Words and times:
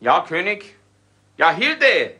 Ja, 0.00 0.24
König. 0.26 0.76
Ja, 1.36 1.50
Hilde. 1.50 2.16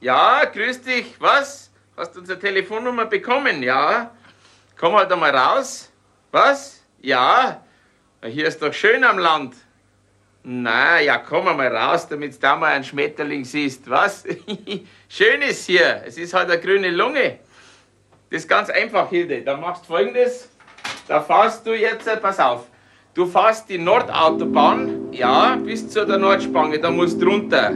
Ja, 0.00 0.44
grüß 0.44 0.82
dich. 0.82 1.14
Was? 1.20 1.70
Hast 1.96 2.16
du 2.16 2.20
unsere 2.20 2.38
Telefonnummer 2.38 3.06
bekommen? 3.06 3.62
Ja. 3.62 4.10
Komm 4.76 4.94
halt 4.96 5.12
einmal 5.12 5.34
raus. 5.34 5.92
Was? 6.32 6.82
Ja. 7.00 7.62
Hier 8.24 8.48
ist 8.48 8.60
doch 8.60 8.72
schön 8.74 9.04
am 9.04 9.18
Land. 9.18 9.54
Na, 10.42 11.00
ja, 11.00 11.18
komm 11.18 11.44
mal 11.44 11.68
raus, 11.68 12.08
damit 12.08 12.34
du 12.34 12.38
da 12.40 12.56
mal 12.56 12.72
einen 12.72 12.84
Schmetterling 12.84 13.44
siehst. 13.44 13.88
Was? 13.88 14.24
schön 15.08 15.42
ist 15.42 15.66
hier. 15.66 16.02
Es 16.04 16.18
ist 16.18 16.34
halt 16.34 16.50
eine 16.50 16.60
grüne 16.60 16.90
Lunge. 16.90 17.38
Das 18.30 18.42
ist 18.42 18.48
ganz 18.48 18.68
einfach, 18.68 19.08
Hilde. 19.08 19.42
Da 19.42 19.56
machst 19.56 19.84
du 19.84 19.88
folgendes. 19.88 20.50
Da 21.06 21.20
fahrst 21.20 21.64
du 21.66 21.72
jetzt, 21.72 22.08
äh, 22.08 22.16
pass 22.16 22.40
auf. 22.40 22.66
Du 23.16 23.24
fährst 23.24 23.70
die 23.70 23.78
Nordautobahn, 23.78 25.10
ja, 25.10 25.56
bis 25.64 25.88
zu 25.88 26.04
der 26.04 26.18
Nordspange, 26.18 26.78
da 26.78 26.90
musst 26.90 27.18
du 27.18 27.24
runter. 27.24 27.72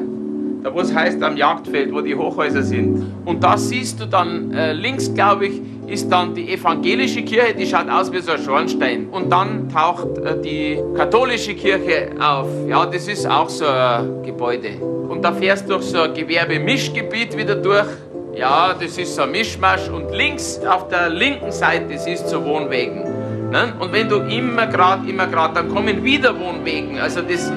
Da 0.63 0.75
wo 0.75 0.81
es 0.81 0.95
heißt 0.95 1.23
am 1.23 1.35
Jagdfeld, 1.35 1.95
wo 1.95 2.03
die 2.03 2.15
Hochhäuser 2.15 2.63
sind. 2.63 3.07
Und 3.25 3.43
da 3.43 3.57
siehst 3.57 3.99
du 3.99 4.05
dann 4.05 4.53
äh, 4.53 4.75
links, 4.75 5.15
glaube 5.15 5.47
ich, 5.47 5.63
ist 5.87 6.13
dann 6.13 6.35
die 6.35 6.53
evangelische 6.53 7.23
Kirche, 7.23 7.55
die 7.55 7.65
schaut 7.65 7.89
aus 7.89 8.13
wie 8.13 8.21
so 8.21 8.33
ein 8.33 8.43
Schornstein. 8.43 9.09
Und 9.09 9.33
dann 9.33 9.71
taucht 9.71 10.19
äh, 10.19 10.39
die 10.43 10.79
katholische 10.95 11.55
Kirche 11.55 12.11
auf. 12.21 12.47
Ja, 12.69 12.85
das 12.85 13.09
ist 13.09 13.27
auch 13.27 13.49
so 13.49 13.65
ein 13.65 14.23
Gebäude. 14.23 14.73
Und 15.09 15.23
da 15.23 15.33
fährst 15.33 15.65
du 15.65 15.73
durch 15.73 15.85
so 15.85 16.03
ein 16.03 16.13
Gewerbemischgebiet 16.13 17.35
wieder 17.35 17.55
durch. 17.55 17.89
Ja, 18.35 18.75
das 18.79 18.99
ist 18.99 19.17
so 19.17 19.23
ein 19.23 19.31
Mischmasch. 19.31 19.89
Und 19.89 20.11
links 20.11 20.61
auf 20.69 20.89
der 20.89 21.09
linken 21.09 21.51
Seite, 21.51 21.95
das 21.95 22.07
ist 22.07 22.29
so 22.29 22.45
Wohnwegen. 22.45 23.20
Ne? 23.51 23.73
Und 23.81 23.93
wenn 23.93 24.09
du 24.09 24.21
immer 24.21 24.67
gerade, 24.67 25.09
immer 25.09 25.27
gerade, 25.27 25.55
dann 25.55 25.69
kommen 25.75 26.05
wieder 26.05 26.39
Wohnwegen. 26.39 27.01
Also 27.01 27.21
das, 27.21 27.53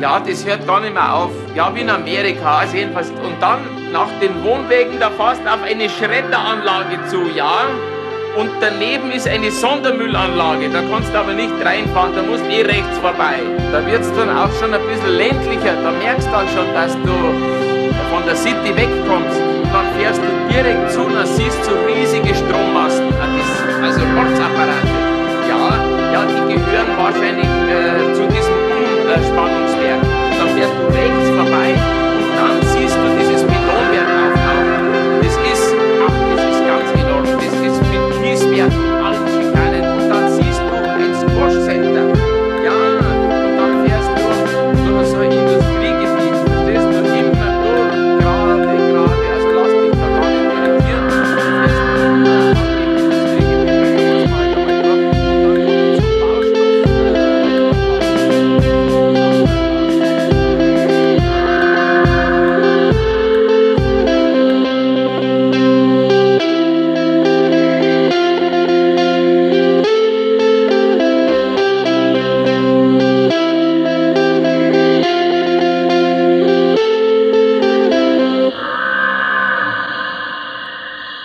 ja, 0.00 0.18
das 0.18 0.44
hört 0.46 0.66
gar 0.66 0.80
nicht 0.80 0.94
mehr 0.94 1.14
auf. 1.14 1.30
Ja, 1.54 1.74
wie 1.74 1.82
in 1.82 1.90
Amerika, 1.90 2.58
also 2.58 2.76
jedenfalls. 2.76 3.10
Und 3.10 3.36
dann 3.40 3.58
nach 3.92 4.08
den 4.22 4.42
Wohnwegen, 4.42 4.98
da 4.98 5.10
fährst 5.10 5.42
du 5.44 5.52
auf 5.52 5.62
eine 5.62 5.88
Schredderanlage 5.88 6.98
zu, 7.08 7.28
ja. 7.36 7.66
Und 8.36 8.50
daneben 8.60 9.12
ist 9.12 9.28
eine 9.28 9.50
Sondermüllanlage. 9.50 10.70
Da 10.70 10.80
kannst 10.90 11.12
du 11.12 11.18
aber 11.18 11.34
nicht 11.34 11.52
reinfahren, 11.62 12.16
da 12.16 12.22
musst 12.22 12.44
du 12.46 12.50
eh 12.50 12.62
rechts 12.62 12.98
vorbei. 12.98 13.38
Da 13.70 13.86
wird 13.86 14.00
es 14.00 14.12
dann 14.14 14.30
auch 14.30 14.50
schon 14.58 14.72
ein 14.72 14.80
bisschen 14.88 15.14
ländlicher. 15.16 15.76
Da 15.84 15.92
merkst 15.92 16.26
du 16.26 16.32
dann 16.32 16.48
schon, 16.48 16.72
dass 16.72 16.94
du 16.94 17.14
von 18.10 18.24
der 18.26 18.34
City 18.34 18.74
wegkommst. 18.74 19.40
Und 19.40 19.72
dann 19.72 19.86
fährst 19.98 20.20
du 20.20 20.52
direkt 20.52 20.90
zu 20.90 21.04
dann 21.04 21.26
siehst 21.26 21.68
du 21.68 21.72
riesige 21.86 22.34
Strommasten. 22.34 23.12
Also 23.82 24.00
Ortsapparate. 24.00 25.03
Ja, 26.14 26.24
die 26.26 26.54
gehören 26.54 26.96
wahrscheinlich 26.96 27.44
äh, 27.44 28.14
zu 28.14 28.22
diesem 28.28 28.54
Umspannungswerk. 29.16 30.00
Dann 30.38 30.48
fährst 30.54 30.72
du 30.78 30.86
rechts 30.94 31.28
vorbei 31.30 31.74
und 32.14 32.30
dann 32.38 32.73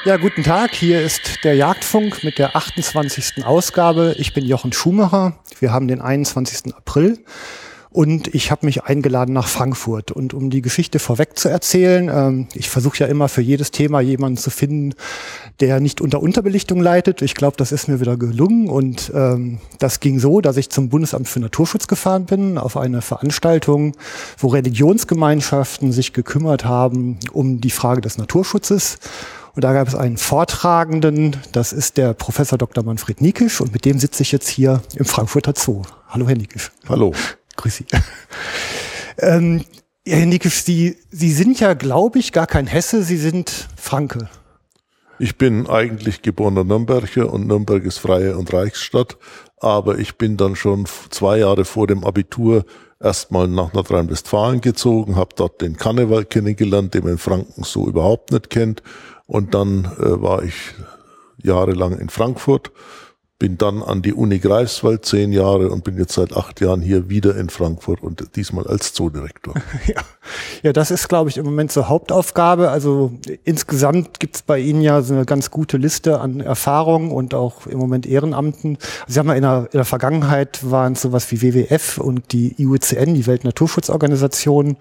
Ja, 0.10 0.18
guten 0.18 0.42
Tag. 0.42 0.74
Hier 0.74 1.04
ist 1.04 1.44
der 1.44 1.54
Jagdfunk 1.54 2.24
mit 2.24 2.40
der 2.40 2.56
28. 2.56 3.46
Ausgabe. 3.46 4.16
Ich 4.18 4.34
bin 4.34 4.44
Jochen 4.44 4.74
Schumacher. 4.74 5.38
Wir 5.60 5.72
haben 5.72 5.88
den 5.88 6.02
21. 6.02 6.76
April 6.76 7.20
und 7.92 8.34
ich 8.34 8.50
habe 8.50 8.66
mich 8.66 8.86
eingeladen 8.86 9.34
nach 9.34 9.48
Frankfurt. 9.48 10.12
Und 10.12 10.34
um 10.34 10.50
die 10.50 10.64
Geschichte 10.64 10.98
vorweg 10.98 11.38
zu 11.38 11.48
erzählen, 11.48 12.10
ähm, 12.12 12.48
ich 12.56 12.72
versuche 12.72 12.98
ja 12.98 13.06
immer 13.06 13.30
für 13.30 13.42
jedes 13.42 13.70
Thema 13.70 14.02
jemanden 14.02 14.38
zu 14.38 14.50
finden, 14.50 14.96
der 15.60 15.80
nicht 15.80 16.02
unter 16.02 16.24
Unterbelichtung 16.24 16.82
leitet. 16.82 17.22
Ich 17.22 17.36
glaube, 17.36 17.58
das 17.58 17.72
ist 17.72 17.88
mir 17.88 18.00
wieder 18.00 18.18
gelungen. 18.18 18.68
Und 18.68 19.12
ähm, 19.14 19.60
das 19.78 20.00
ging 20.00 20.18
so, 20.18 20.42
dass 20.42 20.58
ich 20.58 20.72
zum 20.72 20.90
Bundesamt 20.90 21.28
für 21.28 21.40
Naturschutz 21.40 21.86
gefahren 21.88 22.26
bin, 22.26 22.58
auf 22.58 22.78
eine 22.78 23.04
Veranstaltung, 23.04 23.96
wo 24.40 24.48
Religionsgemeinschaften 24.48 25.92
sich 25.92 26.14
gekümmert 26.14 26.66
haben 26.66 27.20
um 27.32 27.62
die 27.62 27.70
Frage 27.70 28.02
des 28.02 28.18
Naturschutzes. 28.18 28.98
Und 29.56 29.64
da 29.64 29.74
gab 29.74 29.88
es 29.88 29.96
einen 29.96 30.18
Vortragenden, 30.18 31.38
das 31.52 31.74
ist 31.74 31.98
der 31.98 32.14
Professor 32.14 32.58
Dr. 32.58 32.84
Manfred 32.84 33.22
Niekisch 33.22 33.62
und 33.62 33.74
mit 33.74 33.86
dem 33.86 34.00
sitze 34.00 34.24
ich 34.24 34.32
jetzt 34.32 34.48
hier 34.48 34.82
im 34.96 35.06
Frankfurter 35.06 35.54
Zoo. 35.56 35.82
Hallo, 36.08 36.28
Herr 36.28 36.36
Niekisch. 36.36 36.72
Hallo. 36.88 37.14
Grüß 37.56 37.78
Sie. 37.78 37.86
ähm, 39.18 39.66
Herr 40.06 40.26
Niekisch, 40.26 40.64
Sie, 40.64 40.98
Sie 41.10 41.32
sind 41.32 41.60
ja, 41.60 41.74
glaube 41.74 42.20
ich, 42.20 42.32
gar 42.32 42.48
kein 42.48 42.68
Hesse, 42.68 43.04
Sie 43.04 43.18
sind 43.18 43.68
Franke. 43.76 44.30
Ich 45.22 45.38
bin 45.38 45.68
eigentlich 45.68 46.22
geborener 46.22 46.64
Nürnberger 46.64 47.32
und 47.34 47.46
Nürnberg 47.46 47.84
ist 47.84 47.98
freie 47.98 48.38
und 48.38 48.54
Reichsstadt, 48.54 49.18
aber 49.58 50.00
ich 50.00 50.18
bin 50.18 50.38
dann 50.38 50.56
schon 50.56 50.86
zwei 51.10 51.40
Jahre 51.40 51.66
vor 51.66 51.88
dem 51.88 52.06
Abitur 52.06 52.64
erstmal 53.00 53.48
nach 53.48 53.74
Nordrhein-Westfalen 53.74 54.62
gezogen, 54.62 55.16
habe 55.16 55.36
dort 55.36 55.62
den 55.62 55.78
Karneval 55.78 56.26
kennengelernt, 56.26 56.94
den 56.94 57.04
man 57.04 57.14
in 57.14 57.18
Franken 57.18 57.64
so 57.64 57.88
überhaupt 57.88 58.32
nicht 58.32 58.50
kennt. 58.50 58.84
Und 59.26 59.54
dann 59.54 59.86
äh, 59.86 60.22
war 60.22 60.44
ich 60.44 60.56
jahrelang 61.42 61.98
in 61.98 62.10
Frankfurt, 62.10 62.72
bin 63.40 63.58
dann 63.58 63.82
an 63.82 64.02
die 64.02 64.14
Uni 64.14 64.40
Greifswald 64.40 65.06
zehn 65.06 65.32
Jahre 65.32 65.70
und 65.72 65.86
bin 65.86 65.98
jetzt 65.98 66.14
seit 66.14 66.36
acht 66.36 66.60
Jahren 66.60 66.82
hier 66.82 67.10
wieder 67.10 67.38
in 67.38 67.50
Frankfurt 67.50 68.04
und 68.04 68.36
diesmal 68.36 68.68
als 68.68 68.94
Zoodirektor. 68.94 69.56
Ja, 69.88 70.02
ja 70.62 70.74
das 70.74 70.92
ist, 70.92 71.08
glaube 71.08 71.30
ich, 71.30 71.38
im 71.38 71.46
Moment 71.46 71.72
so 71.72 71.88
Hauptaufgabe. 71.88 72.70
Also 72.70 73.14
insgesamt 73.46 74.20
gibt 74.20 74.36
es 74.36 74.42
bei 74.42 74.60
Ihnen 74.60 74.82
ja 74.82 75.02
so 75.02 75.14
eine 75.14 75.26
ganz 75.26 75.52
gute 75.52 75.78
Liste 75.78 76.20
an 76.20 76.42
Erfahrungen 76.42 77.12
und 77.12 77.34
auch 77.34 77.66
im 77.66 77.80
Moment 77.80 78.06
Ehrenamten. 78.06 78.78
Sie 79.08 79.18
haben 79.18 79.30
ja 79.30 79.36
in 79.36 79.44
der, 79.44 79.70
in 79.72 79.78
der 79.78 79.86
Vergangenheit 79.86 80.70
waren 80.70 80.94
es 80.94 81.02
sowas 81.02 81.32
wie 81.32 81.42
WWF 81.42 81.98
und 81.98 82.34
die 82.34 82.62
IUCN, 82.62 83.16
die 83.16 83.26
Weltnaturschutzorganisation. 83.26 84.76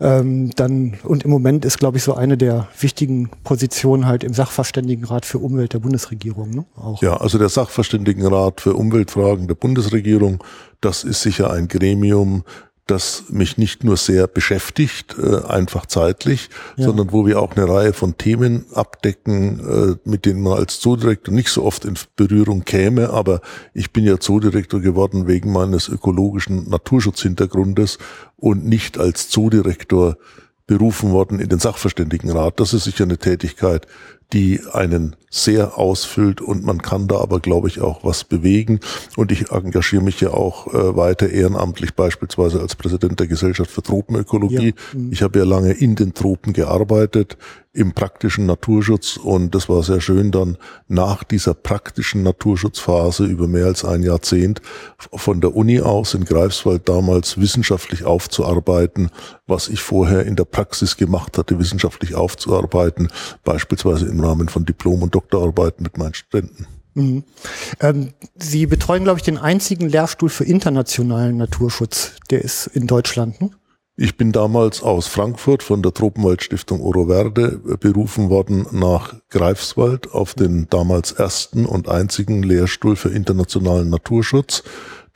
Ähm, 0.00 0.50
dann, 0.54 0.94
und 1.02 1.24
im 1.24 1.30
Moment 1.30 1.64
ist, 1.64 1.78
glaube 1.78 1.96
ich, 1.96 2.04
so 2.04 2.14
eine 2.14 2.36
der 2.36 2.68
wichtigen 2.78 3.30
Positionen 3.42 4.06
halt 4.06 4.22
im 4.22 4.32
Sachverständigenrat 4.32 5.26
für 5.26 5.38
Umwelt 5.38 5.72
der 5.72 5.80
Bundesregierung. 5.80 6.50
Ne? 6.50 6.64
Auch. 6.76 7.02
Ja, 7.02 7.16
also 7.16 7.38
der 7.38 7.48
Sachverständigenrat 7.48 8.60
für 8.60 8.74
Umweltfragen 8.74 9.48
der 9.48 9.56
Bundesregierung, 9.56 10.42
das 10.80 11.02
ist 11.02 11.22
sicher 11.22 11.50
ein 11.50 11.66
Gremium, 11.66 12.44
das 12.90 13.24
mich 13.28 13.58
nicht 13.58 13.84
nur 13.84 13.96
sehr 13.96 14.26
beschäftigt, 14.26 15.16
äh, 15.18 15.44
einfach 15.44 15.86
zeitlich, 15.86 16.50
ja. 16.76 16.86
sondern 16.86 17.12
wo 17.12 17.26
wir 17.26 17.40
auch 17.40 17.56
eine 17.56 17.68
Reihe 17.68 17.92
von 17.92 18.18
Themen 18.18 18.66
abdecken, 18.72 19.60
äh, 19.60 20.08
mit 20.08 20.26
denen 20.26 20.42
man 20.42 20.54
als 20.54 20.80
Zoodirektor 20.80 21.32
nicht 21.32 21.50
so 21.50 21.64
oft 21.64 21.84
in 21.84 21.94
Berührung 22.16 22.64
käme. 22.64 23.10
Aber 23.10 23.40
ich 23.74 23.92
bin 23.92 24.04
ja 24.04 24.18
Zoodirektor 24.18 24.80
geworden 24.80 25.26
wegen 25.26 25.52
meines 25.52 25.88
ökologischen 25.88 26.68
Naturschutzhintergrundes 26.68 27.98
und 28.36 28.64
nicht 28.66 28.98
als 28.98 29.28
Zoodirektor 29.28 30.16
berufen 30.66 31.12
worden 31.12 31.40
in 31.40 31.48
den 31.48 31.58
Sachverständigenrat. 31.58 32.60
Das 32.60 32.74
ist 32.74 32.84
sicher 32.84 33.04
eine 33.04 33.18
Tätigkeit, 33.18 33.86
die 34.32 34.60
einen 34.72 35.16
sehr 35.30 35.78
ausfüllt 35.78 36.40
und 36.40 36.64
man 36.64 36.82
kann 36.82 37.08
da 37.08 37.18
aber, 37.18 37.40
glaube 37.40 37.68
ich, 37.68 37.80
auch 37.80 38.04
was 38.04 38.24
bewegen. 38.24 38.80
Und 39.16 39.32
ich 39.32 39.50
engagiere 39.50 40.02
mich 40.02 40.20
ja 40.20 40.30
auch 40.30 40.66
äh, 40.68 40.96
weiter 40.96 41.30
ehrenamtlich, 41.30 41.94
beispielsweise 41.94 42.60
als 42.60 42.74
Präsident 42.74 43.20
der 43.20 43.26
Gesellschaft 43.26 43.70
für 43.70 43.82
Tropenökologie. 43.82 44.74
Ja. 44.94 45.00
Ich 45.10 45.22
habe 45.22 45.38
ja 45.38 45.44
lange 45.44 45.72
in 45.72 45.96
den 45.96 46.14
Tropen 46.14 46.52
gearbeitet, 46.52 47.36
im 47.78 47.92
praktischen 47.92 48.44
Naturschutz 48.46 49.16
und 49.16 49.54
das 49.54 49.68
war 49.68 49.84
sehr 49.84 50.00
schön 50.00 50.32
dann 50.32 50.58
nach 50.88 51.22
dieser 51.22 51.54
praktischen 51.54 52.24
Naturschutzphase 52.24 53.24
über 53.24 53.46
mehr 53.46 53.66
als 53.66 53.84
ein 53.84 54.02
Jahrzehnt 54.02 54.60
von 54.98 55.40
der 55.40 55.54
Uni 55.54 55.80
aus 55.80 56.14
in 56.14 56.24
Greifswald 56.24 56.88
damals 56.88 57.38
wissenschaftlich 57.38 58.04
aufzuarbeiten, 58.04 59.10
was 59.46 59.68
ich 59.68 59.80
vorher 59.80 60.26
in 60.26 60.34
der 60.34 60.44
Praxis 60.44 60.96
gemacht 60.96 61.38
hatte, 61.38 61.60
wissenschaftlich 61.60 62.16
aufzuarbeiten, 62.16 63.08
beispielsweise 63.44 64.06
im 64.06 64.18
Rahmen 64.18 64.48
von 64.48 64.64
Diplom- 64.64 65.02
und 65.02 65.14
Doktorarbeiten 65.14 65.84
mit 65.84 65.98
meinen 65.98 66.14
Studenten. 66.14 66.66
Mhm. 66.94 67.22
Ähm, 67.78 68.12
Sie 68.34 68.66
betreuen, 68.66 69.04
glaube 69.04 69.20
ich, 69.20 69.24
den 69.24 69.38
einzigen 69.38 69.88
Lehrstuhl 69.88 70.30
für 70.30 70.44
internationalen 70.44 71.36
Naturschutz. 71.36 72.14
Der 72.30 72.42
ist 72.42 72.66
in 72.66 72.88
Deutschland, 72.88 73.40
ne? 73.40 73.50
Ich 74.00 74.16
bin 74.16 74.30
damals 74.30 74.80
aus 74.84 75.08
Frankfurt 75.08 75.64
von 75.64 75.82
der 75.82 75.92
Tropenwaldstiftung 75.92 76.80
Oro 76.82 77.06
Verde 77.08 77.58
berufen 77.80 78.30
worden 78.30 78.64
nach 78.70 79.16
Greifswald 79.28 80.12
auf 80.12 80.34
den 80.34 80.68
damals 80.70 81.10
ersten 81.10 81.66
und 81.66 81.88
einzigen 81.88 82.44
Lehrstuhl 82.44 82.94
für 82.94 83.08
internationalen 83.08 83.90
Naturschutz. 83.90 84.62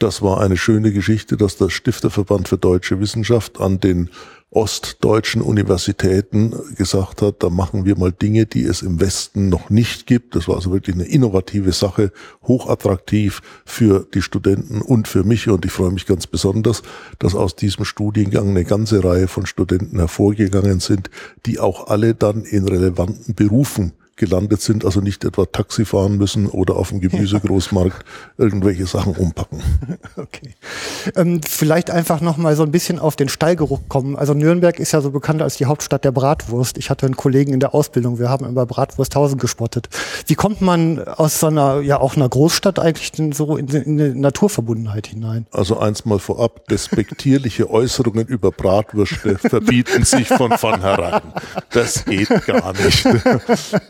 Das 0.01 0.21
war 0.21 0.41
eine 0.41 0.57
schöne 0.57 0.91
Geschichte, 0.93 1.37
dass 1.37 1.59
der 1.59 1.71
Stifterverband 1.71 2.49
für 2.49 2.59
deutsche 2.59 2.99
Wissenschaft 2.99 3.61
an 3.61 3.79
den 3.79 4.11
ostdeutschen 4.53 5.41
Universitäten 5.41 6.55
gesagt 6.77 7.23
hat, 7.23 7.43
da 7.43 7.49
machen 7.49 7.87
wir 7.87 7.97
mal 7.97 8.13
Dinge, 8.13 8.45
die 8.45 8.65
es 8.65 8.83
im 8.83 9.01
Westen 9.01 9.49
noch 9.49 9.71
nicht 9.71 10.07
gibt. 10.07 10.37
Das 10.37 10.47
war 10.47 10.57
also 10.57 10.73
wirklich 10.73 10.95
eine 10.95 11.07
innovative 11.07 11.73
Sache, 11.73 12.13
hochattraktiv 12.47 13.41
für 13.65 14.07
die 14.13 14.21
Studenten 14.21 14.83
und 14.83 15.09
für 15.09 15.25
mich. 15.25 15.49
Und 15.49 15.65
ich 15.65 15.73
freue 15.73 15.91
mich 15.91 16.07
ganz 16.07 16.27
besonders, 16.27 16.83
dass 17.19 17.35
aus 17.35 17.57
diesem 17.57 17.87
Studiengang 17.87 18.51
eine 18.51 18.65
ganze 18.65 19.03
Reihe 19.03 19.27
von 19.27 19.47
Studenten 19.47 19.99
hervorgegangen 19.99 20.81
sind, 20.81 21.09
die 21.47 21.59
auch 21.59 21.89
alle 21.89 22.15
dann 22.15 22.45
in 22.45 22.69
relevanten 22.69 23.35
Berufen 23.35 23.93
gelandet 24.23 24.63
sind, 24.63 24.85
also 24.85 25.01
nicht 25.01 25.25
etwa 25.25 25.47
Taxi 25.47 25.85
fahren 25.85 26.17
müssen 26.17 26.47
oder 26.47 26.77
auf 26.77 26.91
dem 26.91 27.01
Gemüsegroßmarkt 27.01 28.05
irgendwelche 28.39 28.87
Sachen 28.87 29.17
umpacken. 29.17 29.61
Okay. 30.15 30.55
Ähm, 31.17 31.41
vielleicht 31.43 31.91
einfach 31.91 32.21
noch 32.21 32.37
mal 32.37 32.55
so 32.55 32.63
ein 32.63 32.71
bisschen 32.71 32.99
auf 32.99 33.17
den 33.17 33.29
Stallgeruch 33.29 33.81
kommen. 33.89 34.15
Also 34.15 34.35
Nürnberg 34.35 34.79
ist 34.79 34.93
ja 34.93 35.01
so 35.01 35.11
bekannt 35.11 35.41
als 35.41 35.57
die 35.57 35.65
Hauptstadt 35.65 36.05
der 36.05 36.13
Bratwurst. 36.13 36.77
Ich 36.77 36.91
hatte 36.91 37.07
einen 37.07 37.17
Kollegen 37.17 37.53
in 37.53 37.61
der 37.61 37.75
Ausbildung, 37.75 38.19
wir 38.19 38.29
haben 38.29 38.47
über 38.47 38.67
Bratwursthausen 38.67 39.39
gespottet. 39.39 39.89
Wie 40.27 40.35
kommt 40.35 40.61
man 40.61 41.03
aus 41.03 41.41
so 41.41 41.47
einer, 41.47 41.81
ja 41.81 41.99
auch 41.99 42.15
einer 42.15 42.29
Großstadt 42.29 42.79
eigentlich 42.79 43.13
denn 43.13 43.33
so 43.33 43.57
in, 43.57 43.69
in 43.69 44.01
eine 44.01 44.15
Naturverbundenheit 44.15 45.07
hinein? 45.07 45.47
Also 45.51 45.79
eins 45.79 46.05
mal 46.05 46.19
vorab, 46.19 46.69
despektierliche 46.69 47.71
Äußerungen 47.71 48.27
über 48.27 48.51
Bratwürste 48.51 49.39
verbieten 49.39 50.05
sich 50.05 50.29
von 50.29 50.53
vornherein. 50.59 51.23
Das 51.71 52.05
geht 52.05 52.29
gar 52.47 52.73
nicht. 52.73 53.07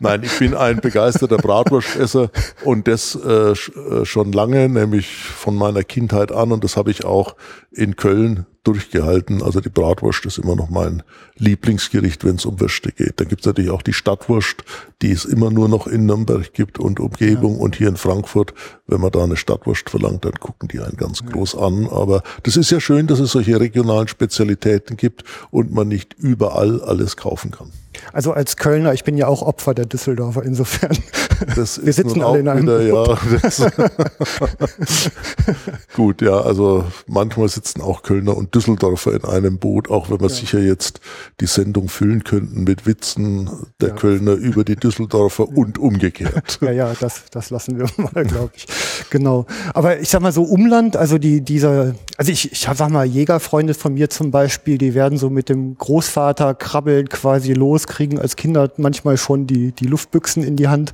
Nein, 0.01 0.22
Ich 0.23 0.39
bin 0.39 0.55
ein 0.55 0.81
begeisterter 0.81 1.37
Bratwurstesser 1.37 2.31
und 2.65 2.87
das 2.87 3.17
äh, 3.17 3.53
äh, 3.53 4.05
schon 4.05 4.33
lange, 4.33 4.69
nämlich 4.69 5.09
von 5.09 5.57
meiner 5.57 5.83
Kindheit 5.83 6.31
an 6.33 6.53
und 6.53 6.63
das 6.63 6.77
habe 6.77 6.91
ich 6.91 7.05
auch 7.05 7.37
in 7.71 7.97
Köln 7.97 8.47
durchgehalten. 8.65 9.43
Also 9.43 9.61
die 9.61 9.69
Bratwurst 9.69 10.25
ist 10.27 10.39
immer 10.39 10.55
noch 10.55 10.71
mein 10.71 11.03
Lieblingsgericht, 11.37 12.25
wenn 12.25 12.37
es 12.37 12.45
um 12.45 12.61
Würste 12.61 12.93
geht. 12.93 13.19
Dann 13.19 13.29
gibt 13.29 13.41
es 13.41 13.47
natürlich 13.47 13.71
auch 13.71 13.83
die 13.83 13.93
Stadtwurst, 13.93 14.65
die 15.03 15.11
es 15.11 15.25
immer 15.25 15.51
nur 15.51 15.69
noch 15.69 15.87
in 15.87 16.07
Nürnberg 16.07 16.53
gibt 16.53 16.79
und 16.79 17.01
Umgebung. 17.01 17.57
Ja. 17.57 17.63
Und 17.63 17.77
hier 17.77 17.89
in 17.89 17.97
Frankfurt, 17.97 18.55
wenn 18.87 19.01
man 19.01 19.11
da 19.11 19.25
eine 19.25 19.37
Stadtwurst 19.37 19.91
verlangt, 19.91 20.25
dann 20.25 20.35
gucken 20.35 20.69
die 20.69 20.81
einen 20.81 20.97
ganz 20.97 21.25
groß 21.25 21.57
an. 21.57 21.89
Aber 21.91 22.23
das 22.45 22.57
ist 22.57 22.71
ja 22.71 22.81
schön, 22.81 23.07
dass 23.09 23.19
es 23.19 23.33
solche 23.33 23.59
regionalen 23.59 24.09
Spezialitäten 24.09 24.97
gibt 24.97 25.25
und 25.51 25.73
man 25.73 25.89
nicht 25.89 26.15
überall 26.15 26.81
alles 26.83 27.17
kaufen 27.17 27.51
kann. 27.51 27.73
Also 28.13 28.33
als 28.33 28.57
Kölner, 28.57 28.95
ich 28.95 29.05
bin 29.05 29.17
ja 29.17 29.27
auch 29.27 29.43
Opfer 29.43 29.75
der 29.75 29.87
Düsseldorfer, 29.87 30.43
insofern. 30.45 30.97
Das 31.57 31.85
Wir 31.85 31.93
sitzen 31.93 32.23
alle 32.23 32.41
in 32.41 32.49
einem 32.49 32.63
wieder, 32.63 32.83
ja, 32.83 33.05
Gut, 35.97 36.23
ja, 36.23 36.41
also 36.41 36.85
manchmal 37.07 37.49
sitzen 37.49 37.81
auch 37.81 38.03
Kölner 38.03 38.37
und 38.37 38.55
Düsseldorfer 38.55 39.13
in 39.13 39.25
einem 39.25 39.59
Boot, 39.59 39.91
auch 39.91 40.11
wenn 40.11 40.21
wir 40.21 40.29
ja. 40.29 40.35
sicher 40.35 40.61
jetzt 40.61 41.01
die 41.41 41.47
Sendung 41.47 41.89
füllen 41.89 42.25
könnten 42.25 42.65
mit 42.65 42.87
Witzen 42.87 43.51
der 43.81 43.91
ja. 43.91 43.95
Kölner 43.95 44.33
über 44.33 44.65
die 44.65 44.77
Düsseldorfer 44.77 45.49
und 45.49 45.79
umgekehrt. 45.79 46.59
Ja, 46.61 46.71
ja, 46.71 46.93
das, 46.99 47.25
das 47.31 47.51
lassen 47.51 47.79
wir 47.79 47.87
mal, 47.97 48.25
glaube 48.25 48.53
ich. 48.55 48.67
Genau. 49.11 49.47
Aber 49.75 50.01
ich 50.01 50.09
sag 50.09 50.23
mal 50.23 50.33
so 50.33 50.45
Umland, 50.45 50.97
also 50.97 51.19
die, 51.19 51.41
dieser, 51.41 51.95
also 52.17 52.33
ich, 52.33 52.53
ich 52.53 52.61
sag 52.61 52.91
mal, 52.91 53.05
Jägerfreunde 53.05 53.75
von 53.75 53.95
mir 53.95 54.11
zum 54.11 54.31
Beispiel, 54.31 54.79
die 54.79 54.95
werden 54.95 55.19
so 55.19 55.31
mit 55.31 55.49
dem 55.49 55.77
Großvater 55.77 56.55
krabbeln 56.55 57.09
quasi 57.09 57.53
los, 57.53 57.87
kriegen 57.87 58.19
als 58.19 58.37
Kinder 58.37 58.71
manchmal 58.77 59.17
schon 59.17 59.47
die, 59.47 59.73
die 59.73 59.87
Luftbüchsen 59.87 60.43
in 60.43 60.57
die 60.57 60.69
Hand. 60.69 60.93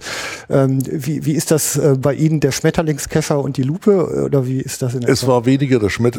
Ähm, 0.48 0.80
wie, 0.90 1.24
wie 1.24 1.32
ist 1.32 1.50
das 1.50 1.76
äh, 1.76 1.96
bei 1.98 2.14
Ihnen, 2.14 2.40
der 2.40 2.52
Schmetterlingskescher 2.52 3.38
und 3.38 3.56
die 3.56 3.62
Lupe? 3.62 4.24
Oder 4.24 4.46
wie 4.46 4.60
ist 4.60 4.82
das 4.82 4.94
in 4.94 5.02
Es 5.02 5.26
war 5.26 5.46
weniger 5.46 5.78
der, 5.78 5.90
Schmet 5.90 6.18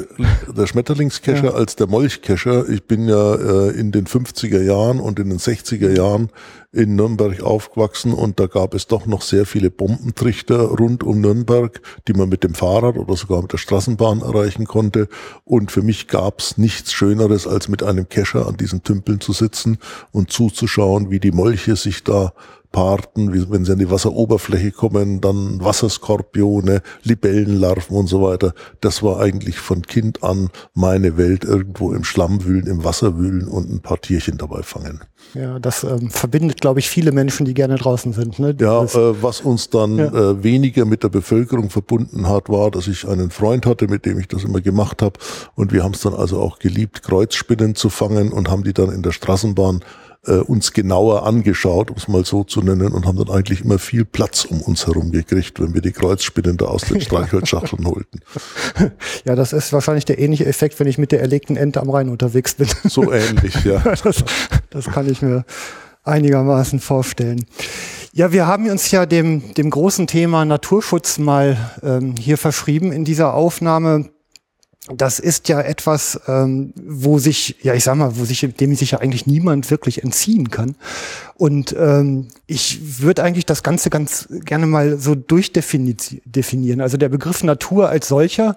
der 0.56 0.68
Schmetterlingskescher 0.68 1.46
ja. 1.46 1.52
als 1.52 1.76
der 1.76 1.88
Molchkescher. 1.88 2.68
Ich 2.70 2.86
bin 2.86 3.08
ja 3.08 3.36
äh, 3.36 3.70
in 3.72 3.92
den 3.92 4.06
50er 4.06 4.62
Jahren 4.62 5.00
und 5.00 5.20
in 5.20 5.30
den 5.30 5.40
60er 5.40 5.96
Jahren 5.96 6.30
in 6.72 6.96
Nürnberg 6.96 7.42
aufgewachsen 7.42 8.14
und 8.14 8.40
da 8.40 8.46
gab 8.46 8.76
es 8.76 8.86
doch 8.86 9.08
noch 9.08 9.24
sehr 9.24 9.48
viele 9.48 9.72
Bombentrichter 9.72 10.60
rund 10.60 11.04
um 11.04 11.20
Nürnberg, 11.20 11.82
die 12.08 12.14
man 12.14 12.30
mit 12.30 12.44
dem 12.44 12.54
Fahrrad 12.54 12.96
oder 12.98 13.16
sogar 13.16 13.42
mit 13.42 13.52
der 13.52 13.58
Straßenbahn 13.58 14.22
erreichen 14.22 14.66
konnte. 14.66 15.08
Und 15.46 15.72
für 15.72 15.82
mich 15.82 16.08
gab 16.08 16.40
es 16.40 16.60
nichts 16.60 16.94
Schöneres, 16.94 17.48
als 17.48 17.70
mit 17.70 17.82
einem 17.82 18.08
Kescher 18.08 18.48
an 18.48 18.58
diesen 18.58 18.84
Tümpeln 18.84 19.20
zu 19.20 19.34
sitzen 19.34 19.80
und 20.12 20.32
zuzuschauen, 20.32 21.10
wie 21.10 21.20
die 21.20 21.32
Molche 21.32 21.76
sich 21.76 22.04
da 22.04 22.34
Parten, 22.72 23.34
wie, 23.34 23.50
wenn 23.50 23.66
sie 23.66 23.72
an 23.72 23.80
die 23.80 23.90
Wasseroberfläche 23.90 24.72
kommen, 24.72 25.22
dann 25.22 25.64
Wasserskorpione, 25.64 26.82
Libellenlarven 27.04 27.96
und 27.96 28.08
so 28.08 28.22
weiter. 28.22 28.54
Das 28.80 29.02
war 29.02 29.20
eigentlich 29.20 29.58
von 29.58 29.82
Kind 29.82 30.24
an 30.24 30.50
meine 30.76 31.18
Welt, 31.18 31.44
irgendwo 31.44 31.92
im 31.94 32.04
Schlamm 32.04 32.46
wühlen, 32.46 32.68
im 32.68 32.84
Wasser 32.84 33.18
wühlen 33.18 33.48
und 33.48 33.72
ein 33.72 33.82
paar 33.82 34.00
Tierchen 34.00 34.38
dabei 34.38 34.62
fangen. 34.62 35.02
Ja, 35.34 35.60
das 35.60 35.84
ähm, 35.84 36.10
verbindet, 36.10 36.62
glaube 36.62 36.80
ich, 36.80 36.90
viele 36.90 37.12
Menschen, 37.12 37.46
die 37.46 37.54
gerne 37.54 37.76
draußen 37.76 38.14
sind. 38.14 38.40
Ne? 38.40 38.56
Ja, 38.60 38.84
äh, 38.84 39.22
was 39.22 39.42
uns 39.42 39.70
dann 39.70 39.98
ja. 39.98 40.06
äh, 40.06 40.44
weniger 40.44 40.86
mit 40.86 41.04
der 41.04 41.10
Bevölkerung 41.10 41.70
verbunden 41.70 42.28
hat, 42.28 42.50
war, 42.50 42.72
dass 42.72 42.88
ich 42.88 43.08
einen 43.08 43.32
Freund 43.32 43.66
hatte, 43.66 43.88
mit 43.88 44.06
dem 44.06 44.20
ich 44.20 44.28
das 44.28 44.44
immer 44.44 44.62
gemacht 44.62 45.02
habe. 45.02 45.20
Und 45.56 45.72
wir 45.72 45.84
haben 45.84 45.94
es 45.94 46.02
dann 46.02 46.14
also 46.14 46.40
auch 46.40 46.60
geliebt, 46.60 47.04
Kreuzspinnen 47.04 47.76
zu 47.76 47.90
fangen 47.90 48.32
und 48.32 48.50
haben 48.50 48.64
die 48.64 48.74
dann 48.74 48.92
in 48.92 49.02
der 49.02 49.12
Straßenbahn 49.12 49.82
äh, 50.26 50.34
uns 50.34 50.74
genauer 50.74 51.26
angeschaut, 51.26 51.92
um 51.92 51.98
es 51.98 52.08
mal 52.08 52.26
so 52.26 52.44
zu 52.44 52.62
nennen, 52.62 52.92
und 52.92 53.06
haben 53.06 53.18
dann 53.18 53.30
eigentlich 53.30 53.64
immer 53.64 53.80
viel 53.80 54.06
Platz 54.06 54.46
um 54.46 54.62
uns 54.62 54.86
herum 54.86 55.12
gekriegt, 55.12 55.60
wenn 55.60 55.74
wir 55.74 55.82
die 55.82 55.92
Kreuzspinnen 55.92 56.58
da 56.58 56.66
aus 56.66 56.84
den 56.84 57.02
Streichholzschachteln 57.02 57.86
holten. 57.86 58.22
Ja, 59.26 59.36
das 59.36 59.54
ist 59.54 59.74
wahrscheinlich 59.74 60.06
der 60.06 60.20
ähnliche 60.20 60.46
Effekt, 60.46 60.80
wenn 60.80 60.88
ich 60.88 60.98
mit 60.98 61.12
der 61.12 61.22
erlegten 61.22 61.58
Ente 61.58 61.82
am 61.82 61.90
Rhein 61.90 62.10
unterwegs 62.10 62.56
bin. 62.56 62.68
So 62.90 63.12
ähnlich, 63.12 63.64
ja. 63.64 63.80
Das, 63.80 64.24
das 64.70 64.86
kann 64.86 65.10
ich 65.10 65.22
mir 65.22 65.46
einigermaßen 66.04 66.80
vorstellen. 66.80 67.46
Ja, 68.14 68.32
wir 68.32 68.48
haben 68.48 68.70
uns 68.70 68.90
ja 68.92 69.06
dem, 69.06 69.54
dem 69.54 69.70
großen 69.70 70.08
Thema 70.08 70.46
Naturschutz 70.46 71.20
mal 71.20 71.58
ähm, 71.84 72.16
hier 72.18 72.38
verschrieben 72.38 72.92
in 72.92 73.06
dieser 73.06 73.34
Aufnahme 73.34 74.10
das 74.88 75.20
ist 75.20 75.50
ja 75.50 75.62
etwas, 75.62 76.20
ähm, 76.28 76.74
wo 76.76 77.20
sich, 77.20 77.58
ja, 77.62 77.74
ich 77.74 77.84
sag 77.84 77.96
mal, 77.96 78.18
wo 78.18 78.26
sich, 78.26 78.40
dem 78.42 78.76
sich 78.76 78.92
ja 78.92 79.00
eigentlich 79.00 79.28
niemand 79.28 79.70
wirklich 79.70 80.04
entziehen 80.04 80.50
kann. 80.50 80.76
Und 81.36 81.76
ähm, 81.78 82.30
ich 82.48 83.02
würde 83.02 83.24
eigentlich 83.24 83.46
das 83.46 83.62
Ganze 83.62 83.90
ganz 83.90 84.28
gerne 84.46 84.68
mal 84.68 84.98
so 84.98 85.16
durchdefinieren. 85.16 86.82
Also 86.82 86.98
der 86.98 87.10
Begriff 87.10 87.44
Natur 87.44 87.90
als 87.90 88.08
solcher, 88.08 88.56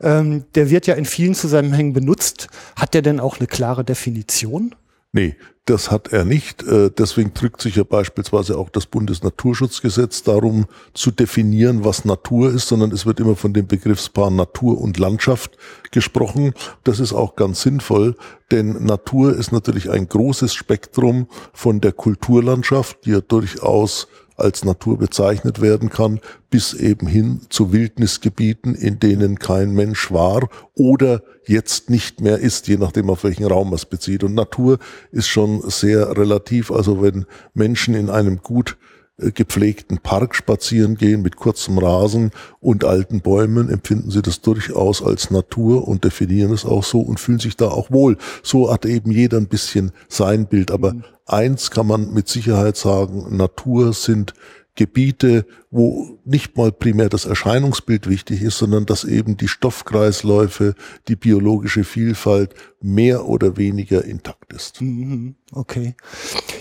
ähm, 0.00 0.44
der 0.54 0.70
wird 0.70 0.86
ja 0.86 0.94
in 0.94 1.04
vielen 1.04 1.34
Zusammenhängen 1.34 1.92
benutzt. 1.92 2.48
Hat 2.76 2.94
der 2.94 3.02
denn 3.02 3.20
auch 3.20 3.38
eine 3.38 3.48
klare 3.48 3.84
Definition? 3.84 4.74
Nee, 5.12 5.36
das 5.64 5.90
hat 5.90 6.08
er 6.12 6.24
nicht. 6.24 6.62
Äh, 6.62 6.90
deswegen 6.90 7.32
drückt 7.32 7.62
sich 7.62 7.76
ja 7.76 7.84
beispielsweise 7.84 8.58
auch 8.58 8.68
das 8.68 8.86
Bundesnaturschutzgesetz 8.86 10.22
darum 10.22 10.66
zu 10.92 11.10
definieren, 11.10 11.84
was 11.84 12.04
Natur 12.04 12.52
ist, 12.52 12.68
sondern 12.68 12.92
es 12.92 13.06
wird 13.06 13.20
immer 13.20 13.36
von 13.36 13.54
dem 13.54 13.66
Begriffspaar 13.66 14.30
Natur 14.30 14.80
und 14.80 14.98
Landschaft 14.98 15.56
gesprochen. 15.90 16.52
Das 16.84 17.00
ist 17.00 17.12
auch 17.12 17.36
ganz 17.36 17.62
sinnvoll, 17.62 18.16
denn 18.50 18.84
Natur 18.84 19.34
ist 19.34 19.52
natürlich 19.52 19.90
ein 19.90 20.08
großes 20.08 20.54
Spektrum 20.54 21.28
von 21.52 21.80
der 21.80 21.92
Kulturlandschaft, 21.92 23.06
die 23.06 23.12
ja 23.12 23.20
durchaus 23.20 24.08
als 24.36 24.64
Natur 24.64 24.98
bezeichnet 24.98 25.60
werden 25.60 25.90
kann, 25.90 26.20
bis 26.50 26.74
eben 26.74 27.06
hin 27.06 27.40
zu 27.48 27.72
Wildnisgebieten, 27.72 28.74
in 28.74 28.98
denen 28.98 29.38
kein 29.38 29.72
Mensch 29.72 30.10
war 30.10 30.48
oder 30.74 31.22
jetzt 31.46 31.90
nicht 31.90 32.20
mehr 32.20 32.38
ist, 32.38 32.68
je 32.68 32.76
nachdem 32.76 33.10
auf 33.10 33.24
welchen 33.24 33.44
Raum 33.44 33.68
man 33.68 33.76
es 33.76 33.86
bezieht. 33.86 34.24
Und 34.24 34.34
Natur 34.34 34.78
ist 35.12 35.28
schon 35.28 35.62
sehr 35.68 36.16
relativ. 36.16 36.70
Also 36.70 37.02
wenn 37.02 37.26
Menschen 37.54 37.94
in 37.94 38.10
einem 38.10 38.38
gut 38.38 38.76
gepflegten 39.18 39.98
Park 39.98 40.34
spazieren 40.34 40.96
gehen 40.96 41.22
mit 41.22 41.36
kurzem 41.36 41.78
Rasen 41.78 42.32
und 42.60 42.84
alten 42.84 43.20
Bäumen, 43.20 43.68
empfinden 43.68 44.10
sie 44.10 44.22
das 44.22 44.40
durchaus 44.40 45.02
als 45.02 45.30
Natur 45.30 45.86
und 45.86 46.04
definieren 46.04 46.52
es 46.52 46.64
auch 46.64 46.82
so 46.82 47.00
und 47.00 47.20
fühlen 47.20 47.38
sich 47.38 47.56
da 47.56 47.68
auch 47.68 47.90
wohl. 47.90 48.16
So 48.42 48.72
hat 48.72 48.86
eben 48.86 49.12
jeder 49.12 49.36
ein 49.36 49.46
bisschen 49.46 49.92
sein 50.08 50.46
Bild. 50.46 50.72
Aber 50.72 50.94
mhm. 50.94 51.04
eins 51.26 51.70
kann 51.70 51.86
man 51.86 52.12
mit 52.12 52.28
Sicherheit 52.28 52.76
sagen, 52.76 53.36
Natur 53.36 53.92
sind 53.92 54.34
Gebiete, 54.76 55.46
wo 55.70 56.18
nicht 56.24 56.56
mal 56.56 56.72
primär 56.72 57.08
das 57.08 57.26
Erscheinungsbild 57.26 58.08
wichtig 58.08 58.42
ist, 58.42 58.58
sondern 58.58 58.86
dass 58.86 59.04
eben 59.04 59.36
die 59.36 59.46
Stoffkreisläufe, 59.46 60.74
die 61.06 61.14
biologische 61.14 61.84
Vielfalt 61.84 62.54
mehr 62.80 63.26
oder 63.26 63.56
weniger 63.56 64.04
intakt 64.04 64.52
ist. 64.52 64.80
Mhm, 64.80 65.36
okay. 65.52 65.94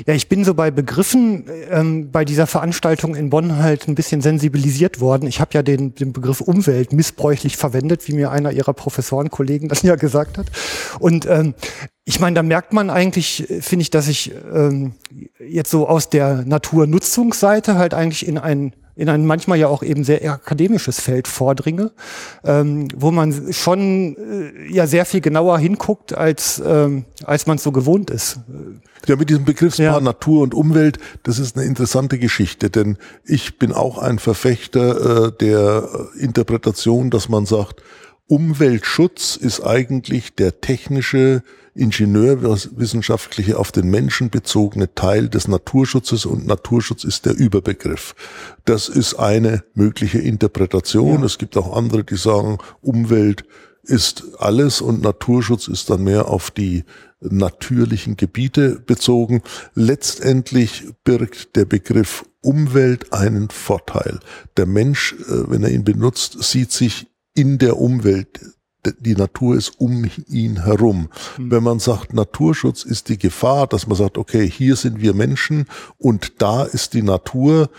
Ja, 0.06 0.14
ich 0.14 0.30
bin 0.30 0.46
so 0.46 0.54
bei 0.54 0.72
Begriffen 0.72 1.46
ähm, 1.70 2.12
bei 2.12 2.24
dieser 2.24 2.48
Veranstaltung 2.48 3.16
in 3.16 3.30
Bonn 3.30 3.58
halt 3.58 3.88
ein 3.88 3.96
bisschen 3.96 4.22
sensibilisiert 4.22 5.00
worden. 5.00 5.28
Ich 5.28 5.42
habe 5.42 5.52
ja 5.54 5.64
den, 5.64 5.96
den 5.96 6.14
Begriff 6.14 6.40
Umwelt 6.40 6.94
missbräuchlich 6.94 7.58
verwendet, 7.58 8.08
wie 8.08 8.14
mir 8.14 8.32
einer 8.32 8.52
ihrer 8.52 8.74
Professorenkollegen 8.74 9.70
das 9.70 9.82
ja 9.82 9.96
gesagt 9.96 10.38
hat. 10.38 10.48
Und 11.00 11.26
ähm, 11.26 11.56
ich 12.06 12.20
meine, 12.20 12.36
da 12.36 12.44
merkt 12.44 12.74
man 12.74 12.90
eigentlich, 12.90 13.48
finde 13.62 13.84
ich, 13.84 13.90
dass 13.90 14.08
ich 14.08 14.34
ähm, 14.54 14.94
jetzt 15.40 15.72
so 15.72 15.88
aus 15.88 16.10
der 16.10 16.44
Naturnutzungsseite 16.46 17.76
halt 17.76 17.94
eigentlich 17.94 18.28
in 18.28 18.38
ein 18.38 18.74
in 18.96 19.10
ein 19.10 19.26
manchmal 19.26 19.58
ja 19.58 19.68
auch 19.68 19.82
eben 19.82 20.04
sehr 20.04 20.24
akademisches 20.32 21.00
Feld 21.00 21.28
vordringe, 21.28 21.92
ähm, 22.44 22.88
wo 22.96 23.12
man 23.12 23.52
schon 23.52 24.16
äh, 24.18 24.72
ja 24.72 24.86
sehr 24.86 25.06
viel 25.06 25.22
genauer 25.22 25.58
hinguckt, 25.58 26.16
als, 26.16 26.62
ähm, 26.64 27.06
als 27.24 27.48
man 27.48 27.58
es 27.58 27.64
so 27.64 27.72
gewohnt 27.72 28.12
ist. 28.12 28.40
Ja, 29.08 29.16
mit 29.16 29.30
diesem 29.30 29.46
Begriffspaar 29.46 29.86
ja. 29.86 30.00
Natur 30.00 30.44
und 30.44 30.54
Umwelt, 30.54 31.00
das 31.24 31.40
ist 31.40 31.58
eine 31.58 31.66
interessante 31.66 32.20
Geschichte, 32.20 32.70
denn 32.70 32.98
ich 33.26 33.58
bin 33.58 33.74
auch 33.74 33.98
ein 33.98 34.20
Verfechter 34.20 35.28
äh, 35.28 35.32
der 35.32 35.90
Interpretation, 36.20 37.10
dass 37.10 37.30
man 37.30 37.46
sagt, 37.46 37.82
Umweltschutz 38.28 39.36
ist 39.36 39.62
eigentlich 39.62 40.34
der 40.36 40.62
technische, 40.62 41.44
ingenieurwissenschaftliche, 41.76 43.58
auf 43.58 43.72
den 43.72 43.90
Menschen 43.90 44.30
bezogene 44.30 44.94
Teil 44.94 45.28
des 45.28 45.48
Naturschutzes 45.48 46.26
und 46.26 46.48
Naturschutz 46.48 47.04
ist 47.04 47.26
der 47.26 47.36
Überbegriff. 47.36 48.16
Das 48.66 48.90
ist 48.90 49.16
eine 49.16 49.64
mögliche 49.74 50.20
Interpretation. 50.20 51.20
Ja. 51.20 51.26
Es 51.26 51.38
gibt 51.38 51.58
auch 51.58 51.76
andere, 51.76 52.04
die 52.04 52.16
sagen, 52.16 52.60
Umwelt 52.82 53.44
ist 53.84 54.24
alles 54.40 54.82
und 54.82 55.02
Naturschutz 55.02 55.68
ist 55.68 55.90
dann 55.90 56.04
mehr 56.04 56.30
auf 56.30 56.52
die 56.52 56.86
natürlichen 57.20 58.18
Gebiete 58.18 58.80
bezogen. 58.80 59.42
Letztendlich 59.74 60.86
birgt 61.04 61.56
der 61.56 61.66
Begriff 61.66 62.26
Umwelt 62.42 63.14
einen 63.14 63.50
Vorteil. 63.50 64.20
Der 64.58 64.66
Mensch, 64.66 65.14
äh, 65.14 65.50
wenn 65.50 65.64
er 65.64 65.72
ihn 65.72 65.86
benutzt, 65.86 66.44
sieht 66.44 66.72
sich 66.72 67.08
in 67.34 67.58
der 67.58 67.78
Umwelt. 67.78 68.40
Die 69.00 69.16
Natur 69.16 69.56
ist 69.56 69.80
um 69.80 70.10
ihn 70.28 70.64
herum. 70.64 71.10
Mhm. 71.38 71.52
Wenn 71.52 71.64
man 71.64 71.80
sagt, 71.80 72.14
Naturschutz 72.14 72.84
ist 72.84 73.08
die 73.08 73.18
Gefahr, 73.18 73.66
dass 73.68 73.88
man 73.88 73.96
sagt, 73.96 74.18
okay, 74.18 74.50
hier 74.50 74.76
sind 74.76 75.00
wir 75.00 75.14
Menschen 75.14 75.68
und 75.98 76.42
da 76.42 76.64
ist 76.64 76.94
die 76.94 77.02
Natur, 77.02 77.70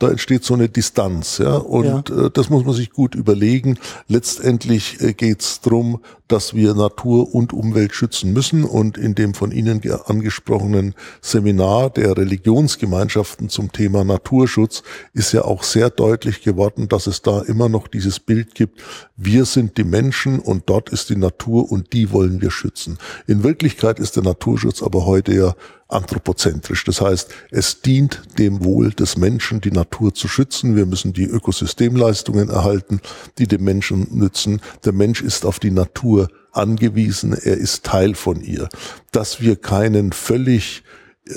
da 0.00 0.10
entsteht 0.10 0.44
so 0.44 0.54
eine 0.54 0.68
Distanz, 0.68 1.38
ja, 1.38 1.56
und 1.56 2.08
ja. 2.08 2.26
Äh, 2.26 2.30
das 2.30 2.50
muss 2.50 2.64
man 2.64 2.74
sich 2.74 2.90
gut 2.90 3.14
überlegen. 3.14 3.78
Letztendlich 4.08 5.00
äh, 5.00 5.12
geht 5.12 5.40
es 5.40 5.60
darum, 5.60 6.00
dass 6.26 6.54
wir 6.54 6.74
Natur 6.74 7.32
und 7.34 7.52
Umwelt 7.52 7.94
schützen 7.94 8.32
müssen 8.32 8.64
und 8.64 8.98
in 8.98 9.14
dem 9.14 9.34
von 9.34 9.52
Ihnen 9.52 9.80
angesprochenen 10.06 10.94
Seminar 11.20 11.90
der 11.90 12.16
Religionsgemeinschaften 12.16 13.48
zum 13.48 13.70
Thema 13.70 14.04
Naturschutz 14.04 14.82
ist 15.12 15.32
ja 15.32 15.42
auch 15.44 15.62
sehr 15.62 15.90
deutlich 15.90 16.42
geworden, 16.42 16.88
dass 16.88 17.06
es 17.06 17.22
da 17.22 17.42
immer 17.42 17.68
noch 17.68 17.86
dieses 17.86 18.18
Bild 18.20 18.54
gibt, 18.54 18.82
wir 19.16 19.44
sind 19.44 19.76
die 19.76 19.84
Menschen 19.84 20.40
und 20.40 20.64
dort 20.66 20.88
ist 20.88 21.10
die 21.10 21.16
Natur 21.16 21.70
und 21.70 21.92
die 21.92 22.10
wollen 22.10 22.40
wir 22.40 22.50
schützen. 22.50 22.98
In 23.26 23.44
Wirklichkeit 23.44 24.00
ist 24.00 24.16
der 24.16 24.24
Naturschutz 24.24 24.82
aber 24.82 25.06
heute 25.06 25.34
ja 25.34 25.54
anthropozentrisch. 25.88 26.84
Das 26.84 27.00
heißt, 27.00 27.30
es 27.50 27.80
dient 27.80 28.22
dem 28.38 28.64
Wohl 28.64 28.90
des 28.90 29.16
Menschen, 29.16 29.60
die 29.60 29.70
Natur 29.70 30.14
zu 30.14 30.28
schützen. 30.28 30.76
Wir 30.76 30.86
müssen 30.86 31.12
die 31.12 31.24
Ökosystemleistungen 31.24 32.48
erhalten, 32.48 33.00
die 33.38 33.46
dem 33.46 33.64
Menschen 33.64 34.08
nützen. 34.10 34.60
Der 34.84 34.92
Mensch 34.92 35.22
ist 35.22 35.44
auf 35.44 35.58
die 35.58 35.70
Natur 35.70 36.28
angewiesen. 36.52 37.32
Er 37.32 37.56
ist 37.56 37.84
Teil 37.84 38.14
von 38.14 38.40
ihr. 38.40 38.68
Dass 39.12 39.40
wir 39.40 39.56
keinen 39.56 40.12
völlig 40.12 40.82
äh, 41.26 41.32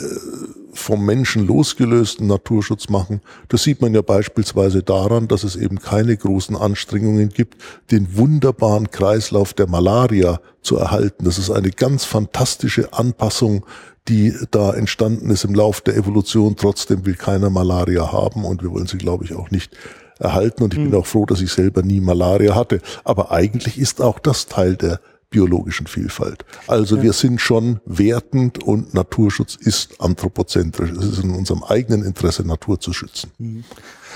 vom 0.74 1.06
Menschen 1.06 1.48
losgelösten 1.48 2.28
Naturschutz 2.28 2.88
machen. 2.88 3.22
Das 3.48 3.64
sieht 3.64 3.82
man 3.82 3.96
ja 3.96 4.02
beispielsweise 4.02 4.84
daran, 4.84 5.28
dass 5.28 5.44
es 5.44 5.56
eben 5.56 5.80
keine 5.80 6.16
großen 6.16 6.56
Anstrengungen 6.56 7.30
gibt, 7.30 7.58
den 7.90 8.16
wunderbaren 8.16 8.92
Kreislauf 8.92 9.54
der 9.54 9.68
Malaria 9.68 10.40
zu 10.62 10.78
erhalten. 10.78 11.26
Das 11.26 11.40
ist 11.40 11.50
eine 11.50 11.72
ganz 11.72 12.06
fantastische 12.06 12.94
Anpassung 12.94 13.66
die 14.08 14.34
da 14.52 14.74
entstanden 14.74 15.30
ist 15.30 15.44
im 15.44 15.54
Lauf 15.54 15.82
der 15.82 15.96
Evolution. 15.98 16.56
Trotzdem 16.56 17.06
will 17.06 17.16
keiner 17.16 17.50
Malaria 17.50 18.12
haben 18.12 18.46
und 18.46 18.64
wir 18.64 18.72
wollen 18.72 18.88
sie, 18.88 18.98
glaube 18.98 19.26
ich, 19.26 19.34
auch 19.36 19.52
nicht 19.52 19.76
erhalten. 20.20 20.64
Und 20.64 20.74
ich 20.74 20.80
bin 20.80 20.92
hm. 20.92 21.00
auch 21.00 21.06
froh, 21.06 21.26
dass 21.26 21.42
ich 21.42 21.52
selber 21.52 21.84
nie 21.84 22.00
Malaria 22.00 22.56
hatte. 22.56 22.82
Aber 23.04 23.32
eigentlich 23.32 23.78
ist 23.78 24.02
auch 24.02 24.20
das 24.20 24.48
Teil 24.48 24.76
der 24.76 25.00
biologischen 25.30 25.88
Vielfalt. 25.88 26.46
Also 26.68 26.98
ja. 26.98 27.04
wir 27.04 27.14
sind 27.14 27.42
schon 27.42 27.82
wertend 27.86 28.64
und 28.64 28.94
Naturschutz 28.94 29.56
ist 29.56 30.00
anthropozentrisch. 30.00 30.92
Es 30.92 31.06
ist 31.06 31.24
in 31.24 31.32
unserem 31.32 31.64
eigenen 31.64 32.04
Interesse, 32.04 32.48
Natur 32.48 32.80
zu 32.80 32.94
schützen. 32.94 33.32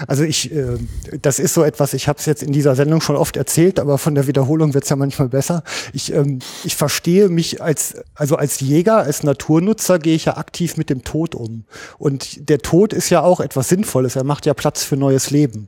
Also 0.08 0.24
ich, 0.24 0.52
äh, 0.54 0.78
das 1.22 1.40
ist 1.40 1.54
so 1.54 1.64
etwas, 1.64 1.94
ich 1.94 2.08
habe 2.08 2.20
es 2.20 2.26
jetzt 2.26 2.44
in 2.44 2.52
dieser 2.52 2.76
Sendung 2.76 3.02
schon 3.02 3.16
oft 3.16 3.38
erzählt, 3.38 3.80
aber 3.80 3.98
von 3.98 4.16
der 4.16 4.28
Wiederholung 4.28 4.74
wird 4.74 4.84
es 4.84 4.90
ja 4.90 4.96
manchmal 4.96 5.30
besser. 5.30 5.64
Ich, 5.94 6.14
ähm, 6.14 6.40
ich 6.64 6.76
verstehe 6.76 7.30
mich 7.30 7.62
als, 7.62 7.96
also 8.16 8.36
als 8.36 8.60
Jäger, 8.60 8.98
als 8.98 9.24
Naturnutzer 9.24 10.00
gehe 10.00 10.16
ich 10.16 10.26
ja 10.26 10.38
aktiv 10.38 10.78
mit 10.78 10.90
dem 10.90 11.04
Tod 11.04 11.36
um. 11.36 11.66
Und 11.98 12.50
der 12.50 12.60
Tod 12.60 12.94
ist 12.94 13.10
ja 13.10 13.22
auch 13.22 13.40
etwas 13.40 13.70
Sinnvolles, 13.70 14.16
er 14.16 14.24
macht 14.24 14.46
ja 14.46 14.54
Platz 14.54 14.84
für 14.84 14.98
neues 14.98 15.32
Leben. 15.32 15.68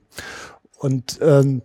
Und 0.77 1.19
ähm, 1.21 1.61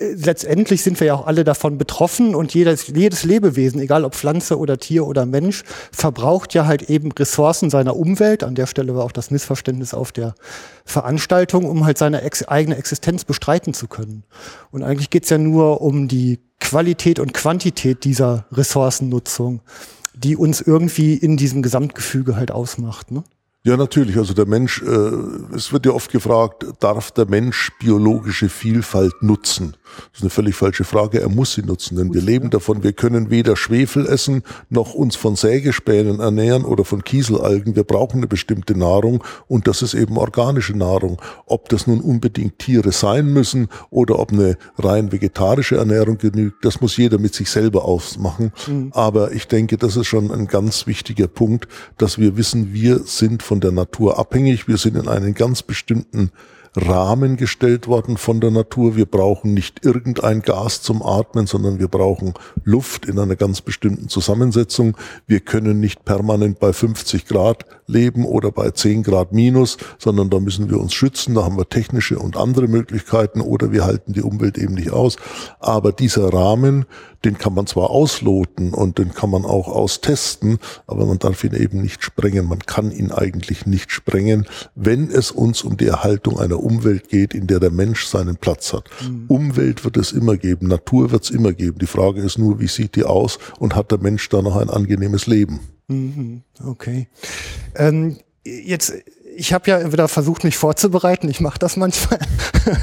letztendlich 0.00 0.82
sind 0.82 0.98
wir 0.98 1.08
ja 1.08 1.14
auch 1.14 1.26
alle 1.26 1.44
davon 1.44 1.76
betroffen 1.76 2.34
und 2.34 2.54
jedes, 2.54 2.88
jedes 2.88 3.24
Lebewesen, 3.24 3.80
egal 3.80 4.04
ob 4.04 4.14
Pflanze 4.14 4.58
oder 4.58 4.78
Tier 4.78 5.06
oder 5.06 5.26
Mensch, 5.26 5.62
verbraucht 5.92 6.54
ja 6.54 6.66
halt 6.66 6.88
eben 6.88 7.12
Ressourcen 7.12 7.68
seiner 7.68 7.96
Umwelt. 7.96 8.42
An 8.42 8.54
der 8.54 8.66
Stelle 8.66 8.94
war 8.94 9.04
auch 9.04 9.12
das 9.12 9.30
Missverständnis 9.30 9.92
auf 9.92 10.10
der 10.10 10.34
Veranstaltung, 10.86 11.66
um 11.66 11.84
halt 11.84 11.98
seine 11.98 12.22
ex 12.22 12.42
eigene 12.48 12.76
Existenz 12.76 13.24
bestreiten 13.24 13.74
zu 13.74 13.88
können. 13.88 14.24
Und 14.70 14.82
eigentlich 14.82 15.10
geht's 15.10 15.28
ja 15.28 15.38
nur 15.38 15.82
um 15.82 16.08
die 16.08 16.40
Qualität 16.60 17.18
und 17.18 17.34
Quantität 17.34 18.04
dieser 18.04 18.46
Ressourcennutzung, 18.52 19.60
die 20.14 20.36
uns 20.36 20.60
irgendwie 20.60 21.14
in 21.14 21.36
diesem 21.36 21.62
Gesamtgefüge 21.62 22.36
halt 22.36 22.50
ausmacht. 22.50 23.10
Ne? 23.10 23.22
Ja, 23.62 23.76
natürlich. 23.76 24.16
Also 24.16 24.32
der 24.32 24.46
Mensch, 24.46 24.80
äh, 24.80 25.54
es 25.54 25.70
wird 25.70 25.84
ja 25.84 25.92
oft 25.92 26.10
gefragt, 26.10 26.64
darf 26.80 27.10
der 27.10 27.26
Mensch 27.26 27.70
biologische 27.78 28.48
Vielfalt 28.48 29.22
nutzen? 29.22 29.76
Das 30.12 30.20
ist 30.20 30.22
eine 30.22 30.30
völlig 30.30 30.54
falsche 30.54 30.84
Frage. 30.84 31.20
Er 31.20 31.28
muss 31.28 31.52
sie 31.52 31.62
nutzen, 31.62 31.96
denn 31.96 32.14
wir 32.14 32.22
leben 32.22 32.48
davon. 32.48 32.82
Wir 32.82 32.94
können 32.94 33.28
weder 33.28 33.56
Schwefel 33.56 34.06
essen, 34.06 34.44
noch 34.70 34.94
uns 34.94 35.16
von 35.16 35.36
Sägespänen 35.36 36.20
ernähren 36.20 36.64
oder 36.64 36.86
von 36.86 37.04
Kieselalgen. 37.04 37.76
Wir 37.76 37.84
brauchen 37.84 38.18
eine 38.18 38.28
bestimmte 38.28 38.78
Nahrung 38.78 39.22
und 39.46 39.68
das 39.68 39.82
ist 39.82 39.92
eben 39.92 40.16
organische 40.16 40.74
Nahrung. 40.74 41.20
Ob 41.44 41.68
das 41.68 41.86
nun 41.86 42.00
unbedingt 42.00 42.58
Tiere 42.60 42.92
sein 42.92 43.26
müssen 43.26 43.68
oder 43.90 44.20
ob 44.20 44.32
eine 44.32 44.56
rein 44.78 45.12
vegetarische 45.12 45.76
Ernährung 45.76 46.16
genügt, 46.16 46.64
das 46.64 46.80
muss 46.80 46.96
jeder 46.96 47.18
mit 47.18 47.34
sich 47.34 47.50
selber 47.50 47.84
ausmachen. 47.84 48.52
Mhm. 48.66 48.92
Aber 48.94 49.32
ich 49.32 49.48
denke, 49.48 49.76
das 49.76 49.96
ist 49.96 50.06
schon 50.06 50.30
ein 50.30 50.46
ganz 50.46 50.86
wichtiger 50.86 51.28
Punkt, 51.28 51.68
dass 51.98 52.18
wir 52.18 52.38
wissen, 52.38 52.72
wir 52.72 53.00
sind 53.00 53.42
von 53.50 53.58
der 53.58 53.72
Natur 53.72 54.16
abhängig. 54.16 54.68
Wir 54.68 54.76
sind 54.76 54.96
in 54.96 55.08
einen 55.08 55.34
ganz 55.34 55.64
bestimmten 55.64 56.30
Rahmen 56.76 57.36
gestellt 57.36 57.88
worden 57.88 58.16
von 58.16 58.40
der 58.40 58.52
Natur. 58.52 58.94
Wir 58.94 59.06
brauchen 59.06 59.54
nicht 59.54 59.84
irgendein 59.84 60.42
Gas 60.42 60.82
zum 60.82 61.02
Atmen, 61.02 61.48
sondern 61.48 61.80
wir 61.80 61.88
brauchen 61.88 62.34
Luft 62.62 63.06
in 63.06 63.18
einer 63.18 63.34
ganz 63.34 63.60
bestimmten 63.60 64.08
Zusammensetzung. 64.08 64.96
Wir 65.26 65.40
können 65.40 65.80
nicht 65.80 66.04
permanent 66.04 66.60
bei 66.60 66.72
50 66.72 67.26
Grad 67.26 67.64
leben 67.90 68.24
oder 68.24 68.50
bei 68.50 68.70
10 68.70 69.02
Grad 69.02 69.32
minus, 69.32 69.76
sondern 69.98 70.30
da 70.30 70.40
müssen 70.40 70.70
wir 70.70 70.80
uns 70.80 70.94
schützen. 70.94 71.34
Da 71.34 71.44
haben 71.44 71.56
wir 71.56 71.68
technische 71.68 72.18
und 72.18 72.36
andere 72.36 72.68
Möglichkeiten 72.68 73.40
oder 73.40 73.72
wir 73.72 73.84
halten 73.84 74.12
die 74.12 74.22
Umwelt 74.22 74.56
eben 74.58 74.74
nicht 74.74 74.90
aus. 74.90 75.16
Aber 75.58 75.92
dieser 75.92 76.32
Rahmen, 76.32 76.86
den 77.24 77.36
kann 77.36 77.54
man 77.54 77.66
zwar 77.66 77.90
ausloten 77.90 78.72
und 78.72 78.98
den 78.98 79.12
kann 79.12 79.30
man 79.30 79.44
auch 79.44 79.68
austesten, 79.68 80.58
aber 80.86 81.04
man 81.04 81.18
darf 81.18 81.44
ihn 81.44 81.54
eben 81.54 81.82
nicht 81.82 82.02
sprengen. 82.02 82.46
Man 82.46 82.60
kann 82.60 82.90
ihn 82.90 83.12
eigentlich 83.12 83.66
nicht 83.66 83.92
sprengen, 83.92 84.46
wenn 84.74 85.10
es 85.10 85.30
uns 85.30 85.62
um 85.62 85.76
die 85.76 85.86
Erhaltung 85.86 86.38
einer 86.38 86.62
Umwelt 86.62 87.08
geht, 87.08 87.34
in 87.34 87.46
der 87.46 87.60
der 87.60 87.70
Mensch 87.70 88.06
seinen 88.06 88.36
Platz 88.36 88.72
hat. 88.72 88.88
Mhm. 89.02 89.24
Umwelt 89.28 89.84
wird 89.84 89.96
es 89.96 90.12
immer 90.12 90.36
geben, 90.36 90.68
Natur 90.68 91.10
wird 91.10 91.24
es 91.24 91.30
immer 91.30 91.52
geben. 91.52 91.78
Die 91.78 91.86
Frage 91.86 92.20
ist 92.20 92.38
nur, 92.38 92.60
wie 92.60 92.68
sieht 92.68 92.96
die 92.96 93.04
aus 93.04 93.38
und 93.58 93.76
hat 93.76 93.90
der 93.90 93.98
Mensch 93.98 94.28
da 94.28 94.40
noch 94.40 94.56
ein 94.56 94.70
angenehmes 94.70 95.26
Leben? 95.26 95.60
Mhm. 95.90 96.42
Okay. 96.64 97.08
Ähm, 97.74 98.16
jetzt 98.44 98.92
ich 99.36 99.52
habe 99.52 99.70
ja 99.70 99.92
wieder 99.92 100.08
versucht, 100.08 100.44
mich 100.44 100.56
vorzubereiten. 100.56 101.28
Ich 101.28 101.40
mache 101.40 101.58
das 101.58 101.76
manchmal. 101.76 102.18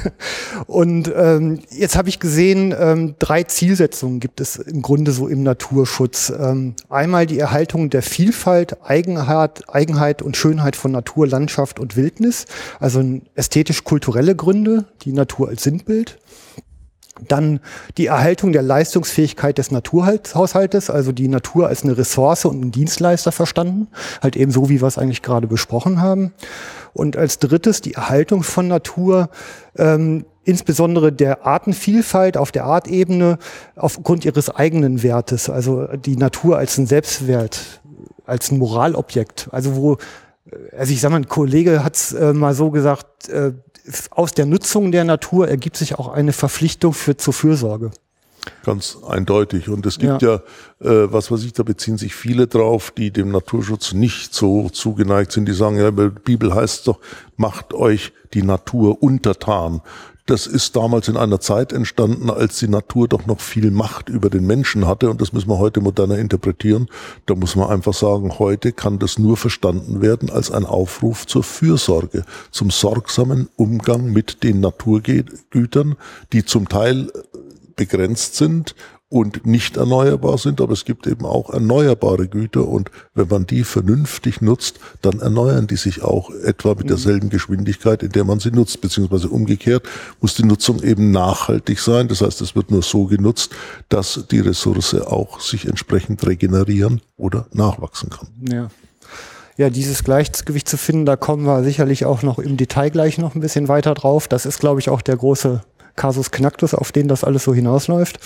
und 0.66 1.12
ähm, 1.14 1.60
jetzt 1.70 1.96
habe 1.96 2.08
ich 2.08 2.20
gesehen, 2.20 2.74
ähm, 2.78 3.14
drei 3.18 3.44
Zielsetzungen 3.44 4.18
gibt 4.18 4.40
es 4.40 4.56
im 4.56 4.82
Grunde 4.82 5.12
so 5.12 5.28
im 5.28 5.42
Naturschutz. 5.42 6.32
Ähm, 6.36 6.74
einmal 6.88 7.26
die 7.26 7.38
Erhaltung 7.38 7.90
der 7.90 8.02
Vielfalt, 8.02 8.82
Eigenheit, 8.82 9.62
Eigenheit 9.68 10.22
und 10.22 10.36
Schönheit 10.36 10.76
von 10.76 10.90
Natur, 10.90 11.26
Landschaft 11.26 11.78
und 11.78 11.96
Wildnis. 11.96 12.46
Also 12.80 13.04
ästhetisch-kulturelle 13.34 14.34
Gründe, 14.34 14.86
die 15.02 15.12
Natur 15.12 15.48
als 15.48 15.62
Sinnbild. 15.62 16.18
Dann 17.26 17.60
die 17.96 18.06
Erhaltung 18.06 18.52
der 18.52 18.62
Leistungsfähigkeit 18.62 19.58
des 19.58 19.70
Naturhaushaltes, 19.70 20.90
also 20.90 21.12
die 21.12 21.28
Natur 21.28 21.68
als 21.68 21.82
eine 21.82 21.96
Ressource 21.96 22.44
und 22.44 22.62
ein 22.62 22.72
Dienstleister 22.72 23.32
verstanden, 23.32 23.88
halt 24.22 24.36
eben 24.36 24.52
so, 24.52 24.68
wie 24.68 24.80
wir 24.80 24.88
es 24.88 24.98
eigentlich 24.98 25.22
gerade 25.22 25.46
besprochen 25.46 26.00
haben. 26.00 26.32
Und 26.94 27.16
als 27.16 27.38
drittes 27.38 27.80
die 27.80 27.94
Erhaltung 27.94 28.42
von 28.42 28.68
Natur 28.68 29.30
ähm, 29.76 30.24
insbesondere 30.44 31.12
der 31.12 31.46
Artenvielfalt 31.46 32.38
auf 32.38 32.50
der 32.50 32.64
Artebene 32.64 33.38
aufgrund 33.76 34.24
ihres 34.24 34.48
eigenen 34.48 35.02
Wertes, 35.02 35.50
also 35.50 35.86
die 35.88 36.16
Natur 36.16 36.56
als 36.56 36.78
ein 36.78 36.86
Selbstwert, 36.86 37.82
als 38.24 38.50
ein 38.50 38.58
Moralobjekt. 38.58 39.48
Also 39.52 39.76
wo, 39.76 39.98
also 40.76 40.92
ich 40.92 41.00
sag 41.00 41.10
mal, 41.10 41.16
ein 41.16 41.28
Kollege 41.28 41.84
hat 41.84 41.96
es 41.96 42.12
äh, 42.12 42.32
mal 42.32 42.54
so 42.54 42.70
gesagt, 42.70 43.28
äh, 43.28 43.52
aus 44.10 44.32
der 44.32 44.46
Nutzung 44.46 44.92
der 44.92 45.04
Natur 45.04 45.48
ergibt 45.48 45.76
sich 45.76 45.98
auch 45.98 46.08
eine 46.08 46.32
Verpflichtung 46.32 46.92
für 46.92 47.16
zur 47.16 47.32
Fürsorge. 47.32 47.90
Ganz 48.64 48.98
eindeutig. 49.06 49.68
Und 49.68 49.84
es 49.86 49.98
gibt 49.98 50.22
ja, 50.22 50.40
ja 50.82 50.90
äh, 50.90 51.12
was 51.12 51.30
weiß 51.30 51.44
ich, 51.44 51.52
da 51.52 51.62
beziehen 51.62 51.98
sich 51.98 52.14
viele 52.14 52.46
drauf, 52.46 52.90
die 52.90 53.10
dem 53.10 53.30
Naturschutz 53.30 53.92
nicht 53.92 54.34
so 54.34 54.68
zugeneigt 54.70 55.32
sind, 55.32 55.46
die 55.46 55.52
sagen, 55.52 55.76
ja, 55.76 55.90
die 55.90 56.08
Bibel 56.08 56.54
heißt 56.54 56.86
doch, 56.86 56.98
macht 57.36 57.74
euch 57.74 58.12
die 58.34 58.42
Natur 58.42 59.02
untertan. 59.02 59.82
Das 60.28 60.46
ist 60.46 60.76
damals 60.76 61.08
in 61.08 61.16
einer 61.16 61.40
Zeit 61.40 61.72
entstanden, 61.72 62.28
als 62.28 62.58
die 62.58 62.68
Natur 62.68 63.08
doch 63.08 63.24
noch 63.24 63.40
viel 63.40 63.70
Macht 63.70 64.10
über 64.10 64.28
den 64.28 64.46
Menschen 64.46 64.86
hatte 64.86 65.08
und 65.08 65.22
das 65.22 65.32
müssen 65.32 65.48
wir 65.48 65.58
heute 65.58 65.80
moderner 65.80 66.18
interpretieren. 66.18 66.88
Da 67.24 67.34
muss 67.34 67.56
man 67.56 67.70
einfach 67.70 67.94
sagen, 67.94 68.38
heute 68.38 68.72
kann 68.72 68.98
das 68.98 69.18
nur 69.18 69.38
verstanden 69.38 70.02
werden 70.02 70.28
als 70.28 70.50
ein 70.50 70.66
Aufruf 70.66 71.26
zur 71.26 71.42
Fürsorge, 71.42 72.26
zum 72.50 72.68
sorgsamen 72.68 73.48
Umgang 73.56 74.12
mit 74.12 74.42
den 74.42 74.60
Naturgütern, 74.60 75.96
die 76.34 76.44
zum 76.44 76.68
Teil 76.68 77.10
begrenzt 77.76 78.36
sind 78.36 78.74
und 79.10 79.46
nicht 79.46 79.78
erneuerbar 79.78 80.36
sind, 80.36 80.60
aber 80.60 80.72
es 80.72 80.84
gibt 80.84 81.06
eben 81.06 81.24
auch 81.24 81.50
erneuerbare 81.50 82.28
Güter 82.28 82.68
und 82.68 82.90
wenn 83.14 83.28
man 83.28 83.46
die 83.46 83.64
vernünftig 83.64 84.42
nutzt, 84.42 84.80
dann 85.00 85.20
erneuern 85.20 85.66
die 85.66 85.76
sich 85.76 86.02
auch 86.02 86.30
etwa 86.30 86.74
mit 86.74 86.90
derselben 86.90 87.30
Geschwindigkeit, 87.30 88.02
in 88.02 88.12
der 88.12 88.24
man 88.24 88.38
sie 88.38 88.50
nutzt, 88.50 88.80
beziehungsweise 88.80 89.28
umgekehrt 89.28 89.88
muss 90.20 90.34
die 90.34 90.44
Nutzung 90.44 90.82
eben 90.82 91.10
nachhaltig 91.10 91.78
sein. 91.80 92.08
Das 92.08 92.20
heißt, 92.20 92.40
es 92.42 92.54
wird 92.54 92.70
nur 92.70 92.82
so 92.82 93.06
genutzt, 93.06 93.52
dass 93.88 94.26
die 94.30 94.40
Ressource 94.40 94.94
auch 94.94 95.40
sich 95.40 95.66
entsprechend 95.66 96.26
regenerieren 96.26 97.00
oder 97.16 97.46
nachwachsen 97.52 98.10
kann. 98.10 98.28
Ja. 98.40 98.68
Ja, 99.56 99.70
dieses 99.70 100.04
Gleichgewicht 100.04 100.68
zu 100.68 100.76
finden, 100.76 101.04
da 101.04 101.16
kommen 101.16 101.44
wir 101.44 101.64
sicherlich 101.64 102.04
auch 102.04 102.22
noch 102.22 102.38
im 102.38 102.56
Detail 102.56 102.90
gleich 102.90 103.18
noch 103.18 103.34
ein 103.34 103.40
bisschen 103.40 103.66
weiter 103.66 103.94
drauf. 103.94 104.28
Das 104.28 104.46
ist, 104.46 104.60
glaube 104.60 104.78
ich, 104.78 104.88
auch 104.88 105.02
der 105.02 105.16
große 105.16 105.62
Kasus 105.96 106.30
Knacktus, 106.30 106.74
auf 106.74 106.92
den 106.92 107.08
das 107.08 107.24
alles 107.24 107.42
so 107.42 107.52
hinausläuft. 107.52 108.20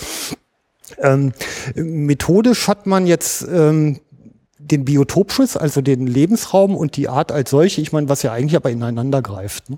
Ähm, 0.99 1.33
methodisch 1.75 2.67
hat 2.67 2.85
man 2.85 3.07
jetzt 3.07 3.45
ähm, 3.51 3.99
den 4.63 4.85
Biotopschutz, 4.85 5.57
also 5.57 5.81
den 5.81 6.07
Lebensraum 6.07 6.75
und 6.75 6.95
die 6.95 7.09
Art 7.09 7.31
als 7.31 7.49
solche, 7.49 7.81
ich 7.81 7.91
meine, 7.91 8.07
was 8.09 8.23
ja 8.23 8.31
eigentlich 8.31 8.55
aber 8.55 8.71
ineinander 8.71 9.21
greift. 9.21 9.69
Ne? 9.69 9.77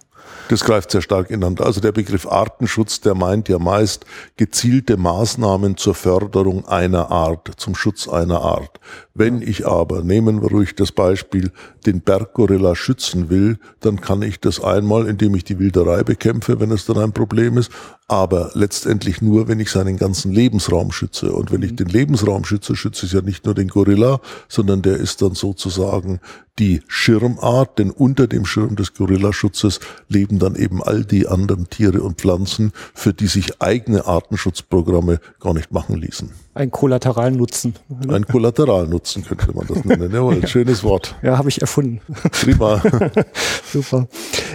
Das 0.50 0.64
greift 0.64 0.92
sehr 0.92 1.02
stark 1.02 1.30
ineinander. 1.30 1.66
Also 1.66 1.82
der 1.82 1.92
Begriff 1.92 2.28
Artenschutz, 2.28 3.02
der 3.02 3.16
meint 3.16 3.50
ja 3.50 3.58
meist 3.58 4.06
gezielte 4.38 4.98
Maßnahmen 4.98 5.78
zur 5.78 5.96
Förderung 5.96 6.68
einer 6.68 7.10
Art, 7.12 7.52
zum 7.58 7.76
Schutz 7.76 8.08
einer 8.08 8.42
Art. 8.42 8.80
Wenn 9.18 9.42
ich 9.42 9.66
aber, 9.66 10.04
nehmen 10.04 10.42
wir 10.42 10.50
ruhig 10.50 10.76
das 10.76 10.92
Beispiel, 10.92 11.52
den 11.86 12.02
Berggorilla 12.02 12.76
schützen 12.76 13.30
will, 13.30 13.60
dann 13.80 14.02
kann 14.02 14.22
ich 14.22 14.42
das 14.42 14.62
einmal, 14.62 15.08
indem 15.08 15.36
ich 15.36 15.46
die 15.46 15.58
Wilderei 15.58 16.04
bekämpfe, 16.04 16.60
wenn 16.60 16.70
es 16.70 16.86
dann 16.86 16.98
ein 16.98 17.14
Problem 17.14 17.58
ist, 17.58 17.72
aber 18.10 18.52
letztendlich 18.56 19.22
nur, 19.22 19.48
wenn 19.48 19.62
ich 19.62 19.72
seinen 19.72 19.96
ganzen 19.96 20.34
Lebensraum 20.34 20.92
schütze. 20.92 21.32
Und 21.32 21.54
wenn 21.54 21.62
ich 21.62 21.72
mhm. 21.72 21.78
den 21.78 21.88
Lebensraum 21.88 22.44
schütze, 22.44 22.76
schütze 22.76 23.06
ich 23.06 23.14
ja 23.14 23.22
nicht 23.22 23.46
nur 23.46 23.56
den 23.56 23.70
Gorilla, 23.70 24.20
sondern 24.50 24.82
der 24.82 24.98
ist 24.98 25.22
dann 25.22 25.34
sozusagen 25.34 26.20
die 26.60 26.82
Schirmart, 26.88 27.80
denn 27.80 27.92
unter 27.92 28.28
dem 28.28 28.46
Schirm 28.46 28.76
des 28.76 28.94
Gorillaschutzes 28.94 29.80
leben 30.08 30.40
dann 30.40 30.56
eben 30.56 30.82
all 30.82 31.04
die 31.04 31.28
anderen 31.28 31.70
Tiere 31.70 32.02
und 32.02 32.20
Pflanzen, 32.20 32.72
für 32.94 33.14
die 33.14 33.28
sich 33.28 33.62
eigene 33.62 34.06
Artenschutzprogramme 34.06 35.20
gar 35.40 35.54
nicht 35.54 35.72
machen 35.72 35.98
ließen. 35.98 36.32
Ein 36.54 36.72
Kollateralnutzen. 36.72 37.76
Ein 38.08 38.26
Kollateralnutzen 38.26 39.26
könnte 39.26 39.54
man 39.54 39.68
das 39.68 39.84
nennen. 39.84 40.10
Jawohl, 40.14 40.40
ja. 40.40 40.48
schönes 40.48 40.86
Wort. 40.86 41.14
Ja, 41.22 41.38
habe 41.38 41.50
ich 41.50 41.60
erfunden. 41.60 42.00
Prima. 42.32 42.82
Super. 43.74 44.08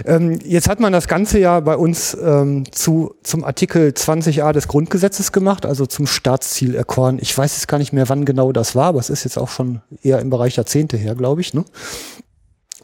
Ähm, 0.05 0.39
jetzt 0.43 0.67
hat 0.67 0.79
man 0.79 0.93
das 0.93 1.07
Ganze 1.07 1.37
ja 1.37 1.59
bei 1.59 1.75
uns 1.75 2.17
ähm, 2.19 2.63
zu, 2.71 3.13
zum 3.21 3.43
Artikel 3.43 3.89
20a 3.89 4.51
des 4.51 4.67
Grundgesetzes 4.67 5.31
gemacht, 5.31 5.67
also 5.67 5.85
zum 5.85 6.07
Staatsziel 6.07 6.73
erkoren. 6.73 7.19
Ich 7.21 7.37
weiß 7.37 7.55
jetzt 7.55 7.67
gar 7.67 7.77
nicht 7.77 7.93
mehr, 7.93 8.09
wann 8.09 8.25
genau 8.25 8.51
das 8.51 8.75
war, 8.75 8.85
aber 8.87 8.99
es 8.99 9.11
ist 9.11 9.23
jetzt 9.23 9.37
auch 9.37 9.49
schon 9.49 9.81
eher 10.01 10.19
im 10.21 10.31
Bereich 10.31 10.55
Jahrzehnte 10.55 10.97
her, 10.97 11.13
glaube 11.13 11.41
ich. 11.41 11.53
Ne? 11.53 11.65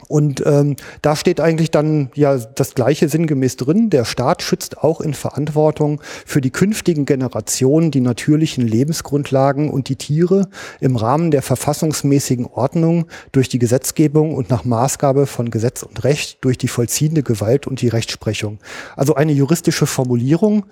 Und 0.08 0.42
ähm, 0.46 0.76
da 1.02 1.14
steht 1.16 1.40
eigentlich 1.40 1.70
dann 1.70 2.10
ja 2.14 2.36
das 2.36 2.74
gleiche 2.74 3.08
sinngemäß 3.08 3.56
drin. 3.56 3.90
Der 3.90 4.04
Staat 4.04 4.42
schützt 4.42 4.78
auch 4.78 5.00
in 5.00 5.14
Verantwortung 5.14 6.00
für 6.26 6.40
die 6.40 6.50
künftigen 6.50 7.04
Generationen 7.04 7.90
die 7.90 8.00
natürlichen 8.00 8.66
Lebensgrundlagen 8.66 9.70
und 9.70 9.88
die 9.88 9.96
Tiere 9.96 10.48
im 10.80 10.96
Rahmen 10.96 11.30
der 11.30 11.42
verfassungsmäßigen 11.42 12.46
Ordnung 12.46 13.06
durch 13.32 13.48
die 13.48 13.58
Gesetzgebung 13.58 14.34
und 14.34 14.48
nach 14.48 14.64
Maßgabe 14.64 15.26
von 15.26 15.50
Gesetz 15.50 15.82
und 15.82 16.02
Recht 16.04 16.38
durch 16.42 16.56
die 16.56 16.68
vollziehende 16.68 17.22
Gewalt 17.22 17.66
und 17.66 17.82
die 17.82 17.88
Rechtsprechung. 17.88 18.58
Also 18.96 19.14
eine 19.14 19.32
juristische 19.32 19.86
Formulierung, 19.86 20.64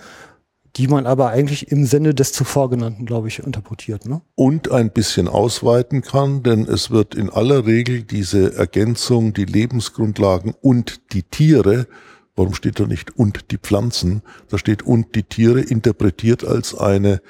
die 0.76 0.88
man 0.88 1.06
aber 1.06 1.30
eigentlich 1.30 1.72
im 1.72 1.86
Sinne 1.86 2.14
des 2.14 2.32
zuvor 2.32 2.68
genannten, 2.68 3.06
glaube 3.06 3.28
ich, 3.28 3.38
interpretiert. 3.38 4.06
Ne? 4.06 4.20
Und 4.34 4.70
ein 4.70 4.90
bisschen 4.90 5.26
ausweiten 5.26 6.02
kann, 6.02 6.42
denn 6.42 6.64
es 6.64 6.90
wird 6.90 7.14
in 7.14 7.30
aller 7.30 7.66
Regel 7.66 8.02
diese 8.02 8.54
Ergänzung, 8.54 9.32
die 9.32 9.46
Lebensgrundlagen 9.46 10.54
und 10.60 11.12
die 11.12 11.22
Tiere, 11.22 11.86
warum 12.34 12.54
steht 12.54 12.78
da 12.78 12.86
nicht 12.86 13.16
und 13.16 13.50
die 13.50 13.58
Pflanzen, 13.58 14.22
da 14.50 14.58
steht 14.58 14.82
und 14.82 15.14
die 15.14 15.22
Tiere 15.22 15.60
interpretiert 15.60 16.44
als 16.44 16.76
eine 16.76 17.22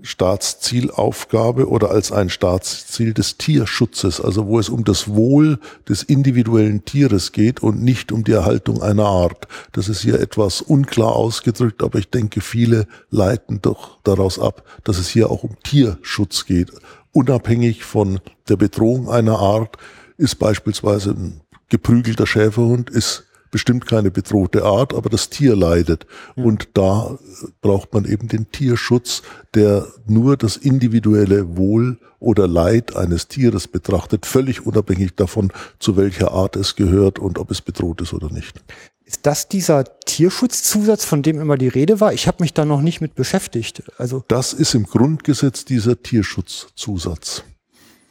Staatszielaufgabe 0.00 1.68
oder 1.68 1.90
als 1.90 2.12
ein 2.12 2.30
Staatsziel 2.30 3.12
des 3.12 3.36
Tierschutzes, 3.36 4.20
also 4.20 4.46
wo 4.46 4.58
es 4.58 4.70
um 4.70 4.84
das 4.84 5.08
Wohl 5.08 5.58
des 5.86 6.02
individuellen 6.02 6.84
Tieres 6.84 7.32
geht 7.32 7.62
und 7.62 7.82
nicht 7.82 8.10
um 8.10 8.24
die 8.24 8.32
Erhaltung 8.32 8.82
einer 8.82 9.04
Art. 9.04 9.48
Das 9.72 9.90
ist 9.90 10.00
hier 10.00 10.18
etwas 10.18 10.62
unklar 10.62 11.14
ausgedrückt, 11.14 11.82
aber 11.82 11.98
ich 11.98 12.08
denke, 12.08 12.40
viele 12.40 12.86
leiten 13.10 13.60
doch 13.60 13.98
daraus 14.02 14.38
ab, 14.38 14.64
dass 14.84 14.98
es 14.98 15.08
hier 15.08 15.30
auch 15.30 15.42
um 15.42 15.56
Tierschutz 15.62 16.46
geht. 16.46 16.72
Unabhängig 17.12 17.84
von 17.84 18.20
der 18.48 18.56
Bedrohung 18.56 19.10
einer 19.10 19.38
Art 19.38 19.76
ist 20.16 20.38
beispielsweise 20.38 21.10
ein 21.10 21.42
geprügelter 21.68 22.26
Schäferhund, 22.26 22.88
ist 22.88 23.24
bestimmt 23.52 23.86
keine 23.86 24.10
bedrohte 24.10 24.64
Art, 24.64 24.94
aber 24.94 25.08
das 25.08 25.30
Tier 25.30 25.54
leidet. 25.54 26.06
Ja. 26.34 26.42
Und 26.42 26.70
da 26.74 27.18
braucht 27.60 27.94
man 27.94 28.04
eben 28.04 28.26
den 28.26 28.50
Tierschutz, 28.50 29.22
der 29.54 29.86
nur 30.08 30.36
das 30.36 30.56
individuelle 30.56 31.56
Wohl 31.56 31.98
oder 32.18 32.48
Leid 32.48 32.96
eines 32.96 33.28
Tieres 33.28 33.68
betrachtet, 33.68 34.26
völlig 34.26 34.66
unabhängig 34.66 35.14
davon, 35.14 35.52
zu 35.78 35.96
welcher 35.96 36.32
Art 36.32 36.56
es 36.56 36.74
gehört 36.74 37.20
und 37.20 37.38
ob 37.38 37.50
es 37.52 37.60
bedroht 37.60 38.00
ist 38.00 38.12
oder 38.12 38.30
nicht. 38.30 38.60
Ist 39.04 39.26
das 39.26 39.48
dieser 39.48 39.84
Tierschutzzusatz, 40.00 41.04
von 41.04 41.22
dem 41.22 41.38
immer 41.38 41.58
die 41.58 41.68
Rede 41.68 42.00
war? 42.00 42.14
Ich 42.14 42.26
habe 42.26 42.38
mich 42.40 42.54
da 42.54 42.64
noch 42.64 42.80
nicht 42.80 43.00
mit 43.00 43.14
beschäftigt. 43.14 43.82
Also 43.98 44.24
das 44.28 44.54
ist 44.54 44.74
im 44.74 44.84
Grundgesetz 44.84 45.66
dieser 45.66 46.00
Tierschutzzusatz, 46.02 47.42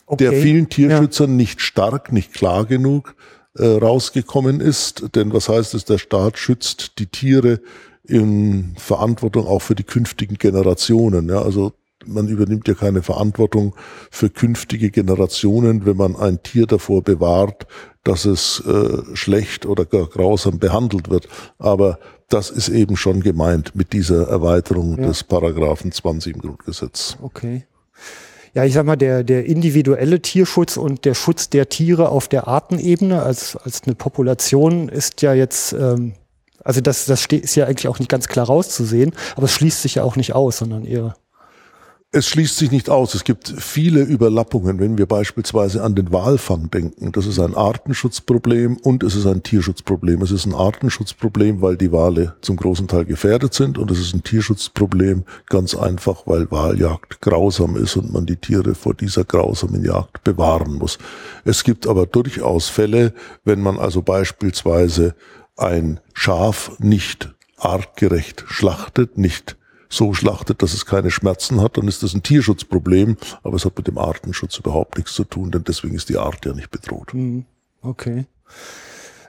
okay. 0.06 0.30
der 0.30 0.42
vielen 0.42 0.70
Tierschützern 0.70 1.32
ja. 1.32 1.36
nicht 1.38 1.62
stark, 1.62 2.12
nicht 2.12 2.34
klar 2.34 2.66
genug 2.66 3.16
äh, 3.58 3.66
rausgekommen 3.66 4.60
ist. 4.60 5.16
Denn 5.16 5.34
was 5.34 5.50
heißt 5.50 5.74
es, 5.74 5.86
der 5.86 5.98
Staat 5.98 6.38
schützt 6.38 7.00
die 7.00 7.08
Tiere 7.08 7.60
in 8.04 8.74
Verantwortung 8.78 9.48
auch 9.48 9.62
für 9.62 9.76
die 9.76 9.84
künftigen 9.84 10.36
Generationen. 10.36 11.30
Ja, 11.30 11.42
also 11.42 11.74
man 12.06 12.28
übernimmt 12.28 12.68
ja 12.68 12.74
keine 12.74 13.04
Verantwortung 13.04 13.76
für 14.10 14.30
künftige 14.30 14.90
Generationen, 14.90 15.86
wenn 15.86 15.98
man 15.98 16.16
ein 16.16 16.42
Tier 16.42 16.66
davor 16.66 17.04
bewahrt, 17.04 17.68
dass 18.04 18.26
es 18.26 18.64
äh, 18.66 19.16
schlecht 19.16 19.66
oder 19.66 19.86
gar 19.86 20.08
grausam 20.08 20.58
behandelt 20.58 21.10
wird. 21.10 21.28
Aber 21.60 22.00
das 22.30 22.50
ist 22.50 22.70
eben 22.70 22.98
schon 22.98 23.22
gemeint 23.22 23.76
mit 23.76 23.94
dieser 23.94 24.28
Erweiterung 24.28 24.98
ja. 24.98 25.08
des 25.08 25.24
Paragraphen 25.24 25.92
20 25.92 26.36
im 26.36 26.42
Grundgesetz. 26.42 27.18
Okay 27.22 27.66
ja, 28.54 28.66
ich 28.66 28.74
sag 28.74 28.86
mal, 28.86 28.98
der, 28.98 29.24
der 29.24 29.46
individuelle 29.46 30.22
Tierschutz 30.22 30.78
und 30.78 31.06
der 31.06 31.14
Schutz 31.14 31.50
der 31.50 31.70
Tiere 31.70 32.10
auf 32.10 32.28
der 32.28 32.48
Artenebene 32.48 33.24
als, 33.24 33.56
als 33.56 33.84
eine 33.84 33.96
Population 33.96 34.90
ist 34.90 35.22
ja 35.22 35.34
jetzt, 35.34 35.74
ähm, 35.74 36.14
also 36.64 36.82
das, 36.82 37.06
das 37.06 37.26
ist 37.26 37.56
ja 37.56 37.66
eigentlich 37.66 37.88
auch 37.88 38.00
nicht 38.00 38.10
ganz 38.10 38.28
klar 38.28 38.48
rauszusehen, 38.48 39.14
aber 39.36 39.46
es 39.46 39.54
schließt 39.54 39.82
sich 39.82 39.96
ja 39.96 40.04
auch 40.04 40.16
nicht 40.16 40.34
aus, 40.34 40.58
sondern 40.58 40.86
eher 40.86 41.16
es 42.14 42.28
schließt 42.28 42.58
sich 42.58 42.72
nicht 42.72 42.90
aus. 42.90 43.16
Es 43.16 43.24
gibt 43.24 43.48
viele 43.48 44.02
Überlappungen, 44.02 44.80
wenn 44.80 44.98
wir 44.98 45.06
beispielsweise 45.06 45.82
an 45.82 45.96
den 45.96 46.12
Walfang 46.12 46.70
denken. 46.70 47.14
Das 47.14 47.26
ist 47.26 47.40
ein 47.40 47.56
Artenschutzproblem 47.56 48.76
und 48.76 49.04
es 49.04 49.16
ist 49.16 49.26
ein 49.26 49.44
Tierschutzproblem. 49.44 50.22
Es 50.22 50.32
ist 50.32 50.46
ein 50.46 50.54
Artenschutzproblem, 50.54 51.62
weil 51.62 51.78
die 51.78 51.94
Wale 51.94 52.36
zum 52.42 52.58
großen 52.58 52.90
Teil 52.90 53.06
gefährdet 53.06 53.54
sind 53.54 53.78
und 53.78 53.90
es 53.92 54.00
ist 54.00 54.14
ein 54.14 54.24
Tierschutzproblem 54.24 55.24
ganz 55.48 55.74
einfach, 55.74 56.24
weil 56.28 56.52
Waljagd 56.52 57.22
grausam 57.22 57.78
ist 57.78 57.96
und 57.96 58.12
man 58.12 58.26
die 58.26 58.36
Tiere 58.36 58.76
vor 58.76 58.94
dieser 58.94 59.24
grausamen 59.24 59.86
Jagd 59.86 60.26
bewahren 60.26 60.74
muss. 60.74 60.98
Es 61.46 61.64
gibt 61.64 61.88
aber 61.88 62.08
durchaus 62.08 62.68
Fälle, 62.68 63.14
wenn 63.46 63.62
man 63.62 63.80
also 63.80 64.02
beispielsweise 64.02 65.16
ein 65.56 66.02
Schaf 66.14 66.74
nicht 66.80 67.34
artgerecht 67.56 68.44
schlachtet, 68.48 69.18
nicht 69.18 69.56
so 69.92 70.14
schlachtet, 70.14 70.64
dass 70.64 70.74
es 70.74 70.86
keine 70.86 71.12
Schmerzen 71.12 71.62
hat, 71.62 71.78
dann 71.78 71.88
ist 71.88 72.02
das 72.02 72.14
ein 72.14 72.24
Tierschutzproblem, 72.24 73.18
aber 73.44 73.56
es 73.58 73.66
hat 73.66 73.78
mit 73.78 73.88
dem 73.88 73.98
Artenschutz 73.98 74.58
überhaupt 74.58 74.98
nichts 74.98 75.14
zu 75.14 75.24
tun, 75.24 75.52
denn 75.52 75.64
deswegen 75.64 75.96
ist 75.96 76.10
die 76.10 76.18
Art 76.18 76.46
ja 76.46 76.54
nicht 76.54 76.72
bedroht. 76.72 77.14
Hm, 77.14 77.46
okay. 77.82 78.26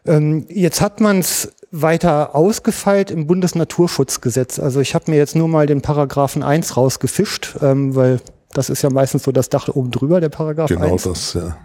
Ähm, 0.05 0.47
jetzt 0.49 0.81
hat 0.81 1.01
man 1.01 1.19
es 1.19 1.53
weiter 1.71 2.35
ausgefeilt 2.35 3.11
im 3.11 3.27
Bundesnaturschutzgesetz. 3.27 4.59
Also 4.59 4.81
ich 4.81 4.95
habe 4.95 5.11
mir 5.11 5.17
jetzt 5.17 5.35
nur 5.35 5.49
mal 5.49 5.67
den 5.67 5.81
Paragraphen 5.81 6.43
1 6.43 6.77
rausgefischt, 6.77 7.57
ähm, 7.63 7.95
weil 7.95 8.21
das 8.53 8.69
ist 8.69 8.83
ja 8.83 8.91
meistens 8.91 9.25
so 9.25 9.33
das 9.33 9.49
Dach 9.49 9.69
oben 9.69 9.91
drüber, 9.91 10.21
der 10.21 10.29
Paragraph 10.29 10.69
genau 10.69 10.93
1. 10.93 11.03
Genau 11.03 11.15
das, 11.15 11.35
ja. 11.35 11.57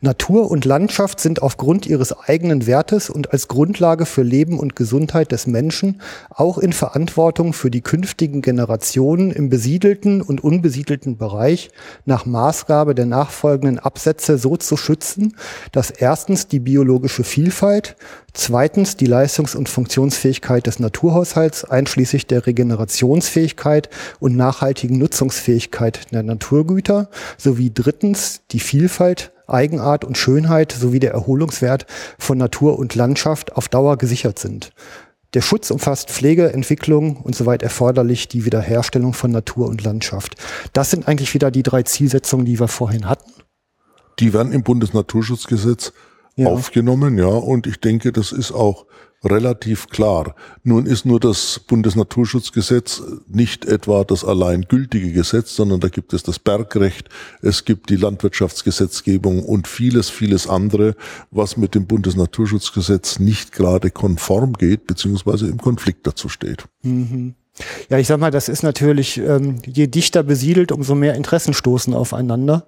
Natur 0.00 0.50
und 0.50 0.64
Landschaft 0.64 1.20
sind 1.20 1.42
aufgrund 1.42 1.86
ihres 1.86 2.12
eigenen 2.12 2.66
Wertes 2.66 3.10
und 3.10 3.32
als 3.32 3.48
Grundlage 3.48 4.06
für 4.06 4.22
Leben 4.22 4.58
und 4.58 4.76
Gesundheit 4.76 5.32
des 5.32 5.46
Menschen 5.46 6.00
auch 6.30 6.58
in 6.58 6.72
Verantwortung 6.72 7.52
für 7.52 7.70
die 7.70 7.80
künftigen 7.80 8.42
Generationen 8.42 9.30
im 9.30 9.48
besiedelten 9.48 10.22
und 10.22 10.42
unbesiedelten 10.42 11.16
Bereich 11.16 11.70
nach 12.04 12.26
Maßgabe 12.26 12.94
der 12.94 13.06
nachfolgenden 13.06 13.78
Absätze 13.78 14.38
so 14.38 14.56
zu 14.56 14.76
schützen, 14.76 15.36
dass 15.72 15.90
erstens 15.90 16.48
die 16.48 16.60
biologische 16.60 17.24
Vielfalt, 17.24 17.96
zweitens 18.32 18.96
die 18.96 19.06
Leistungs- 19.06 19.54
und 19.54 19.68
Funktionsfähigkeit 19.68 20.66
des 20.66 20.78
Naturhaushalts 20.78 21.64
einschließlich 21.64 22.26
der 22.26 22.46
Regenerationsfähigkeit 22.46 23.88
und 24.20 24.36
nachhaltigen 24.36 24.98
Nutzungsfähigkeit 24.98 26.12
der 26.12 26.22
Naturgüter 26.22 27.08
sowie 27.38 27.70
drittens 27.72 28.42
die 28.50 28.60
Vielfalt 28.60 29.33
Eigenart 29.46 30.04
und 30.04 30.18
Schönheit 30.18 30.72
sowie 30.72 31.00
der 31.00 31.12
Erholungswert 31.12 31.86
von 32.18 32.38
Natur 32.38 32.78
und 32.78 32.94
Landschaft 32.94 33.56
auf 33.56 33.68
Dauer 33.68 33.98
gesichert 33.98 34.38
sind. 34.38 34.72
Der 35.34 35.40
Schutz 35.40 35.70
umfasst 35.72 36.10
Pflege, 36.10 36.52
Entwicklung 36.52 37.16
und 37.16 37.34
soweit 37.34 37.62
erforderlich 37.62 38.28
die 38.28 38.44
Wiederherstellung 38.44 39.14
von 39.14 39.32
Natur 39.32 39.68
und 39.68 39.82
Landschaft. 39.82 40.36
Das 40.72 40.90
sind 40.90 41.08
eigentlich 41.08 41.34
wieder 41.34 41.50
die 41.50 41.64
drei 41.64 41.82
Zielsetzungen, 41.82 42.46
die 42.46 42.60
wir 42.60 42.68
vorhin 42.68 43.08
hatten. 43.08 43.32
Die 44.20 44.32
werden 44.32 44.52
im 44.52 44.62
Bundesnaturschutzgesetz 44.62 45.92
ja. 46.36 46.46
aufgenommen, 46.46 47.18
ja, 47.18 47.26
und 47.26 47.66
ich 47.66 47.80
denke, 47.80 48.12
das 48.12 48.30
ist 48.30 48.52
auch 48.52 48.86
relativ 49.24 49.88
klar. 49.88 50.34
Nun 50.62 50.86
ist 50.86 51.06
nur 51.06 51.20
das 51.20 51.60
Bundesnaturschutzgesetz 51.66 53.02
nicht 53.26 53.64
etwa 53.64 54.04
das 54.04 54.24
allein 54.24 54.62
gültige 54.62 55.12
Gesetz, 55.12 55.54
sondern 55.56 55.80
da 55.80 55.88
gibt 55.88 56.12
es 56.12 56.22
das 56.22 56.38
Bergrecht, 56.38 57.08
es 57.42 57.64
gibt 57.64 57.90
die 57.90 57.96
Landwirtschaftsgesetzgebung 57.96 59.44
und 59.44 59.66
vieles, 59.66 60.10
vieles 60.10 60.46
andere, 60.46 60.94
was 61.30 61.56
mit 61.56 61.74
dem 61.74 61.86
Bundesnaturschutzgesetz 61.86 63.18
nicht 63.18 63.52
gerade 63.52 63.90
konform 63.90 64.52
geht, 64.54 64.86
beziehungsweise 64.86 65.48
im 65.48 65.58
Konflikt 65.58 66.06
dazu 66.06 66.28
steht. 66.28 66.64
Mhm. 66.82 67.34
Ja, 67.88 67.98
ich 67.98 68.08
sag 68.08 68.18
mal, 68.18 68.30
das 68.30 68.48
ist 68.48 68.62
natürlich, 68.62 69.18
ähm, 69.18 69.56
je 69.64 69.86
dichter 69.86 70.22
besiedelt, 70.22 70.72
umso 70.72 70.94
mehr 70.94 71.14
Interessen 71.14 71.54
stoßen 71.54 71.94
aufeinander. 71.94 72.66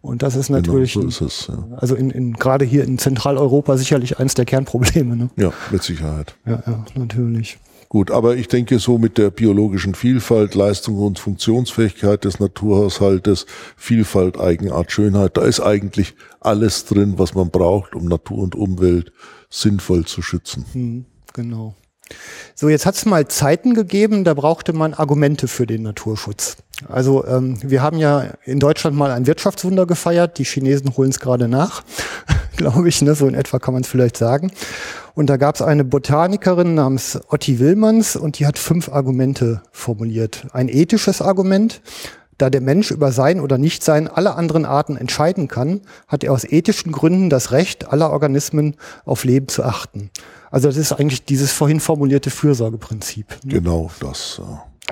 Und 0.00 0.22
das 0.22 0.36
ist 0.36 0.46
genau, 0.46 0.60
natürlich, 0.60 0.94
genau, 0.94 1.10
so 1.10 1.26
ist 1.26 1.40
es, 1.40 1.46
ja. 1.48 1.76
also 1.76 1.96
in, 1.96 2.10
in, 2.10 2.34
gerade 2.34 2.64
hier 2.64 2.84
in 2.84 2.98
Zentraleuropa 2.98 3.76
sicherlich 3.76 4.18
eines 4.20 4.34
der 4.34 4.44
Kernprobleme. 4.44 5.16
Ne? 5.16 5.30
Ja, 5.36 5.52
mit 5.70 5.82
Sicherheit. 5.82 6.36
Ja, 6.46 6.62
ja, 6.64 6.84
natürlich. 6.94 7.58
Gut, 7.88 8.10
aber 8.10 8.36
ich 8.36 8.48
denke 8.48 8.78
so 8.78 8.98
mit 8.98 9.16
der 9.16 9.30
biologischen 9.30 9.94
Vielfalt, 9.94 10.54
Leistung 10.54 10.98
und 10.98 11.18
Funktionsfähigkeit 11.18 12.22
des 12.24 12.38
Naturhaushaltes, 12.38 13.46
Vielfalt, 13.76 14.38
Eigenart, 14.38 14.92
Schönheit, 14.92 15.38
da 15.38 15.42
ist 15.42 15.60
eigentlich 15.60 16.14
alles 16.38 16.84
drin, 16.84 17.14
was 17.16 17.34
man 17.34 17.50
braucht, 17.50 17.94
um 17.94 18.04
Natur 18.04 18.38
und 18.38 18.54
Umwelt 18.54 19.10
sinnvoll 19.48 20.04
zu 20.04 20.20
schützen. 20.20 20.66
Hm, 20.72 21.06
genau. 21.32 21.74
So, 22.54 22.68
jetzt 22.68 22.86
hat 22.86 22.96
es 22.96 23.06
mal 23.06 23.28
Zeiten 23.28 23.74
gegeben, 23.74 24.24
da 24.24 24.34
brauchte 24.34 24.72
man 24.72 24.94
Argumente 24.94 25.48
für 25.48 25.66
den 25.66 25.82
Naturschutz. 25.82 26.56
Also 26.88 27.26
ähm, 27.26 27.58
wir 27.62 27.82
haben 27.82 27.98
ja 27.98 28.32
in 28.44 28.60
Deutschland 28.60 28.96
mal 28.96 29.10
ein 29.10 29.26
Wirtschaftswunder 29.26 29.86
gefeiert, 29.86 30.38
die 30.38 30.44
Chinesen 30.44 30.96
holen 30.96 31.10
es 31.10 31.18
gerade 31.18 31.48
nach, 31.48 31.82
glaube 32.56 32.88
ich, 32.88 33.02
ne? 33.02 33.14
so 33.14 33.26
in 33.26 33.34
etwa 33.34 33.58
kann 33.58 33.74
man 33.74 33.82
es 33.82 33.88
vielleicht 33.88 34.16
sagen. 34.16 34.52
Und 35.14 35.28
da 35.28 35.36
gab 35.36 35.56
es 35.56 35.62
eine 35.62 35.84
Botanikerin 35.84 36.74
namens 36.74 37.18
Otti 37.28 37.58
Willmanns 37.58 38.14
und 38.14 38.38
die 38.38 38.46
hat 38.46 38.58
fünf 38.58 38.88
Argumente 38.88 39.62
formuliert. 39.72 40.46
Ein 40.52 40.68
ethisches 40.68 41.20
Argument, 41.20 41.80
da 42.38 42.50
der 42.50 42.60
Mensch 42.60 42.92
über 42.92 43.10
sein 43.10 43.40
oder 43.40 43.58
Nichtsein 43.58 44.06
aller 44.06 44.36
anderen 44.36 44.64
Arten 44.64 44.96
entscheiden 44.96 45.48
kann, 45.48 45.80
hat 46.06 46.22
er 46.22 46.32
aus 46.32 46.44
ethischen 46.44 46.92
Gründen 46.92 47.30
das 47.30 47.50
Recht, 47.50 47.92
aller 47.92 48.12
Organismen 48.12 48.76
auf 49.04 49.24
Leben 49.24 49.48
zu 49.48 49.64
achten. 49.64 50.10
Also 50.50 50.68
das 50.68 50.76
ist 50.76 50.92
eigentlich 50.92 51.24
dieses 51.24 51.52
vorhin 51.52 51.80
formulierte 51.80 52.30
Fürsorgeprinzip. 52.30 53.26
Ne? 53.44 53.54
Genau, 53.54 53.90
das. 54.00 54.40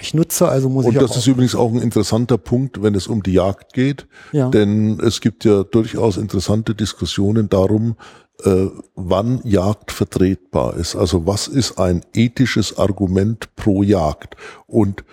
Ich 0.00 0.12
nutze, 0.12 0.48
also 0.48 0.68
muss 0.68 0.84
Und 0.84 0.92
ich. 0.92 1.00
Und 1.00 1.08
das 1.08 1.16
ist 1.16 1.26
übrigens 1.26 1.54
auch 1.54 1.72
ein 1.72 1.80
interessanter 1.80 2.36
Punkt, 2.38 2.82
wenn 2.82 2.94
es 2.94 3.06
um 3.06 3.22
die 3.22 3.32
Jagd 3.32 3.72
geht. 3.72 4.06
Ja. 4.32 4.50
Denn 4.50 5.00
es 5.00 5.20
gibt 5.20 5.44
ja 5.44 5.64
durchaus 5.64 6.18
interessante 6.18 6.74
Diskussionen 6.74 7.48
darum, 7.48 7.96
äh, 8.44 8.66
wann 8.94 9.40
Jagd 9.44 9.92
vertretbar 9.92 10.76
ist. 10.76 10.96
Also 10.96 11.26
was 11.26 11.48
ist 11.48 11.78
ein 11.78 12.02
ethisches 12.12 12.76
Argument 12.76 13.54
pro 13.56 13.82
Jagd? 13.82 14.36
Und 14.66 15.04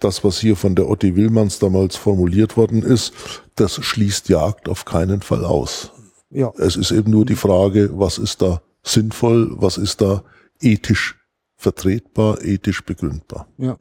das, 0.00 0.24
was 0.24 0.38
hier 0.38 0.56
von 0.56 0.74
der 0.74 0.88
Otti 0.88 1.14
Willmanns 1.16 1.58
damals 1.58 1.96
formuliert 1.96 2.56
worden 2.56 2.82
ist, 2.82 3.12
das 3.54 3.74
schließt 3.74 4.28
Jagd 4.28 4.68
auf 4.68 4.84
keinen 4.84 5.20
Fall 5.20 5.44
aus. 5.44 5.92
Ja. 6.30 6.52
Es 6.58 6.76
ist 6.76 6.90
eben 6.90 7.10
nur 7.10 7.24
die 7.24 7.36
Frage, 7.36 7.90
was 7.94 8.18
ist 8.18 8.42
da 8.42 8.60
sinnvoll, 8.84 9.50
was 9.56 9.78
ist 9.78 10.00
da 10.00 10.22
ethisch 10.60 11.16
vertretbar, 11.56 12.42
ethisch 12.42 12.84
begründbar. 12.84 13.48
Ja, 13.58 13.78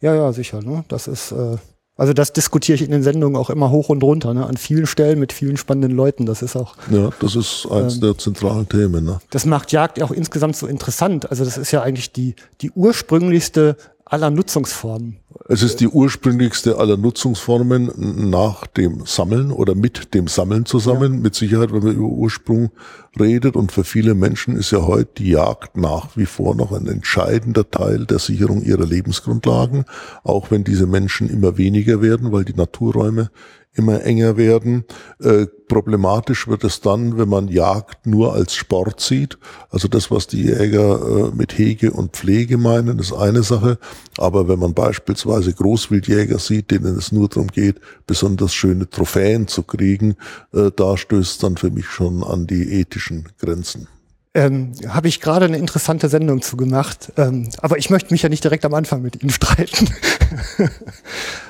ja, 0.00 0.14
ja, 0.14 0.32
sicher. 0.32 0.62
Ne? 0.62 0.84
Das 0.88 1.08
ist, 1.08 1.32
äh, 1.32 1.56
also 1.96 2.12
das 2.12 2.32
diskutiere 2.32 2.76
ich 2.76 2.82
in 2.82 2.90
den 2.90 3.02
Sendungen 3.02 3.36
auch 3.36 3.50
immer 3.50 3.70
hoch 3.70 3.88
und 3.88 4.02
runter, 4.02 4.34
ne? 4.34 4.46
an 4.46 4.56
vielen 4.56 4.86
Stellen 4.86 5.18
mit 5.18 5.32
vielen 5.32 5.56
spannenden 5.56 5.92
Leuten. 5.92 6.26
Das 6.26 6.42
ist 6.42 6.56
auch. 6.56 6.76
Ja, 6.90 7.10
das 7.20 7.36
ist 7.36 7.66
eins 7.70 7.94
ähm, 7.94 8.00
der 8.00 8.18
zentralen 8.18 8.68
Themen. 8.68 9.04
Ne? 9.04 9.20
Das 9.30 9.46
macht 9.46 9.72
Jagd 9.72 10.02
auch 10.02 10.10
insgesamt 10.10 10.56
so 10.56 10.66
interessant. 10.66 11.30
Also 11.30 11.44
das 11.44 11.56
ist 11.56 11.70
ja 11.70 11.82
eigentlich 11.82 12.12
die, 12.12 12.34
die 12.60 12.70
ursprünglichste 12.72 13.76
aller 14.14 14.30
Nutzungsformen. 14.30 15.16
Es 15.48 15.64
ist 15.64 15.80
die 15.80 15.88
ursprünglichste 15.88 16.78
aller 16.78 16.96
Nutzungsformen 16.96 18.30
nach 18.30 18.64
dem 18.68 19.04
Sammeln 19.06 19.50
oder 19.50 19.74
mit 19.74 20.14
dem 20.14 20.28
Sammeln 20.28 20.66
zusammen. 20.66 21.14
Ja. 21.14 21.20
Mit 21.20 21.34
Sicherheit, 21.34 21.72
wenn 21.72 21.82
man 21.82 21.96
über 21.96 22.06
Ursprung 22.06 22.70
redet. 23.18 23.56
Und 23.56 23.72
für 23.72 23.82
viele 23.82 24.14
Menschen 24.14 24.56
ist 24.56 24.70
ja 24.70 24.86
heute 24.86 25.10
die 25.18 25.30
Jagd 25.30 25.76
nach 25.76 26.16
wie 26.16 26.26
vor 26.26 26.54
noch 26.54 26.70
ein 26.70 26.86
entscheidender 26.86 27.68
Teil 27.68 28.06
der 28.06 28.20
Sicherung 28.20 28.62
ihrer 28.62 28.86
Lebensgrundlagen. 28.86 29.84
Auch 30.22 30.52
wenn 30.52 30.62
diese 30.62 30.86
Menschen 30.86 31.28
immer 31.28 31.58
weniger 31.58 32.00
werden, 32.00 32.30
weil 32.30 32.44
die 32.44 32.54
Naturräume 32.54 33.32
immer 33.74 34.02
enger 34.02 34.36
werden. 34.36 34.84
Äh, 35.20 35.46
problematisch 35.68 36.46
wird 36.48 36.64
es 36.64 36.80
dann, 36.80 37.18
wenn 37.18 37.28
man 37.28 37.48
Jagd 37.48 38.06
nur 38.06 38.32
als 38.32 38.54
Sport 38.54 39.00
sieht. 39.00 39.38
Also 39.70 39.88
das, 39.88 40.10
was 40.10 40.26
die 40.26 40.44
Jäger 40.44 41.28
äh, 41.28 41.34
mit 41.34 41.58
Hege 41.58 41.90
und 41.90 42.16
Pflege 42.16 42.56
meinen, 42.56 42.98
ist 42.98 43.12
eine 43.12 43.42
Sache. 43.42 43.78
Aber 44.18 44.48
wenn 44.48 44.58
man 44.58 44.74
beispielsweise 44.74 45.52
Großwildjäger 45.52 46.38
sieht, 46.38 46.70
denen 46.70 46.96
es 46.96 47.12
nur 47.12 47.28
darum 47.28 47.48
geht, 47.48 47.80
besonders 48.06 48.54
schöne 48.54 48.88
Trophäen 48.88 49.48
zu 49.48 49.62
kriegen, 49.62 50.16
äh, 50.52 50.70
da 50.74 50.96
stößt 50.96 51.42
dann 51.42 51.56
für 51.56 51.70
mich 51.70 51.86
schon 51.86 52.22
an 52.22 52.46
die 52.46 52.80
ethischen 52.80 53.28
Grenzen 53.38 53.88
ähm, 54.34 54.72
habe 54.88 55.08
ich 55.08 55.20
gerade 55.20 55.46
eine 55.46 55.58
interessante 55.58 56.08
Sendung 56.08 56.42
zu 56.42 56.56
gemacht. 56.56 57.12
Ähm, 57.16 57.48
aber 57.58 57.78
ich 57.78 57.88
möchte 57.88 58.12
mich 58.12 58.22
ja 58.22 58.28
nicht 58.28 58.42
direkt 58.42 58.64
am 58.64 58.74
Anfang 58.74 59.00
mit 59.00 59.22
Ihnen 59.22 59.30
streiten. 59.30 59.88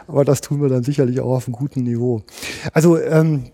aber 0.07 0.25
das 0.25 0.43
tun 0.43 0.61
wir 0.61 0.69
dann 0.69 0.85
sicherlich 0.85 1.21
auch 1.21 1.37
auf 1.37 1.47
einem 1.47 1.57
guten 1.57 1.83
Niveau. 1.83 2.23
Also 2.73 2.99
ähm, 2.99 3.45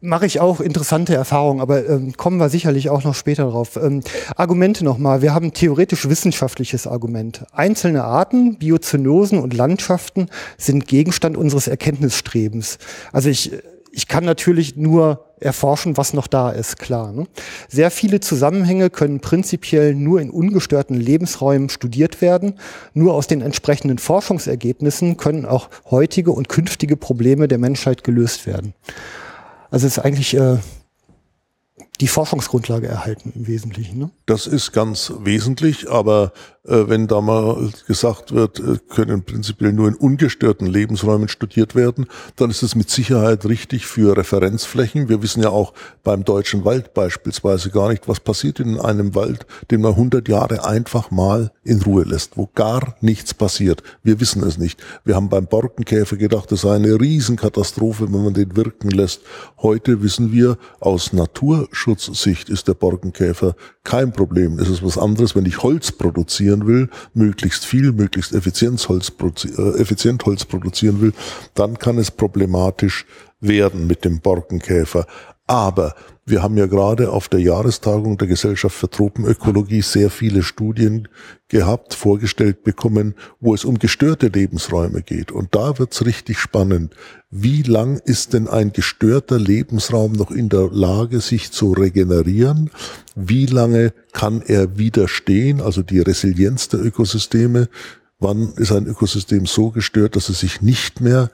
mache 0.00 0.26
ich 0.26 0.40
auch 0.40 0.60
interessante 0.60 1.14
Erfahrungen, 1.14 1.60
aber 1.60 1.86
ähm, 1.88 2.16
kommen 2.16 2.38
wir 2.38 2.48
sicherlich 2.48 2.90
auch 2.90 3.04
noch 3.04 3.14
später 3.14 3.44
drauf. 3.50 3.76
Ähm, 3.76 4.00
Argumente 4.36 4.84
nochmal. 4.84 5.22
Wir 5.22 5.34
haben 5.34 5.52
theoretisch 5.52 6.08
wissenschaftliches 6.08 6.86
Argument. 6.86 7.44
Einzelne 7.52 8.04
Arten, 8.04 8.58
Biozynosen 8.58 9.38
und 9.38 9.54
Landschaften 9.54 10.28
sind 10.56 10.86
Gegenstand 10.86 11.36
unseres 11.36 11.68
Erkenntnisstrebens. 11.68 12.78
Also 13.12 13.28
ich 13.28 13.52
ich 13.94 14.08
kann 14.08 14.24
natürlich 14.24 14.76
nur 14.76 15.24
erforschen, 15.38 15.96
was 15.96 16.14
noch 16.14 16.26
da 16.26 16.50
ist, 16.50 16.78
klar. 16.78 17.12
Ne? 17.12 17.26
Sehr 17.68 17.90
viele 17.90 18.20
Zusammenhänge 18.20 18.90
können 18.90 19.20
prinzipiell 19.20 19.94
nur 19.94 20.20
in 20.20 20.30
ungestörten 20.30 20.96
Lebensräumen 20.96 21.68
studiert 21.68 22.20
werden. 22.20 22.58
Nur 22.92 23.14
aus 23.14 23.26
den 23.26 23.40
entsprechenden 23.40 23.98
Forschungsergebnissen 23.98 25.16
können 25.16 25.46
auch 25.46 25.68
heutige 25.90 26.32
und 26.32 26.48
künftige 26.48 26.96
Probleme 26.96 27.46
der 27.46 27.58
Menschheit 27.58 28.04
gelöst 28.04 28.46
werden. 28.46 28.74
Also 29.70 29.86
ist 29.86 29.98
eigentlich 29.98 30.34
äh, 30.34 30.58
die 32.00 32.08
Forschungsgrundlage 32.08 32.88
erhalten 32.88 33.32
im 33.34 33.46
Wesentlichen. 33.46 33.98
Ne? 33.98 34.10
Das 34.26 34.46
ist 34.46 34.72
ganz 34.72 35.12
wesentlich, 35.20 35.90
aber 35.90 36.32
wenn 36.88 37.06
da 37.06 37.20
mal 37.20 37.70
gesagt 37.86 38.32
wird, 38.32 38.58
äh, 38.58 38.78
können 38.88 39.22
prinzipiell 39.22 39.72
nur 39.72 39.86
in 39.86 39.94
ungestörten 39.94 40.66
Lebensräumen 40.66 41.28
studiert 41.28 41.74
werden, 41.74 42.06
dann 42.36 42.50
ist 42.50 42.62
es 42.62 42.74
mit 42.74 42.88
Sicherheit 42.88 43.44
richtig 43.44 43.86
für 43.86 44.16
Referenzflächen. 44.16 45.10
Wir 45.10 45.22
wissen 45.22 45.42
ja 45.42 45.50
auch 45.50 45.74
beim 46.02 46.24
deutschen 46.24 46.64
Wald 46.64 46.94
beispielsweise 46.94 47.70
gar 47.70 47.90
nicht, 47.90 48.08
was 48.08 48.18
passiert 48.18 48.60
in 48.60 48.80
einem 48.80 49.14
Wald, 49.14 49.46
den 49.70 49.82
man 49.82 49.92
100 49.92 50.26
Jahre 50.26 50.64
einfach 50.64 51.10
mal 51.10 51.52
in 51.64 51.82
Ruhe 51.82 52.04
lässt, 52.04 52.38
wo 52.38 52.48
gar 52.54 52.96
nichts 53.02 53.34
passiert. 53.34 53.82
Wir 54.02 54.18
wissen 54.20 54.42
es 54.42 54.56
nicht. 54.56 54.82
Wir 55.04 55.16
haben 55.16 55.28
beim 55.28 55.46
Borkenkäfer 55.46 56.16
gedacht, 56.16 56.50
das 56.50 56.62
sei 56.62 56.76
eine 56.76 56.98
Riesenkatastrophe, 56.98 58.10
wenn 58.10 58.24
man 58.24 58.34
den 58.34 58.56
wirken 58.56 58.90
lässt. 58.90 59.20
Heute 59.58 60.02
wissen 60.02 60.32
wir, 60.32 60.56
aus 60.80 61.12
Naturschutzsicht 61.12 62.48
ist 62.48 62.68
der 62.68 62.74
Borkenkäfer 62.74 63.54
kein 63.84 64.12
Problem. 64.12 64.58
Es 64.58 64.70
ist 64.70 64.82
was 64.82 64.96
anderes, 64.96 65.36
wenn 65.36 65.44
ich 65.44 65.62
Holz 65.62 65.92
produzieren 66.54 66.66
will, 66.66 66.88
möglichst 67.14 67.64
viel, 67.64 67.92
möglichst 67.92 68.32
Holz, 68.88 69.12
äh, 69.44 69.80
effizient 69.80 70.24
Holz 70.24 70.44
produzieren 70.44 71.00
will, 71.00 71.12
dann 71.54 71.78
kann 71.78 71.98
es 71.98 72.10
problematisch 72.10 73.06
werden 73.40 73.86
mit 73.86 74.04
dem 74.04 74.20
Borkenkäfer. 74.20 75.06
Aber 75.46 75.94
wir 76.24 76.42
haben 76.42 76.56
ja 76.56 76.64
gerade 76.64 77.10
auf 77.10 77.28
der 77.28 77.40
Jahrestagung 77.40 78.16
der 78.16 78.28
Gesellschaft 78.28 78.74
für 78.74 78.88
Tropenökologie 78.88 79.82
sehr 79.82 80.08
viele 80.08 80.42
Studien 80.42 81.08
gehabt, 81.48 81.92
vorgestellt 81.92 82.64
bekommen, 82.64 83.14
wo 83.40 83.52
es 83.52 83.66
um 83.66 83.78
gestörte 83.78 84.28
Lebensräume 84.28 85.02
geht. 85.02 85.32
Und 85.32 85.54
da 85.54 85.78
wird's 85.78 86.06
richtig 86.06 86.38
spannend. 86.38 86.94
Wie 87.30 87.60
lang 87.60 87.98
ist 87.98 88.32
denn 88.32 88.48
ein 88.48 88.72
gestörter 88.72 89.38
Lebensraum 89.38 90.12
noch 90.12 90.30
in 90.30 90.48
der 90.48 90.70
Lage, 90.70 91.20
sich 91.20 91.52
zu 91.52 91.72
regenerieren? 91.72 92.70
Wie 93.14 93.44
lange 93.44 93.92
kann 94.12 94.40
er 94.40 94.78
widerstehen? 94.78 95.60
Also 95.60 95.82
die 95.82 96.00
Resilienz 96.00 96.68
der 96.68 96.82
Ökosysteme. 96.82 97.68
Wann 98.18 98.54
ist 98.56 98.72
ein 98.72 98.86
Ökosystem 98.86 99.44
so 99.44 99.70
gestört, 99.70 100.16
dass 100.16 100.30
es 100.30 100.40
sich 100.40 100.62
nicht 100.62 101.02
mehr 101.02 101.30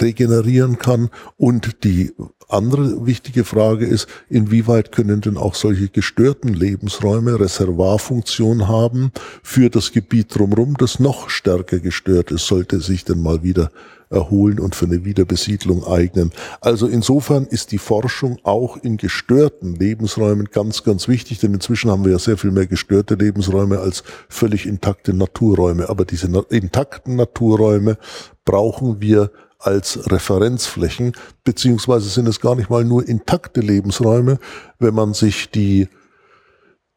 regenerieren 0.00 0.78
kann. 0.78 1.10
Und 1.36 1.84
die 1.84 2.12
andere 2.52 3.06
wichtige 3.06 3.44
Frage 3.44 3.86
ist, 3.86 4.06
inwieweit 4.28 4.92
können 4.92 5.20
denn 5.20 5.36
auch 5.36 5.54
solche 5.54 5.88
gestörten 5.88 6.52
Lebensräume 6.52 7.38
Reservoirfunktion 7.38 8.68
haben 8.68 9.12
für 9.42 9.70
das 9.70 9.92
Gebiet 9.92 10.34
drumherum, 10.36 10.76
das 10.76 11.00
noch 11.00 11.30
stärker 11.30 11.78
gestört 11.78 12.30
ist, 12.30 12.46
sollte 12.46 12.80
sich 12.80 13.04
denn 13.04 13.22
mal 13.22 13.42
wieder 13.42 13.70
erholen 14.12 14.60
und 14.60 14.74
für 14.74 14.86
eine 14.86 15.04
Wiederbesiedlung 15.04 15.84
eignen. 15.86 16.30
Also 16.60 16.86
insofern 16.86 17.46
ist 17.46 17.72
die 17.72 17.78
Forschung 17.78 18.38
auch 18.42 18.76
in 18.76 18.98
gestörten 18.98 19.74
Lebensräumen 19.74 20.48
ganz, 20.52 20.84
ganz 20.84 21.08
wichtig, 21.08 21.40
denn 21.40 21.54
inzwischen 21.54 21.90
haben 21.90 22.04
wir 22.04 22.12
ja 22.12 22.18
sehr 22.18 22.36
viel 22.36 22.50
mehr 22.50 22.66
gestörte 22.66 23.14
Lebensräume 23.14 23.80
als 23.80 24.04
völlig 24.28 24.66
intakte 24.66 25.14
Naturräume. 25.14 25.88
Aber 25.88 26.04
diese 26.04 26.26
intakten 26.50 27.16
Naturräume 27.16 27.96
brauchen 28.44 29.00
wir 29.00 29.30
als 29.62 30.10
Referenzflächen, 30.10 31.12
beziehungsweise 31.44 32.08
sind 32.08 32.28
es 32.28 32.40
gar 32.40 32.54
nicht 32.54 32.70
mal 32.70 32.84
nur 32.84 33.06
intakte 33.08 33.60
Lebensräume, 33.60 34.38
wenn 34.78 34.94
man 34.94 35.14
sich 35.14 35.50
die 35.50 35.88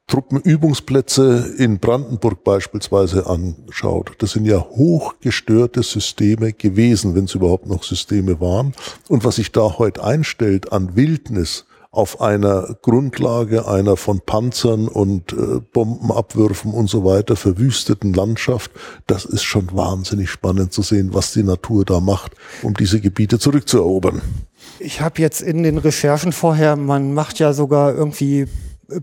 Truppenübungsplätze 0.07 1.55
in 1.57 1.79
Brandenburg 1.79 2.43
beispielsweise 2.43 3.25
anschaut. 3.25 4.11
Das 4.19 4.31
sind 4.31 4.45
ja 4.45 4.59
hochgestörte 4.59 5.81
Systeme 5.81 6.53
gewesen, 6.53 7.15
wenn 7.15 7.25
es 7.25 7.33
überhaupt 7.33 7.65
noch 7.65 7.83
Systeme 7.83 8.39
waren. 8.39 8.73
Und 9.07 9.23
was 9.23 9.37
sich 9.37 9.51
da 9.51 9.77
heute 9.79 10.03
einstellt 10.03 10.71
an 10.71 10.95
Wildnis, 10.95 11.65
auf 11.95 12.21
einer 12.21 12.75
Grundlage 12.81 13.67
einer 13.67 13.97
von 13.97 14.19
Panzern 14.19 14.87
und 14.87 15.33
äh, 15.33 15.61
Bombenabwürfen 15.73 16.73
und 16.73 16.89
so 16.89 17.05
weiter 17.05 17.35
verwüsteten 17.35 18.13
Landschaft, 18.13 18.71
das 19.07 19.25
ist 19.25 19.43
schon 19.43 19.69
wahnsinnig 19.73 20.29
spannend 20.29 20.73
zu 20.73 20.81
sehen, 20.81 21.13
was 21.13 21.33
die 21.33 21.43
Natur 21.43 21.85
da 21.85 21.99
macht, 21.99 22.33
um 22.61 22.73
diese 22.73 22.99
Gebiete 22.99 23.39
zurückzuerobern. 23.39 24.21
Ich 24.79 25.01
habe 25.01 25.21
jetzt 25.21 25.41
in 25.41 25.63
den 25.63 25.77
Recherchen 25.77 26.31
vorher, 26.31 26.75
man 26.75 27.13
macht 27.13 27.39
ja 27.39 27.53
sogar 27.53 27.93
irgendwie 27.93 28.47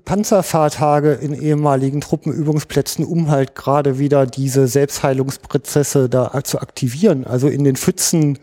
Panzerfahrtage 0.04 1.14
in 1.14 1.34
ehemaligen 1.34 2.00
Truppenübungsplätzen, 2.00 3.04
um 3.04 3.30
halt 3.30 3.54
gerade 3.54 3.98
wieder 3.98 4.26
diese 4.26 4.68
Selbstheilungsprozesse 4.68 6.08
da 6.08 6.44
zu 6.44 6.60
aktivieren. 6.60 7.26
Also 7.26 7.48
in 7.48 7.64
den 7.64 7.76
Pfützen 7.76 8.38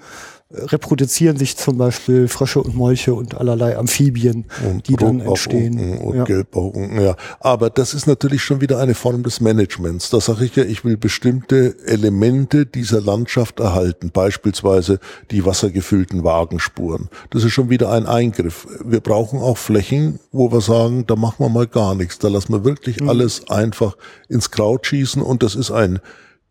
reproduzieren 0.52 1.38
sich 1.38 1.58
zum 1.58 1.78
Beispiel 1.78 2.28
Frösche 2.28 2.60
und 2.60 2.76
Molche 2.76 3.14
und 3.14 3.36
allerlei 3.36 3.78
Amphibien, 3.78 4.46
und 4.66 4.88
die 4.88 4.96
dann 4.96 5.20
entstehen. 5.20 6.00
Und 6.00 6.16
ja. 6.16 6.24
Gelbaugen, 6.24 7.00
ja. 7.00 7.16
Aber 7.40 7.70
das 7.70 7.94
ist 7.94 8.08
natürlich 8.08 8.42
schon 8.42 8.60
wieder 8.60 8.80
eine 8.80 8.96
Form 8.96 9.22
des 9.22 9.42
Managements. 9.42 10.10
Da 10.10 10.20
sage 10.20 10.46
ich 10.46 10.56
ja, 10.56 10.64
ich 10.64 10.84
will 10.84 10.98
bestimmte 10.98 11.76
Elemente 11.86 12.66
dieser 12.66 13.00
Landschaft 13.00 13.60
erhalten, 13.60 14.10
beispielsweise 14.12 15.00
die 15.30 15.46
wassergefüllten 15.46 16.24
Wagenspuren. 16.24 17.10
Das 17.30 17.44
ist 17.44 17.52
schon 17.52 17.70
wieder 17.70 17.92
ein 17.92 18.08
Eingriff. 18.08 18.68
Wir 18.84 19.02
brauchen 19.02 19.40
auch 19.40 19.58
Flächen, 19.58 20.20
wo 20.32 20.52
wir 20.52 20.62
sagen, 20.62 21.06
da 21.06 21.16
machen 21.16 21.46
wir 21.46 21.50
mal 21.50 21.68
gar 21.68 21.94
nichts. 21.94 22.18
Da 22.18 22.28
lassen 22.28 22.54
wir 22.54 22.64
wirklich 22.64 23.02
mhm. 23.02 23.10
alles 23.10 23.48
einfach 23.50 23.98
ins 24.28 24.50
Kraut 24.50 24.88
schießen 24.88 25.22
und 25.22 25.44
das 25.44 25.54
ist 25.54 25.70
ein 25.70 26.00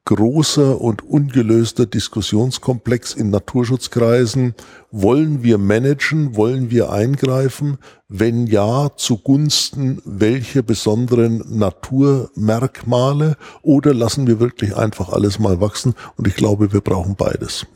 großer 0.08 0.80
und 0.80 1.04
ungelöster 1.04 1.84
Diskussionskomplex 1.84 3.12
in 3.12 3.28
Naturschutzkreisen. 3.28 4.54
Wollen 4.90 5.42
wir 5.42 5.58
managen? 5.58 6.34
Wollen 6.34 6.70
wir 6.70 6.90
eingreifen? 6.90 7.76
Wenn 8.08 8.46
ja, 8.46 8.88
zugunsten 8.96 10.00
welcher 10.06 10.62
besonderen 10.62 11.44
Naturmerkmale? 11.50 13.36
Oder 13.60 13.92
lassen 13.92 14.26
wir 14.26 14.40
wirklich 14.40 14.74
einfach 14.74 15.10
alles 15.10 15.38
mal 15.38 15.60
wachsen? 15.60 15.94
Und 16.16 16.26
ich 16.26 16.36
glaube, 16.36 16.72
wir 16.72 16.80
brauchen 16.80 17.14
beides 17.14 17.66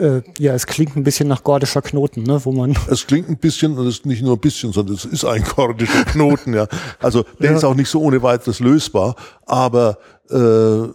äh, 0.00 0.22
ja, 0.38 0.54
es 0.54 0.64
klingt 0.68 0.94
ein 0.94 1.02
bisschen 1.02 1.26
nach 1.26 1.42
gordischer 1.42 1.82
Knoten, 1.82 2.22
ne, 2.22 2.40
wo 2.44 2.52
man. 2.52 2.78
Es 2.88 3.04
klingt 3.04 3.28
ein 3.28 3.36
bisschen, 3.36 3.76
und 3.76 3.84
es 3.88 3.96
ist 3.96 4.06
nicht 4.06 4.22
nur 4.22 4.36
ein 4.36 4.40
bisschen, 4.40 4.72
sondern 4.72 4.94
es 4.94 5.04
ist 5.04 5.24
ein 5.24 5.42
gordischer 5.56 6.04
Knoten, 6.04 6.54
ja. 6.54 6.68
Also 7.00 7.24
der 7.40 7.50
ja. 7.50 7.56
ist 7.56 7.64
auch 7.64 7.74
nicht 7.74 7.88
so 7.88 8.00
ohne 8.00 8.22
weiteres 8.22 8.60
lösbar, 8.60 9.16
aber 9.44 9.98
äh, 10.30 10.88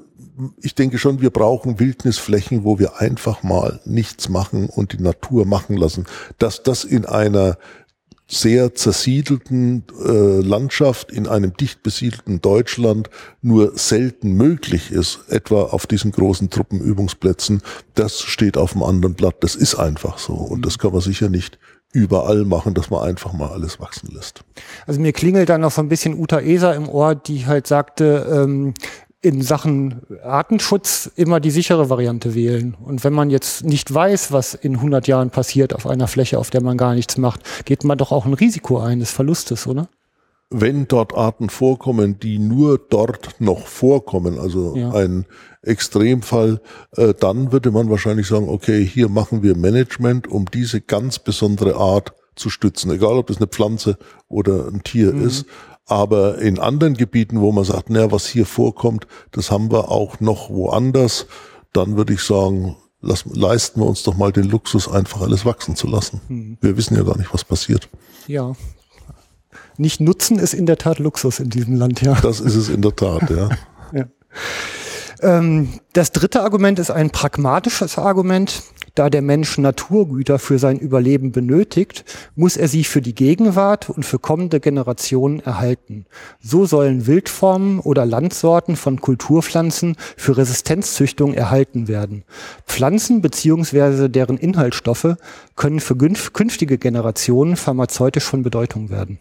ich 0.62 0.76
denke 0.76 0.98
schon, 0.98 1.22
wir 1.22 1.30
brauchen 1.30 1.80
Wildnisflächen, 1.80 2.64
wo 2.64 2.80
wir 2.80 3.00
einfach 3.00 3.44
mal 3.44 3.80
nichts 3.86 4.30
machen 4.30 4.68
und 4.68 4.94
die 4.94 5.02
Natur 5.02 5.46
machen 5.46 5.78
lassen. 5.78 6.06
Dass 6.38 6.64
das 6.64 6.84
in 6.84 7.06
einer 7.06 7.58
sehr 8.28 8.74
zersiedelten 8.74 9.84
äh, 10.04 10.42
Landschaft, 10.42 11.12
in 11.12 11.28
einem 11.28 11.56
dicht 11.56 11.84
besiedelten 11.84 12.42
Deutschland 12.42 13.10
nur 13.42 13.78
selten 13.78 14.34
möglich 14.34 14.92
ist, 14.92 15.20
etwa 15.30 15.64
auf 15.64 15.86
diesen 15.86 16.12
großen 16.12 16.50
Truppenübungsplätzen, 16.50 17.62
das 17.96 18.22
steht 18.22 18.58
auf 18.58 18.74
dem 18.74 18.84
anderen 18.84 19.14
Blatt. 19.14 19.36
Das 19.42 19.56
ist 19.56 19.76
einfach 19.76 20.18
so. 20.18 20.34
Und 20.34 20.66
das 20.66 20.80
kann 20.80 20.94
man 20.94 21.02
sicher 21.02 21.30
nicht 21.30 21.60
überall 21.92 22.44
machen, 22.44 22.74
dass 22.74 22.90
man 22.90 23.04
einfach 23.04 23.34
mal 23.34 23.50
alles 23.50 23.80
wachsen 23.80 24.10
lässt. 24.12 24.44
Also 24.88 25.00
mir 25.00 25.14
klingelt 25.14 25.50
dann 25.50 25.62
noch 25.62 25.72
so 25.72 25.82
ein 25.82 25.90
bisschen 25.90 26.20
Uta 26.20 26.40
Eser 26.40 26.76
im 26.76 26.90
Ohr, 26.90 27.14
die 27.14 27.46
halt 27.46 27.68
sagte, 27.68 28.28
ähm, 28.32 28.74
in 29.24 29.42
Sachen 29.42 30.02
Artenschutz 30.22 31.10
immer 31.16 31.40
die 31.40 31.50
sichere 31.50 31.90
Variante 31.90 32.36
wählen. 32.36 32.76
Und 32.84 33.06
wenn 33.06 33.14
man 33.14 33.30
jetzt 33.30 33.64
nicht 33.64 33.92
weiß, 33.92 34.34
was 34.34 34.54
in 34.54 34.76
100 34.76 35.08
Jahren 35.08 35.30
passiert 35.30 35.74
auf 35.74 35.88
einer 35.88 36.10
Fläche, 36.10 36.38
auf 36.38 36.50
der 36.50 36.62
man 36.62 36.78
gar 36.78 36.94
nichts 36.94 37.18
macht, 37.18 37.66
geht 37.66 37.86
man 37.86 37.98
doch 37.98 38.12
auch 38.12 38.26
ein 38.26 38.34
Risiko 38.34 38.80
ein 38.80 39.00
des 39.00 39.12
Verlustes, 39.12 39.66
oder? 39.66 39.88
Wenn 40.50 40.90
dort 40.90 41.16
Arten 41.16 41.50
vorkommen, 41.50 42.20
die 42.20 42.38
nur 42.38 42.78
dort 42.78 43.36
noch 43.40 43.66
vorkommen, 43.66 44.38
also 44.38 44.76
ja. 44.76 44.92
ein 44.92 45.26
Extremfall, 45.62 46.60
äh, 46.98 47.14
dann 47.18 47.54
würde 47.54 47.72
man 47.72 47.90
wahrscheinlich 47.90 48.28
sagen, 48.28 48.50
okay, 48.50 48.86
hier 48.86 49.08
machen 49.08 49.42
wir 49.42 49.56
Management, 49.56 50.28
um 50.28 50.46
diese 50.54 50.82
ganz 50.82 51.18
besondere 51.18 51.76
Art 51.76 52.14
zu 52.36 52.50
stützen, 52.50 52.92
egal 52.92 53.14
ob 53.14 53.30
es 53.30 53.38
eine 53.38 53.48
Pflanze 53.48 53.98
oder 54.28 54.68
ein 54.68 54.84
Tier 54.84 55.14
mhm. 55.14 55.26
ist. 55.28 55.46
Aber 55.86 56.38
in 56.40 56.60
anderen 56.60 56.96
Gebieten, 56.96 57.42
wo 57.42 57.52
man 57.52 57.66
sagt, 57.66 57.90
naja, 57.90 58.12
was 58.12 58.26
hier 58.26 58.46
vorkommt, 58.46 59.06
das 59.32 59.52
haben 59.52 59.72
wir 59.72 59.92
auch 59.92 60.20
noch 60.20 60.50
woanders, 60.50 61.28
dann 61.74 61.98
würde 61.98 62.14
ich 62.14 62.22
sagen, 62.22 62.78
lass, 63.02 63.26
leisten 63.26 63.82
wir 63.82 63.88
uns 63.88 64.04
doch 64.04 64.16
mal 64.16 64.32
den 64.32 64.46
Luxus, 64.46 64.88
einfach 64.88 65.22
alles 65.22 65.46
wachsen 65.46 65.76
zu 65.76 65.88
lassen. 65.88 66.22
Hm. 66.28 66.58
Wir 66.62 66.78
wissen 66.78 66.96
ja 66.96 67.04
gar 67.04 67.18
nicht, 67.18 67.34
was 67.34 67.44
passiert. 67.44 67.90
Ja. 68.28 68.56
Nicht 69.78 70.00
nutzen 70.00 70.40
ist 70.40 70.54
in 70.54 70.66
der 70.66 70.78
Tat 70.78 71.00
Luxus 71.00 71.40
in 71.40 71.50
diesem 71.50 71.76
Land, 71.76 72.02
ja. 72.02 72.14
Das 72.22 72.40
ist 72.40 72.56
es 72.56 72.70
in 72.70 72.82
der 72.82 72.96
Tat, 72.96 73.30
ja. 73.30 73.50
ja. 73.94 74.06
Ähm, 75.24 75.70
das 75.94 76.12
dritte 76.12 76.42
Argument 76.42 76.80
ist 76.80 76.92
ein 76.92 77.10
pragmatisches 77.10 77.98
Argument. 77.98 78.64
Da 78.96 79.10
der 79.10 79.24
Mensch 79.24 79.58
Naturgüter 79.58 80.38
für 80.38 80.60
sein 80.60 80.78
Überleben 80.78 81.32
benötigt, 81.32 82.06
muss 82.36 82.58
er 82.58 82.68
sie 82.68 82.84
für 82.84 83.02
die 83.02 83.16
Gegenwart 83.16 83.90
und 83.90 84.06
für 84.06 84.20
kommende 84.20 84.60
Generationen 84.60 85.40
erhalten. 85.40 86.06
So 86.40 86.68
sollen 86.68 87.08
Wildformen 87.08 87.80
oder 87.80 88.06
Landsorten 88.06 88.76
von 88.76 89.02
Kulturpflanzen 89.02 89.96
für 90.16 90.38
Resistenzzüchtung 90.38 91.34
erhalten 91.34 91.88
werden. 91.88 92.24
Pflanzen 92.68 93.22
bzw. 93.22 94.10
deren 94.10 94.38
Inhaltsstoffe 94.38 95.16
können 95.56 95.80
für 95.80 95.96
künftige 95.96 96.78
Generationen 96.78 97.56
pharmazeutisch 97.56 98.26
von 98.26 98.44
Bedeutung 98.44 98.92
werden. 98.92 99.18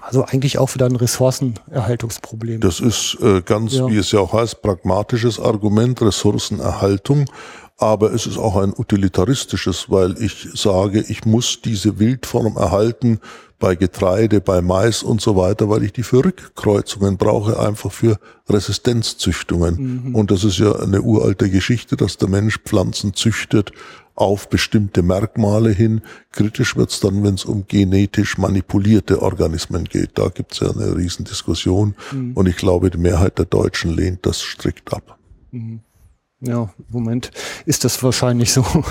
Also 0.00 0.24
eigentlich 0.24 0.58
auch 0.58 0.74
wieder 0.74 0.86
ein 0.86 0.96
Ressourcenerhaltungsproblem. 0.96 2.60
Das 2.60 2.80
ist 2.80 3.16
äh, 3.20 3.42
ganz, 3.42 3.74
ja. 3.74 3.88
wie 3.88 3.96
es 3.96 4.12
ja 4.12 4.20
auch 4.20 4.32
heißt, 4.32 4.62
pragmatisches 4.62 5.40
Argument, 5.40 6.00
Ressourcenerhaltung. 6.00 7.26
Aber 7.80 8.12
es 8.12 8.26
ist 8.26 8.38
auch 8.38 8.56
ein 8.56 8.74
utilitaristisches, 8.76 9.88
weil 9.88 10.20
ich 10.20 10.48
sage, 10.54 11.04
ich 11.08 11.24
muss 11.24 11.62
diese 11.62 12.00
Wildform 12.00 12.56
erhalten 12.56 13.20
bei 13.60 13.76
Getreide, 13.76 14.40
bei 14.40 14.60
Mais 14.62 15.04
und 15.04 15.20
so 15.20 15.36
weiter, 15.36 15.68
weil 15.68 15.84
ich 15.84 15.92
die 15.92 16.02
für 16.02 16.24
Rückkreuzungen 16.24 17.16
brauche, 17.16 17.58
einfach 17.58 17.92
für 17.92 18.18
Resistenzzüchtungen. 18.48 20.08
Mhm. 20.08 20.14
Und 20.14 20.30
das 20.32 20.42
ist 20.42 20.58
ja 20.58 20.74
eine 20.76 21.02
uralte 21.02 21.48
Geschichte, 21.50 21.96
dass 21.96 22.16
der 22.16 22.28
Mensch 22.28 22.58
Pflanzen 22.58 23.14
züchtet 23.14 23.72
auf 24.16 24.48
bestimmte 24.48 25.02
Merkmale 25.02 25.70
hin. 25.70 26.02
Kritisch 26.32 26.76
wird 26.76 26.90
es 26.90 26.98
dann, 26.98 27.22
wenn 27.22 27.34
es 27.34 27.44
um 27.44 27.66
genetisch 27.68 28.38
manipulierte 28.38 29.22
Organismen 29.22 29.84
geht. 29.84 30.18
Da 30.18 30.28
gibt 30.28 30.52
es 30.52 30.60
ja 30.60 30.70
eine 30.70 30.96
Riesendiskussion 30.96 31.94
mhm. 32.10 32.32
und 32.34 32.48
ich 32.48 32.56
glaube, 32.56 32.90
die 32.90 32.98
Mehrheit 32.98 33.38
der 33.38 33.44
Deutschen 33.44 33.92
lehnt 33.92 34.26
das 34.26 34.40
strikt 34.40 34.92
ab. 34.92 35.18
Mhm. 35.52 35.80
Ja, 36.40 36.70
im 36.78 36.84
Moment 36.90 37.30
ist 37.66 37.84
das 37.84 38.02
wahrscheinlich 38.02 38.52
so. 38.52 38.64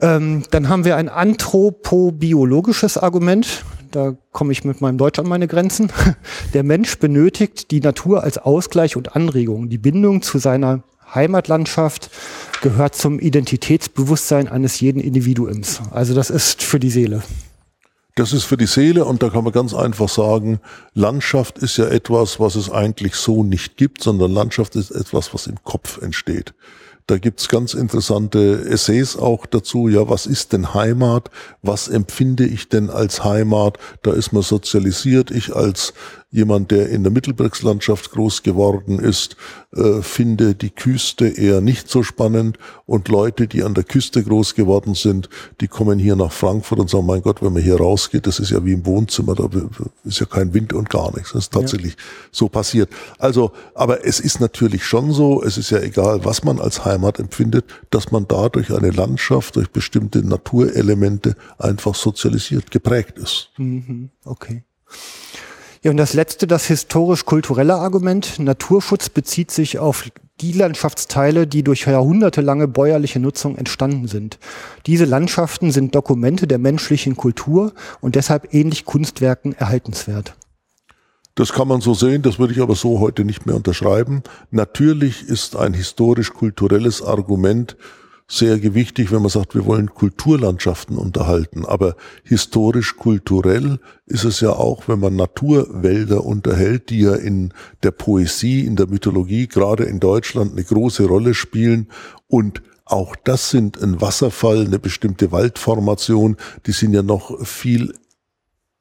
ähm, 0.00 0.44
dann 0.50 0.68
haben 0.68 0.84
wir 0.84 0.96
ein 0.96 1.08
anthropobiologisches 1.08 2.98
Argument. 2.98 3.64
Da 3.90 4.16
komme 4.32 4.52
ich 4.52 4.64
mit 4.64 4.80
meinem 4.80 4.98
Deutsch 4.98 5.18
an 5.18 5.28
meine 5.28 5.48
Grenzen. 5.48 5.92
Der 6.54 6.62
Mensch 6.62 6.98
benötigt 6.98 7.70
die 7.70 7.80
Natur 7.80 8.22
als 8.22 8.38
Ausgleich 8.38 8.96
und 8.96 9.16
Anregung, 9.16 9.68
die 9.68 9.78
Bindung 9.78 10.22
zu 10.22 10.38
seiner 10.38 10.82
Heimatlandschaft 11.14 12.10
gehört 12.62 12.94
zum 12.94 13.20
Identitätsbewusstsein 13.20 14.48
eines 14.48 14.80
jeden 14.80 15.00
Individuums. 15.00 15.80
Also 15.90 16.14
das 16.14 16.30
ist 16.30 16.62
für 16.62 16.80
die 16.80 16.90
Seele. 16.90 17.22
Das 18.16 18.32
ist 18.32 18.44
für 18.44 18.56
die 18.56 18.66
Seele 18.66 19.04
und 19.04 19.24
da 19.24 19.28
kann 19.28 19.42
man 19.42 19.52
ganz 19.52 19.74
einfach 19.74 20.08
sagen, 20.08 20.60
Landschaft 20.94 21.58
ist 21.58 21.78
ja 21.78 21.86
etwas, 21.86 22.38
was 22.38 22.54
es 22.54 22.70
eigentlich 22.70 23.16
so 23.16 23.42
nicht 23.42 23.76
gibt, 23.76 24.04
sondern 24.04 24.30
Landschaft 24.30 24.76
ist 24.76 24.92
etwas, 24.92 25.34
was 25.34 25.48
im 25.48 25.56
Kopf 25.64 26.00
entsteht. 26.00 26.54
Da 27.06 27.18
gibt's 27.18 27.48
ganz 27.48 27.74
interessante 27.74 28.64
Essays 28.66 29.16
auch 29.16 29.44
dazu. 29.44 29.88
Ja, 29.88 30.08
was 30.08 30.24
ist 30.24 30.54
denn 30.54 30.72
Heimat? 30.72 31.30
Was 31.60 31.88
empfinde 31.88 32.46
ich 32.46 32.70
denn 32.70 32.88
als 32.88 33.24
Heimat? 33.24 33.78
Da 34.02 34.12
ist 34.12 34.32
man 34.32 34.42
sozialisiert. 34.42 35.30
Ich 35.30 35.54
als 35.54 35.92
jemand, 36.34 36.72
der 36.72 36.88
in 36.88 37.04
der 37.04 37.12
Mittelbergslandschaft 37.12 38.10
groß 38.10 38.42
geworden 38.42 38.98
ist, 38.98 39.36
äh, 39.72 40.02
finde 40.02 40.56
die 40.56 40.70
Küste 40.70 41.28
eher 41.28 41.60
nicht 41.60 41.88
so 41.88 42.02
spannend 42.02 42.58
und 42.86 43.06
Leute, 43.08 43.46
die 43.46 43.62
an 43.62 43.74
der 43.74 43.84
Küste 43.84 44.24
groß 44.24 44.56
geworden 44.56 44.94
sind, 44.94 45.28
die 45.60 45.68
kommen 45.68 46.00
hier 46.00 46.16
nach 46.16 46.32
Frankfurt 46.32 46.80
und 46.80 46.90
sagen, 46.90 47.06
mein 47.06 47.22
Gott, 47.22 47.40
wenn 47.40 47.52
man 47.52 47.62
hier 47.62 47.76
rausgeht, 47.76 48.26
das 48.26 48.40
ist 48.40 48.50
ja 48.50 48.64
wie 48.64 48.72
im 48.72 48.84
Wohnzimmer, 48.84 49.36
da 49.36 49.48
ist 50.02 50.18
ja 50.18 50.26
kein 50.26 50.52
Wind 50.52 50.72
und 50.72 50.90
gar 50.90 51.14
nichts. 51.14 51.32
Das 51.32 51.44
ist 51.44 51.52
tatsächlich 51.52 51.92
ja. 51.92 51.98
so 52.32 52.48
passiert. 52.48 52.90
Also, 53.18 53.52
aber 53.76 54.04
es 54.04 54.18
ist 54.18 54.40
natürlich 54.40 54.84
schon 54.84 55.12
so, 55.12 55.40
es 55.40 55.56
ist 55.56 55.70
ja 55.70 55.78
egal, 55.78 56.24
was 56.24 56.42
man 56.42 56.58
als 56.58 56.84
Heimat 56.84 57.20
empfindet, 57.20 57.64
dass 57.90 58.10
man 58.10 58.26
da 58.26 58.48
durch 58.48 58.74
eine 58.74 58.90
Landschaft, 58.90 59.54
durch 59.54 59.70
bestimmte 59.70 60.26
Naturelemente 60.26 61.36
einfach 61.58 61.94
sozialisiert, 61.94 62.72
geprägt 62.72 63.20
ist. 63.20 63.50
Mhm. 63.56 64.10
Okay. 64.24 64.64
Ja, 65.84 65.90
und 65.90 65.98
das 65.98 66.14
letzte, 66.14 66.46
das 66.46 66.64
historisch-kulturelle 66.66 67.74
Argument. 67.74 68.38
Naturschutz 68.38 69.10
bezieht 69.10 69.50
sich 69.50 69.78
auf 69.78 70.08
die 70.40 70.52
Landschaftsteile, 70.52 71.46
die 71.46 71.62
durch 71.62 71.84
jahrhundertelange 71.84 72.68
bäuerliche 72.68 73.20
Nutzung 73.20 73.58
entstanden 73.58 74.08
sind. 74.08 74.38
Diese 74.86 75.04
Landschaften 75.04 75.72
sind 75.72 75.94
Dokumente 75.94 76.46
der 76.46 76.56
menschlichen 76.56 77.16
Kultur 77.16 77.74
und 78.00 78.14
deshalb 78.14 78.54
ähnlich 78.54 78.86
Kunstwerken 78.86 79.52
erhaltenswert. 79.52 80.34
Das 81.34 81.52
kann 81.52 81.68
man 81.68 81.82
so 81.82 81.92
sehen, 81.92 82.22
das 82.22 82.38
würde 82.38 82.54
ich 82.54 82.62
aber 82.62 82.76
so 82.76 82.98
heute 83.00 83.26
nicht 83.26 83.44
mehr 83.44 83.54
unterschreiben. 83.54 84.22
Natürlich 84.50 85.28
ist 85.28 85.54
ein 85.54 85.74
historisch-kulturelles 85.74 87.02
Argument 87.02 87.76
sehr 88.26 88.58
gewichtig, 88.58 89.12
wenn 89.12 89.20
man 89.20 89.30
sagt, 89.30 89.54
wir 89.54 89.66
wollen 89.66 89.92
Kulturlandschaften 89.92 90.96
unterhalten. 90.96 91.66
Aber 91.66 91.94
historisch, 92.22 92.96
kulturell 92.96 93.80
ist 94.06 94.24
es 94.24 94.40
ja 94.40 94.50
auch, 94.50 94.88
wenn 94.88 95.00
man 95.00 95.16
Naturwälder 95.16 96.24
unterhält, 96.24 96.90
die 96.90 97.00
ja 97.00 97.14
in 97.14 97.52
der 97.82 97.90
Poesie, 97.90 98.64
in 98.64 98.76
der 98.76 98.86
Mythologie, 98.86 99.46
gerade 99.46 99.84
in 99.84 100.00
Deutschland 100.00 100.52
eine 100.52 100.64
große 100.64 101.04
Rolle 101.04 101.34
spielen 101.34 101.88
und 102.26 102.62
auch 102.86 103.16
das 103.16 103.50
sind 103.50 103.82
ein 103.82 104.00
Wasserfall, 104.00 104.66
eine 104.66 104.78
bestimmte 104.78 105.32
Waldformation, 105.32 106.36
die 106.66 106.72
sind 106.72 106.92
ja 106.92 107.02
noch 107.02 107.46
viel 107.46 107.94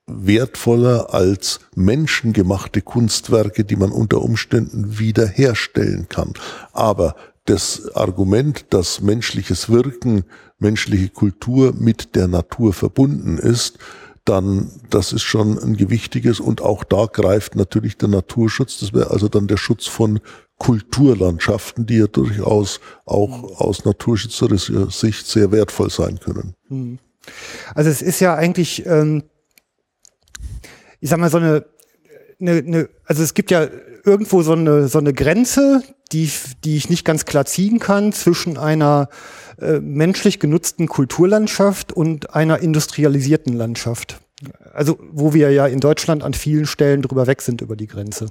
wertvoller 0.05 1.13
als 1.13 1.61
menschengemachte 1.75 2.81
Kunstwerke, 2.81 3.63
die 3.63 3.77
man 3.77 3.91
unter 3.91 4.21
Umständen 4.21 4.99
wiederherstellen 4.99 6.09
kann. 6.09 6.33
Aber 6.73 7.15
das 7.45 7.93
Argument, 7.95 8.65
dass 8.69 9.01
menschliches 9.01 9.69
Wirken, 9.69 10.23
menschliche 10.59 11.09
Kultur 11.09 11.73
mit 11.73 12.15
der 12.15 12.27
Natur 12.27 12.73
verbunden 12.73 13.37
ist, 13.37 13.79
dann 14.25 14.71
das 14.89 15.11
ist 15.11 15.23
schon 15.23 15.59
ein 15.59 15.75
gewichtiges 15.75 16.39
und 16.39 16.61
auch 16.61 16.85
da 16.85 17.07
greift 17.07 17.55
natürlich 17.55 17.97
der 17.97 18.07
Naturschutz. 18.07 18.79
Das 18.79 18.93
wäre 18.93 19.11
also 19.11 19.27
dann 19.27 19.47
der 19.47 19.57
Schutz 19.57 19.87
von 19.87 20.21
Kulturlandschaften, 20.57 21.85
die 21.85 21.97
ja 21.97 22.07
durchaus 22.07 22.79
auch 23.05 23.59
aus 23.59 23.83
naturschützerischer 23.83 24.89
Sicht 24.91 25.27
sehr 25.27 25.51
wertvoll 25.51 25.89
sein 25.89 26.19
können. 26.19 26.55
Hm. 26.69 26.99
Also 27.75 27.89
es 27.89 28.01
ist 28.01 28.21
ja 28.21 28.35
eigentlich, 28.35 28.85
ähm, 28.85 29.23
ich 31.01 31.09
sag 31.09 31.19
mal, 31.19 31.29
so 31.29 31.37
eine, 31.37 31.65
eine, 32.39 32.57
eine, 32.59 32.89
also 33.05 33.23
es 33.23 33.33
gibt 33.33 33.51
ja 33.51 33.67
irgendwo 34.05 34.41
so 34.41 34.53
eine, 34.53 34.87
so 34.87 34.99
eine 34.99 35.13
Grenze, 35.13 35.83
die, 36.11 36.29
die 36.63 36.77
ich 36.77 36.89
nicht 36.89 37.05
ganz 37.05 37.25
klar 37.25 37.45
ziehen 37.45 37.79
kann 37.79 38.13
zwischen 38.13 38.57
einer 38.57 39.09
äh, 39.59 39.79
menschlich 39.79 40.39
genutzten 40.39 40.87
Kulturlandschaft 40.87 41.91
und 41.91 42.35
einer 42.35 42.59
industrialisierten 42.59 43.53
Landschaft. 43.53 44.19
Also 44.73 44.99
wo 45.11 45.33
wir 45.33 45.51
ja 45.51 45.67
in 45.67 45.79
Deutschland 45.79 46.23
an 46.23 46.33
vielen 46.33 46.65
Stellen 46.65 47.01
drüber 47.01 47.27
weg 47.27 47.41
sind 47.41 47.61
über 47.61 47.75
die 47.75 47.87
Grenze. 47.87 48.27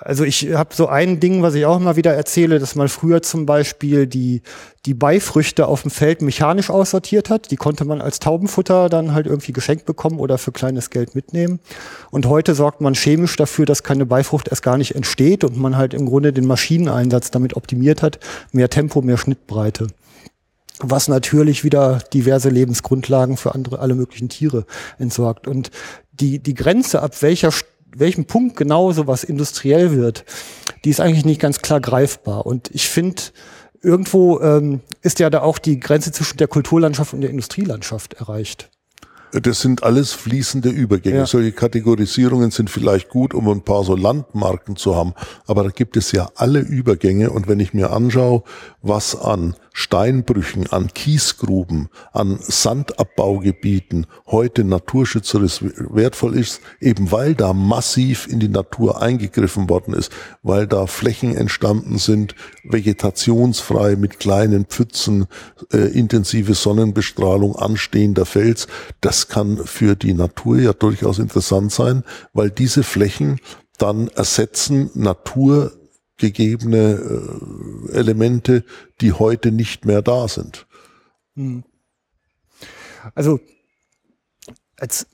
Also 0.00 0.22
ich 0.22 0.54
habe 0.54 0.74
so 0.74 0.86
ein 0.86 1.18
Ding, 1.18 1.42
was 1.42 1.54
ich 1.54 1.66
auch 1.66 1.76
immer 1.76 1.96
wieder 1.96 2.14
erzähle, 2.14 2.60
dass 2.60 2.76
man 2.76 2.88
früher 2.88 3.20
zum 3.20 3.46
Beispiel 3.46 4.06
die, 4.06 4.42
die 4.86 4.94
Beifrüchte 4.94 5.66
auf 5.66 5.82
dem 5.82 5.90
Feld 5.90 6.22
mechanisch 6.22 6.70
aussortiert 6.70 7.30
hat. 7.30 7.50
Die 7.50 7.56
konnte 7.56 7.84
man 7.84 8.00
als 8.00 8.20
Taubenfutter 8.20 8.88
dann 8.88 9.12
halt 9.12 9.26
irgendwie 9.26 9.52
geschenkt 9.52 9.86
bekommen 9.86 10.20
oder 10.20 10.38
für 10.38 10.52
kleines 10.52 10.90
Geld 10.90 11.16
mitnehmen. 11.16 11.58
Und 12.10 12.26
heute 12.26 12.54
sorgt 12.54 12.80
man 12.80 12.94
chemisch 12.94 13.34
dafür, 13.36 13.66
dass 13.66 13.82
keine 13.82 14.06
Beifrucht 14.06 14.48
erst 14.48 14.62
gar 14.62 14.78
nicht 14.78 14.94
entsteht 14.94 15.42
und 15.42 15.56
man 15.56 15.76
halt 15.76 15.94
im 15.94 16.06
Grunde 16.06 16.32
den 16.32 16.46
Maschineneinsatz 16.46 17.32
damit 17.32 17.56
optimiert 17.56 18.00
hat. 18.00 18.20
Mehr 18.52 18.70
Tempo, 18.70 19.02
mehr 19.02 19.18
Schnittbreite 19.18 19.88
was 20.80 21.08
natürlich 21.08 21.64
wieder 21.64 21.98
diverse 22.14 22.50
Lebensgrundlagen 22.50 23.36
für 23.36 23.52
andere, 23.52 23.80
alle 23.80 23.96
möglichen 23.96 24.28
Tiere 24.28 24.64
entsorgt. 24.98 25.48
Und 25.48 25.72
die, 26.12 26.38
die 26.38 26.54
Grenze, 26.54 27.02
ab 27.02 27.20
welcher 27.20 27.50
welchem 27.94 28.26
Punkt 28.26 28.56
genau 28.56 28.92
sowas 28.92 29.24
industriell 29.24 29.92
wird, 29.92 30.24
die 30.84 30.90
ist 30.90 31.00
eigentlich 31.00 31.24
nicht 31.24 31.40
ganz 31.40 31.60
klar 31.60 31.80
greifbar. 31.80 32.46
Und 32.46 32.70
ich 32.72 32.88
finde, 32.88 33.22
irgendwo 33.82 34.40
ähm, 34.40 34.80
ist 35.02 35.18
ja 35.18 35.30
da 35.30 35.42
auch 35.42 35.58
die 35.58 35.80
Grenze 35.80 36.12
zwischen 36.12 36.38
der 36.38 36.48
Kulturlandschaft 36.48 37.12
und 37.12 37.20
der 37.20 37.30
Industrielandschaft 37.30 38.14
erreicht. 38.14 38.70
Das 39.32 39.60
sind 39.60 39.82
alles 39.82 40.12
fließende 40.12 40.70
Übergänge. 40.70 41.18
Ja. 41.18 41.26
Solche 41.26 41.52
Kategorisierungen 41.52 42.50
sind 42.50 42.70
vielleicht 42.70 43.10
gut, 43.10 43.34
um 43.34 43.48
ein 43.48 43.60
paar 43.60 43.84
so 43.84 43.94
Landmarken 43.94 44.76
zu 44.76 44.96
haben. 44.96 45.12
Aber 45.46 45.64
da 45.64 45.68
gibt 45.68 45.96
es 45.98 46.12
ja 46.12 46.30
alle 46.34 46.60
Übergänge. 46.60 47.30
Und 47.30 47.46
wenn 47.46 47.60
ich 47.60 47.74
mir 47.74 47.90
anschaue, 47.90 48.42
was 48.80 49.14
an 49.14 49.54
Steinbrüchen, 49.78 50.66
an 50.72 50.88
Kiesgruben, 50.92 51.88
an 52.12 52.40
Sandabbaugebieten 52.40 54.08
heute 54.26 54.64
naturschützerisch 54.64 55.60
wertvoll 55.62 56.34
ist, 56.34 56.60
eben 56.80 57.12
weil 57.12 57.36
da 57.36 57.52
massiv 57.52 58.26
in 58.26 58.40
die 58.40 58.48
Natur 58.48 59.00
eingegriffen 59.00 59.70
worden 59.70 59.94
ist, 59.94 60.10
weil 60.42 60.66
da 60.66 60.88
Flächen 60.88 61.36
entstanden 61.36 61.98
sind, 61.98 62.34
vegetationsfrei 62.64 63.94
mit 63.94 64.18
kleinen 64.18 64.64
Pfützen, 64.64 65.26
äh, 65.72 65.96
intensive 65.96 66.54
Sonnenbestrahlung, 66.54 67.54
anstehender 67.54 68.26
Fels. 68.26 68.66
Das 69.00 69.28
kann 69.28 69.58
für 69.58 69.94
die 69.94 70.12
Natur 70.12 70.58
ja 70.58 70.72
durchaus 70.72 71.20
interessant 71.20 71.70
sein, 71.70 72.02
weil 72.32 72.50
diese 72.50 72.82
Flächen 72.82 73.38
dann 73.78 74.08
ersetzen 74.08 74.90
Natur 74.94 75.70
gegebene 76.18 77.90
äh, 77.90 77.92
Elemente, 77.92 78.64
die 79.00 79.12
heute 79.12 79.52
nicht 79.52 79.84
mehr 79.84 80.02
da 80.02 80.28
sind. 80.28 80.66
Hm. 81.34 81.64
Also 83.14 83.40
als 84.76 85.06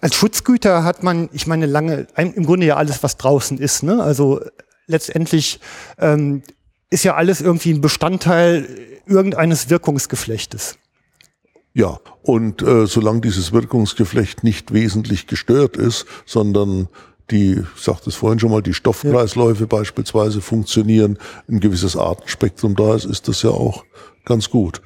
als 0.00 0.14
Schutzgüter 0.14 0.84
hat 0.84 1.02
man, 1.02 1.28
ich 1.32 1.46
meine, 1.46 1.66
lange, 1.66 2.06
im 2.16 2.46
Grunde 2.46 2.66
ja 2.66 2.76
alles, 2.76 3.02
was 3.02 3.16
draußen 3.16 3.58
ist. 3.58 3.82
Ne? 3.82 4.02
Also 4.02 4.40
letztendlich 4.86 5.60
ähm, 5.98 6.42
ist 6.90 7.04
ja 7.04 7.14
alles 7.14 7.40
irgendwie 7.40 7.72
ein 7.72 7.80
Bestandteil 7.80 8.68
irgendeines 9.06 9.70
Wirkungsgeflechtes. 9.70 10.78
Ja, 11.74 12.00
und 12.22 12.62
äh, 12.62 12.86
solange 12.86 13.20
dieses 13.20 13.52
Wirkungsgeflecht 13.52 14.44
nicht 14.44 14.72
wesentlich 14.72 15.26
gestört 15.26 15.76
ist, 15.76 16.06
sondern 16.24 16.88
die, 17.30 17.62
ich 17.76 17.82
sagte 17.82 18.10
es 18.10 18.16
vorhin 18.16 18.38
schon 18.38 18.50
mal, 18.50 18.62
die 18.62 18.74
Stoffkreisläufe 18.74 19.62
ja. 19.62 19.66
beispielsweise 19.66 20.40
funktionieren, 20.40 21.18
ein 21.48 21.60
gewisses 21.60 21.96
Artenspektrum 21.96 22.76
da 22.76 22.94
ist, 22.94 23.04
ist 23.04 23.28
das 23.28 23.42
ja 23.42 23.50
auch 23.50 23.84
ganz 24.24 24.50
gut. 24.50 24.80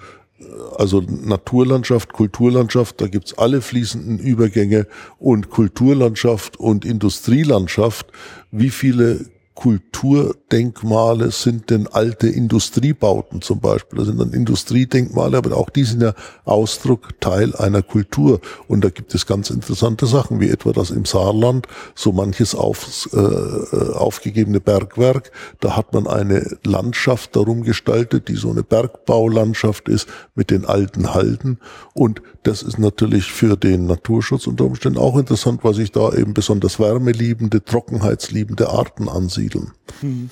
Also 0.78 1.02
Naturlandschaft, 1.02 2.12
Kulturlandschaft, 2.14 3.00
da 3.00 3.08
gibt's 3.08 3.36
alle 3.36 3.60
fließenden 3.60 4.18
Übergänge 4.18 4.86
und 5.18 5.50
Kulturlandschaft 5.50 6.58
und 6.58 6.86
Industrielandschaft. 6.86 8.06
Wie 8.50 8.70
viele 8.70 9.26
Kulturdenkmale 9.60 11.30
sind 11.32 11.68
denn 11.68 11.86
alte 11.86 12.28
Industriebauten 12.28 13.42
zum 13.42 13.60
Beispiel. 13.60 13.98
Das 13.98 14.08
sind 14.08 14.18
dann 14.18 14.32
Industriedenkmale, 14.32 15.36
aber 15.36 15.54
auch 15.54 15.68
die 15.68 15.84
sind 15.84 16.00
ja 16.00 16.14
Ausdruck, 16.46 17.20
Teil 17.20 17.54
einer 17.54 17.82
Kultur. 17.82 18.40
Und 18.68 18.82
da 18.82 18.88
gibt 18.88 19.14
es 19.14 19.26
ganz 19.26 19.50
interessante 19.50 20.06
Sachen, 20.06 20.40
wie 20.40 20.48
etwa 20.48 20.72
das 20.72 20.90
im 20.90 21.04
Saarland, 21.04 21.66
so 21.94 22.10
manches 22.10 22.54
aufs, 22.54 23.10
äh, 23.12 23.92
aufgegebene 23.92 24.60
Bergwerk. 24.60 25.30
Da 25.60 25.76
hat 25.76 25.92
man 25.92 26.06
eine 26.06 26.56
Landschaft 26.64 27.36
darum 27.36 27.62
gestaltet, 27.62 28.28
die 28.28 28.36
so 28.36 28.50
eine 28.50 28.62
Bergbaulandschaft 28.62 29.90
ist 29.90 30.08
mit 30.34 30.50
den 30.50 30.64
alten 30.64 31.12
Halden. 31.12 31.58
Und 31.92 32.22
das 32.44 32.62
ist 32.62 32.78
natürlich 32.78 33.30
für 33.30 33.58
den 33.58 33.84
Naturschutz 33.84 34.46
unter 34.46 34.64
Umständen 34.64 34.98
auch 34.98 35.18
interessant, 35.18 35.64
weil 35.64 35.74
sich 35.74 35.92
da 35.92 36.14
eben 36.14 36.32
besonders 36.32 36.80
wärmeliebende, 36.80 37.62
trockenheitsliebende 37.62 38.70
Arten 38.70 39.10
ansiedeln 39.10 39.49
ansiedeln. 39.50 40.30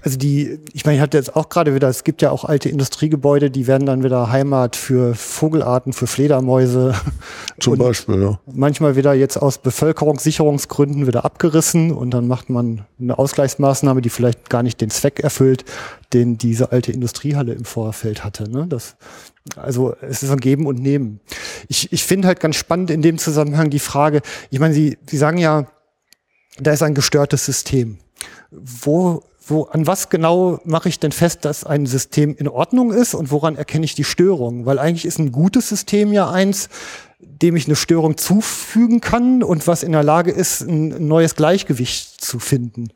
Also 0.00 0.16
die, 0.16 0.60
ich 0.72 0.86
meine, 0.86 0.96
ich 0.96 1.02
hatte 1.02 1.16
jetzt 1.16 1.34
auch 1.34 1.48
gerade 1.48 1.74
wieder, 1.74 1.88
es 1.88 2.04
gibt 2.04 2.22
ja 2.22 2.30
auch 2.30 2.44
alte 2.44 2.68
Industriegebäude, 2.68 3.50
die 3.50 3.66
werden 3.66 3.84
dann 3.84 4.04
wieder 4.04 4.30
Heimat 4.30 4.76
für 4.76 5.14
Vogelarten, 5.14 5.92
für 5.92 6.06
Fledermäuse. 6.06 6.94
Zum 7.60 7.76
Beispiel, 7.76 8.22
ja. 8.22 8.40
Manchmal 8.46 8.94
wieder 8.96 9.12
jetzt 9.12 9.36
aus 9.36 9.58
Bevölkerungssicherungsgründen 9.58 11.06
wieder 11.06 11.24
abgerissen 11.24 11.90
und 11.90 12.12
dann 12.12 12.28
macht 12.28 12.48
man 12.48 12.86
eine 13.00 13.18
Ausgleichsmaßnahme, 13.18 14.00
die 14.00 14.08
vielleicht 14.08 14.48
gar 14.48 14.62
nicht 14.62 14.80
den 14.80 14.90
Zweck 14.90 15.18
erfüllt, 15.18 15.64
den 16.12 16.38
diese 16.38 16.70
alte 16.70 16.92
Industriehalle 16.92 17.52
im 17.52 17.64
Vorfeld 17.64 18.24
hatte. 18.24 18.48
Ne? 18.48 18.66
Das, 18.68 18.96
also 19.56 19.94
es 20.00 20.22
ist 20.22 20.30
ein 20.30 20.40
Geben 20.40 20.66
und 20.66 20.80
Nehmen. 20.80 21.20
Ich, 21.66 21.92
ich 21.92 22.04
finde 22.04 22.28
halt 22.28 22.38
ganz 22.38 22.54
spannend 22.54 22.90
in 22.90 23.02
dem 23.02 23.18
Zusammenhang 23.18 23.68
die 23.68 23.80
Frage, 23.80 24.22
ich 24.50 24.60
meine, 24.60 24.74
Sie, 24.74 24.96
Sie 25.06 25.18
sagen 25.18 25.38
ja, 25.38 25.66
da 26.60 26.72
ist 26.72 26.82
ein 26.82 26.94
gestörtes 26.94 27.44
System. 27.44 27.98
Wo, 28.50 29.22
wo, 29.46 29.64
an 29.64 29.86
was 29.86 30.08
genau 30.08 30.60
mache 30.64 30.88
ich 30.88 30.98
denn 30.98 31.12
fest, 31.12 31.44
dass 31.44 31.64
ein 31.64 31.86
System 31.86 32.34
in 32.36 32.48
Ordnung 32.48 32.92
ist 32.92 33.14
und 33.14 33.30
woran 33.30 33.56
erkenne 33.56 33.84
ich 33.84 33.94
die 33.94 34.04
Störung? 34.04 34.66
Weil 34.66 34.78
eigentlich 34.78 35.04
ist 35.04 35.18
ein 35.18 35.32
gutes 35.32 35.68
System 35.68 36.12
ja 36.12 36.30
eins, 36.30 36.68
dem 37.20 37.56
ich 37.56 37.66
eine 37.66 37.76
Störung 37.76 38.16
zufügen 38.16 39.00
kann 39.00 39.42
und 39.42 39.66
was 39.66 39.82
in 39.82 39.92
der 39.92 40.02
Lage 40.02 40.30
ist, 40.30 40.62
ein 40.62 41.06
neues 41.06 41.34
Gleichgewicht 41.34 42.20
zu 42.20 42.38
finden. 42.38 42.88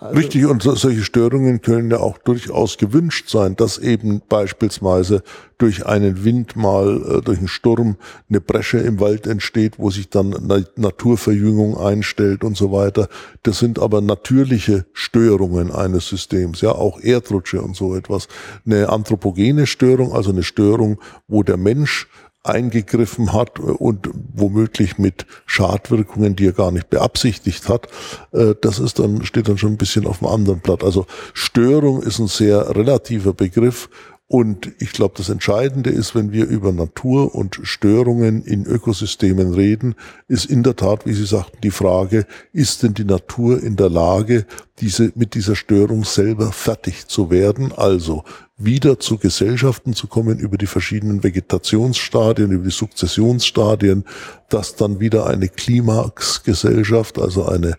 Also 0.00 0.16
Richtig, 0.16 0.46
und 0.46 0.62
so, 0.62 0.76
solche 0.76 1.02
Störungen 1.02 1.60
können 1.60 1.90
ja 1.90 1.98
auch 1.98 2.18
durchaus 2.18 2.78
gewünscht 2.78 3.28
sein, 3.28 3.56
dass 3.56 3.78
eben 3.78 4.22
beispielsweise 4.28 5.24
durch 5.58 5.86
einen 5.86 6.22
Wind 6.22 6.54
mal, 6.54 7.18
äh, 7.18 7.20
durch 7.20 7.38
einen 7.38 7.48
Sturm 7.48 7.96
eine 8.30 8.40
Bresche 8.40 8.78
im 8.78 9.00
Wald 9.00 9.26
entsteht, 9.26 9.80
wo 9.80 9.90
sich 9.90 10.08
dann 10.08 10.36
eine 10.36 10.64
Naturverjüngung 10.76 11.76
einstellt 11.76 12.44
und 12.44 12.56
so 12.56 12.70
weiter. 12.70 13.08
Das 13.42 13.58
sind 13.58 13.80
aber 13.80 14.00
natürliche 14.00 14.86
Störungen 14.92 15.72
eines 15.72 16.06
Systems, 16.06 16.60
ja, 16.60 16.70
auch 16.70 17.00
Erdrutsche 17.00 17.60
und 17.60 17.74
so 17.74 17.96
etwas. 17.96 18.28
Eine 18.64 18.90
anthropogene 18.90 19.66
Störung, 19.66 20.12
also 20.12 20.30
eine 20.30 20.44
Störung, 20.44 21.00
wo 21.26 21.42
der 21.42 21.56
Mensch 21.56 22.06
eingegriffen 22.48 23.32
hat 23.32 23.58
und 23.58 24.10
womöglich 24.34 24.98
mit 24.98 25.26
Schadwirkungen, 25.46 26.36
die 26.36 26.46
er 26.46 26.52
gar 26.52 26.70
nicht 26.70 26.90
beabsichtigt 26.90 27.68
hat, 27.68 27.88
äh, 28.32 28.54
das 28.60 28.78
ist 28.78 28.98
dann, 28.98 29.24
steht 29.24 29.48
dann 29.48 29.58
schon 29.58 29.72
ein 29.72 29.78
bisschen 29.78 30.06
auf 30.06 30.18
dem 30.18 30.28
anderen 30.28 30.60
Blatt. 30.60 30.84
Also 30.84 31.06
Störung 31.32 32.02
ist 32.02 32.18
ein 32.18 32.28
sehr 32.28 32.74
relativer 32.74 33.32
Begriff 33.32 33.88
und 34.30 34.72
ich 34.78 34.92
glaube, 34.92 35.14
das 35.16 35.30
Entscheidende 35.30 35.88
ist, 35.88 36.14
wenn 36.14 36.32
wir 36.32 36.46
über 36.46 36.70
Natur 36.70 37.34
und 37.34 37.60
Störungen 37.62 38.42
in 38.42 38.66
Ökosystemen 38.66 39.54
reden, 39.54 39.94
ist 40.28 40.44
in 40.44 40.62
der 40.62 40.76
Tat, 40.76 41.06
wie 41.06 41.14
Sie 41.14 41.24
sagten, 41.24 41.56
die 41.62 41.70
Frage, 41.70 42.26
ist 42.52 42.82
denn 42.82 42.92
die 42.92 43.06
Natur 43.06 43.62
in 43.62 43.76
der 43.76 43.88
Lage, 43.88 44.44
diese, 44.80 45.12
mit 45.14 45.34
dieser 45.34 45.56
Störung 45.56 46.04
selber 46.04 46.52
fertig 46.52 47.06
zu 47.08 47.30
werden? 47.30 47.72
Also 47.72 48.22
wieder 48.58 48.98
zu 48.98 49.18
Gesellschaften 49.18 49.94
zu 49.94 50.08
kommen 50.08 50.38
über 50.38 50.58
die 50.58 50.66
verschiedenen 50.66 51.22
Vegetationsstadien, 51.22 52.50
über 52.50 52.64
die 52.64 52.70
Sukzessionsstadien, 52.70 54.04
dass 54.48 54.74
dann 54.74 54.98
wieder 54.98 55.26
eine 55.26 55.48
Klimaxgesellschaft, 55.48 57.18
also 57.18 57.46
eine 57.46 57.78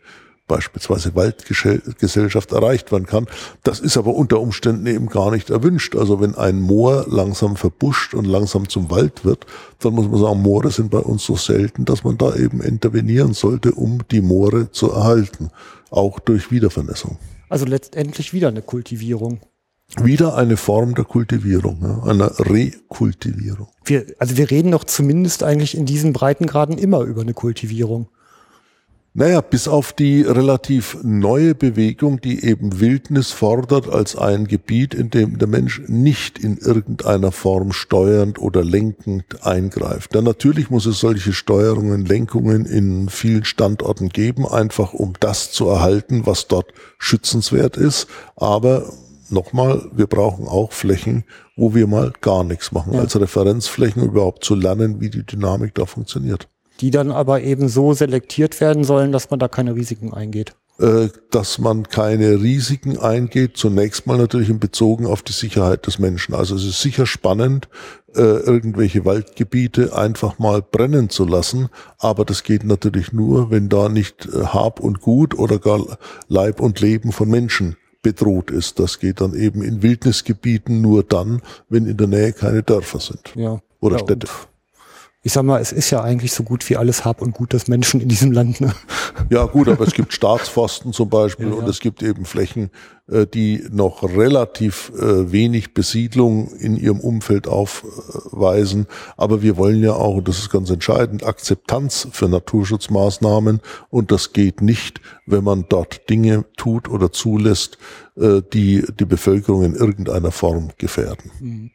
beispielsweise 0.50 1.16
Waldgesellschaft 1.16 2.52
erreicht 2.52 2.92
werden 2.92 3.06
kann. 3.06 3.28
Das 3.64 3.80
ist 3.80 3.96
aber 3.96 4.16
unter 4.16 4.42
Umständen 4.42 4.88
eben 4.88 5.08
gar 5.08 5.32
nicht 5.32 5.50
erwünscht. 5.50 5.96
Also 5.96 6.20
wenn 6.20 6.36
ein 6.36 6.60
Moor 6.60 7.06
langsam 7.08 7.56
verbuscht 7.56 8.14
und 8.14 8.26
langsam 8.26 8.68
zum 8.68 8.90
Wald 8.90 9.24
wird, 9.24 9.46
dann 9.80 9.94
muss 9.94 10.10
man 10.10 10.20
sagen, 10.20 10.42
Moore 10.42 10.72
sind 10.72 10.90
bei 10.90 11.00
uns 11.00 11.24
so 11.24 11.36
selten, 11.36 11.86
dass 11.86 12.04
man 12.04 12.18
da 12.18 12.36
eben 12.36 12.62
intervenieren 12.62 13.34
sollte, 13.34 13.74
um 13.74 14.00
die 14.12 14.22
Moore 14.22 14.72
zu 14.72 14.92
erhalten. 14.92 15.52
Auch 15.92 16.20
durch 16.20 16.52
Wiedervernässung. 16.52 17.18
Also 17.48 17.66
letztendlich 17.66 18.34
wieder 18.34 18.48
eine 18.48 18.62
Kultivierung. 18.62 19.40
Wieder 19.98 20.36
eine 20.36 20.56
Form 20.56 20.94
der 20.94 21.06
Kultivierung, 21.06 22.04
einer 22.04 22.40
Rekultivierung. 22.40 23.68
Wir, 23.84 24.06
also 24.20 24.38
wir 24.38 24.52
reden 24.52 24.72
doch 24.72 24.84
zumindest 24.84 25.44
eigentlich 25.44 25.76
in 25.76 25.86
diesen 25.86 26.14
Breitengraden 26.14 26.78
immer 26.78 27.02
über 27.02 27.22
eine 27.22 27.34
Kultivierung. 27.34 28.08
Naja, 29.16 29.42
bis 29.42 29.68
auf 29.68 29.92
die 29.92 30.22
relativ 30.22 31.00
neue 31.02 31.56
Bewegung, 31.56 32.22
die 32.22 32.46
eben 32.46 32.80
Wildnis 32.80 33.32
fordert 33.32 33.90
als 33.90 34.16
ein 34.16 34.46
Gebiet, 34.46 34.94
in 34.94 35.10
dem 35.10 35.40
der 35.40 35.48
Mensch 35.48 35.82
nicht 35.88 36.38
in 36.38 36.58
irgendeiner 36.58 37.32
Form 37.32 37.72
steuernd 37.72 38.40
oder 38.40 38.64
lenkend 38.64 39.44
eingreift. 39.44 40.14
Denn 40.14 40.26
natürlich 40.26 40.70
muss 40.70 40.86
es 40.86 41.00
solche 41.00 41.34
Steuerungen, 41.34 42.06
Lenkungen 42.06 42.66
in 42.66 43.10
vielen 43.10 43.46
Standorten 43.46 44.10
geben, 44.10 44.48
einfach 44.48 44.94
um 44.94 45.14
das 45.20 45.52
zu 45.52 45.68
erhalten, 45.68 46.28
was 46.28 46.48
dort 46.48 46.72
schützenswert 47.00 47.78
ist. 47.78 48.08
Aber 48.36 48.94
nochmal, 49.32 49.90
wir 49.94 50.08
brauchen 50.08 50.48
auch 50.48 50.72
Flächen, 50.72 51.24
wo 51.56 51.74
wir 51.74 51.88
mal 51.88 52.14
gar 52.22 52.44
nichts 52.44 52.72
machen, 52.72 52.94
ja. 52.94 53.02
als 53.02 53.20
Referenzflächen 53.20 54.04
überhaupt 54.04 54.44
zu 54.44 54.56
lernen, 54.56 55.02
wie 55.02 55.10
die 55.10 55.26
Dynamik 55.26 55.76
da 55.76 55.86
funktioniert 55.86 56.48
die 56.82 56.92
dann 56.92 57.12
aber 57.12 57.42
eben 57.42 57.68
so 57.68 57.94
selektiert 57.94 58.60
werden 58.62 58.84
sollen, 58.84 59.12
dass 59.12 59.30
man 59.30 59.40
da 59.40 59.48
keine 59.48 59.76
Risiken 59.76 60.14
eingeht. 60.14 60.56
Äh, 60.80 61.10
dass 61.32 61.60
man 61.60 61.84
keine 61.84 62.42
Risiken 62.42 62.98
eingeht, 62.98 63.58
zunächst 63.58 64.08
mal 64.08 64.18
natürlich 64.18 64.50
in 64.50 64.60
Bezogen 64.60 65.06
auf 65.06 65.22
die 65.22 65.34
Sicherheit 65.34 65.86
des 65.88 66.00
Menschen. 66.00 66.34
Also 66.34 66.56
es 66.56 66.64
ist 66.64 66.82
sicher 66.82 67.06
spannend, 67.06 67.68
äh, 68.16 68.22
irgendwelche 68.22 69.04
Waldgebiete 69.04 69.96
einfach 69.96 70.40
mal 70.40 70.62
brennen 70.62 71.10
zu 71.10 71.26
lassen, 71.26 71.68
aber 71.98 72.24
das 72.24 72.44
geht 72.44 72.64
natürlich 72.64 73.12
nur, 73.12 73.52
wenn 73.52 73.68
da 73.68 73.90
nicht 73.90 74.28
äh, 74.28 74.46
Hab 74.46 74.80
und 74.80 75.02
Gut 75.02 75.38
oder 75.38 75.60
gar 75.60 75.82
Leib 76.30 76.62
und 76.62 76.80
Leben 76.80 77.12
von 77.12 77.30
Menschen 77.30 77.76
bedroht 78.02 78.52
ist. 78.52 78.80
Das 78.80 79.00
geht 79.00 79.22
dann 79.22 79.34
eben 79.34 79.62
in 79.62 79.82
Wildnisgebieten 79.82 80.82
nur 80.82 81.04
dann, 81.04 81.42
wenn 81.70 81.86
in 81.86 81.98
der 81.98 82.08
Nähe 82.08 82.34
keine 82.34 82.64
Dörfer 82.64 83.00
sind. 83.00 83.34
Ja. 83.36 83.62
Oder 83.80 83.98
ja, 83.98 84.04
Städte 84.04 84.28
ich 85.22 85.34
sag 85.34 85.44
mal, 85.44 85.60
es 85.60 85.74
ist 85.74 85.90
ja 85.90 86.02
eigentlich 86.02 86.32
so 86.32 86.44
gut 86.44 86.70
wie 86.70 86.78
alles 86.78 87.04
Hab 87.04 87.22
und 87.22 87.34
Gut 87.34 87.52
des 87.52 87.68
Menschen 87.68 88.00
in 88.00 88.08
diesem 88.08 88.32
Land. 88.32 88.62
Ne? 88.62 88.74
Ja 89.30 89.46
gut, 89.46 89.68
aber 89.68 89.86
es 89.86 89.94
gibt 89.94 90.14
Staatsforsten 90.20 90.94
zum 90.94 91.10
Beispiel 91.10 91.48
ja, 91.48 91.54
ja. 91.54 91.60
und 91.60 91.68
es 91.68 91.82
gibt 91.82 92.02
eben 92.02 92.24
Flächen, 92.24 92.72
äh, 93.08 93.28
die 93.28 93.66
noch 93.70 94.04
relativ 94.04 94.94
äh, 94.98 95.30
wenig 95.30 95.74
Besiedlung 95.74 96.54
in 96.56 96.78
ihrem 96.78 97.02
Umfeld 97.02 97.50
aufweisen. 97.50 98.88
Aber 99.18 99.42
wir 99.42 99.58
wollen 99.58 99.84
ja 99.84 99.92
auch, 99.92 100.16
und 100.16 100.28
das 100.30 100.40
ist 100.40 100.52
ganz 100.52 100.70
entscheidend, 100.70 101.26
Akzeptanz 101.26 102.08
für 102.12 102.30
Naturschutzmaßnahmen. 102.30 103.60
Und 103.90 104.12
das 104.12 104.32
geht 104.32 104.62
nicht, 104.62 105.02
wenn 105.26 105.44
man 105.44 105.66
dort 105.68 106.10
Dinge 106.10 106.46
tut 106.56 106.90
oder 106.90 107.12
zulässt, 107.12 107.78
äh, 108.16 108.42
die 108.54 108.86
die 108.98 109.06
Bevölkerung 109.06 109.64
in 109.64 109.76
irgendeiner 109.76 110.32
Form 110.32 110.70
gefährden. 110.78 111.32
Mhm. 111.42 111.72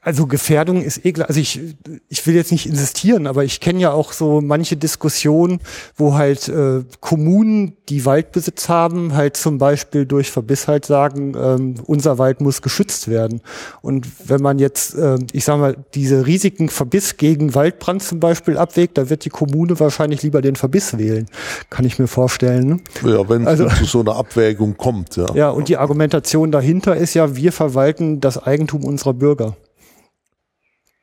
Also 0.00 0.26
Gefährdung 0.26 0.82
ist 0.82 1.04
eh 1.04 1.12
klar. 1.12 1.28
Also 1.28 1.40
ich, 1.40 1.60
ich 2.08 2.26
will 2.26 2.34
jetzt 2.34 2.52
nicht 2.52 2.66
insistieren, 2.66 3.26
aber 3.26 3.44
ich 3.44 3.60
kenne 3.60 3.80
ja 3.80 3.92
auch 3.92 4.12
so 4.12 4.40
manche 4.40 4.76
Diskussionen, 4.78 5.60
wo 5.94 6.14
halt 6.14 6.48
äh, 6.48 6.84
Kommunen, 7.00 7.76
die 7.90 8.06
Waldbesitz 8.06 8.70
haben, 8.70 9.14
halt 9.14 9.36
zum 9.36 9.58
Beispiel 9.58 10.06
durch 10.06 10.30
Verbiss 10.30 10.68
halt 10.68 10.86
sagen, 10.86 11.34
ähm, 11.36 11.74
unser 11.86 12.16
Wald 12.16 12.40
muss 12.40 12.62
geschützt 12.62 13.08
werden. 13.08 13.42
Und 13.82 14.06
wenn 14.28 14.40
man 14.40 14.58
jetzt, 14.58 14.94
äh, 14.94 15.18
ich 15.32 15.44
sag 15.44 15.58
mal, 15.58 15.76
diese 15.94 16.26
Risiken 16.26 16.70
Verbiss 16.70 17.18
gegen 17.18 17.54
Waldbrand 17.54 18.02
zum 18.02 18.20
Beispiel 18.20 18.56
abwägt, 18.56 18.96
da 18.96 19.10
wird 19.10 19.26
die 19.26 19.30
Kommune 19.30 19.78
wahrscheinlich 19.78 20.22
lieber 20.22 20.40
den 20.40 20.56
Verbiss 20.56 20.96
wählen. 20.96 21.26
Kann 21.68 21.84
ich 21.84 21.98
mir 21.98 22.06
vorstellen. 22.06 22.66
Ne? 23.02 23.10
Ja, 23.10 23.28
wenn 23.28 23.46
also, 23.46 23.68
zu 23.68 23.84
so 23.84 24.00
einer 24.00 24.16
Abwägung 24.16 24.78
kommt, 24.78 25.16
ja. 25.16 25.26
Ja, 25.34 25.50
und 25.50 25.68
die 25.68 25.76
Argumentation 25.76 26.50
dahinter 26.50 26.96
ist 26.96 27.12
ja, 27.12 27.36
wir 27.36 27.52
verwalten 27.52 28.20
das 28.20 28.42
Eigentum 28.42 28.84
unserer 28.84 29.12
Bürger. 29.12 29.51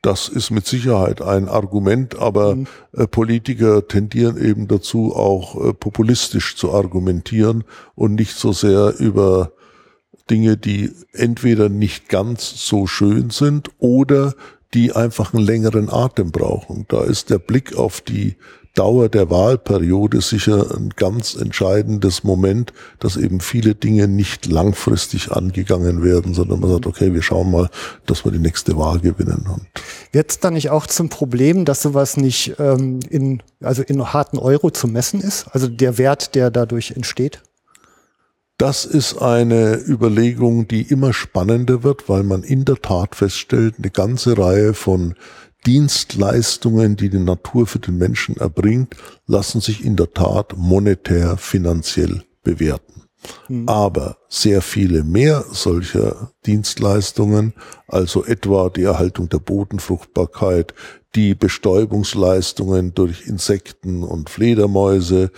Das 0.02 0.28
ist 0.30 0.50
mit 0.50 0.66
Sicherheit 0.66 1.20
ein 1.20 1.48
Argument, 1.48 2.18
aber 2.18 2.56
mhm. 2.56 2.66
äh, 2.92 3.06
Politiker 3.06 3.86
tendieren 3.86 4.42
eben 4.42 4.66
dazu, 4.66 5.14
auch 5.14 5.62
äh, 5.62 5.74
populistisch 5.74 6.56
zu 6.56 6.72
argumentieren 6.72 7.64
und 7.94 8.14
nicht 8.14 8.36
so 8.36 8.52
sehr 8.52 8.98
über 8.98 9.52
Dinge, 10.30 10.56
die 10.56 10.92
entweder 11.12 11.68
nicht 11.68 12.08
ganz 12.08 12.66
so 12.66 12.86
schön 12.86 13.30
sind 13.30 13.70
oder 13.78 14.34
die 14.72 14.92
einfach 14.92 15.34
einen 15.34 15.44
längeren 15.44 15.90
Atem 15.90 16.30
brauchen. 16.30 16.86
Da 16.88 17.02
ist 17.02 17.28
der 17.28 17.38
Blick 17.38 17.76
auf 17.76 18.00
die 18.00 18.36
Dauer 18.74 19.08
der 19.08 19.30
Wahlperiode 19.30 20.20
sicher 20.20 20.74
ein 20.76 20.90
ganz 20.90 21.34
entscheidendes 21.34 22.22
Moment, 22.22 22.72
dass 23.00 23.16
eben 23.16 23.40
viele 23.40 23.74
Dinge 23.74 24.06
nicht 24.06 24.46
langfristig 24.46 25.32
angegangen 25.32 26.04
werden, 26.04 26.34
sondern 26.34 26.60
man 26.60 26.70
sagt, 26.70 26.86
okay, 26.86 27.12
wir 27.12 27.22
schauen 27.22 27.50
mal, 27.50 27.68
dass 28.06 28.24
wir 28.24 28.30
die 28.32 28.38
nächste 28.38 28.76
Wahl 28.76 29.00
gewinnen. 29.00 29.44
Wird 30.12 30.30
es 30.30 30.38
dann 30.38 30.54
nicht 30.54 30.70
auch 30.70 30.86
zum 30.86 31.08
Problem, 31.08 31.64
dass 31.64 31.82
sowas 31.82 32.16
nicht 32.16 32.54
ähm, 32.58 33.00
in, 33.10 33.42
also 33.60 33.82
in 33.82 34.12
harten 34.12 34.38
Euro 34.38 34.70
zu 34.70 34.86
messen 34.86 35.20
ist? 35.20 35.48
Also 35.48 35.66
der 35.66 35.98
Wert, 35.98 36.34
der 36.34 36.50
dadurch 36.50 36.92
entsteht? 36.92 37.42
Das 38.60 38.84
ist 38.84 39.16
eine 39.16 39.80
Überlegung, 39.88 40.68
die 40.68 40.82
immer 40.82 41.14
spannender 41.14 41.82
wird, 41.82 42.10
weil 42.10 42.24
man 42.24 42.42
in 42.42 42.66
der 42.66 42.76
Tat 42.76 43.16
feststellt, 43.16 43.76
eine 43.78 43.90
ganze 43.90 44.36
Reihe 44.36 44.74
von 44.74 45.14
Dienstleistungen, 45.66 46.96
die 46.96 47.10
die 47.10 47.18
Natur 47.18 47.66
für 47.66 47.78
den 47.78 47.98
Menschen 47.98 48.36
erbringt, 48.36 48.96
lassen 49.26 49.60
sich 49.60 49.84
in 49.84 49.96
der 49.96 50.12
Tat 50.12 50.56
monetär, 50.56 51.36
finanziell 51.36 52.24
bewerten. 52.42 53.02
Mhm. 53.48 53.68
Aber 53.68 54.16
sehr 54.28 54.62
viele 54.62 55.04
mehr 55.04 55.44
solcher 55.50 56.32
Dienstleistungen, 56.46 57.52
also 57.86 58.24
etwa 58.24 58.70
die 58.70 58.84
Erhaltung 58.84 59.28
der 59.28 59.38
Bodenfruchtbarkeit, 59.38 60.74
die 61.14 61.34
Bestäubungsleistungen 61.34 62.94
durch 62.94 63.26
Insekten 63.26 64.02
und 64.02 64.30
Fledermäuse 64.30 65.30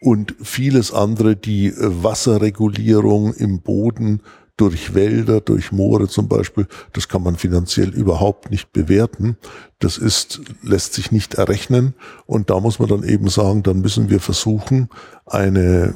und 0.00 0.34
vieles 0.40 0.92
andere, 0.92 1.36
die 1.36 1.74
Wasserregulierung 1.76 3.34
im 3.34 3.60
Boden 3.60 4.22
durch 4.58 4.94
Wälder, 4.94 5.40
durch 5.40 5.72
Moore 5.72 6.08
zum 6.08 6.28
Beispiel, 6.28 6.66
das 6.92 7.08
kann 7.08 7.22
man 7.22 7.36
finanziell 7.36 7.90
überhaupt 7.94 8.50
nicht 8.50 8.72
bewerten. 8.72 9.38
Das 9.78 9.96
ist, 9.96 10.40
lässt 10.62 10.94
sich 10.94 11.10
nicht 11.12 11.34
errechnen. 11.34 11.94
Und 12.26 12.50
da 12.50 12.60
muss 12.60 12.78
man 12.78 12.88
dann 12.88 13.04
eben 13.04 13.28
sagen, 13.28 13.62
dann 13.62 13.80
müssen 13.80 14.10
wir 14.10 14.20
versuchen, 14.20 14.90
eine 15.24 15.94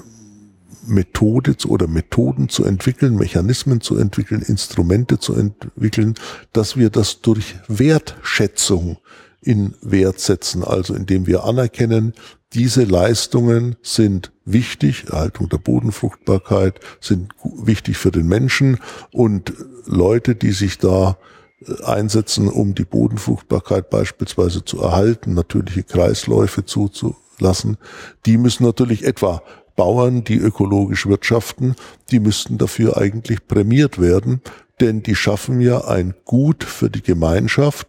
Methode 0.86 1.54
oder 1.66 1.86
Methoden 1.86 2.48
zu 2.48 2.64
entwickeln, 2.64 3.16
Mechanismen 3.16 3.80
zu 3.80 3.96
entwickeln, 3.96 4.42
Instrumente 4.42 5.18
zu 5.18 5.34
entwickeln, 5.34 6.14
dass 6.52 6.76
wir 6.76 6.90
das 6.90 7.20
durch 7.20 7.56
Wertschätzung 7.68 8.98
in 9.42 9.74
Wert 9.82 10.20
setzen, 10.20 10.64
also 10.64 10.94
indem 10.94 11.26
wir 11.26 11.44
anerkennen, 11.44 12.14
diese 12.52 12.84
Leistungen 12.84 13.76
sind 13.82 14.30
wichtig, 14.44 15.06
Erhaltung 15.08 15.48
der 15.48 15.58
Bodenfruchtbarkeit, 15.58 16.80
sind 17.00 17.32
wichtig 17.42 17.96
für 17.96 18.10
den 18.10 18.28
Menschen 18.28 18.78
und 19.10 19.52
Leute, 19.86 20.34
die 20.34 20.52
sich 20.52 20.78
da 20.78 21.16
äh, 21.66 21.82
einsetzen, 21.84 22.48
um 22.48 22.74
die 22.74 22.84
Bodenfruchtbarkeit 22.84 23.90
beispielsweise 23.90 24.64
zu 24.64 24.80
erhalten, 24.80 25.34
natürliche 25.34 25.82
Kreisläufe 25.82 26.64
zuzulassen, 26.64 27.78
die 28.26 28.36
müssen 28.36 28.64
natürlich 28.64 29.04
etwa 29.04 29.42
Bauern, 29.74 30.22
die 30.22 30.36
ökologisch 30.36 31.06
wirtschaften, 31.06 31.74
die 32.10 32.20
müssten 32.20 32.58
dafür 32.58 32.98
eigentlich 32.98 33.48
prämiert 33.48 33.98
werden, 33.98 34.42
denn 34.80 35.02
die 35.02 35.14
schaffen 35.14 35.60
ja 35.62 35.86
ein 35.86 36.14
Gut 36.26 36.64
für 36.64 36.90
die 36.90 37.02
Gemeinschaft, 37.02 37.88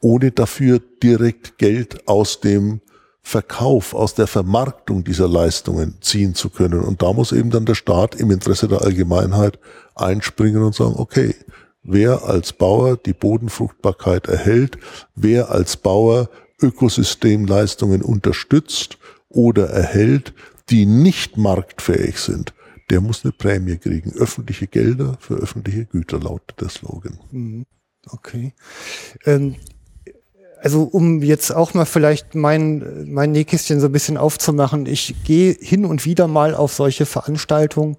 ohne 0.00 0.30
dafür 0.32 0.80
direkt 1.02 1.58
Geld 1.58 2.06
aus 2.08 2.40
dem 2.40 2.80
Verkauf, 3.22 3.94
aus 3.94 4.14
der 4.14 4.26
Vermarktung 4.26 5.04
dieser 5.04 5.28
Leistungen 5.28 5.96
ziehen 6.00 6.34
zu 6.34 6.48
können. 6.48 6.80
Und 6.80 7.02
da 7.02 7.12
muss 7.12 7.32
eben 7.32 7.50
dann 7.50 7.66
der 7.66 7.74
Staat 7.74 8.14
im 8.14 8.30
Interesse 8.30 8.68
der 8.68 8.82
Allgemeinheit 8.82 9.58
einspringen 9.94 10.62
und 10.62 10.74
sagen, 10.74 10.94
okay, 10.96 11.34
wer 11.82 12.24
als 12.24 12.52
Bauer 12.52 12.96
die 12.96 13.12
Bodenfruchtbarkeit 13.12 14.28
erhält, 14.28 14.78
wer 15.14 15.50
als 15.50 15.76
Bauer 15.76 16.30
Ökosystemleistungen 16.60 18.02
unterstützt 18.02 18.98
oder 19.28 19.68
erhält, 19.68 20.32
die 20.70 20.86
nicht 20.86 21.36
marktfähig 21.36 22.18
sind, 22.18 22.54
der 22.90 23.00
muss 23.00 23.24
eine 23.24 23.32
Prämie 23.32 23.76
kriegen. 23.76 24.12
Öffentliche 24.12 24.66
Gelder 24.66 25.16
für 25.20 25.34
öffentliche 25.34 25.84
Güter 25.84 26.18
lautet 26.18 26.60
der 26.60 26.68
Slogan. 26.68 27.18
Mhm. 27.30 27.66
Okay. 28.10 28.54
Ähm, 29.26 29.56
also 30.62 30.82
um 30.82 31.22
jetzt 31.22 31.54
auch 31.54 31.74
mal 31.74 31.84
vielleicht 31.84 32.34
mein, 32.34 33.06
mein 33.08 33.32
Nähkästchen 33.32 33.80
so 33.80 33.86
ein 33.86 33.92
bisschen 33.92 34.16
aufzumachen, 34.16 34.86
ich 34.86 35.14
gehe 35.24 35.56
hin 35.58 35.84
und 35.84 36.04
wieder 36.04 36.28
mal 36.28 36.54
auf 36.54 36.72
solche 36.72 37.06
Veranstaltungen 37.06 37.96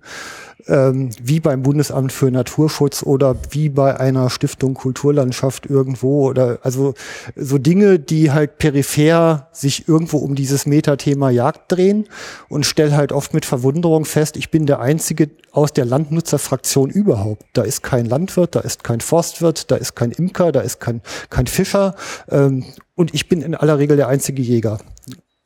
ähm, 0.70 1.10
wie 1.22 1.40
beim 1.40 1.64
Bundesamt 1.64 2.12
für 2.12 2.32
Naturschutz 2.32 3.04
oder 3.04 3.36
wie 3.50 3.70
bei 3.70 4.00
einer 4.00 4.30
Stiftung 4.30 4.76
Kulturlandschaft 4.76 5.66
irgendwo 5.66 6.30
oder 6.30 6.60
also 6.62 6.94
so 7.36 7.58
Dinge, 7.58 8.00
die 8.00 8.32
halt 8.32 8.60
peripher 8.60 9.50
sich 9.52 9.88
irgendwo 9.88 10.18
um 10.18 10.36
dieses 10.36 10.66
Metathema 10.66 11.32
Jagd 11.32 11.72
drehen 11.72 12.08
und 12.48 12.66
stell 12.66 12.94
halt 12.94 13.12
oft 13.12 13.34
mit 13.34 13.46
Verwunderung 13.46 14.06
fest, 14.06 14.38
ich 14.38 14.52
bin 14.52 14.66
der 14.66 14.80
einzige 14.80 15.30
aus 15.52 15.74
der 15.74 15.86
Landnutzerfraktion 15.86 16.92
überhaupt. 16.92 17.44
Da 17.54 17.64
ist 17.64 17.82
kein 17.82 18.06
Landwirt, 18.06 18.56
da 18.56 18.60
ist 18.60 18.84
kein 18.84 19.02
Forstwirt, 19.02 19.72
da 19.72 19.76
ist 19.76 19.96
kein 19.96 20.12
Imker, 20.12 20.52
da 20.52 20.62
ist 20.62 20.80
kein, 20.80 21.02
kein 21.30 21.48
Fischer 21.48 21.96
ähm, 22.30 22.66
und 22.96 23.14
ich 23.14 23.28
bin 23.28 23.42
in 23.42 23.56
aller 23.56 23.80
Regel 23.80 23.98
der 23.98 24.08
einzige 24.08 24.42
Jäger. 24.42 24.80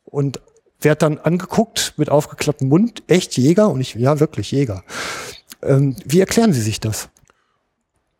Und 0.04 0.40
werd 0.84 1.02
dann 1.02 1.18
angeguckt 1.18 1.94
mit 1.96 2.10
aufgeklapptem 2.10 2.68
Mund, 2.68 3.02
echt 3.06 3.36
Jäger? 3.36 3.70
Und 3.70 3.80
ich, 3.80 3.94
ja, 3.94 4.20
wirklich 4.20 4.52
Jäger. 4.52 4.84
Ähm, 5.62 5.96
wie 6.04 6.20
erklären 6.20 6.52
Sie 6.52 6.60
sich 6.60 6.80
das? 6.80 7.08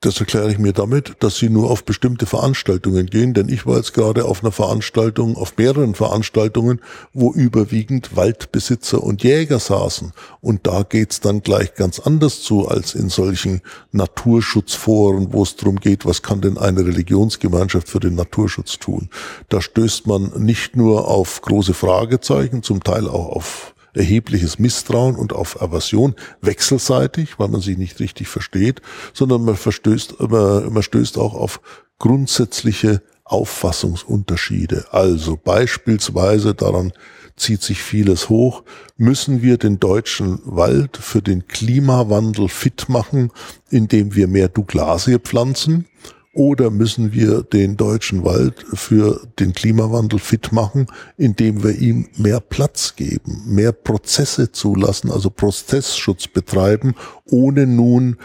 Das 0.05 0.21
erkläre 0.21 0.53
ich 0.53 0.59
mir 0.59 0.75
damit, 0.75 1.17
dass 1.21 1.39
sie 1.39 1.49
nur 1.49 1.71
auf 1.71 1.87
bestimmte 1.87 2.27
Veranstaltungen 2.27 3.07
gehen, 3.07 3.33
denn 3.33 3.49
ich 3.49 3.65
war 3.65 3.79
jetzt 3.79 3.95
gerade 3.95 4.27
auf 4.27 4.45
einer 4.45 4.53
Veranstaltung, 4.53 5.35
auf 5.35 5.57
mehreren 5.57 5.95
Veranstaltungen, 5.95 6.83
wo 7.15 7.33
überwiegend 7.33 8.15
Waldbesitzer 8.15 9.03
und 9.03 9.23
Jäger 9.23 9.59
saßen. 9.59 10.13
Und 10.43 10.67
da 10.67 10.83
geht's 10.83 11.21
dann 11.21 11.41
gleich 11.41 11.75
ganz 11.75 12.01
anders 12.01 12.43
zu 12.43 12.69
als 12.69 12.95
in 12.95 13.09
solchen 13.09 13.63
Naturschutzforen, 13.93 15.33
wo 15.33 15.43
es 15.43 15.57
darum 15.57 15.77
geht, 15.77 16.05
was 16.05 16.21
kann 16.21 16.43
denn 16.43 16.59
eine 16.59 16.85
Religionsgemeinschaft 16.85 17.89
für 17.89 18.01
den 18.01 18.15
Naturschutz 18.15 18.79
tun. 18.79 19.09
Da 19.49 19.63
stößt 19.63 20.07
man 20.07 20.33
nicht 20.37 20.77
nur 20.77 21.09
auf 21.09 21.41
große 21.41 21.73
Fragezeichen, 21.73 22.63
zum 22.63 22.85
Teil 22.85 23.09
auch 23.09 23.29
auf 23.31 23.74
erhebliches 23.95 24.59
Misstrauen 24.59 25.17
und 25.17 25.33
auf 25.33 25.63
Aversion 25.63 26.15
wechselseitig, 26.41 27.39
weil 27.39 27.49
man 27.49 27.61
sich 27.61 27.79
nicht 27.79 28.01
richtig 28.01 28.29
versteht, 28.29 28.83
sondern 29.13 29.45
man 29.45 29.57
verstößt, 29.57 30.21
man, 30.21 30.73
man 30.73 30.83
stößt 30.83 31.19
auch 31.19 31.35
auf 31.35 31.61
grundsätzliche 31.99 33.03
Auffassungsunterschiede. 33.25 34.87
Also 34.91 35.39
beispielsweise 35.43 36.55
daran 36.55 36.93
zieht 37.37 37.63
sich 37.63 37.83
vieles 37.83 38.29
hoch. 38.29 38.63
Müssen 38.97 39.43
wir 39.43 39.59
den 39.59 39.81
deutschen 39.81 40.41
Wald 40.45 40.97
für 40.97 41.23
den 41.23 41.49
Klimawandel 41.49 42.49
fit 42.49 42.89
machen, 42.89 43.31
indem 43.71 44.15
wir 44.15 44.29
mehr 44.29 44.49
Douglasie 44.49 45.19
pflanzen? 45.19 45.87
Oder 46.35 46.71
müssen 46.71 47.13
wir 47.13 47.43
den 47.43 47.77
deutschen 47.77 48.25
Wald 48.25 48.67
für 48.75 49.27
den 49.39 49.53
Klimawandel 49.53 50.19
fit 50.19 50.51
machen, 50.51 50.89
indem 51.17 51.63
wir 51.63 51.79
ihm 51.79 52.09
mehr 52.17 52.41
Platz 52.41 52.97
geben, 52.97 53.43
mehr 53.47 53.71
Prozesse 53.71 54.51
zulassen, 54.51 55.13
also 55.13 55.31
Prozessschutz 55.31 56.27
betreiben, 56.27 56.95
ohne 57.25 57.69
nun 57.69 58.17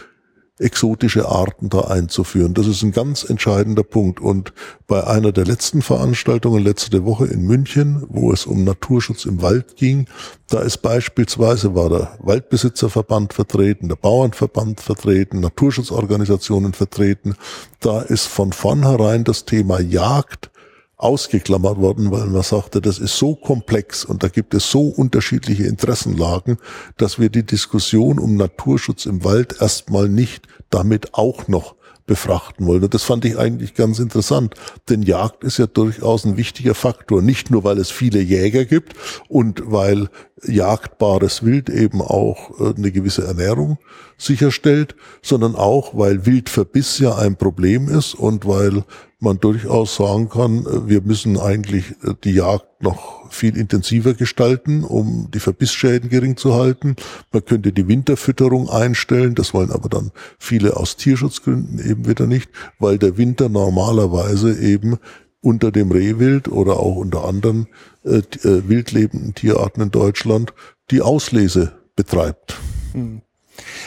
exotische 0.60 1.28
Arten 1.28 1.70
da 1.70 1.82
einzuführen. 1.82 2.54
Das 2.54 2.68
ist 2.68 2.84
ein 2.84 2.92
ganz 2.92 3.24
entscheidender 3.24 3.84
Punkt. 3.84 4.20
Und 4.20 4.54
bei 4.88 5.06
einer 5.08 5.32
der 5.32 5.46
letzten 5.46 5.82
Veranstaltungen 5.82 6.64
letzte 6.64 7.06
Woche 7.06 7.26
in 7.28 7.44
München, 7.44 8.04
wo 8.10 8.32
es 8.32 8.46
um 8.46 8.66
Naturschutz 8.66 9.26
im 9.26 9.42
Wald 9.42 9.78
ging, 9.78 10.08
da 10.50 10.60
ist 10.60 10.80
beispielsweise 10.80 11.76
war 11.76 11.90
der 11.90 12.18
Waldbesitzerverband 12.20 13.34
vertreten, 13.34 13.88
der 13.88 13.96
Bauernverband 13.96 14.82
vertreten, 14.82 15.40
Naturschutzorganisationen 15.40 16.74
vertreten. 16.74 17.36
Da 17.80 18.02
ist 18.02 18.28
von 18.28 18.52
vornherein 18.52 19.24
das 19.24 19.46
Thema 19.46 19.80
Jagd 19.80 20.52
ausgeklammert 21.00 21.78
worden, 21.78 22.12
weil 22.12 22.28
man 22.28 22.44
sagte, 22.44 22.82
das 22.82 23.00
ist 23.00 23.18
so 23.18 23.34
komplex 23.34 24.04
und 24.04 24.22
da 24.22 24.28
gibt 24.28 24.54
es 24.54 24.70
so 24.70 24.90
unterschiedliche 24.90 25.64
Interessenlagen, 25.64 26.58
dass 26.98 27.20
wir 27.20 27.30
die 27.30 27.46
Diskussion 27.46 28.20
um 28.20 28.36
Naturschutz 28.36 29.06
im 29.06 29.24
Wald 29.24 29.56
erstmal 29.62 30.10
nicht 30.10 30.48
damit 30.70 31.14
auch 31.14 31.48
noch 31.48 31.76
befrachten 32.06 32.66
wollen. 32.66 32.84
Und 32.84 32.94
das 32.94 33.04
fand 33.04 33.24
ich 33.24 33.38
eigentlich 33.38 33.76
ganz 33.76 34.00
interessant, 34.00 34.56
denn 34.90 35.04
Jagd 35.04 35.44
ist 35.44 35.58
ja 35.60 35.68
durchaus 35.68 36.26
ein 36.26 36.38
wichtiger 36.38 36.74
Faktor, 36.74 37.22
nicht 37.22 37.50
nur 37.52 37.64
weil 37.64 37.78
es 37.78 37.92
viele 37.92 38.20
Jäger 38.20 38.66
gibt 38.66 38.96
und 39.30 39.62
weil 39.66 40.10
jagdbares 40.44 41.46
Wild 41.46 41.70
eben 41.70 42.02
auch 42.02 42.60
äh, 42.60 42.74
eine 42.76 42.92
gewisse 42.92 43.26
Ernährung 43.26 43.78
sicherstellt, 44.18 44.96
sondern 45.22 45.56
auch, 45.56 45.96
weil 45.96 46.26
Wildverbiss 46.26 46.98
ja 47.00 47.16
ein 47.16 47.38
Problem 47.38 47.88
ist 47.88 48.16
und 48.16 48.48
weil 48.48 48.84
man 49.20 49.40
durchaus 49.40 49.96
sagen 49.96 50.30
kann, 50.30 50.66
wir 50.88 51.02
müssen 51.02 51.38
eigentlich 51.38 51.92
äh, 52.04 52.14
die 52.24 52.34
Jagd 52.34 52.82
noch 52.82 53.32
viel 53.32 53.58
intensiver 53.58 54.14
gestalten, 54.14 54.84
um 54.84 55.30
die 55.32 55.40
Verbissschäden 55.40 56.10
gering 56.10 56.38
zu 56.38 56.56
halten. 56.56 56.96
Man 57.32 57.46
könnte 57.46 57.72
die 57.72 57.88
Winterfütterung 57.88 58.70
einstellen, 58.70 59.36
das 59.36 59.54
wollen 59.54 59.72
aber 59.72 59.90
dann 59.90 60.12
viele 60.40 60.78
aus 60.78 60.96
Tierschutzgründen 60.96 61.80
eben 61.80 62.08
wieder 62.08 62.28
nicht, 62.28 62.50
weil 62.80 62.98
der 62.98 63.18
Winter 63.18 63.50
normalerweise 63.50 64.58
eben 64.58 64.98
unter 65.42 65.72
dem 65.72 65.92
Rehwild 65.92 66.48
oder 66.50 66.80
auch 66.80 66.96
unter 66.96 67.26
anderen 67.26 67.68
äh, 68.04 68.18
äh 68.18 68.68
wildlebenden 68.68 69.36
Tierarten 69.36 69.82
in 69.82 69.92
Deutschland 69.92 70.54
die 70.92 71.02
Auslese 71.02 71.74
betreibt. 71.96 72.58
Hm. 72.94 73.22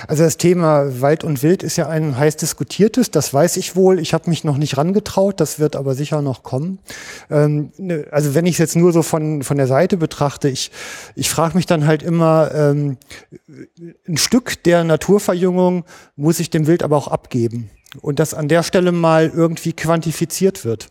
Also 0.09 0.25
das 0.25 0.37
Thema 0.37 1.01
Wald 1.01 1.25
und 1.25 1.43
Wild 1.43 1.63
ist 1.63 1.77
ja 1.77 1.89
ein 1.89 2.17
heiß 2.17 2.37
diskutiertes, 2.37 3.11
das 3.11 3.33
weiß 3.33 3.57
ich 3.57 3.77
wohl. 3.77 3.99
Ich 3.99 4.15
habe 4.15 4.31
mich 4.31 4.45
noch 4.45 4.57
nicht 4.57 4.77
rangetraut, 4.77 5.41
das 5.41 5.59
wird 5.59 5.77
aber 5.77 5.95
sicher 5.95 6.23
noch 6.23 6.43
kommen. 6.43 6.79
Ähm, 7.31 7.73
ne, 7.79 8.07
also 8.11 8.35
wenn 8.35 8.47
ich 8.47 8.55
es 8.55 8.59
jetzt 8.59 8.77
nur 8.77 8.93
so 8.93 9.03
von, 9.03 9.43
von 9.43 9.57
der 9.57 9.67
Seite 9.67 9.97
betrachte, 9.97 10.49
ich, 10.49 10.71
ich 11.15 11.31
frage 11.31 11.57
mich 11.57 11.67
dann 11.67 11.87
halt 11.87 12.03
immer, 12.03 12.51
ähm, 12.55 12.97
ein 14.09 14.17
Stück 14.17 14.63
der 14.65 14.85
Naturverjüngung 14.85 15.85
muss 16.17 16.41
ich 16.41 16.51
dem 16.51 16.67
Wild 16.67 16.83
aber 16.83 16.97
auch 16.97 17.09
abgeben 17.09 17.71
und 18.01 18.19
das 18.19 18.33
an 18.33 18.49
der 18.49 18.63
Stelle 18.63 18.91
mal 18.91 19.31
irgendwie 19.35 19.73
quantifiziert 19.75 20.65
wird. 20.65 20.89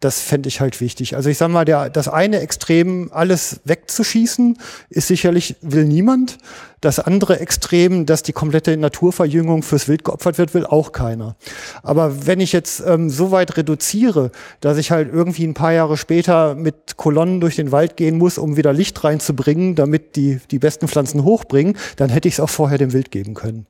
Das 0.00 0.20
fände 0.20 0.48
ich 0.48 0.60
halt 0.60 0.80
wichtig. 0.80 1.16
Also 1.16 1.28
ich 1.28 1.38
sage 1.38 1.52
mal, 1.52 1.64
der, 1.64 1.90
das 1.90 2.06
eine 2.06 2.40
Extrem, 2.40 3.10
alles 3.12 3.60
wegzuschießen, 3.64 4.58
ist 4.88 5.08
sicherlich, 5.08 5.56
will 5.62 5.84
niemand. 5.84 6.38
Das 6.80 7.00
andere 7.00 7.40
Extrem, 7.40 8.04
dass 8.06 8.22
die 8.22 8.34
komplette 8.34 8.76
Naturverjüngung 8.76 9.62
fürs 9.62 9.88
Wild 9.88 10.04
geopfert 10.04 10.38
wird, 10.38 10.54
will 10.54 10.66
auch 10.66 10.92
keiner. 10.92 11.34
Aber 11.82 12.26
wenn 12.26 12.40
ich 12.40 12.52
jetzt 12.52 12.82
ähm, 12.86 13.08
so 13.08 13.30
weit 13.30 13.56
reduziere, 13.56 14.30
dass 14.60 14.76
ich 14.76 14.90
halt 14.90 15.12
irgendwie 15.12 15.46
ein 15.46 15.54
paar 15.54 15.72
Jahre 15.72 15.96
später 15.96 16.54
mit 16.54 16.96
Kolonnen 16.96 17.40
durch 17.40 17.56
den 17.56 17.72
Wald 17.72 17.96
gehen 17.96 18.18
muss, 18.18 18.38
um 18.38 18.56
wieder 18.56 18.72
Licht 18.72 19.02
reinzubringen, 19.02 19.74
damit 19.74 20.14
die 20.14 20.40
die 20.50 20.58
besten 20.58 20.86
Pflanzen 20.86 21.24
hochbringen, 21.24 21.76
dann 21.96 22.10
hätte 22.10 22.28
ich 22.28 22.34
es 22.34 22.40
auch 22.40 22.50
vorher 22.50 22.76
dem 22.76 22.92
Wild 22.92 23.10
geben 23.10 23.34
können. 23.34 23.66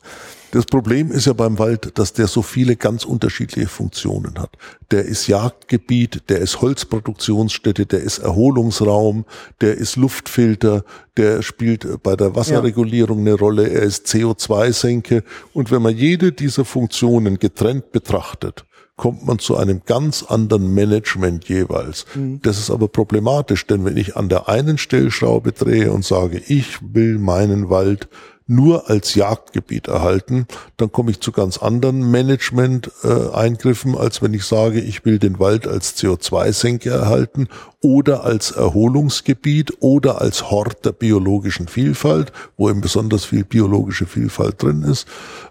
Das 0.54 0.66
Problem 0.66 1.10
ist 1.10 1.26
ja 1.26 1.32
beim 1.32 1.58
Wald, 1.58 1.98
dass 1.98 2.12
der 2.12 2.28
so 2.28 2.40
viele 2.40 2.76
ganz 2.76 3.04
unterschiedliche 3.04 3.66
Funktionen 3.66 4.38
hat. 4.38 4.56
Der 4.92 5.04
ist 5.04 5.26
Jagdgebiet, 5.26 6.22
der 6.28 6.38
ist 6.38 6.60
Holzproduktionsstätte, 6.60 7.86
der 7.86 8.02
ist 8.02 8.18
Erholungsraum, 8.18 9.24
der 9.60 9.76
ist 9.76 9.96
Luftfilter, 9.96 10.84
der 11.16 11.42
spielt 11.42 12.00
bei 12.04 12.14
der 12.14 12.36
Wasserregulierung 12.36 13.18
eine 13.18 13.32
Rolle, 13.32 13.68
er 13.68 13.82
ist 13.82 14.06
CO2-Senke. 14.06 15.24
Und 15.54 15.72
wenn 15.72 15.82
man 15.82 15.96
jede 15.96 16.30
dieser 16.30 16.64
Funktionen 16.64 17.40
getrennt 17.40 17.90
betrachtet, 17.90 18.64
kommt 18.96 19.26
man 19.26 19.40
zu 19.40 19.56
einem 19.56 19.82
ganz 19.84 20.22
anderen 20.22 20.72
Management 20.72 21.48
jeweils. 21.48 22.06
Mhm. 22.14 22.40
Das 22.42 22.60
ist 22.60 22.70
aber 22.70 22.86
problematisch, 22.86 23.66
denn 23.66 23.84
wenn 23.84 23.96
ich 23.96 24.16
an 24.16 24.28
der 24.28 24.48
einen 24.48 24.78
Stellschraube 24.78 25.50
drehe 25.50 25.90
und 25.90 26.04
sage, 26.04 26.40
ich 26.46 26.78
will 26.80 27.18
meinen 27.18 27.70
Wald 27.70 28.08
nur 28.46 28.90
als 28.90 29.14
Jagdgebiet 29.14 29.88
erhalten, 29.88 30.46
dann 30.76 30.92
komme 30.92 31.10
ich 31.10 31.20
zu 31.20 31.32
ganz 31.32 31.58
anderen 31.58 32.10
Management-Eingriffen, 32.10 33.94
äh, 33.94 33.98
als 33.98 34.22
wenn 34.22 34.34
ich 34.34 34.44
sage, 34.44 34.80
ich 34.80 35.04
will 35.04 35.18
den 35.18 35.38
Wald 35.38 35.66
als 35.66 35.96
CO2-Senke 35.96 36.90
erhalten 36.90 37.48
oder 37.80 38.24
als 38.24 38.50
Erholungsgebiet 38.50 39.74
oder 39.80 40.20
als 40.20 40.50
Hort 40.50 40.84
der 40.84 40.92
biologischen 40.92 41.68
Vielfalt, 41.68 42.32
wo 42.56 42.68
eben 42.68 42.80
besonders 42.80 43.24
viel 43.24 43.44
biologische 43.44 44.06
Vielfalt 44.06 44.62
drin 44.62 44.82
ist. 44.82 45.06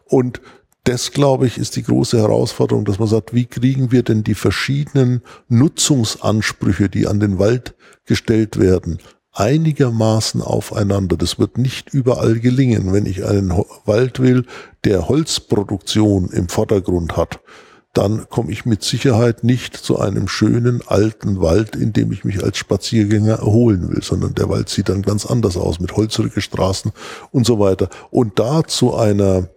Und 0.05 0.41
das, 0.83 1.11
glaube 1.11 1.47
ich, 1.47 1.57
ist 1.57 1.77
die 1.77 1.83
große 1.83 2.17
Herausforderung, 2.17 2.83
dass 2.85 2.99
man 2.99 3.07
sagt, 3.07 3.33
wie 3.33 3.45
kriegen 3.45 3.91
wir 3.91 4.03
denn 4.03 4.23
die 4.23 4.35
verschiedenen 4.35 5.21
Nutzungsansprüche, 5.47 6.89
die 6.89 7.07
an 7.07 7.21
den 7.21 7.39
Wald 7.39 7.73
gestellt 8.05 8.59
werden, 8.59 8.99
einigermaßen 9.33 10.41
aufeinander. 10.41 11.17
Das 11.17 11.39
wird 11.39 11.57
nicht 11.57 11.93
überall 11.93 12.39
gelingen. 12.39 12.93
Wenn 12.93 13.05
ich 13.05 13.25
einen 13.25 13.51
Wald 13.85 14.19
will, 14.19 14.45
der 14.83 15.07
Holzproduktion 15.09 16.29
im 16.29 16.49
Vordergrund 16.49 17.17
hat, 17.17 17.39
dann 17.93 18.27
komme 18.27 18.51
ich 18.51 18.65
mit 18.65 18.83
Sicherheit 18.83 19.43
nicht 19.43 19.77
zu 19.77 19.99
einem 19.99 20.27
schönen 20.27 20.81
alten 20.85 21.41
Wald, 21.41 21.75
in 21.75 21.93
dem 21.93 22.11
ich 22.11 22.25
mich 22.25 22.43
als 22.43 22.57
Spaziergänger 22.57 23.35
erholen 23.35 23.89
will, 23.89 24.01
sondern 24.01 24.33
der 24.33 24.49
Wald 24.49 24.69
sieht 24.69 24.89
dann 24.89 25.03
ganz 25.03 25.27
anders 25.27 25.57
aus 25.57 25.79
mit 25.79 25.95
holzrige 25.95 26.41
Straßen 26.41 26.91
und 27.31 27.45
so 27.45 27.59
weiter. 27.59 27.89
Und 28.09 28.39
da 28.39 28.63
zu 28.63 28.95
einer 28.95 29.49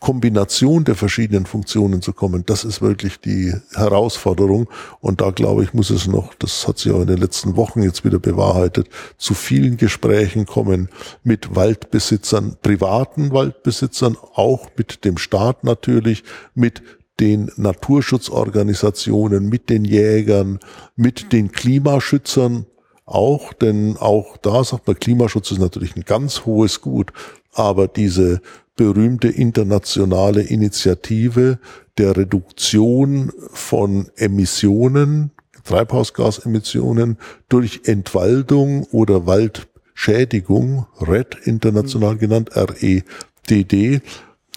Kombination 0.00 0.84
der 0.84 0.94
verschiedenen 0.94 1.44
Funktionen 1.44 2.02
zu 2.02 2.12
kommen, 2.12 2.44
das 2.46 2.64
ist 2.64 2.80
wirklich 2.80 3.20
die 3.20 3.52
Herausforderung. 3.74 4.68
Und 5.00 5.20
da 5.20 5.30
glaube 5.30 5.64
ich, 5.64 5.74
muss 5.74 5.90
es 5.90 6.06
noch, 6.06 6.34
das 6.34 6.68
hat 6.68 6.78
sich 6.78 6.92
auch 6.92 7.00
in 7.00 7.08
den 7.08 7.18
letzten 7.18 7.56
Wochen 7.56 7.82
jetzt 7.82 8.04
wieder 8.04 8.18
bewahrheitet, 8.18 8.88
zu 9.16 9.34
vielen 9.34 9.76
Gesprächen 9.76 10.46
kommen 10.46 10.88
mit 11.24 11.56
Waldbesitzern, 11.56 12.56
privaten 12.62 13.32
Waldbesitzern, 13.32 14.16
auch 14.34 14.68
mit 14.76 15.04
dem 15.04 15.18
Staat 15.18 15.64
natürlich, 15.64 16.22
mit 16.54 16.82
den 17.18 17.50
Naturschutzorganisationen, 17.56 19.48
mit 19.48 19.68
den 19.68 19.84
Jägern, 19.84 20.60
mit 20.94 21.32
den 21.32 21.50
Klimaschützern 21.50 22.66
auch, 23.04 23.52
denn 23.52 23.96
auch 23.96 24.36
da 24.36 24.62
sagt 24.62 24.86
man, 24.86 24.98
Klimaschutz 24.98 25.50
ist 25.50 25.58
natürlich 25.58 25.96
ein 25.96 26.04
ganz 26.04 26.44
hohes 26.44 26.80
Gut, 26.80 27.12
aber 27.52 27.88
diese 27.88 28.40
berühmte 28.78 29.28
internationale 29.28 30.40
Initiative 30.40 31.58
der 31.98 32.16
Reduktion 32.16 33.32
von 33.52 34.08
Emissionen, 34.16 35.32
Treibhausgasemissionen 35.64 37.18
durch 37.50 37.82
Entwaldung 37.84 38.84
oder 38.84 39.26
Waldschädigung, 39.26 40.86
RED 41.00 41.36
international 41.44 42.14
mhm. 42.14 42.18
genannt, 42.20 42.50
R-E-D-D, 42.54 44.00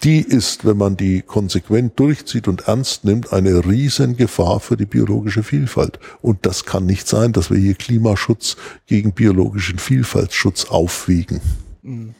die 0.04 0.20
ist, 0.20 0.64
wenn 0.64 0.76
man 0.76 0.96
die 0.96 1.22
konsequent 1.22 1.98
durchzieht 1.98 2.46
und 2.48 2.68
ernst 2.68 3.04
nimmt, 3.04 3.32
eine 3.32 3.66
Riesengefahr 3.66 4.60
für 4.60 4.76
die 4.76 4.86
biologische 4.86 5.42
Vielfalt. 5.42 5.98
Und 6.20 6.46
das 6.46 6.64
kann 6.64 6.86
nicht 6.86 7.08
sein, 7.08 7.32
dass 7.32 7.50
wir 7.50 7.58
hier 7.58 7.74
Klimaschutz 7.74 8.56
gegen 8.86 9.12
biologischen 9.12 9.78
Vielfaltsschutz 9.78 10.66
aufwiegen. 10.66 11.40
Mhm 11.82 12.14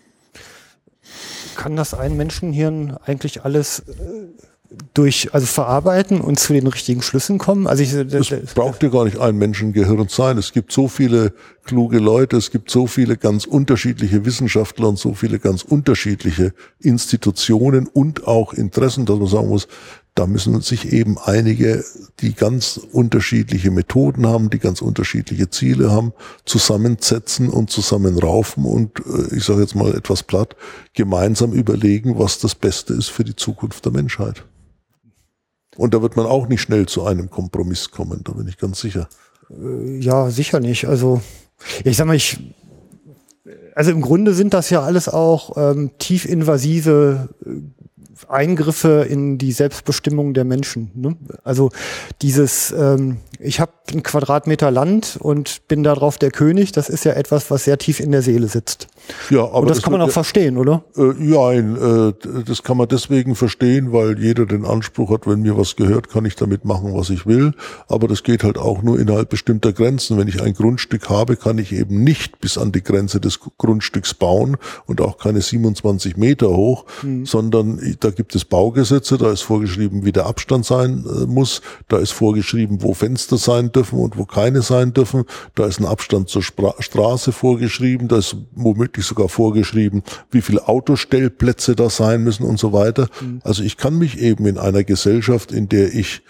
kann 1.57 1.77
das 1.77 1.95
ein 1.95 2.17
Menschenhirn 2.17 2.97
eigentlich 3.05 3.45
alles 3.45 3.81
äh, 3.81 3.83
durch, 4.95 5.33
also 5.33 5.47
verarbeiten 5.47 6.21
und 6.21 6.39
zu 6.39 6.53
den 6.53 6.67
richtigen 6.67 7.03
Schlüssen 7.03 7.39
kommen? 7.39 7.67
Also 7.67 7.83
ich, 7.83 7.93
es 7.93 8.55
braucht 8.55 8.83
ja 8.83 8.89
gar 8.89 9.05
nicht 9.05 9.19
ein 9.19 9.37
Menschengehirn 9.37 10.09
sein. 10.09 10.39
Es 10.39 10.53
gibt 10.53 10.73
so 10.73 10.89
viele 10.89 11.33
kluge 11.65 11.99
Leute, 11.99 12.37
es 12.37 12.51
gibt 12.51 12.71
so 12.71 12.87
viele 12.87 13.17
ganz 13.17 13.45
unterschiedliche 13.45 14.25
Wissenschaftler 14.25 14.89
und 14.89 14.99
so 14.99 15.15
viele 15.15 15.39
ganz 15.39 15.63
unterschiedliche 15.63 16.53
Institutionen 16.81 17.87
und 17.87 18.27
auch 18.27 18.53
Interessen, 18.53 19.07
dass 19.07 19.19
man 19.19 19.29
sagen 19.29 19.49
muss, 19.49 19.69
da 20.15 20.27
müssen 20.27 20.61
sich 20.61 20.93
eben 20.93 21.17
einige, 21.19 21.85
die 22.21 22.35
ganz 22.35 22.79
unterschiedliche 22.93 23.71
Methoden 23.71 24.27
haben, 24.27 24.51
die 24.51 24.59
ganz 24.59 24.83
unterschiedliche 24.83 25.49
Ziele 25.49 25.91
haben, 25.91 26.13
zusammensetzen 26.45 27.49
und 27.49 27.71
zusammenraufen 27.71 28.65
und 28.65 29.01
äh, 29.01 29.37
ich 29.37 29.45
sage 29.45 29.63
jetzt 29.63 29.75
mal 29.75 29.95
etwas 29.95 30.23
platt, 30.23 30.55
gemeinsam 30.93 31.53
überlegen, 31.53 32.19
was 32.19 32.39
das 32.39 32.55
Beste 32.55 32.93
ist 32.93 33.09
für 33.09 33.25
die 33.25 33.37
Zukunft 33.37 33.85
der 33.87 33.93
Menschheit. 33.93 34.45
Und 35.77 35.95
da 35.95 36.03
wird 36.03 36.17
man 36.17 36.27
auch 36.27 36.47
nicht 36.47 36.61
schnell 36.61 36.87
zu 36.87 37.05
einem 37.05 37.31
Kompromiss 37.31 37.91
kommen, 37.91 38.21
da 38.25 38.33
bin 38.33 38.47
ich 38.47 38.59
ganz 38.59 38.81
sicher. 38.81 39.09
Äh, 39.51 39.97
ja, 39.99 40.31
sicher 40.31 40.61
nicht. 40.61 40.87
Also 40.87 41.23
ich 41.85 41.97
sag 41.97 42.07
mal, 42.07 42.17
ich 42.17 42.39
also 43.75 43.91
im 43.91 44.03
Grunde 44.03 44.35
sind 44.35 44.55
das 44.55 44.71
ja 44.71 44.83
alles 44.83 45.09
auch 45.09 45.57
ähm, 45.57 45.93
tiefinvasive 45.99 47.31
Eingriffe 48.33 49.07
in 49.09 49.39
die 49.39 49.53
Selbstbestimmung 49.53 50.35
der 50.35 50.45
Menschen. 50.45 50.91
Ne? 50.95 51.16
Also 51.45 51.70
dieses, 52.22 52.72
ähm, 52.72 53.18
ich 53.39 53.61
habe 53.61 53.72
einen 53.91 54.03
Quadratmeter 54.03 54.70
Land 54.70 55.18
und 55.20 55.68
bin 55.68 55.83
darauf 55.83 56.18
der 56.18 56.30
König, 56.30 56.72
das 56.72 56.89
ist 56.89 57.05
ja 57.05 57.12
etwas, 57.12 57.51
was 57.51 57.64
sehr 57.64 57.78
tief 57.78 58.01
in 58.01 58.12
der 58.12 58.22
Seele 58.22 58.49
sitzt. 58.49 58.89
Ja, 59.30 59.45
aber 59.45 59.61
und 59.61 59.70
das, 59.70 59.78
das 59.78 59.85
kann 59.85 59.93
man 59.93 60.01
auch 60.03 60.07
ja, 60.07 60.12
verstehen, 60.12 60.57
oder? 60.57 60.85
Äh, 60.97 61.12
ja, 61.24 61.53
äh, 61.53 62.12
das 62.47 62.62
kann 62.62 62.76
man 62.76 62.89
deswegen 62.89 63.35
verstehen, 63.35 63.93
weil 63.93 64.18
jeder 64.18 64.47
den 64.47 64.64
Anspruch 64.64 65.11
hat, 65.11 65.26
wenn 65.26 65.43
mir 65.43 65.59
was 65.59 65.76
gehört, 65.76 66.09
kann 66.09 66.24
ich 66.24 66.37
damit 66.37 66.64
machen, 66.64 66.95
was 66.95 67.11
ich 67.11 67.26
will. 67.26 67.53
Aber 67.89 68.09
das 68.09 68.22
geht 68.22 68.45
halt 68.45 68.59
auch 68.59 68.83
nur 68.83 68.99
innerhalb 68.99 69.28
bestimmter 69.28 69.72
Grenzen. 69.72 70.18
Wenn 70.18 70.28
ich 70.28 70.41
ein 70.41 70.55
Grundstück 70.55 71.11
habe, 71.11 71.37
kann 71.37 71.59
ich 71.59 71.72
eben 71.72 72.05
nicht 72.05 72.41
bis 72.41 72.57
an 72.57 72.72
die 72.72 72.83
Grenze 72.83 73.20
des 73.20 73.41
Grundstücks 73.59 74.14
bauen 74.14 74.57
und 74.87 75.01
auch 75.01 75.18
keine 75.18 75.41
27 75.41 76.16
Meter 76.16 76.49
hoch, 76.51 76.85
mhm. 77.03 77.26
sondern 77.26 77.97
da 78.01 78.11
gibt 78.11 78.22
es 78.35 78.45
Baugesetze, 78.45 79.18
da 79.18 79.31
ist 79.31 79.43
vorgeschrieben, 79.43 80.05
wie 80.05 80.12
der 80.12 80.27
Abstand 80.27 80.64
sein 80.64 81.05
äh, 81.07 81.27
muss, 81.27 81.62
da 81.89 81.99
ist 81.99 82.12
vorgeschrieben, 82.12 82.83
wo 82.83 82.95
Fenster 82.95 83.39
sein 83.39 83.73
dürfen 83.73 83.99
und 83.99 84.16
wo 84.16 84.25
keine 84.25 84.62
sein 84.62 84.93
dürfen, 84.93 85.25
da 85.55 85.66
ist 85.66 85.81
ein 85.81 85.87
Abstand 85.87 86.29
zur 86.29 86.43
Spra 86.43 86.75
Straße 86.79 87.33
vorgeschrieben, 87.33 88.09
da 88.09 88.18
ist 88.18 88.37
womöglich 88.55 89.07
sogar 89.07 89.29
vorgeschrieben, 89.29 90.03
wie 90.31 90.43
viele 90.43 90.68
Autostellplätze 90.68 91.77
da 91.77 91.91
sein 91.91 92.23
müssen 92.23 92.45
und 92.45 92.59
so 92.59 92.73
weiter. 92.73 93.09
Mhm. 93.20 93.41
Also 93.45 93.62
ich 93.62 93.77
kann 93.77 93.99
mich 93.99 94.18
eben 94.18 94.47
in 94.47 94.59
einer 94.59 94.85
Gesellschaft, 94.85 95.53
in 95.53 95.68
der 95.68 95.95
ich 95.95 96.23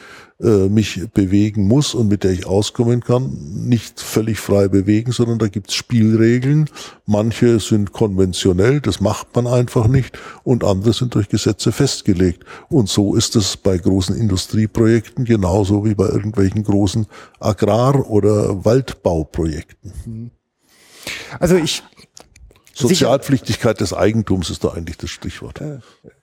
äh, 0.42 0.68
mich 0.68 1.08
bewegen 1.14 1.68
muss 1.68 1.94
und 1.94 2.08
mit 2.08 2.24
der 2.24 2.32
ich 2.32 2.46
auskommen 2.46 3.00
kann, 3.00 3.30
nicht 3.68 4.00
völlig 4.00 4.40
frei 4.40 4.68
bewegen, 4.68 5.12
sondern 5.12 5.38
da 5.38 5.48
gibt's 5.48 5.74
Spielregeln. 5.74 6.68
Manche 7.06 7.60
sind 7.60 7.92
konventionell, 7.92 8.80
das 8.80 9.00
macht 9.00 9.34
man 9.36 9.46
einfach 9.46 9.86
nicht, 9.86 10.18
und 10.42 10.64
andere 10.64 10.92
sind 10.92 11.14
durch 11.14 11.28
Gesetze 11.28 11.70
festgelegt. 11.70 12.44
Und 12.68 12.88
so 12.88 13.14
ist 13.14 13.36
es 13.36 13.56
bei 13.56 13.78
großen 13.78 14.16
Industrieprojekten 14.16 15.24
genauso 15.24 15.84
wie 15.84 15.94
bei 15.94 16.08
irgendwelchen 16.08 16.64
großen 16.64 17.06
Agrar- 17.38 18.10
oder 18.10 18.64
Waldbauprojekten. 18.64 20.30
Also 21.38 21.56
ich 21.56 21.82
Sozialpflichtigkeit 22.74 23.80
des 23.80 23.92
Eigentums 23.92 24.50
ist 24.50 24.64
da 24.64 24.68
eigentlich 24.70 24.96
das 24.96 25.10
Stichwort. 25.10 25.60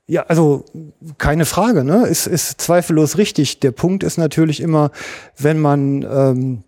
Ja, 0.09 0.23
also 0.23 0.65
keine 1.19 1.45
Frage, 1.45 1.83
ne? 1.83 2.07
Ist, 2.07 2.25
ist 2.25 2.59
zweifellos 2.59 3.19
richtig. 3.19 3.59
Der 3.59 3.69
Punkt 3.69 4.03
ist 4.03 4.17
natürlich 4.17 4.59
immer, 4.59 4.89
wenn 5.37 5.59
man 5.59 6.01
ähm, 6.01 6.63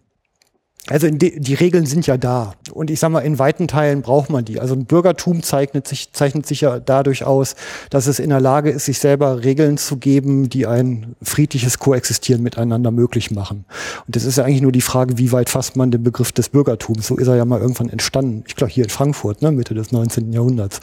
also 0.87 1.07
die, 1.09 1.53
Regeln 1.53 1.85
sind 1.85 2.07
ja 2.07 2.17
da. 2.17 2.55
Und 2.73 2.89
ich 2.89 2.99
sage 2.99 3.13
mal, 3.13 3.19
in 3.19 3.37
weiten 3.37 3.67
Teilen 3.67 4.01
braucht 4.01 4.31
man 4.31 4.43
die. 4.43 4.59
Also 4.59 4.73
ein 4.73 4.85
Bürgertum 4.85 5.43
zeichnet 5.43 5.87
sich, 5.87 6.11
zeichnet 6.11 6.47
sich 6.47 6.61
ja 6.61 6.79
dadurch 6.79 7.23
aus, 7.23 7.55
dass 7.91 8.07
es 8.07 8.17
in 8.17 8.31
der 8.31 8.41
Lage 8.41 8.71
ist, 8.71 8.85
sich 8.85 8.97
selber 8.97 9.43
Regeln 9.43 9.77
zu 9.77 9.97
geben, 9.97 10.49
die 10.49 10.65
ein 10.65 11.15
friedliches 11.21 11.77
Koexistieren 11.77 12.41
miteinander 12.41 12.89
möglich 12.89 13.29
machen. 13.29 13.65
Und 14.07 14.15
das 14.15 14.23
ist 14.23 14.37
ja 14.37 14.43
eigentlich 14.43 14.63
nur 14.63 14.71
die 14.71 14.81
Frage, 14.81 15.19
wie 15.19 15.31
weit 15.31 15.49
fasst 15.49 15.75
man 15.75 15.91
den 15.91 16.01
Begriff 16.01 16.31
des 16.31 16.49
Bürgertums? 16.49 17.07
So 17.07 17.15
ist 17.15 17.27
er 17.27 17.35
ja 17.35 17.45
mal 17.45 17.61
irgendwann 17.61 17.89
entstanden. 17.89 18.43
Ich 18.47 18.55
glaube 18.55 18.73
hier 18.73 18.83
in 18.83 18.89
Frankfurt, 18.89 19.43
ne, 19.43 19.51
Mitte 19.51 19.75
des 19.75 19.91
19. 19.91 20.33
Jahrhunderts. 20.33 20.79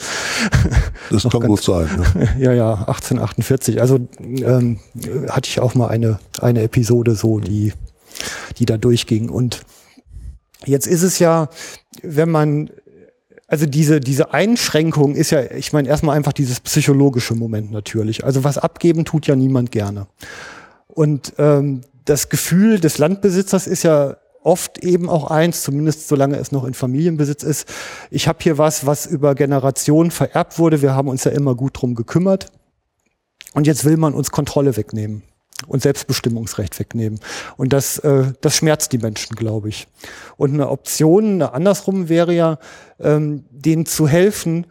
Das 1.11 1.23
kann 1.29 1.41
gut 1.41 1.61
sein. 1.61 1.87
Ja. 2.39 2.51
ja, 2.51 2.53
ja, 2.53 2.73
1848. 2.73 3.81
Also 3.81 3.99
ähm, 4.19 4.79
hatte 5.29 5.49
ich 5.49 5.59
auch 5.59 5.75
mal 5.75 5.87
eine, 5.87 6.19
eine 6.41 6.63
Episode 6.63 7.15
so, 7.15 7.39
die, 7.39 7.73
die 8.57 8.65
da 8.65 8.77
durchging. 8.77 9.29
Und 9.29 9.61
Jetzt 10.65 10.87
ist 10.87 11.03
es 11.03 11.19
ja, 11.19 11.49
wenn 12.01 12.29
man 12.29 12.69
also 13.49 13.65
diese, 13.65 13.99
diese 13.99 14.31
Einschränkung 14.31 15.15
ist 15.15 15.31
ja, 15.31 15.41
ich 15.51 15.73
meine, 15.73 15.89
erstmal 15.89 16.15
einfach 16.15 16.33
dieses 16.33 16.59
psychologische 16.59 17.33
Moment 17.33 17.71
natürlich. 17.71 18.23
Also 18.23 18.43
was 18.43 18.59
abgeben 18.59 19.05
tut 19.05 19.25
ja 19.25 19.35
niemand 19.35 19.71
gerne. 19.71 20.05
Und 20.87 21.33
ähm, 21.39 21.81
das 22.05 22.29
Gefühl 22.29 22.79
des 22.79 22.99
Landbesitzers 22.99 23.65
ist 23.65 23.83
ja 23.83 24.17
oft 24.43 24.77
eben 24.79 25.09
auch 25.09 25.31
eins, 25.31 25.63
zumindest 25.63 26.07
solange 26.07 26.37
es 26.37 26.51
noch 26.51 26.63
in 26.63 26.75
Familienbesitz 26.75 27.41
ist. 27.41 27.67
Ich 28.11 28.27
habe 28.27 28.37
hier 28.41 28.59
was, 28.59 28.85
was 28.85 29.07
über 29.07 29.33
Generationen 29.33 30.11
vererbt 30.11 30.59
wurde. 30.59 30.83
Wir 30.83 30.93
haben 30.93 31.07
uns 31.07 31.23
ja 31.23 31.31
immer 31.31 31.55
gut 31.55 31.81
drum 31.81 31.95
gekümmert. 31.95 32.51
Und 33.53 33.65
jetzt 33.65 33.83
will 33.83 33.97
man 33.97 34.13
uns 34.13 34.29
Kontrolle 34.29 34.77
wegnehmen 34.77 35.23
und 35.67 35.81
Selbstbestimmungsrecht 35.81 36.79
wegnehmen. 36.79 37.19
Und 37.57 37.73
das, 37.73 37.99
äh, 37.99 38.31
das 38.41 38.55
schmerzt 38.55 38.91
die 38.93 38.97
Menschen, 38.97 39.35
glaube 39.35 39.69
ich. 39.69 39.87
Und 40.37 40.53
eine 40.53 40.69
Option, 40.69 41.35
eine 41.35 41.53
andersrum 41.53 42.09
wäre 42.09 42.33
ja, 42.33 42.59
ähm, 42.99 43.45
denen 43.51 43.85
zu 43.85 44.07
helfen, 44.07 44.65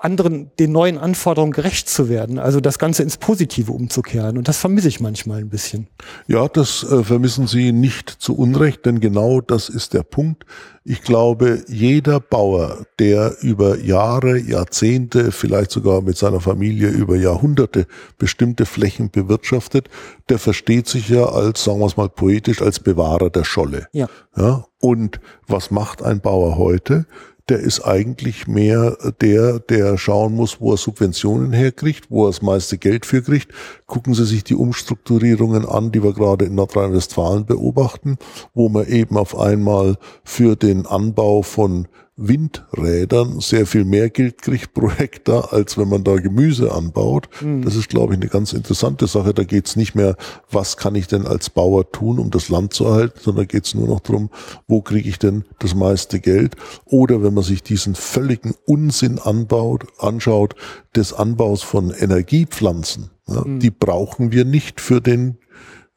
anderen, 0.00 0.50
den 0.58 0.72
neuen 0.72 0.98
Anforderungen 0.98 1.52
gerecht 1.52 1.88
zu 1.88 2.08
werden, 2.08 2.38
also 2.38 2.60
das 2.60 2.78
Ganze 2.78 3.02
ins 3.02 3.18
Positive 3.18 3.70
umzukehren. 3.72 4.38
Und 4.38 4.48
das 4.48 4.58
vermisse 4.58 4.88
ich 4.88 5.00
manchmal 5.00 5.40
ein 5.40 5.50
bisschen. 5.50 5.88
Ja, 6.26 6.48
das 6.48 6.82
äh, 6.84 7.04
vermissen 7.04 7.46
Sie 7.46 7.72
nicht 7.72 8.08
zu 8.08 8.34
Unrecht, 8.34 8.86
denn 8.86 9.00
genau 9.00 9.40
das 9.40 9.68
ist 9.68 9.92
der 9.92 10.02
Punkt. 10.02 10.44
Ich 10.82 11.02
glaube, 11.02 11.62
jeder 11.68 12.20
Bauer, 12.20 12.86
der 12.98 13.36
über 13.42 13.78
Jahre, 13.78 14.38
Jahrzehnte, 14.38 15.30
vielleicht 15.30 15.70
sogar 15.70 16.00
mit 16.00 16.16
seiner 16.16 16.40
Familie 16.40 16.88
über 16.88 17.16
Jahrhunderte 17.16 17.86
bestimmte 18.16 18.64
Flächen 18.64 19.10
bewirtschaftet, 19.10 19.90
der 20.30 20.38
versteht 20.38 20.88
sich 20.88 21.10
ja 21.10 21.26
als, 21.26 21.64
sagen 21.64 21.80
wir 21.80 21.86
es 21.86 21.98
mal 21.98 22.08
poetisch, 22.08 22.62
als 22.62 22.80
Bewahrer 22.80 23.28
der 23.28 23.44
Scholle. 23.44 23.88
Ja. 23.92 24.08
ja. 24.36 24.64
Und 24.80 25.20
was 25.46 25.70
macht 25.70 26.02
ein 26.02 26.20
Bauer 26.20 26.56
heute? 26.56 27.04
Der 27.50 27.58
ist 27.58 27.80
eigentlich 27.80 28.46
mehr 28.46 28.96
der, 29.20 29.58
der 29.58 29.98
schauen 29.98 30.34
muss, 30.34 30.60
wo 30.60 30.72
er 30.72 30.76
Subventionen 30.76 31.52
herkriegt, 31.52 32.06
wo 32.08 32.24
er 32.24 32.28
das 32.28 32.42
meiste 32.42 32.78
Geld 32.78 33.04
für 33.04 33.22
kriegt. 33.22 33.52
Gucken 33.86 34.14
Sie 34.14 34.24
sich 34.24 34.44
die 34.44 34.54
Umstrukturierungen 34.54 35.66
an, 35.66 35.90
die 35.90 36.02
wir 36.02 36.14
gerade 36.14 36.44
in 36.44 36.54
Nordrhein-Westfalen 36.54 37.46
beobachten, 37.46 38.18
wo 38.54 38.68
man 38.68 38.86
eben 38.86 39.16
auf 39.16 39.36
einmal 39.36 39.96
für 40.22 40.54
den 40.54 40.86
Anbau 40.86 41.42
von 41.42 41.88
Windrädern 42.20 43.40
sehr 43.40 43.66
viel 43.66 43.84
mehr 43.84 44.10
Geld 44.10 44.42
kriegt 44.42 44.74
pro 44.74 44.90
Hektar, 44.90 45.52
als 45.52 45.78
wenn 45.78 45.88
man 45.88 46.04
da 46.04 46.16
Gemüse 46.16 46.72
anbaut. 46.72 47.28
Mhm. 47.40 47.62
Das 47.62 47.74
ist, 47.74 47.88
glaube 47.88 48.12
ich, 48.12 48.20
eine 48.20 48.28
ganz 48.28 48.52
interessante 48.52 49.06
Sache. 49.06 49.32
Da 49.32 49.44
geht 49.44 49.66
es 49.66 49.76
nicht 49.76 49.94
mehr, 49.94 50.16
was 50.50 50.76
kann 50.76 50.94
ich 50.94 51.06
denn 51.06 51.26
als 51.26 51.48
Bauer 51.48 51.90
tun, 51.90 52.18
um 52.18 52.30
das 52.30 52.50
Land 52.50 52.74
zu 52.74 52.84
erhalten, 52.84 53.18
sondern 53.22 53.48
geht 53.48 53.64
es 53.64 53.74
nur 53.74 53.88
noch 53.88 54.00
darum, 54.00 54.28
wo 54.68 54.82
kriege 54.82 55.08
ich 55.08 55.18
denn 55.18 55.44
das 55.58 55.74
meiste 55.74 56.20
Geld. 56.20 56.56
Oder 56.84 57.22
wenn 57.22 57.32
man 57.34 57.44
sich 57.44 57.62
diesen 57.62 57.94
völligen 57.94 58.54
Unsinn 58.66 59.18
anbaut, 59.18 59.86
anschaut, 59.98 60.54
des 60.94 61.12
Anbaus 61.12 61.62
von 61.62 61.90
Energiepflanzen. 61.90 63.10
Ja, 63.28 63.44
mhm. 63.44 63.60
Die 63.60 63.70
brauchen 63.70 64.32
wir 64.32 64.44
nicht 64.44 64.80
für 64.80 65.00
den 65.00 65.38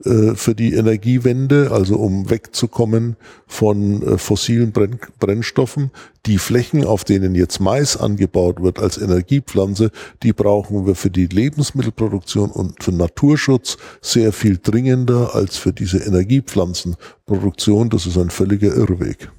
äh, 0.06 0.36
für 0.36 0.54
die 0.54 0.74
Energiewende, 0.74 1.72
also 1.72 1.96
um 1.96 2.30
wegzukommen 2.30 3.16
von 3.48 4.02
äh, 4.02 4.18
fossilen 4.18 4.72
Brenn 4.72 5.00
Brennstoffen. 5.20 5.92
Die 6.26 6.38
Flächen, 6.38 6.84
auf 6.84 7.04
denen 7.04 7.36
jetzt 7.36 7.60
Mais 7.60 7.96
angebaut 7.96 8.62
wird 8.62 8.80
als 8.80 8.98
Energiepflanze, 8.98 9.92
die 10.22 10.34
brauchen 10.34 10.86
wir 10.86 10.96
für 10.96 11.10
die 11.10 11.28
Lebensmittelproduktion 11.28 12.52
und 12.52 12.84
für 12.84 12.92
Naturschutz 12.92 13.78
sehr 14.02 14.34
viel 14.34 14.58
dringender 14.62 15.36
als 15.36 15.58
für 15.58 15.72
diese 15.72 16.00
Energiepflanzenproduktion. 16.00 17.90
Das 17.90 18.06
ist 18.06 18.18
ein 18.18 18.30
völliger 18.30 18.76
Irrweg. 18.76 19.30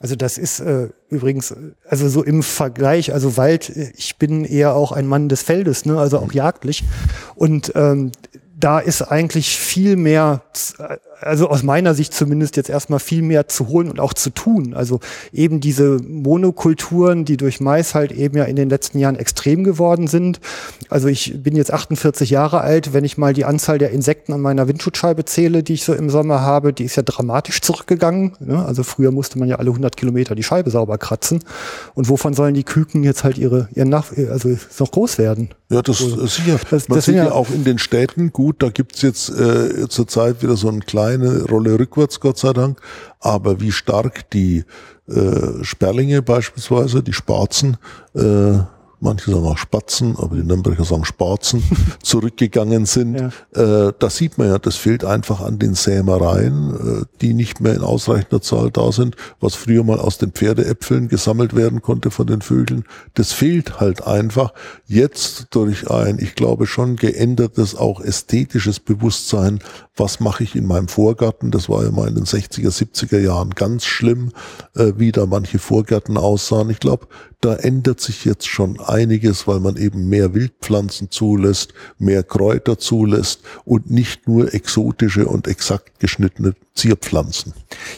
Also 0.00 0.16
das 0.16 0.36
ist 0.36 0.60
äh, 0.60 0.88
übrigens, 1.08 1.54
also 1.88 2.08
so 2.08 2.22
im 2.22 2.42
Vergleich, 2.42 3.12
also 3.14 3.36
Wald, 3.38 3.70
ich 3.96 4.16
bin 4.16 4.44
eher 4.44 4.74
auch 4.74 4.92
ein 4.92 5.06
Mann 5.06 5.30
des 5.30 5.42
Feldes, 5.42 5.86
ne, 5.86 5.98
also 5.98 6.18
auch 6.18 6.32
jagdlich. 6.32 6.84
Und 7.36 7.72
ähm, 7.74 8.12
da 8.64 8.78
ist 8.78 9.02
eigentlich 9.02 9.58
viel 9.58 9.94
mehr, 9.96 10.40
also 11.20 11.48
aus 11.48 11.62
meiner 11.62 11.94
Sicht 11.94 12.14
zumindest 12.14 12.56
jetzt 12.56 12.70
erstmal 12.70 13.00
viel 13.00 13.22
mehr 13.22 13.48
zu 13.48 13.68
holen 13.68 13.90
und 13.90 14.00
auch 14.00 14.14
zu 14.14 14.30
tun. 14.30 14.74
Also 14.74 15.00
eben 15.32 15.60
diese 15.60 15.98
Monokulturen, 16.06 17.24
die 17.24 17.36
durch 17.36 17.60
Mais 17.60 17.94
halt 17.94 18.12
eben 18.12 18.36
ja 18.36 18.44
in 18.44 18.56
den 18.56 18.68
letzten 18.68 18.98
Jahren 18.98 19.16
extrem 19.16 19.64
geworden 19.64 20.06
sind. 20.06 20.40
Also 20.88 21.08
ich 21.08 21.42
bin 21.42 21.56
jetzt 21.56 21.72
48 21.72 22.30
Jahre 22.30 22.60
alt. 22.60 22.92
Wenn 22.92 23.04
ich 23.04 23.18
mal 23.18 23.32
die 23.32 23.44
Anzahl 23.44 23.78
der 23.78 23.90
Insekten 23.90 24.32
an 24.32 24.40
meiner 24.40 24.68
Windschutzscheibe 24.68 25.24
zähle, 25.24 25.62
die 25.62 25.74
ich 25.74 25.84
so 25.84 25.94
im 25.94 26.10
Sommer 26.10 26.40
habe, 26.40 26.72
die 26.72 26.84
ist 26.84 26.96
ja 26.96 27.02
dramatisch 27.02 27.60
zurückgegangen. 27.60 28.32
Ne? 28.40 28.64
Also 28.64 28.82
früher 28.82 29.10
musste 29.10 29.38
man 29.38 29.48
ja 29.48 29.56
alle 29.56 29.70
100 29.70 29.96
Kilometer 29.96 30.34
die 30.34 30.42
Scheibe 30.42 30.70
sauber 30.70 30.98
kratzen. 30.98 31.40
Und 31.94 32.08
wovon 32.08 32.34
sollen 32.34 32.54
die 32.54 32.64
Küken 32.64 33.02
jetzt 33.04 33.24
halt 33.24 33.38
ihre, 33.38 33.68
ihren 33.74 33.88
Nach 33.88 34.06
also 34.30 34.56
noch 34.78 34.90
groß 34.90 35.18
werden? 35.18 35.50
Ja, 35.70 35.82
das 35.82 36.00
ist 36.00 36.34
sicher. 36.34 36.60
Das, 36.70 36.88
man 36.88 36.96
das 36.96 37.06
sieht 37.06 37.16
ja 37.16 37.32
auch 37.32 37.50
in 37.50 37.64
den 37.64 37.78
Städten 37.78 38.32
gut, 38.32 38.62
da 38.62 38.68
gibt's 38.68 39.02
jetzt 39.02 39.28
äh, 39.30 39.88
zurzeit 39.88 40.42
wieder 40.42 40.56
so 40.56 40.68
eine 40.68 40.80
kleine 41.04 41.44
Rolle 41.44 41.78
rückwärts, 41.78 42.20
Gott 42.20 42.38
sei 42.38 42.52
Dank. 42.52 42.80
Aber 43.20 43.60
wie 43.60 43.72
stark 43.72 44.30
die 44.30 44.64
äh, 45.08 45.62
Sperlinge 45.62 46.22
beispielsweise, 46.22 47.02
die 47.02 47.12
Sparzen, 47.12 47.76
äh, 48.14 48.58
manche 49.04 49.30
sagen 49.30 49.46
auch 49.46 49.58
Spatzen, 49.58 50.16
aber 50.18 50.34
die 50.34 50.42
Nürnberger 50.42 50.84
sagen 50.84 51.04
Spatzen, 51.04 51.62
zurückgegangen 52.02 52.86
sind. 52.86 53.14
Ja. 53.14 53.88
Äh, 53.88 53.92
da 53.98 54.10
sieht 54.10 54.38
man 54.38 54.48
ja, 54.48 54.58
das 54.58 54.76
fehlt 54.76 55.04
einfach 55.04 55.40
an 55.40 55.58
den 55.58 55.74
Sämereien, 55.74 57.02
äh, 57.02 57.04
die 57.20 57.34
nicht 57.34 57.60
mehr 57.60 57.74
in 57.74 57.82
ausreichender 57.82 58.42
Zahl 58.42 58.70
da 58.70 58.90
sind, 58.90 59.16
was 59.40 59.54
früher 59.54 59.84
mal 59.84 60.00
aus 60.00 60.18
den 60.18 60.32
Pferdeäpfeln 60.32 61.08
gesammelt 61.08 61.54
werden 61.54 61.82
konnte 61.82 62.10
von 62.10 62.26
den 62.26 62.40
Vögeln. 62.40 62.84
Das 63.14 63.32
fehlt 63.32 63.78
halt 63.80 64.06
einfach. 64.06 64.52
Jetzt 64.86 65.48
durch 65.50 65.90
ein, 65.90 66.18
ich 66.18 66.34
glaube 66.34 66.66
schon 66.66 66.96
geändertes, 66.96 67.76
auch 67.76 68.00
ästhetisches 68.00 68.80
Bewusstsein, 68.80 69.60
was 69.96 70.18
mache 70.18 70.42
ich 70.42 70.56
in 70.56 70.66
meinem 70.66 70.88
Vorgarten, 70.88 71.50
das 71.50 71.68
war 71.68 71.84
ja 71.84 71.90
mal 71.90 72.08
in 72.08 72.16
den 72.16 72.24
60er, 72.24 72.70
70er 72.70 73.20
Jahren 73.20 73.50
ganz 73.50 73.84
schlimm, 73.84 74.32
äh, 74.74 74.92
wie 74.96 75.12
da 75.12 75.26
manche 75.26 75.58
Vorgärten 75.58 76.16
aussahen. 76.16 76.70
Ich 76.70 76.80
glaube, 76.80 77.06
da 77.40 77.54
ändert 77.54 78.00
sich 78.00 78.24
jetzt 78.24 78.48
schon 78.48 78.80
einiges, 78.94 79.46
weil 79.46 79.60
man 79.60 79.76
eben 79.76 80.08
mehr 80.08 80.34
Wildpflanzen 80.34 81.10
zulässt, 81.10 81.74
mehr 81.98 82.22
Kräuter 82.22 82.78
zulässt 82.78 83.40
und 83.64 83.90
nicht 83.90 84.28
nur 84.28 84.54
exotische 84.54 85.26
und 85.26 85.48
exakt 85.48 85.98
geschnittene 86.00 86.54
Zierpflanzen. 86.74 87.52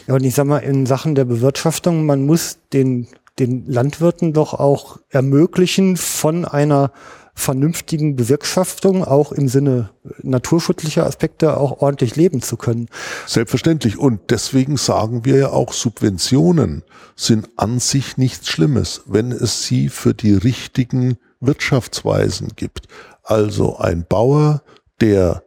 Ja, 0.07 0.15
und 0.15 0.23
ich 0.23 0.35
sag 0.35 0.45
mal, 0.45 0.59
in 0.59 0.85
Sachen 0.85 1.15
der 1.15 1.25
Bewirtschaftung, 1.25 2.05
man 2.05 2.25
muss 2.25 2.57
den, 2.73 3.07
den 3.39 3.65
Landwirten 3.67 4.33
doch 4.33 4.53
auch 4.53 4.99
ermöglichen, 5.09 5.97
von 5.97 6.45
einer 6.45 6.91
vernünftigen 7.37 8.15
Bewirtschaftung 8.15 9.05
auch 9.05 9.31
im 9.31 9.47
Sinne 9.47 9.91
naturschutzlicher 10.23 11.05
Aspekte 11.05 11.57
auch 11.57 11.81
ordentlich 11.81 12.15
leben 12.15 12.41
zu 12.41 12.57
können. 12.57 12.89
Selbstverständlich. 13.27 13.97
Und 13.97 14.31
deswegen 14.31 14.75
sagen 14.75 15.23
wir 15.23 15.37
ja 15.37 15.49
auch, 15.51 15.71
Subventionen 15.71 16.83
sind 17.15 17.47
an 17.55 17.79
sich 17.79 18.17
nichts 18.17 18.49
Schlimmes, 18.49 19.03
wenn 19.05 19.31
es 19.31 19.63
sie 19.63 19.89
für 19.89 20.15
die 20.15 20.33
richtigen 20.33 21.17
Wirtschaftsweisen 21.39 22.49
gibt. 22.55 22.87
Also 23.23 23.77
ein 23.77 24.05
Bauer, 24.09 24.63
der 24.99 25.43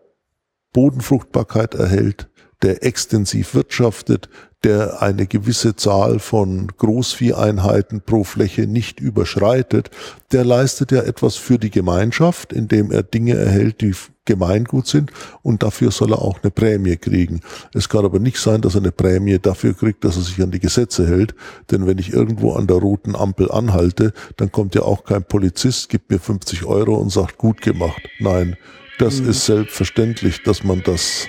Bodenfruchtbarkeit 0.73 1.75
erhält, 1.75 2.30
der 2.63 2.85
extensiv 2.85 3.55
wirtschaftet, 3.55 4.29
der 4.63 5.01
eine 5.01 5.27
gewisse 5.27 5.75
Zahl 5.75 6.19
von 6.19 6.69
Großvieheinheiten 6.77 8.03
pro 8.03 8.25
Fläche 8.25 8.67
nicht 8.67 9.01
überschreitet, 9.01 9.91
der 10.33 10.45
leistet 10.45 10.93
ja 10.93 11.03
etwas 11.03 11.37
für 11.37 11.59
die 11.59 11.71
Gemeinschaft, 11.71 12.53
indem 12.53 12.93
er 12.93 13.03
Dinge 13.03 13.37
erhält, 13.37 13.81
die 13.81 13.95
Gemeingut 14.27 14.87
sind 14.87 15.13
und 15.43 15.63
dafür 15.63 15.91
soll 15.91 16.13
er 16.13 16.21
auch 16.21 16.41
eine 16.43 16.51
Prämie 16.51 16.97
kriegen. 16.97 17.41
Es 17.73 17.89
kann 17.89 18.05
aber 18.05 18.19
nicht 18.19 18.37
sein, 18.37 18.61
dass 18.61 18.75
er 18.75 18.83
eine 18.83 18.93
Prämie 18.93 19.39
dafür 19.39 19.73
kriegt, 19.73 20.05
dass 20.05 20.17
er 20.17 20.23
sich 20.23 20.41
an 20.43 20.51
die 20.51 20.61
Gesetze 20.61 21.07
hält, 21.07 21.35
denn 21.71 21.87
wenn 21.87 21.99
ich 21.99 22.13
irgendwo 22.13 22.53
an 22.53 22.67
der 22.67 22.77
roten 22.77 23.17
Ampel 23.17 23.51
anhalte, 23.51 24.13
dann 24.37 24.53
kommt 24.53 24.75
ja 24.75 24.83
auch 24.83 25.05
kein 25.05 25.25
Polizist, 25.25 25.89
gibt 25.89 26.11
mir 26.11 26.21
50 26.21 26.67
Euro 26.67 26.97
und 26.97 27.11
sagt, 27.11 27.39
gut 27.39 27.63
gemacht. 27.63 28.03
Nein, 28.19 28.57
das 28.99 29.23
mhm. 29.23 29.31
ist 29.31 29.47
selbstverständlich, 29.47 30.43
dass 30.43 30.63
man 30.63 30.83
das 30.85 31.27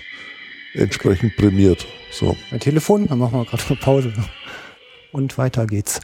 entsprechend 0.73 1.35
prämiert. 1.37 1.85
So. 2.11 2.35
Ein 2.51 2.59
Telefon, 2.59 3.07
dann 3.07 3.19
machen 3.19 3.39
wir 3.39 3.45
gerade 3.45 3.63
eine 3.67 3.75
Pause. 3.77 4.13
Und 5.11 5.37
weiter 5.37 5.65
geht's. 5.65 5.99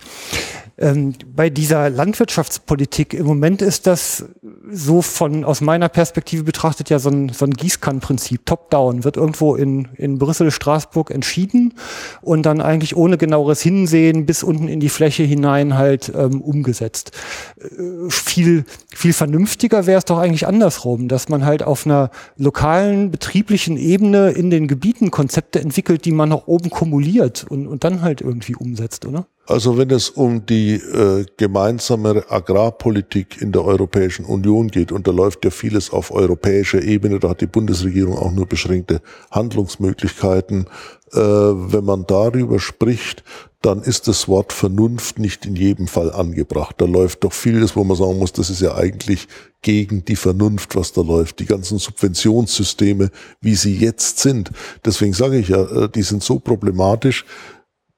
Ähm, 0.80 1.15
bei 1.36 1.49
dieser 1.49 1.89
Landwirtschaftspolitik 1.89 3.15
im 3.15 3.25
Moment 3.25 3.63
ist 3.63 3.88
das 3.88 4.25
so 4.69 5.01
von 5.01 5.43
aus 5.43 5.59
meiner 5.59 5.89
Perspektive 5.89 6.43
betrachtet 6.43 6.91
ja 6.91 6.99
so 6.99 7.09
ein, 7.09 7.30
so 7.30 7.45
ein 7.45 7.53
Gießkannenprinzip, 7.53 8.45
top-down, 8.45 9.03
wird 9.03 9.17
irgendwo 9.17 9.55
in, 9.55 9.88
in 9.95 10.19
Brüssel, 10.19 10.51
Straßburg 10.51 11.09
entschieden 11.09 11.73
und 12.21 12.45
dann 12.45 12.61
eigentlich 12.61 12.95
ohne 12.95 13.17
genaueres 13.17 13.61
Hinsehen 13.61 14.28
bis 14.28 14.43
unten 14.43 14.67
in 14.67 14.80
die 14.80 14.89
Fläche 14.89 15.23
hinein 15.23 15.75
halt 15.75 16.11
ähm, 16.15 16.41
umgesetzt. 16.41 17.11
Äh, 17.59 18.11
viel, 18.11 18.63
viel 18.93 19.13
vernünftiger 19.13 19.88
wäre 19.88 19.97
es 19.97 20.05
doch 20.05 20.19
eigentlich 20.19 20.45
andersrum, 20.45 21.07
dass 21.07 21.28
man 21.28 21.43
halt 21.43 21.63
auf 21.63 21.88
einer 21.88 22.11
lokalen, 22.38 23.09
betrieblichen 23.09 23.78
Ebene 23.78 24.30
in 24.30 24.51
den 24.51 24.67
Gebieten 24.67 25.09
Konzepte 25.09 25.59
entwickelt, 25.59 26.05
die 26.05 26.11
man 26.11 26.30
nach 26.30 26.45
oben 26.45 26.69
kumuliert 26.69 27.45
und, 27.49 27.65
und 27.65 27.84
dann 27.84 28.03
halt 28.03 28.21
irgendwie 28.21 28.55
umsetzt, 28.55 29.05
oder? 29.07 29.25
Also 29.48 29.78
wenn 29.78 29.89
es 29.91 30.10
um 30.10 30.45
die 30.45 30.74
äh, 30.74 31.26
gemeinsame 31.38 32.30
Agrarpolitik 32.30 33.41
in 33.41 33.54
der 33.54 33.64
Europäischen 33.64 34.26
Union 34.26 34.68
geht, 34.68 34.91
und 34.91 35.08
da 35.08 35.12
läuft 35.12 35.45
ja 35.45 35.52
vieles 35.52 35.89
auf 35.89 36.12
europäischer 36.12 36.84
Ebene, 36.84 37.20
da 37.20 37.30
hat 37.30 37.39
die 37.39 37.48
Bundesregierung 37.48 38.18
auch 38.18 38.34
nur 38.34 38.45
beschränkte 38.45 39.02
Handlungsmöglichkeiten. 39.32 40.66
Äh, 41.14 41.20
wenn 41.20 41.86
man 41.86 42.06
darüber 42.06 42.60
spricht, 42.60 43.24
dann 43.62 43.82
ist 43.82 44.10
das 44.10 44.28
Wort 44.28 44.52
Vernunft 44.52 45.18
nicht 45.18 45.45
in 45.45 45.56
jedem 45.56 45.88
Fall 45.88 46.12
angebracht. 46.12 46.76
Da 46.80 46.86
läuft 46.86 47.24
doch 47.24 47.34
vieles, 47.34 47.78
wo 47.78 47.86
man 47.86 47.95
sagen 47.95 48.20
muss, 48.20 48.34
das 48.34 48.50
ist 48.50 48.62
ja 48.62 48.76
eigentlich 48.76 49.30
gegen 49.62 50.04
die 50.04 50.18
Vernunft, 50.18 50.76
was 50.76 50.91
da 50.91 51.02
läuft. 51.02 51.39
Die 51.39 51.45
ganzen 51.45 51.78
Subventionssysteme, 51.78 53.12
wie 53.39 53.56
sie 53.56 53.76
jetzt 53.78 54.20
sind. 54.20 54.52
Deswegen 54.86 55.14
sage 55.14 55.38
ich 55.38 55.48
ja, 55.48 55.64
äh, 55.64 55.89
die 55.89 56.04
sind 56.04 56.22
so 56.22 56.38
problematisch, 56.39 57.26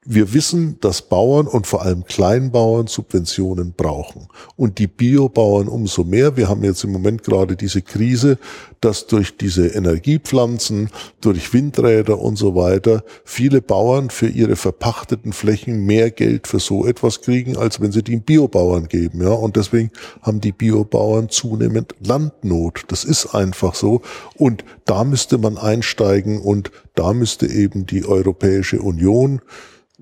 wir 0.06 0.32
wissen, 0.32 0.78
dass 0.80 1.02
Bauern 1.02 1.46
und 1.46 1.66
vor 1.66 1.82
allem 1.82 2.04
Kleinbauern 2.04 2.86
Subventionen 2.86 3.74
brauchen. 3.76 4.28
Und 4.56 4.78
die 4.78 4.86
Biobauern 4.86 5.68
umso 5.68 6.04
mehr. 6.04 6.38
Wir 6.38 6.48
haben 6.48 6.64
jetzt 6.64 6.84
im 6.84 6.92
Moment 6.92 7.22
gerade 7.22 7.54
diese 7.54 7.82
Krise, 7.82 8.38
dass 8.80 9.08
durch 9.08 9.36
diese 9.36 9.66
Energiepflanzen, 9.66 10.88
durch 11.20 11.52
Windräder 11.52 12.18
und 12.18 12.36
so 12.36 12.56
weiter 12.56 13.04
viele 13.26 13.60
Bauern 13.60 14.08
für 14.08 14.28
ihre 14.28 14.56
verpachteten 14.56 15.34
Flächen 15.34 15.84
mehr 15.84 16.10
Geld 16.10 16.46
für 16.46 16.60
so 16.60 16.86
etwas 16.86 17.20
kriegen, 17.20 17.58
als 17.58 17.82
wenn 17.82 17.92
sie 17.92 18.02
die 18.02 18.16
Biobauern 18.16 18.88
geben. 18.88 19.20
Ja, 19.20 19.32
und 19.32 19.56
deswegen 19.56 19.90
haben 20.22 20.40
die 20.40 20.52
Biobauern 20.52 21.28
zunehmend 21.28 21.94
Landnot. 22.02 22.84
Das 22.88 23.04
ist 23.04 23.34
einfach 23.34 23.74
so. 23.74 24.00
Und 24.34 24.64
da 24.86 25.04
müsste 25.04 25.36
man 25.36 25.58
einsteigen 25.58 26.40
und 26.40 26.70
da 26.94 27.12
müsste 27.12 27.46
eben 27.46 27.84
die 27.84 28.06
Europäische 28.06 28.80
Union 28.80 29.42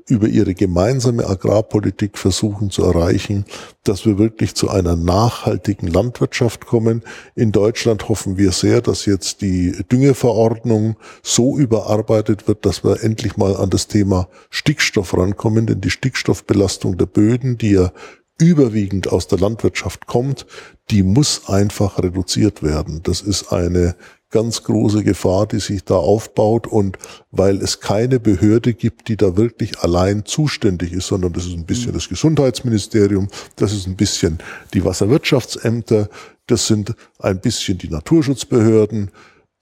über 0.08 0.26
ihre 0.26 0.54
gemeinsame 0.54 1.26
Agrarpolitik 1.26 2.18
versuchen 2.18 2.70
zu 2.70 2.84
erreichen, 2.84 3.44
dass 3.84 4.06
wir 4.06 4.18
wirklich 4.18 4.54
zu 4.54 4.68
einer 4.68 4.96
nachhaltigen 4.96 5.88
Landwirtschaft 5.88 6.66
kommen. 6.66 7.02
In 7.34 7.52
Deutschland 7.52 8.08
hoffen 8.08 8.36
wir 8.38 8.52
sehr, 8.52 8.80
dass 8.80 9.06
jetzt 9.06 9.42
die 9.42 9.72
Düngeverordnung 9.90 10.96
so 11.22 11.58
überarbeitet 11.58 12.48
wird, 12.48 12.64
dass 12.64 12.84
wir 12.84 13.02
endlich 13.02 13.36
mal 13.36 13.56
an 13.56 13.70
das 13.70 13.86
Thema 13.86 14.28
Stickstoff 14.50 15.16
rankommen, 15.16 15.66
denn 15.66 15.80
die 15.80 15.90
Stickstoffbelastung 15.90 16.96
der 16.96 17.06
Böden, 17.06 17.58
die 17.58 17.72
ja 17.72 17.92
überwiegend 18.40 19.08
aus 19.08 19.26
der 19.26 19.38
Landwirtschaft 19.38 20.06
kommt, 20.06 20.46
die 20.90 21.02
muss 21.02 21.48
einfach 21.48 21.98
reduziert 21.98 22.62
werden. 22.62 23.02
Das 23.02 23.20
ist 23.20 23.52
eine 23.52 23.96
ganz 24.30 24.62
große 24.64 25.04
Gefahr, 25.04 25.46
die 25.46 25.60
sich 25.60 25.84
da 25.84 25.96
aufbaut. 25.96 26.66
Und 26.66 26.98
weil 27.30 27.56
es 27.62 27.80
keine 27.80 28.20
Behörde 28.20 28.74
gibt, 28.74 29.08
die 29.08 29.16
da 29.16 29.36
wirklich 29.36 29.78
allein 29.80 30.24
zuständig 30.24 30.92
ist, 30.92 31.06
sondern 31.06 31.32
das 31.32 31.46
ist 31.46 31.54
ein 31.54 31.66
bisschen 31.66 31.90
mhm. 31.90 31.94
das 31.94 32.08
Gesundheitsministerium, 32.08 33.28
das 33.56 33.72
ist 33.72 33.86
ein 33.86 33.96
bisschen 33.96 34.38
die 34.74 34.84
Wasserwirtschaftsämter, 34.84 36.08
das 36.46 36.66
sind 36.66 36.94
ein 37.18 37.40
bisschen 37.40 37.78
die 37.78 37.88
Naturschutzbehörden, 37.88 39.10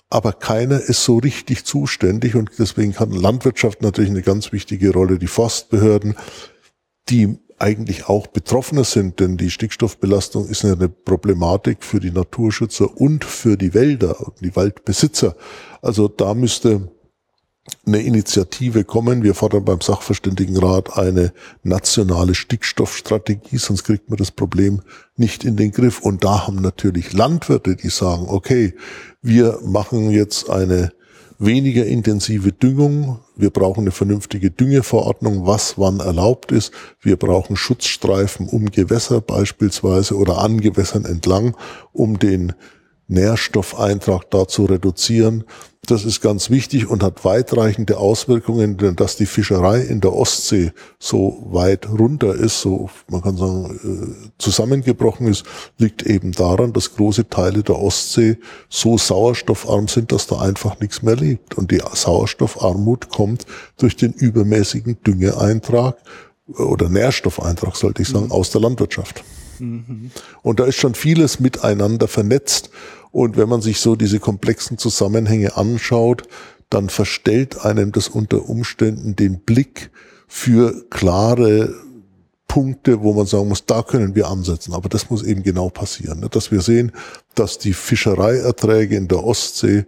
aber 0.08 0.32
keiner 0.32 0.80
ist 0.80 1.04
so 1.04 1.18
richtig 1.18 1.64
zuständig. 1.64 2.34
Und 2.36 2.50
deswegen 2.58 2.92
kann 2.92 3.10
Landwirtschaft 3.10 3.82
natürlich 3.82 4.10
eine 4.10 4.22
ganz 4.22 4.52
wichtige 4.52 4.92
Rolle, 4.92 5.18
die 5.18 5.26
Forstbehörden, 5.26 6.14
die 7.08 7.38
eigentlich 7.58 8.08
auch 8.08 8.26
Betroffener 8.26 8.84
sind, 8.84 9.20
denn 9.20 9.36
die 9.36 9.50
Stickstoffbelastung 9.50 10.46
ist 10.46 10.64
eine 10.64 10.88
Problematik 10.88 11.82
für 11.82 12.00
die 12.00 12.10
Naturschützer 12.10 12.96
und 12.96 13.24
für 13.24 13.56
die 13.56 13.72
Wälder 13.74 14.20
und 14.20 14.40
die 14.40 14.54
Waldbesitzer. 14.54 15.36
Also 15.80 16.08
da 16.08 16.34
müsste 16.34 16.90
eine 17.84 18.00
Initiative 18.00 18.84
kommen. 18.84 19.22
Wir 19.22 19.34
fordern 19.34 19.64
beim 19.64 19.80
Sachverständigenrat 19.80 20.96
eine 20.96 21.32
nationale 21.62 22.34
Stickstoffstrategie, 22.34 23.58
sonst 23.58 23.84
kriegt 23.84 24.08
man 24.10 24.18
das 24.18 24.30
Problem 24.30 24.82
nicht 25.16 25.44
in 25.44 25.56
den 25.56 25.72
Griff. 25.72 26.00
Und 26.00 26.24
da 26.24 26.46
haben 26.46 26.56
natürlich 26.56 27.12
Landwirte, 27.12 27.76
die 27.76 27.88
sagen, 27.88 28.26
okay, 28.28 28.74
wir 29.22 29.58
machen 29.64 30.10
jetzt 30.10 30.50
eine 30.50 30.92
weniger 31.38 31.84
intensive 31.84 32.52
Düngung. 32.52 33.18
Wir 33.36 33.50
brauchen 33.50 33.80
eine 33.82 33.90
vernünftige 33.90 34.50
Düngeverordnung, 34.50 35.46
was 35.46 35.78
wann 35.78 36.00
erlaubt 36.00 36.52
ist. 36.52 36.72
Wir 37.00 37.16
brauchen 37.16 37.56
Schutzstreifen 37.56 38.48
um 38.48 38.70
Gewässer 38.70 39.20
beispielsweise 39.20 40.16
oder 40.16 40.38
an 40.38 40.60
Gewässern 40.60 41.04
entlang, 41.04 41.56
um 41.92 42.18
den 42.18 42.54
Nährstoffeintrag 43.08 44.30
da 44.30 44.48
zu 44.48 44.64
reduzieren. 44.64 45.44
Das 45.86 46.04
ist 46.04 46.20
ganz 46.20 46.50
wichtig 46.50 46.88
und 46.88 47.04
hat 47.04 47.24
weitreichende 47.24 47.98
Auswirkungen, 47.98 48.76
denn 48.76 48.96
dass 48.96 49.14
die 49.14 49.26
Fischerei 49.26 49.80
in 49.80 50.00
der 50.00 50.14
Ostsee 50.14 50.72
so 50.98 51.46
weit 51.50 51.88
runter 51.88 52.34
ist, 52.34 52.60
so 52.60 52.90
man 53.08 53.22
kann 53.22 53.36
sagen 53.36 53.78
äh, 53.84 54.32
zusammengebrochen 54.38 55.28
ist, 55.28 55.44
liegt 55.78 56.02
eben 56.02 56.32
daran, 56.32 56.72
dass 56.72 56.96
große 56.96 57.28
Teile 57.28 57.62
der 57.62 57.78
Ostsee 57.78 58.38
so 58.68 58.98
sauerstoffarm 58.98 59.86
sind, 59.86 60.10
dass 60.10 60.26
da 60.26 60.40
einfach 60.40 60.80
nichts 60.80 61.02
mehr 61.02 61.14
lebt. 61.14 61.56
Und 61.56 61.70
die 61.70 61.80
Sauerstoffarmut 61.92 63.10
kommt 63.10 63.46
durch 63.78 63.94
den 63.94 64.12
übermäßigen 64.12 64.98
Düngeeintrag 65.06 65.96
oder 66.48 66.88
Nährstoffeintrag, 66.88 67.76
sollte 67.76 68.02
ich 68.02 68.08
sagen, 68.08 68.26
mhm. 68.26 68.32
aus 68.32 68.50
der 68.50 68.60
Landwirtschaft. 68.60 69.22
Und 70.42 70.60
da 70.60 70.64
ist 70.64 70.76
schon 70.76 70.94
vieles 70.94 71.40
miteinander 71.40 72.08
vernetzt. 72.08 72.70
Und 73.12 73.36
wenn 73.36 73.48
man 73.48 73.62
sich 73.62 73.80
so 73.80 73.96
diese 73.96 74.20
komplexen 74.20 74.78
Zusammenhänge 74.78 75.56
anschaut, 75.56 76.24
dann 76.70 76.88
verstellt 76.88 77.64
einem 77.64 77.92
das 77.92 78.08
unter 78.08 78.48
Umständen 78.48 79.16
den 79.16 79.40
Blick 79.40 79.90
für 80.26 80.84
klare 80.90 81.74
Punkte, 82.48 83.02
wo 83.02 83.12
man 83.12 83.26
sagen 83.26 83.48
muss, 83.48 83.66
da 83.66 83.82
können 83.82 84.14
wir 84.14 84.28
ansetzen. 84.28 84.72
Aber 84.72 84.88
das 84.88 85.10
muss 85.10 85.22
eben 85.22 85.42
genau 85.42 85.68
passieren, 85.68 86.20
ne? 86.20 86.28
dass 86.28 86.50
wir 86.50 86.60
sehen, 86.60 86.92
dass 87.34 87.58
die 87.58 87.72
Fischereierträge 87.72 88.96
in 88.96 89.08
der 89.08 89.24
Ostsee 89.24 89.84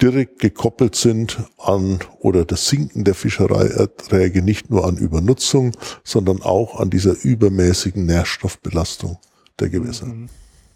direkt 0.00 0.40
gekoppelt 0.40 0.94
sind 0.94 1.38
an 1.58 2.00
oder 2.18 2.44
das 2.44 2.68
Sinken 2.68 3.04
der 3.04 3.14
Fischereierträge 3.14 4.42
nicht 4.42 4.70
nur 4.70 4.86
an 4.86 4.96
Übernutzung, 4.96 5.72
sondern 6.04 6.42
auch 6.42 6.78
an 6.78 6.90
dieser 6.90 7.16
übermäßigen 7.22 8.04
Nährstoffbelastung 8.04 9.18
der 9.58 9.70
Gewässer. 9.70 10.06
Mhm. 10.06 10.28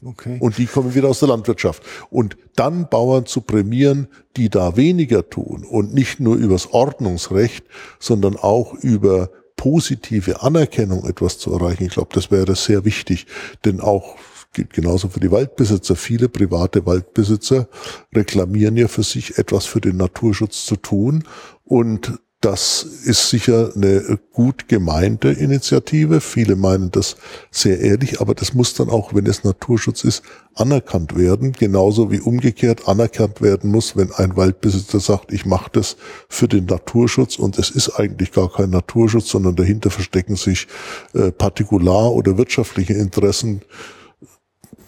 Okay. 0.03 0.39
Und 0.41 0.57
die 0.57 0.65
kommen 0.65 0.95
wieder 0.95 1.11
aus 1.11 1.19
der 1.21 1.29
Landwirtschaft. 1.29 1.83
Und 2.09 2.39
dann 2.57 2.89
Bauern 2.89 3.27
zu 3.27 3.43
prämieren, 3.43 4.09
die 4.37 4.49
da 4.49 4.77
weniger 4.77 5.29
tun 5.29 5.65
und 5.65 5.93
nicht 5.93 6.21
nur 6.21 6.37
übers 6.37 6.73
Ordnungsrecht, 6.73 7.67
sondern 7.99 8.37
auch 8.37 8.73
über 8.73 9.31
positive 9.57 10.43
Anerkennung 10.43 11.07
etwas 11.07 11.39
zu 11.39 11.53
erreichen. 11.53 11.85
Ich 11.85 11.91
glaube, 11.91 12.15
das 12.15 12.31
wäre 12.31 12.57
sehr 12.57 12.87
wichtig, 12.87 13.27
denn 13.67 13.81
auch 13.81 14.17
gilt 14.53 14.73
genauso 14.73 15.09
für 15.09 15.21
die 15.21 15.31
Waldbesitzer. 15.31 15.97
Viele 15.97 16.29
private 16.29 16.87
Waldbesitzer 16.87 17.69
reklamieren 18.15 18.77
ja 18.77 18.89
für 18.89 19.03
sich 19.03 19.39
etwas 19.39 19.67
für 19.67 19.81
den 19.81 19.97
Naturschutz 19.97 20.67
zu 20.67 20.77
tun 20.77 21.25
und 21.65 22.19
das 22.41 22.83
ist 22.83 23.29
sicher 23.29 23.73
eine 23.77 24.19
gut 24.33 24.67
gemeinte 24.67 25.29
Initiative. 25.29 26.23
Viele 26.23 26.57
meinen 26.57 26.91
das 26.91 27.17
sehr 27.51 27.79
ehrlich, 27.81 28.23
aber 28.23 28.35
das 28.35 28.55
muss 28.55 28.73
dann 28.73 28.89
auch, 28.89 29.15
wenn 29.15 29.27
es 29.27 29.45
Naturschutz 29.45 30.05
ist, 30.05 30.23
anerkannt 30.55 31.19
werden. 31.19 31.53
Genauso 31.53 32.11
wie 32.11 32.21
umgekehrt 32.21 32.89
anerkannt 32.89 33.43
werden 33.43 33.71
muss, 33.71 33.95
wenn 33.95 34.11
ein 34.13 34.37
Waldbesitzer 34.37 35.01
sagt, 35.01 35.35
ich 35.35 35.45
mache 35.45 35.69
das 35.75 35.99
für 36.31 36.49
den 36.49 36.65
Naturschutz 36.65 37.39
und 37.39 37.59
es 37.59 37.69
ist 37.69 37.91
eigentlich 37.91 38.33
gar 38.33 38.51
kein 38.51 38.71
Naturschutz, 38.71 39.29
sondern 39.29 39.55
dahinter 39.55 39.91
verstecken 39.91 40.37
sich 40.37 40.67
äh, 41.13 41.33
Partikular- 41.33 42.15
oder 42.15 42.39
wirtschaftliche 42.39 42.95
Interessen 42.95 43.61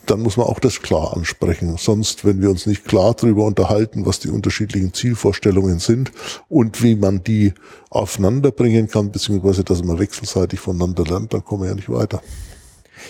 dann 0.07 0.21
muss 0.21 0.37
man 0.37 0.47
auch 0.47 0.59
das 0.59 0.83
klar 0.83 1.17
ansprechen. 1.17 1.77
Sonst, 1.79 2.25
wenn 2.25 2.41
wir 2.41 2.51
uns 2.51 2.67
nicht 2.67 2.85
klar 2.85 3.15
darüber 3.15 3.45
unterhalten, 3.45 4.07
was 4.07 4.19
die 4.19 4.29
unterschiedlichen 4.29 4.93
Zielvorstellungen 4.93 5.79
sind 5.79 6.13
und 6.49 6.83
wie 6.83 6.97
man 6.97 7.23
die 7.23 7.55
aufeinander 7.91 8.51
bringen 8.51 8.89
kann, 8.89 9.13
beziehungsweise 9.13 9.65
dass 9.65 9.83
man 9.85 9.99
wechselseitig 9.99 10.61
voneinander 10.61 11.05
lernt, 11.05 11.33
dann 11.33 11.45
kommen 11.45 11.63
wir 11.63 11.69
ja 11.69 11.75
nicht 11.75 11.91
weiter. 11.91 12.23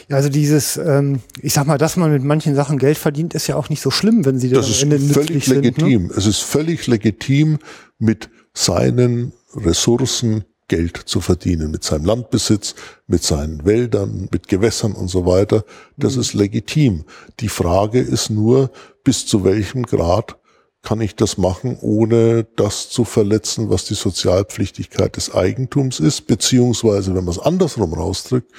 Ja, 0.09 0.16
also 0.16 0.28
dieses, 0.28 0.76
ähm, 0.76 1.20
ich 1.40 1.53
sag 1.53 1.66
mal, 1.66 1.78
dass 1.78 1.97
man 1.97 2.12
mit 2.12 2.24
manchen 2.24 2.55
Sachen 2.55 2.78
Geld 2.78 2.99
verdient, 2.99 3.34
ist 3.34 3.47
ja 3.47 3.57
auch 3.57 3.68
nicht 3.68 3.82
so 3.82 3.90
schlimm, 3.90 4.24
wenn 4.24 4.38
sie 4.38 4.49
das 4.49 4.66
dann 4.80 4.88
am 4.88 4.97
Ende 4.97 5.07
ist 5.07 5.14
völlig 5.14 5.47
legitim. 5.47 5.88
Sind, 5.88 6.11
ne? 6.11 6.14
Es 6.16 6.26
ist 6.26 6.40
völlig 6.40 6.86
legitim, 6.86 7.59
mit 7.99 8.30
seinen 8.55 9.32
Ressourcen 9.55 10.45
Geld 10.72 10.96
zu 10.96 11.20
verdienen 11.20 11.70
mit 11.70 11.84
seinem 11.84 12.06
Landbesitz, 12.06 12.74
mit 13.06 13.22
seinen 13.22 13.66
Wäldern, 13.66 14.30
mit 14.32 14.48
Gewässern 14.48 14.92
und 14.92 15.08
so 15.08 15.26
weiter. 15.26 15.66
Das 15.98 16.14
mhm. 16.14 16.22
ist 16.22 16.32
legitim. 16.32 17.04
Die 17.40 17.50
Frage 17.50 18.00
ist 18.00 18.30
nur, 18.30 18.70
bis 19.04 19.26
zu 19.26 19.44
welchem 19.44 19.82
Grad 19.82 20.38
kann 20.80 21.02
ich 21.02 21.14
das 21.14 21.36
machen, 21.36 21.76
ohne 21.82 22.44
das 22.56 22.88
zu 22.88 23.04
verletzen, 23.04 23.68
was 23.68 23.84
die 23.84 23.92
Sozialpflichtigkeit 23.92 25.14
des 25.14 25.34
Eigentums 25.34 26.00
ist, 26.00 26.26
beziehungsweise 26.26 27.14
wenn 27.14 27.24
man 27.24 27.34
es 27.34 27.38
andersrum 27.38 27.92
rausdrückt, 27.92 28.50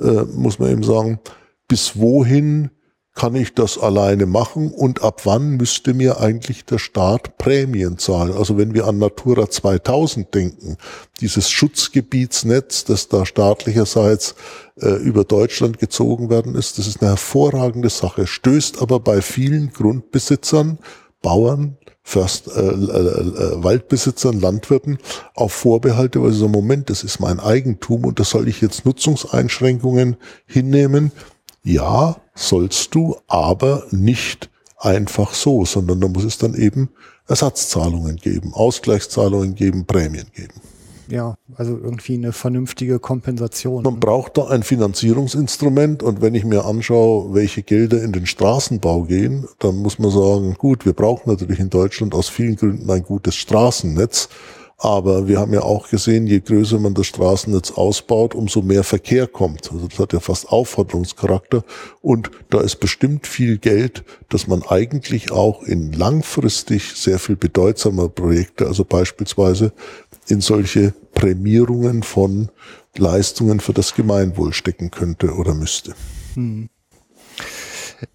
äh, 0.00 0.22
muss 0.24 0.58
man 0.58 0.70
eben 0.70 0.82
sagen, 0.82 1.20
bis 1.68 1.98
wohin 1.98 2.70
kann 3.18 3.34
ich 3.34 3.52
das 3.52 3.78
alleine 3.78 4.26
machen 4.26 4.70
und 4.70 5.02
ab 5.02 5.22
wann 5.24 5.56
müsste 5.56 5.92
mir 5.92 6.20
eigentlich 6.20 6.64
der 6.64 6.78
Staat 6.78 7.36
Prämien 7.36 7.98
zahlen? 7.98 8.32
Also 8.32 8.56
wenn 8.56 8.74
wir 8.74 8.86
an 8.86 8.98
Natura 8.98 9.50
2000 9.50 10.32
denken, 10.32 10.76
dieses 11.20 11.50
Schutzgebietsnetz, 11.50 12.84
das 12.84 13.08
da 13.08 13.26
staatlicherseits 13.26 14.36
äh, 14.80 14.90
über 14.90 15.24
Deutschland 15.24 15.80
gezogen 15.80 16.30
werden 16.30 16.54
ist, 16.54 16.78
das 16.78 16.86
ist 16.86 17.00
eine 17.00 17.10
hervorragende 17.10 17.90
Sache, 17.90 18.28
stößt 18.28 18.80
aber 18.80 19.00
bei 19.00 19.20
vielen 19.20 19.72
Grundbesitzern, 19.72 20.78
Bauern, 21.20 21.76
Först, 22.04 22.46
äh, 22.46 22.60
äh, 22.60 22.70
äh, 22.70 23.64
Waldbesitzern, 23.64 24.40
Landwirten 24.40 24.98
auf 25.34 25.52
Vorbehalte, 25.52 26.22
weil 26.22 26.30
sie 26.30 26.38
sagen, 26.38 26.52
Moment, 26.52 26.88
das 26.88 27.02
ist 27.02 27.18
mein 27.18 27.40
Eigentum 27.40 28.04
und 28.04 28.20
das 28.20 28.30
soll 28.30 28.46
ich 28.46 28.60
jetzt 28.60 28.86
Nutzungseinschränkungen 28.86 30.16
hinnehmen. 30.46 31.10
Ja, 31.64 32.16
sollst 32.38 32.94
du, 32.94 33.16
aber 33.26 33.84
nicht 33.90 34.50
einfach 34.78 35.34
so, 35.34 35.64
sondern 35.64 36.00
da 36.00 36.08
muss 36.08 36.24
es 36.24 36.38
dann 36.38 36.54
eben 36.54 36.90
Ersatzzahlungen 37.26 38.16
geben, 38.16 38.54
Ausgleichszahlungen 38.54 39.54
geben, 39.54 39.84
Prämien 39.86 40.28
geben. 40.34 40.54
Ja, 41.10 41.36
also 41.56 41.72
irgendwie 41.72 42.14
eine 42.14 42.32
vernünftige 42.32 42.98
Kompensation. 42.98 43.82
Man 43.82 43.98
braucht 43.98 44.36
da 44.36 44.48
ein 44.48 44.62
Finanzierungsinstrument 44.62 46.02
und 46.02 46.20
wenn 46.20 46.34
ich 46.34 46.44
mir 46.44 46.66
anschaue, 46.66 47.32
welche 47.34 47.62
Gelder 47.62 48.02
in 48.02 48.12
den 48.12 48.26
Straßenbau 48.26 49.04
gehen, 49.04 49.48
dann 49.58 49.76
muss 49.76 49.98
man 49.98 50.10
sagen, 50.10 50.54
gut, 50.58 50.84
wir 50.84 50.92
brauchen 50.92 51.30
natürlich 51.30 51.60
in 51.60 51.70
Deutschland 51.70 52.14
aus 52.14 52.28
vielen 52.28 52.56
Gründen 52.56 52.90
ein 52.90 53.02
gutes 53.02 53.36
Straßennetz, 53.36 54.28
aber 54.80 55.26
wir 55.26 55.40
haben 55.40 55.52
ja 55.52 55.62
auch 55.62 55.88
gesehen, 55.88 56.28
je 56.28 56.38
größer 56.38 56.78
man 56.78 56.94
das 56.94 57.08
Straßennetz 57.08 57.72
ausbaut, 57.72 58.36
umso 58.36 58.62
mehr 58.62 58.84
Verkehr 58.84 59.26
kommt. 59.26 59.72
Also 59.72 59.88
das 59.88 59.98
hat 59.98 60.12
ja 60.12 60.20
fast 60.20 60.48
Aufforderungscharakter. 60.50 61.64
Und 62.00 62.30
da 62.50 62.60
ist 62.60 62.76
bestimmt 62.76 63.26
viel 63.26 63.58
Geld, 63.58 64.04
dass 64.28 64.46
man 64.46 64.62
eigentlich 64.62 65.32
auch 65.32 65.64
in 65.64 65.92
langfristig 65.92 66.92
sehr 66.94 67.18
viel 67.18 67.34
bedeutsamer 67.34 68.08
Projekte, 68.08 68.68
also 68.68 68.84
beispielsweise 68.84 69.72
in 70.28 70.40
solche 70.40 70.94
Prämierungen 71.12 72.04
von 72.04 72.50
Leistungen 72.96 73.58
für 73.58 73.72
das 73.72 73.96
Gemeinwohl 73.96 74.52
stecken 74.52 74.92
könnte 74.92 75.34
oder 75.34 75.54
müsste. 75.54 75.94
Hm. 76.34 76.68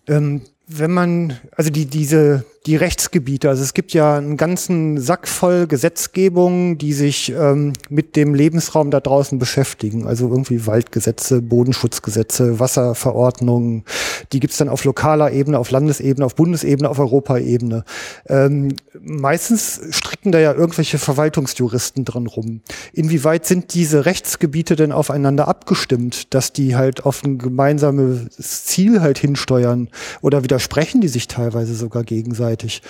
Ähm, 0.07 0.41
wenn 0.67 0.91
man, 0.91 1.39
also 1.57 1.69
die, 1.69 1.87
diese 1.87 2.45
die 2.65 2.77
Rechtsgebiete. 2.77 3.49
Also 3.49 3.61
es 3.61 3.73
gibt 3.73 3.91
ja 3.93 4.17
einen 4.17 4.37
ganzen 4.37 4.97
Sack 4.97 5.27
voll 5.27 5.67
Gesetzgebungen, 5.67 6.77
die 6.77 6.93
sich 6.93 7.33
ähm, 7.37 7.73
mit 7.89 8.15
dem 8.15 8.33
Lebensraum 8.33 8.89
da 8.89 9.01
draußen 9.01 9.37
beschäftigen. 9.37 10.07
Also 10.07 10.29
irgendwie 10.29 10.65
Waldgesetze, 10.65 11.41
Bodenschutzgesetze, 11.41 12.61
Wasserverordnungen. 12.61 13.83
Die 14.31 14.39
gibt's 14.39 14.57
dann 14.57 14.69
auf 14.69 14.85
lokaler 14.85 15.31
Ebene, 15.33 15.59
auf 15.59 15.71
Landesebene, 15.71 16.25
auf 16.25 16.35
Bundesebene, 16.35 16.89
auf 16.89 16.99
Europaebene. 16.99 17.83
Ähm, 18.27 18.69
meistens 19.01 19.81
stricken 19.89 20.31
da 20.31 20.39
ja 20.39 20.53
irgendwelche 20.53 20.99
Verwaltungsjuristen 20.99 22.05
drin 22.05 22.27
rum. 22.27 22.61
Inwieweit 22.93 23.45
sind 23.45 23.73
diese 23.73 24.05
Rechtsgebiete 24.05 24.77
denn 24.77 24.93
aufeinander 24.93 25.49
abgestimmt, 25.49 26.33
dass 26.33 26.53
die 26.53 26.77
halt 26.77 27.05
auf 27.05 27.25
ein 27.25 27.39
gemeinsames 27.39 28.29
Ziel 28.37 29.01
halt 29.01 29.17
hinsteuern? 29.17 29.89
Oder 30.21 30.43
widersprechen 30.43 31.01
die 31.01 31.09
sich 31.09 31.27
teilweise 31.27 31.75
sogar 31.75 32.03
gegenseitig? 32.03 32.52
Gegenseitig. 32.57 32.81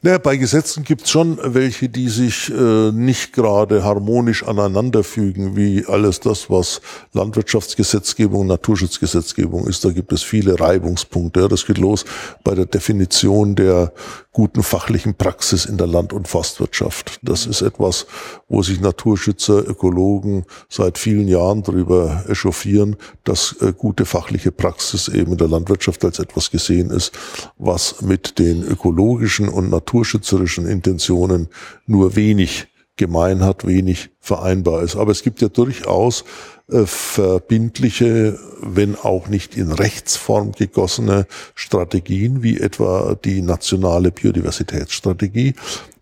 Naja, 0.00 0.18
bei 0.18 0.36
Gesetzen 0.36 0.84
gibt 0.84 1.02
es 1.02 1.10
schon 1.10 1.40
welche, 1.42 1.88
die 1.88 2.08
sich 2.08 2.50
äh, 2.50 2.92
nicht 2.92 3.32
gerade 3.32 3.82
harmonisch 3.82 4.44
aneinanderfügen, 4.44 5.56
wie 5.56 5.86
alles 5.86 6.20
das, 6.20 6.48
was 6.48 6.80
Landwirtschaftsgesetzgebung, 7.14 8.46
Naturschutzgesetzgebung 8.46 9.66
ist. 9.66 9.84
Da 9.84 9.90
gibt 9.90 10.12
es 10.12 10.22
viele 10.22 10.60
Reibungspunkte. 10.60 11.48
Das 11.48 11.66
geht 11.66 11.78
los 11.78 12.04
bei 12.44 12.54
der 12.54 12.66
Definition 12.66 13.56
der 13.56 13.92
guten 14.38 14.62
fachlichen 14.62 15.16
Praxis 15.16 15.64
in 15.64 15.78
der 15.78 15.88
Land- 15.88 16.12
und 16.12 16.28
Forstwirtschaft. 16.28 17.18
Das 17.22 17.44
ist 17.44 17.60
etwas, 17.60 18.06
wo 18.48 18.62
sich 18.62 18.80
Naturschützer, 18.80 19.66
Ökologen 19.66 20.44
seit 20.68 20.96
vielen 20.96 21.26
Jahren 21.26 21.64
darüber 21.64 22.22
echauffieren, 22.28 22.94
dass 23.24 23.56
äh, 23.60 23.72
gute 23.76 24.04
fachliche 24.04 24.52
Praxis 24.52 25.08
eben 25.08 25.32
in 25.32 25.38
der 25.38 25.48
Landwirtschaft 25.48 26.04
als 26.04 26.20
etwas 26.20 26.52
gesehen 26.52 26.90
ist, 26.90 27.10
was 27.56 28.00
mit 28.00 28.38
den 28.38 28.62
ökologischen 28.62 29.48
und 29.48 29.70
naturschützerischen 29.88 30.66
Intentionen 30.66 31.48
nur 31.86 32.14
wenig 32.14 32.66
gemein 32.96 33.42
hat, 33.42 33.66
wenig 33.66 34.10
vereinbar 34.20 34.82
ist. 34.82 34.96
Aber 34.96 35.12
es 35.12 35.22
gibt 35.22 35.40
ja 35.40 35.48
durchaus 35.48 36.24
verbindliche, 36.68 38.38
wenn 38.60 38.94
auch 38.94 39.28
nicht 39.28 39.56
in 39.56 39.72
Rechtsform 39.72 40.52
gegossene 40.52 41.26
Strategien, 41.54 42.42
wie 42.42 42.60
etwa 42.60 43.16
die 43.24 43.40
nationale 43.40 44.10
Biodiversitätsstrategie. 44.10 45.54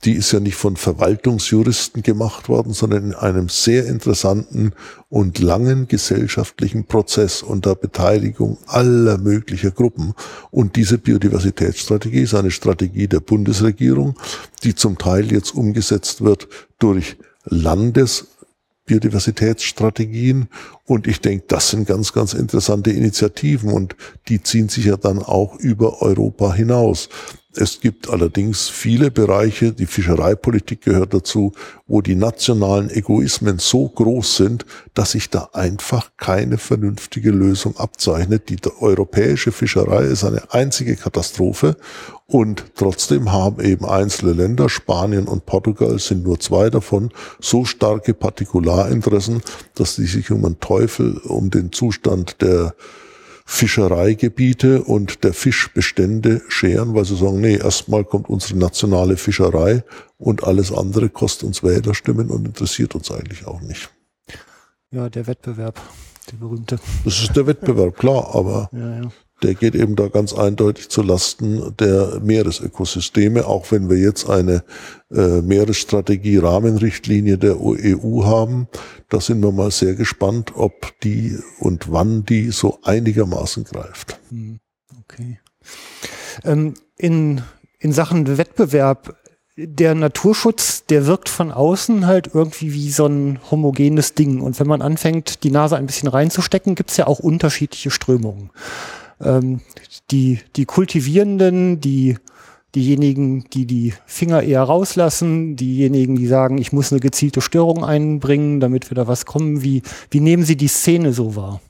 Die 0.04 0.12
ist 0.12 0.32
ja 0.32 0.40
nicht 0.40 0.56
von 0.56 0.76
Verwaltungsjuristen 0.76 2.02
gemacht 2.02 2.48
worden, 2.48 2.72
sondern 2.72 3.04
in 3.04 3.14
einem 3.14 3.48
sehr 3.48 3.86
interessanten 3.86 4.72
und 5.08 5.38
langen 5.38 5.86
gesellschaftlichen 5.86 6.84
Prozess 6.84 7.42
unter 7.42 7.76
Beteiligung 7.76 8.58
aller 8.66 9.18
möglicher 9.18 9.70
Gruppen. 9.70 10.14
Und 10.50 10.74
diese 10.74 10.98
Biodiversitätsstrategie 10.98 12.22
ist 12.22 12.34
eine 12.34 12.50
Strategie 12.50 13.06
der 13.06 13.20
Bundesregierung, 13.20 14.16
die 14.64 14.74
zum 14.74 14.98
Teil 14.98 15.30
jetzt 15.30 15.54
umgesetzt 15.54 16.24
wird 16.24 16.48
durch 16.78 17.16
Landes 17.44 18.36
Biodiversitätsstrategien. 18.87 20.49
Und 20.84 21.07
ich 21.07 21.20
denke, 21.20 21.45
das 21.49 21.70
sind 21.70 21.87
ganz, 21.87 22.12
ganz 22.12 22.32
interessante 22.32 22.91
Initiativen 22.91 23.70
und 23.70 23.97
die 24.28 24.43
ziehen 24.43 24.68
sich 24.68 24.87
ja 24.87 24.97
dann 24.97 25.18
auch 25.18 25.57
über 25.57 26.01
Europa 26.03 26.55
hinaus. 26.55 27.09
Es 27.59 27.80
gibt 27.80 28.11
allerdings 28.11 28.68
viele 28.68 29.11
Bereiche, 29.11 29.72
die 29.72 29.86
Fischereipolitik 29.86 30.82
gehört 30.82 31.14
dazu, 31.14 31.52
wo 31.86 32.02
die 32.02 32.14
nationalen 32.14 32.90
Egoismen 32.90 33.59
so 33.59 33.88
groß 33.88 34.36
sind, 34.36 34.66
dass 34.92 35.12
sich 35.12 35.30
da 35.30 35.48
einfach 35.54 36.11
keine 36.18 36.59
vernünftige 36.59 37.30
Lösung 37.30 37.74
abzeichnet. 37.78 38.50
Die 38.50 38.59
europäische 38.80 39.52
Fischerei 39.52 40.04
ist 40.04 40.24
eine 40.24 40.52
einzige 40.52 40.96
Katastrophe 40.96 41.76
und 42.26 42.64
trotzdem 42.74 43.32
haben 43.32 43.64
eben 43.64 43.86
einzelne 43.86 44.32
Länder, 44.32 44.68
Spanien 44.68 45.26
und 45.26 45.46
Portugal 45.46 45.98
sind 45.98 46.24
nur 46.24 46.38
zwei 46.38 46.68
davon, 46.68 47.11
so 47.40 47.64
starke 47.64 48.12
Partikularinteressen, 48.12 49.40
dass 49.74 49.96
die 49.96 50.07
sich 50.07 50.30
um 50.30 50.44
einen 50.44 50.61
Teufel, 50.61 51.18
um 51.24 51.48
den 51.50 51.72
Zustand 51.72 52.42
der 52.42 52.74
Fischereigebiete 53.49 54.82
und 54.82 55.22
der 55.22 55.32
Fischbestände 55.32 56.42
scheren, 56.49 56.94
weil 56.94 57.05
sie 57.05 57.16
sagen, 57.16 57.40
nee, 57.40 57.57
erstmal 57.57 58.05
kommt 58.05 58.28
unsere 58.28 58.59
nationale 58.59 59.16
Fischerei 59.16 59.84
und 60.18 60.44
alles 60.44 60.72
andere 60.72 61.09
kostet 61.09 61.44
uns 61.44 61.62
Wählerstimmen 61.62 62.28
und 62.30 62.47
interessiert 62.47 62.94
uns 62.97 63.11
eigentlich 63.11 63.47
auch 63.47 63.61
nicht. 63.61 63.88
Ja, 64.90 65.09
der 65.09 65.26
Wettbewerb, 65.26 65.80
der 66.30 66.36
berühmte. 66.36 66.78
Das 67.05 67.20
ist 67.20 67.36
der 67.36 67.47
Wettbewerb, 67.47 67.97
klar, 67.97 68.34
aber 68.34 68.68
ja, 68.72 69.03
ja 69.03 69.12
der 69.43 69.55
geht 69.55 69.74
eben 69.74 69.97
da 69.97 70.09
ganz 70.09 70.32
eindeutig 70.32 70.89
zu 70.89 71.03
Lasten 71.03 71.74
der 71.78 72.20
Meeresökosysteme, 72.22 73.47
auch 73.47 73.70
wenn 73.70 73.91
wir 73.91 73.99
jetzt 73.99 74.30
eine 74.30 74.64
äh, 75.11 75.43
Meeresstrategie 75.43 76.39
Rahmenrichtlinie 76.39 77.37
der 77.37 77.61
EU 77.61 78.24
haben. 78.24 78.68
Da 79.09 79.20
sind 79.20 79.43
wir 79.43 79.53
mal 79.53 79.70
sehr 79.70 79.95
gespannt, 79.95 80.53
ob 80.55 80.99
die 81.01 81.39
und 81.59 81.93
wann 81.93 82.24
die 82.24 82.51
so 82.51 82.78
einigermaßen 82.82 83.64
greift. 83.64 84.18
Hm, 84.30 84.59
okay. 85.03 85.39
Ähm, 86.45 86.74
in, 86.97 87.43
in 87.78 87.93
Sachen 87.93 88.39
Wettbewerb 88.39 89.16
der 89.59 89.95
Naturschutz, 89.95 90.84
der 90.87 91.07
wirkt 91.07 91.30
von 91.30 91.51
außen 91.51 92.07
halt 92.07 92.30
irgendwie 92.34 92.74
wie 92.74 92.91
so 92.91 93.07
ein 93.07 93.39
homogenes 93.51 94.14
Ding. 94.14 94.41
Und 94.41 94.59
wenn 94.61 94.66
man 94.66 94.82
anfängt, 94.82 95.45
die 95.45 95.51
Nase 95.51 95.76
ein 95.76 95.87
bisschen 95.87 96.09
reinzustecken, 96.09 96.74
gibt 96.74 96.91
es 96.91 96.97
ja 96.99 97.07
auch 97.07 97.18
unterschiedliche 97.18 97.91
Strömungen 97.91 98.51
ähm, 99.20 99.60
die, 100.10 100.40
die 100.56 100.64
Kultivierenden, 100.64 101.80
die, 101.80 102.16
diejenigen, 102.74 103.44
die 103.50 103.66
die 103.66 103.94
Finger 104.04 104.42
eher 104.42 104.62
rauslassen, 104.62 105.56
diejenigen, 105.56 106.16
die 106.16 106.26
sagen, 106.26 106.58
ich 106.58 106.72
muss 106.72 106.92
eine 106.92 107.00
gezielte 107.00 107.40
Störung 107.40 107.84
einbringen, 107.84 108.60
damit 108.60 108.90
wir 108.90 108.94
da 108.94 109.06
was 109.06 109.26
kommen. 109.26 109.62
Wie, 109.62 109.82
wie 110.10 110.20
nehmen 110.20 110.44
Sie 110.44 110.56
die 110.56 110.68
Szene 110.68 111.12
so 111.12 111.36
wahr? 111.36 111.60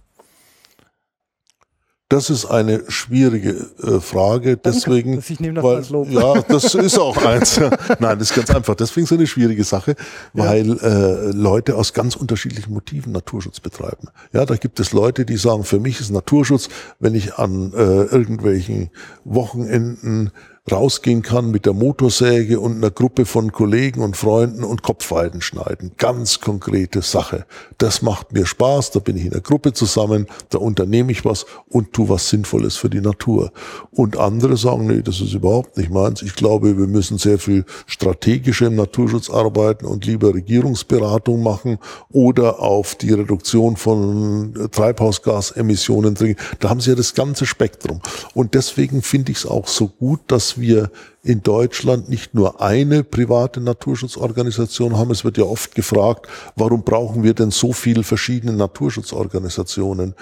Das 2.08 2.30
ist 2.30 2.46
eine 2.46 2.84
schwierige 2.88 3.66
äh, 3.82 3.98
Frage. 3.98 4.56
Deswegen, 4.56 5.18
ich 5.18 5.40
nehme 5.40 5.54
das 5.54 5.64
weil, 5.64 5.76
als 5.76 5.90
Lob. 5.90 6.08
ja, 6.08 6.40
das 6.42 6.76
ist 6.76 6.98
auch 7.00 7.16
eins. 7.16 7.58
Nein, 7.98 8.18
das 8.18 8.30
ist 8.30 8.36
ganz 8.36 8.50
einfach. 8.50 8.76
Deswegen 8.76 9.04
ist 9.04 9.10
es 9.10 9.18
eine 9.18 9.26
schwierige 9.26 9.64
Sache, 9.64 9.96
weil 10.32 10.68
ja. 10.68 10.74
äh, 10.76 11.30
Leute 11.32 11.74
aus 11.74 11.94
ganz 11.94 12.14
unterschiedlichen 12.14 12.72
Motiven 12.72 13.10
Naturschutz 13.10 13.58
betreiben. 13.58 14.06
Ja, 14.32 14.46
da 14.46 14.54
gibt 14.54 14.78
es 14.78 14.92
Leute, 14.92 15.24
die 15.24 15.36
sagen, 15.36 15.64
für 15.64 15.80
mich 15.80 15.98
ist 15.98 16.12
Naturschutz, 16.12 16.68
wenn 17.00 17.16
ich 17.16 17.34
an 17.34 17.72
äh, 17.72 18.04
irgendwelchen 18.04 18.90
Wochenenden 19.24 20.30
rausgehen 20.70 21.22
kann 21.22 21.50
mit 21.50 21.64
der 21.64 21.72
Motorsäge 21.72 22.58
und 22.58 22.76
einer 22.76 22.90
Gruppe 22.90 23.24
von 23.24 23.52
Kollegen 23.52 24.02
und 24.02 24.16
Freunden 24.16 24.64
und 24.64 24.82
Kopfweiden 24.82 25.40
schneiden. 25.40 25.92
Ganz 25.96 26.40
konkrete 26.40 27.02
Sache. 27.02 27.46
Das 27.78 28.02
macht 28.02 28.32
mir 28.32 28.46
Spaß, 28.46 28.90
da 28.90 28.98
bin 28.98 29.16
ich 29.16 29.26
in 29.26 29.32
einer 29.32 29.42
Gruppe 29.42 29.72
zusammen, 29.72 30.26
da 30.50 30.58
unternehme 30.58 31.12
ich 31.12 31.24
was 31.24 31.46
und 31.68 31.92
tu 31.92 32.08
was 32.08 32.28
Sinnvolles 32.28 32.76
für 32.76 32.90
die 32.90 33.00
Natur. 33.00 33.52
Und 33.92 34.16
andere 34.16 34.56
sagen, 34.56 34.86
nee, 34.86 35.02
das 35.02 35.20
ist 35.20 35.34
überhaupt 35.34 35.76
nicht 35.76 35.90
meins. 35.90 36.22
Ich 36.22 36.34
glaube, 36.34 36.76
wir 36.76 36.86
müssen 36.86 37.18
sehr 37.18 37.38
viel 37.38 37.64
strategischer 37.86 38.66
im 38.66 38.74
Naturschutz 38.74 39.30
arbeiten 39.30 39.86
und 39.86 40.04
lieber 40.04 40.34
Regierungsberatung 40.34 41.42
machen 41.42 41.78
oder 42.10 42.60
auf 42.60 42.96
die 42.96 43.12
Reduktion 43.12 43.76
von 43.76 44.68
Treibhausgasemissionen 44.72 46.14
dringen. 46.14 46.36
Da 46.58 46.70
haben 46.70 46.80
sie 46.80 46.90
ja 46.90 46.96
das 46.96 47.14
ganze 47.14 47.46
Spektrum. 47.46 48.00
Und 48.34 48.54
deswegen 48.54 49.02
finde 49.02 49.32
ich 49.32 49.38
es 49.38 49.46
auch 49.46 49.68
so 49.68 49.88
gut, 49.88 50.20
dass 50.26 50.55
wir 50.60 50.90
in 51.22 51.42
Deutschland 51.42 52.08
nicht 52.08 52.34
nur 52.34 52.60
eine 52.60 53.02
private 53.02 53.60
Naturschutzorganisation 53.60 54.96
haben. 54.96 55.10
Es 55.10 55.24
wird 55.24 55.38
ja 55.38 55.44
oft 55.44 55.74
gefragt, 55.74 56.26
warum 56.54 56.82
brauchen 56.84 57.22
wir 57.22 57.34
denn 57.34 57.50
so 57.50 57.72
viele 57.72 58.02
verschiedene 58.02 58.52
Naturschutzorganisationen? 58.52 60.14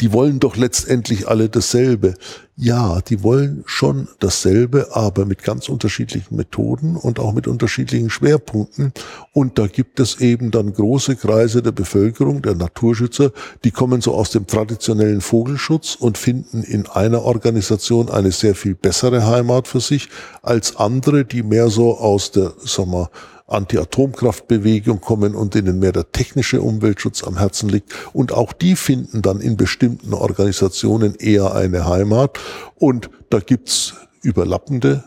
Die 0.00 0.12
wollen 0.12 0.38
doch 0.38 0.56
letztendlich 0.56 1.26
alle 1.26 1.48
dasselbe. 1.48 2.14
Ja, 2.56 3.00
die 3.00 3.24
wollen 3.24 3.64
schon 3.66 4.06
dasselbe, 4.20 4.88
aber 4.92 5.24
mit 5.26 5.42
ganz 5.42 5.68
unterschiedlichen 5.68 6.36
Methoden 6.36 6.96
und 6.96 7.18
auch 7.18 7.32
mit 7.32 7.48
unterschiedlichen 7.48 8.08
Schwerpunkten. 8.08 8.92
Und 9.32 9.58
da 9.58 9.66
gibt 9.66 9.98
es 9.98 10.20
eben 10.20 10.52
dann 10.52 10.72
große 10.72 11.16
Kreise 11.16 11.62
der 11.62 11.72
Bevölkerung, 11.72 12.42
der 12.42 12.54
Naturschützer, 12.54 13.32
die 13.64 13.72
kommen 13.72 14.00
so 14.00 14.14
aus 14.14 14.30
dem 14.30 14.46
traditionellen 14.46 15.20
Vogelschutz 15.20 15.96
und 15.96 16.16
finden 16.16 16.62
in 16.62 16.86
einer 16.86 17.22
Organisation 17.22 18.08
eine 18.08 18.30
sehr 18.30 18.54
viel 18.54 18.76
bessere 18.76 19.26
Heimat 19.26 19.66
für 19.66 19.80
sich 19.80 20.08
als 20.42 20.76
andere, 20.76 21.24
die 21.24 21.42
mehr 21.42 21.70
so 21.70 21.98
aus 21.98 22.30
der, 22.30 22.52
sag 22.64 22.86
mal, 22.86 23.08
Anti-Atomkraftbewegung 23.48 25.00
kommen 25.00 25.34
und 25.34 25.54
denen 25.54 25.78
mehr 25.78 25.92
der 25.92 26.12
technische 26.12 26.60
Umweltschutz 26.60 27.24
am 27.24 27.38
Herzen 27.38 27.68
liegt. 27.68 27.92
Und 28.12 28.32
auch 28.32 28.52
die 28.52 28.76
finden 28.76 29.22
dann 29.22 29.40
in 29.40 29.56
bestimmten 29.56 30.14
Organisationen 30.14 31.14
eher 31.16 31.54
eine 31.54 31.86
Heimat. 31.86 32.38
Und 32.76 33.10
da 33.30 33.40
gibt's 33.40 33.94
überlappende 34.22 35.04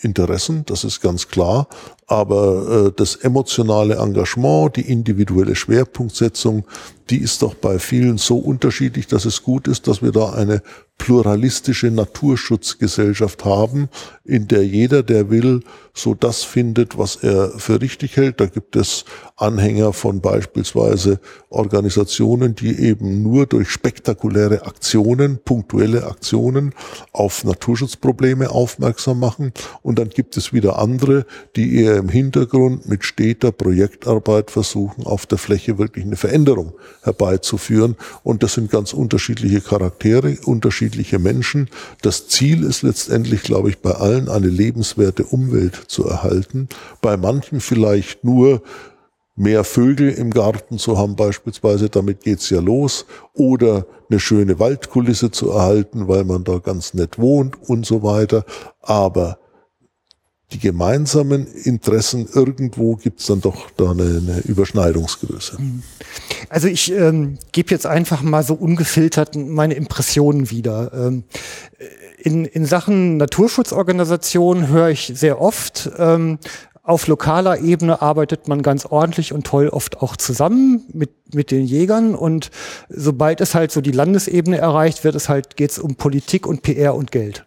Interessen, 0.00 0.64
das 0.66 0.84
ist 0.84 1.00
ganz 1.00 1.28
klar. 1.28 1.68
Aber 2.12 2.88
äh, 2.88 2.92
das 2.94 3.16
emotionale 3.16 3.94
Engagement, 3.94 4.76
die 4.76 4.82
individuelle 4.82 5.56
Schwerpunktsetzung, 5.56 6.66
die 7.08 7.16
ist 7.16 7.40
doch 7.40 7.54
bei 7.54 7.78
vielen 7.78 8.18
so 8.18 8.36
unterschiedlich, 8.36 9.06
dass 9.06 9.24
es 9.24 9.42
gut 9.42 9.66
ist, 9.66 9.88
dass 9.88 10.02
wir 10.02 10.12
da 10.12 10.34
eine 10.34 10.62
pluralistische 10.98 11.90
Naturschutzgesellschaft 11.90 13.44
haben, 13.44 13.88
in 14.24 14.46
der 14.46 14.64
jeder, 14.64 15.02
der 15.02 15.30
will, 15.30 15.60
so 15.94 16.14
das 16.14 16.44
findet, 16.44 16.96
was 16.96 17.16
er 17.16 17.50
für 17.58 17.80
richtig 17.80 18.16
hält. 18.16 18.40
Da 18.40 18.46
gibt 18.46 18.76
es 18.76 19.04
Anhänger 19.36 19.92
von 19.92 20.20
beispielsweise 20.20 21.18
Organisationen, 21.48 22.54
die 22.54 22.78
eben 22.78 23.22
nur 23.22 23.46
durch 23.46 23.68
spektakuläre 23.68 24.64
Aktionen, 24.64 25.40
punktuelle 25.44 26.06
Aktionen 26.06 26.72
auf 27.12 27.42
Naturschutzprobleme 27.42 28.50
aufmerksam 28.50 29.18
machen. 29.18 29.52
Und 29.82 29.98
dann 29.98 30.08
gibt 30.10 30.36
es 30.36 30.52
wieder 30.52 30.78
andere, 30.78 31.26
die 31.56 31.82
eher 31.82 32.01
im 32.02 32.08
Hintergrund 32.08 32.88
mit 32.88 33.04
steter 33.04 33.52
Projektarbeit 33.52 34.50
versuchen, 34.50 35.06
auf 35.06 35.24
der 35.24 35.38
Fläche 35.38 35.78
wirklich 35.78 36.04
eine 36.04 36.16
Veränderung 36.16 36.72
herbeizuführen. 37.02 37.96
Und 38.24 38.42
das 38.42 38.54
sind 38.54 38.70
ganz 38.70 38.92
unterschiedliche 38.92 39.60
Charaktere, 39.60 40.36
unterschiedliche 40.44 41.20
Menschen. 41.20 41.70
Das 42.02 42.26
Ziel 42.28 42.64
ist 42.64 42.82
letztendlich, 42.82 43.42
glaube 43.42 43.70
ich, 43.70 43.78
bei 43.78 43.92
allen 43.92 44.28
eine 44.28 44.48
lebenswerte 44.48 45.24
Umwelt 45.24 45.76
zu 45.86 46.04
erhalten. 46.04 46.68
Bei 47.00 47.16
manchen 47.16 47.60
vielleicht 47.60 48.24
nur 48.24 48.62
mehr 49.36 49.64
Vögel 49.64 50.10
im 50.10 50.30
Garten 50.30 50.78
zu 50.78 50.98
haben 50.98 51.16
beispielsweise, 51.16 51.88
damit 51.88 52.22
geht's 52.22 52.50
ja 52.50 52.60
los, 52.60 53.06
oder 53.32 53.86
eine 54.10 54.20
schöne 54.20 54.58
Waldkulisse 54.58 55.30
zu 55.30 55.50
erhalten, 55.50 56.08
weil 56.08 56.24
man 56.24 56.44
da 56.44 56.58
ganz 56.58 56.94
nett 56.94 57.18
wohnt 57.18 57.56
und 57.68 57.86
so 57.86 58.02
weiter. 58.02 58.44
Aber 58.80 59.38
die 60.52 60.58
gemeinsamen 60.58 61.46
Interessen, 61.46 62.28
irgendwo 62.32 62.96
gibt's 62.96 63.26
dann 63.26 63.40
doch 63.40 63.70
da 63.76 63.90
eine, 63.90 64.02
eine 64.02 64.40
Überschneidungsgröße. 64.44 65.60
Mhm. 65.60 65.82
Also 66.48 66.68
ich 66.68 66.92
ähm, 66.92 67.38
gebe 67.52 67.70
jetzt 67.70 67.86
einfach 67.86 68.22
mal 68.22 68.42
so 68.42 68.54
ungefiltert 68.54 69.36
meine 69.36 69.74
Impressionen 69.74 70.50
wieder. 70.50 70.92
Ähm, 70.94 71.24
in, 72.18 72.44
in 72.44 72.66
Sachen 72.66 73.16
Naturschutzorganisation 73.16 74.68
höre 74.68 74.90
ich 74.90 75.12
sehr 75.14 75.40
oft, 75.40 75.90
ähm, 75.98 76.38
auf 76.84 77.06
lokaler 77.06 77.60
Ebene 77.60 78.02
arbeitet 78.02 78.48
man 78.48 78.62
ganz 78.62 78.86
ordentlich 78.86 79.32
und 79.32 79.46
toll 79.46 79.68
oft 79.68 80.02
auch 80.02 80.16
zusammen 80.16 80.82
mit, 80.92 81.10
mit 81.32 81.52
den 81.52 81.64
Jägern. 81.64 82.16
Und 82.16 82.50
sobald 82.88 83.40
es 83.40 83.54
halt 83.54 83.70
so 83.70 83.80
die 83.80 83.92
Landesebene 83.92 84.58
erreicht, 84.58 85.04
wird 85.04 85.14
es 85.14 85.28
halt, 85.28 85.56
geht 85.56 85.70
es 85.70 85.78
um 85.78 85.94
Politik 85.94 86.44
und 86.44 86.62
PR 86.62 86.96
und 86.96 87.12
Geld. 87.12 87.44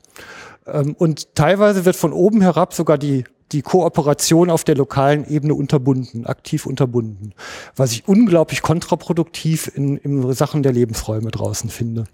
Ähm, 0.67 0.95
und 0.97 1.35
teilweise 1.35 1.85
wird 1.85 1.95
von 1.95 2.13
oben 2.13 2.41
herab 2.41 2.73
sogar 2.73 2.97
die, 2.97 3.25
die 3.51 3.61
Kooperation 3.61 4.49
auf 4.49 4.63
der 4.63 4.75
lokalen 4.75 5.27
Ebene 5.27 5.53
unterbunden, 5.53 6.25
aktiv 6.25 6.65
unterbunden, 6.65 7.33
was 7.75 7.91
ich 7.91 8.07
unglaublich 8.07 8.61
kontraproduktiv 8.61 9.71
in, 9.75 9.97
in 9.97 10.33
Sachen 10.33 10.63
der 10.63 10.73
Lebensräume 10.73 11.31
draußen 11.31 11.69
finde. 11.69 12.05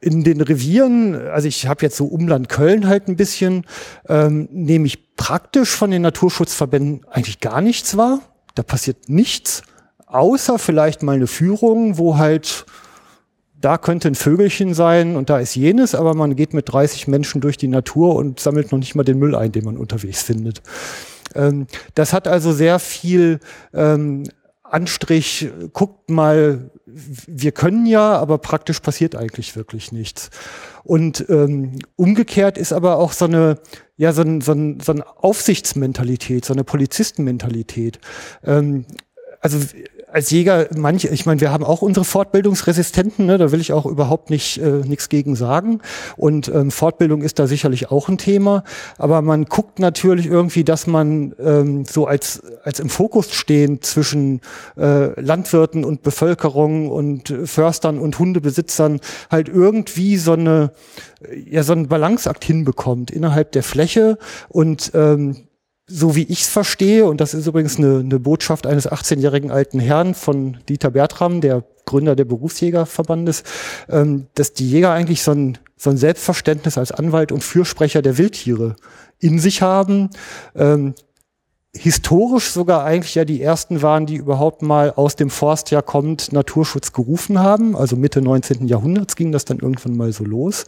In 0.00 0.22
den 0.22 0.40
Revieren, 0.40 1.16
also 1.16 1.48
ich 1.48 1.66
habe 1.66 1.82
jetzt 1.82 1.96
so 1.96 2.06
Umland 2.06 2.48
Köln 2.48 2.86
halt 2.86 3.08
ein 3.08 3.16
bisschen, 3.16 3.64
ähm, 4.08 4.48
nehme 4.52 4.86
ich 4.86 5.16
praktisch 5.16 5.70
von 5.70 5.90
den 5.90 6.02
Naturschutzverbänden 6.02 7.04
eigentlich 7.10 7.40
gar 7.40 7.60
nichts 7.60 7.96
wahr. 7.96 8.20
Da 8.54 8.62
passiert 8.62 9.08
nichts 9.08 9.62
außer 10.06 10.58
vielleicht 10.58 11.02
mal 11.02 11.16
eine 11.16 11.26
Führung, 11.26 11.98
wo 11.98 12.16
halt 12.16 12.64
da 13.60 13.78
könnte 13.78 14.08
ein 14.08 14.14
Vögelchen 14.14 14.74
sein 14.74 15.16
und 15.16 15.30
da 15.30 15.38
ist 15.38 15.54
jenes, 15.54 15.94
aber 15.94 16.14
man 16.14 16.36
geht 16.36 16.54
mit 16.54 16.70
30 16.70 17.08
Menschen 17.08 17.40
durch 17.40 17.56
die 17.56 17.68
Natur 17.68 18.14
und 18.14 18.40
sammelt 18.40 18.72
noch 18.72 18.78
nicht 18.78 18.94
mal 18.94 19.04
den 19.04 19.18
Müll 19.18 19.34
ein, 19.34 19.52
den 19.52 19.64
man 19.64 19.76
unterwegs 19.76 20.22
findet. 20.22 20.62
Ähm, 21.34 21.66
das 21.94 22.12
hat 22.12 22.28
also 22.28 22.52
sehr 22.52 22.78
viel 22.78 23.40
ähm, 23.74 24.24
Anstrich, 24.62 25.48
guckt 25.72 26.10
mal, 26.10 26.70
wir 26.86 27.52
können 27.52 27.86
ja, 27.86 28.16
aber 28.18 28.38
praktisch 28.38 28.80
passiert 28.80 29.16
eigentlich 29.16 29.56
wirklich 29.56 29.92
nichts. 29.92 30.30
Und 30.84 31.24
ähm, 31.28 31.78
umgekehrt 31.96 32.58
ist 32.58 32.72
aber 32.72 32.98
auch 32.98 33.12
so 33.12 33.24
eine, 33.24 33.58
ja, 33.96 34.12
so, 34.12 34.22
ein, 34.22 34.40
so, 34.40 34.52
ein, 34.52 34.80
so 34.80 34.92
eine 34.92 35.04
Aufsichtsmentalität, 35.22 36.44
so 36.44 36.52
eine 36.52 36.64
Polizistenmentalität. 36.64 37.98
Ähm, 38.44 38.84
also 39.40 39.58
als 40.12 40.30
Jäger, 40.30 40.68
manche, 40.74 41.08
ich 41.08 41.26
meine, 41.26 41.40
wir 41.40 41.52
haben 41.52 41.64
auch 41.64 41.82
unsere 41.82 42.04
Fortbildungsresistenten, 42.04 43.26
ne, 43.26 43.38
da 43.38 43.52
will 43.52 43.60
ich 43.60 43.72
auch 43.72 43.86
überhaupt 43.86 44.30
nicht 44.30 44.58
äh, 44.58 44.82
nichts 44.86 45.08
gegen 45.08 45.36
sagen. 45.36 45.80
Und 46.16 46.48
ähm, 46.48 46.70
Fortbildung 46.70 47.22
ist 47.22 47.38
da 47.38 47.46
sicherlich 47.46 47.90
auch 47.90 48.08
ein 48.08 48.18
Thema. 48.18 48.64
Aber 48.96 49.22
man 49.22 49.44
guckt 49.44 49.78
natürlich 49.78 50.26
irgendwie, 50.26 50.64
dass 50.64 50.86
man 50.86 51.34
ähm, 51.38 51.84
so 51.84 52.06
als, 52.06 52.42
als 52.62 52.80
im 52.80 52.88
Fokus 52.88 53.32
stehen 53.32 53.82
zwischen 53.82 54.40
äh, 54.76 55.18
Landwirten 55.20 55.84
und 55.84 56.02
Bevölkerung 56.02 56.88
und 56.90 57.34
Förstern 57.44 57.98
und 57.98 58.18
Hundebesitzern 58.18 59.00
halt 59.30 59.48
irgendwie 59.48 60.16
so 60.16 60.32
eine 60.32 60.72
ja 61.46 61.62
so 61.62 61.72
einen 61.72 61.88
Balanceakt 61.88 62.44
hinbekommt 62.44 63.10
innerhalb 63.10 63.52
der 63.52 63.62
Fläche 63.62 64.18
und 64.48 64.92
ähm, 64.94 65.47
so 65.88 66.14
wie 66.14 66.24
ich 66.24 66.42
es 66.42 66.48
verstehe, 66.48 67.06
und 67.06 67.20
das 67.20 67.34
ist 67.34 67.46
übrigens 67.46 67.78
eine, 67.78 68.00
eine 68.00 68.20
Botschaft 68.20 68.66
eines 68.66 68.88
18-jährigen 68.88 69.50
alten 69.50 69.80
Herrn 69.80 70.14
von 70.14 70.58
Dieter 70.68 70.90
Bertram, 70.90 71.40
der 71.40 71.64
Gründer 71.86 72.14
der 72.14 72.26
Berufsjägerverbandes, 72.26 73.42
ähm, 73.88 74.26
dass 74.34 74.52
die 74.52 74.70
Jäger 74.70 74.92
eigentlich 74.92 75.22
so 75.22 75.32
ein, 75.32 75.58
so 75.78 75.88
ein 75.88 75.96
Selbstverständnis 75.96 76.76
als 76.76 76.92
Anwalt 76.92 77.32
und 77.32 77.42
Fürsprecher 77.42 78.02
der 78.02 78.18
Wildtiere 78.18 78.76
in 79.18 79.38
sich 79.38 79.62
haben, 79.62 80.10
ähm, 80.54 80.94
historisch 81.78 82.50
sogar 82.50 82.84
eigentlich 82.84 83.14
ja 83.14 83.24
die 83.24 83.42
ersten 83.42 83.82
waren, 83.82 84.06
die 84.06 84.16
überhaupt 84.16 84.62
mal 84.62 84.92
aus 84.92 85.16
dem 85.16 85.30
Forst 85.30 85.70
ja 85.70 85.82
kommt, 85.82 86.32
Naturschutz 86.32 86.92
gerufen 86.92 87.38
haben. 87.38 87.76
Also 87.76 87.96
Mitte 87.96 88.20
19. 88.20 88.66
Jahrhunderts 88.66 89.16
ging 89.16 89.32
das 89.32 89.44
dann 89.44 89.58
irgendwann 89.58 89.96
mal 89.96 90.12
so 90.12 90.24
los. 90.24 90.66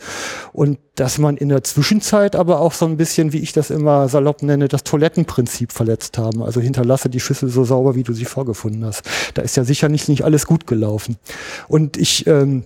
Und 0.53 0.79
dass 0.95 1.19
man 1.19 1.37
in 1.37 1.49
der 1.49 1.65
Zwischenzeit 1.65 2.37
aber 2.37 2.61
auch 2.61 2.73
so 2.73 2.87
ein 2.87 2.97
bisschen, 2.97 3.33
wie 3.33 3.39
ich 3.39 3.53
das 3.53 3.71
immer 3.71 4.09
salopp 4.09 4.43
nenne, 4.43 4.69
das 4.69 4.85
Toilettenprinzip 4.85 5.73
verletzt 5.73 6.19
haben. 6.19 6.43
Also 6.43 6.61
hinterlasse 6.61 7.11
die 7.11 7.21
Schüssel 7.21 7.49
so 7.49 7.65
sauber, 7.65 7.95
wie 7.95 8.03
du 8.03 8.13
sie 8.13 8.25
vorgefunden 8.27 8.85
hast. 8.85 9.03
Da 9.35 9.43
ist 9.43 9.57
ja 9.57 9.65
sicher 9.65 9.89
nicht, 9.89 10.09
nicht 10.09 10.25
alles 10.25 10.47
gut 10.47 10.67
gelaufen. 10.67 11.17
Und 11.69 11.97
ich, 11.97 12.27
ähm, 12.27 12.65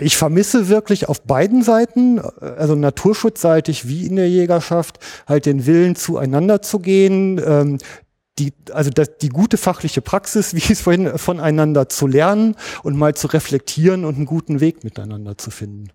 ich 0.00 0.16
vermisse 0.16 0.68
wirklich 0.68 1.08
auf 1.08 1.22
beiden 1.22 1.62
Seiten, 1.62 2.20
also 2.20 2.74
naturschutzseitig 2.74 3.88
wie 3.88 4.06
in 4.06 4.16
der 4.16 4.28
Jägerschaft, 4.28 4.98
halt 5.26 5.46
den 5.46 5.66
Willen 5.66 5.96
zueinander 5.96 6.62
zu 6.62 6.78
gehen, 6.78 7.40
ähm, 7.44 7.78
die, 8.38 8.52
also 8.72 8.90
das, 8.90 9.16
die 9.18 9.30
gute 9.30 9.56
fachliche 9.56 10.02
Praxis, 10.02 10.54
wie 10.54 10.72
es 10.72 10.80
vorhin, 10.80 11.18
voneinander 11.18 11.88
zu 11.88 12.06
lernen 12.06 12.56
und 12.82 12.96
mal 12.96 13.14
zu 13.14 13.28
reflektieren 13.28 14.04
und 14.04 14.16
einen 14.16 14.26
guten 14.26 14.60
Weg 14.60 14.84
miteinander 14.84 15.38
zu 15.38 15.50
finden. 15.50 15.88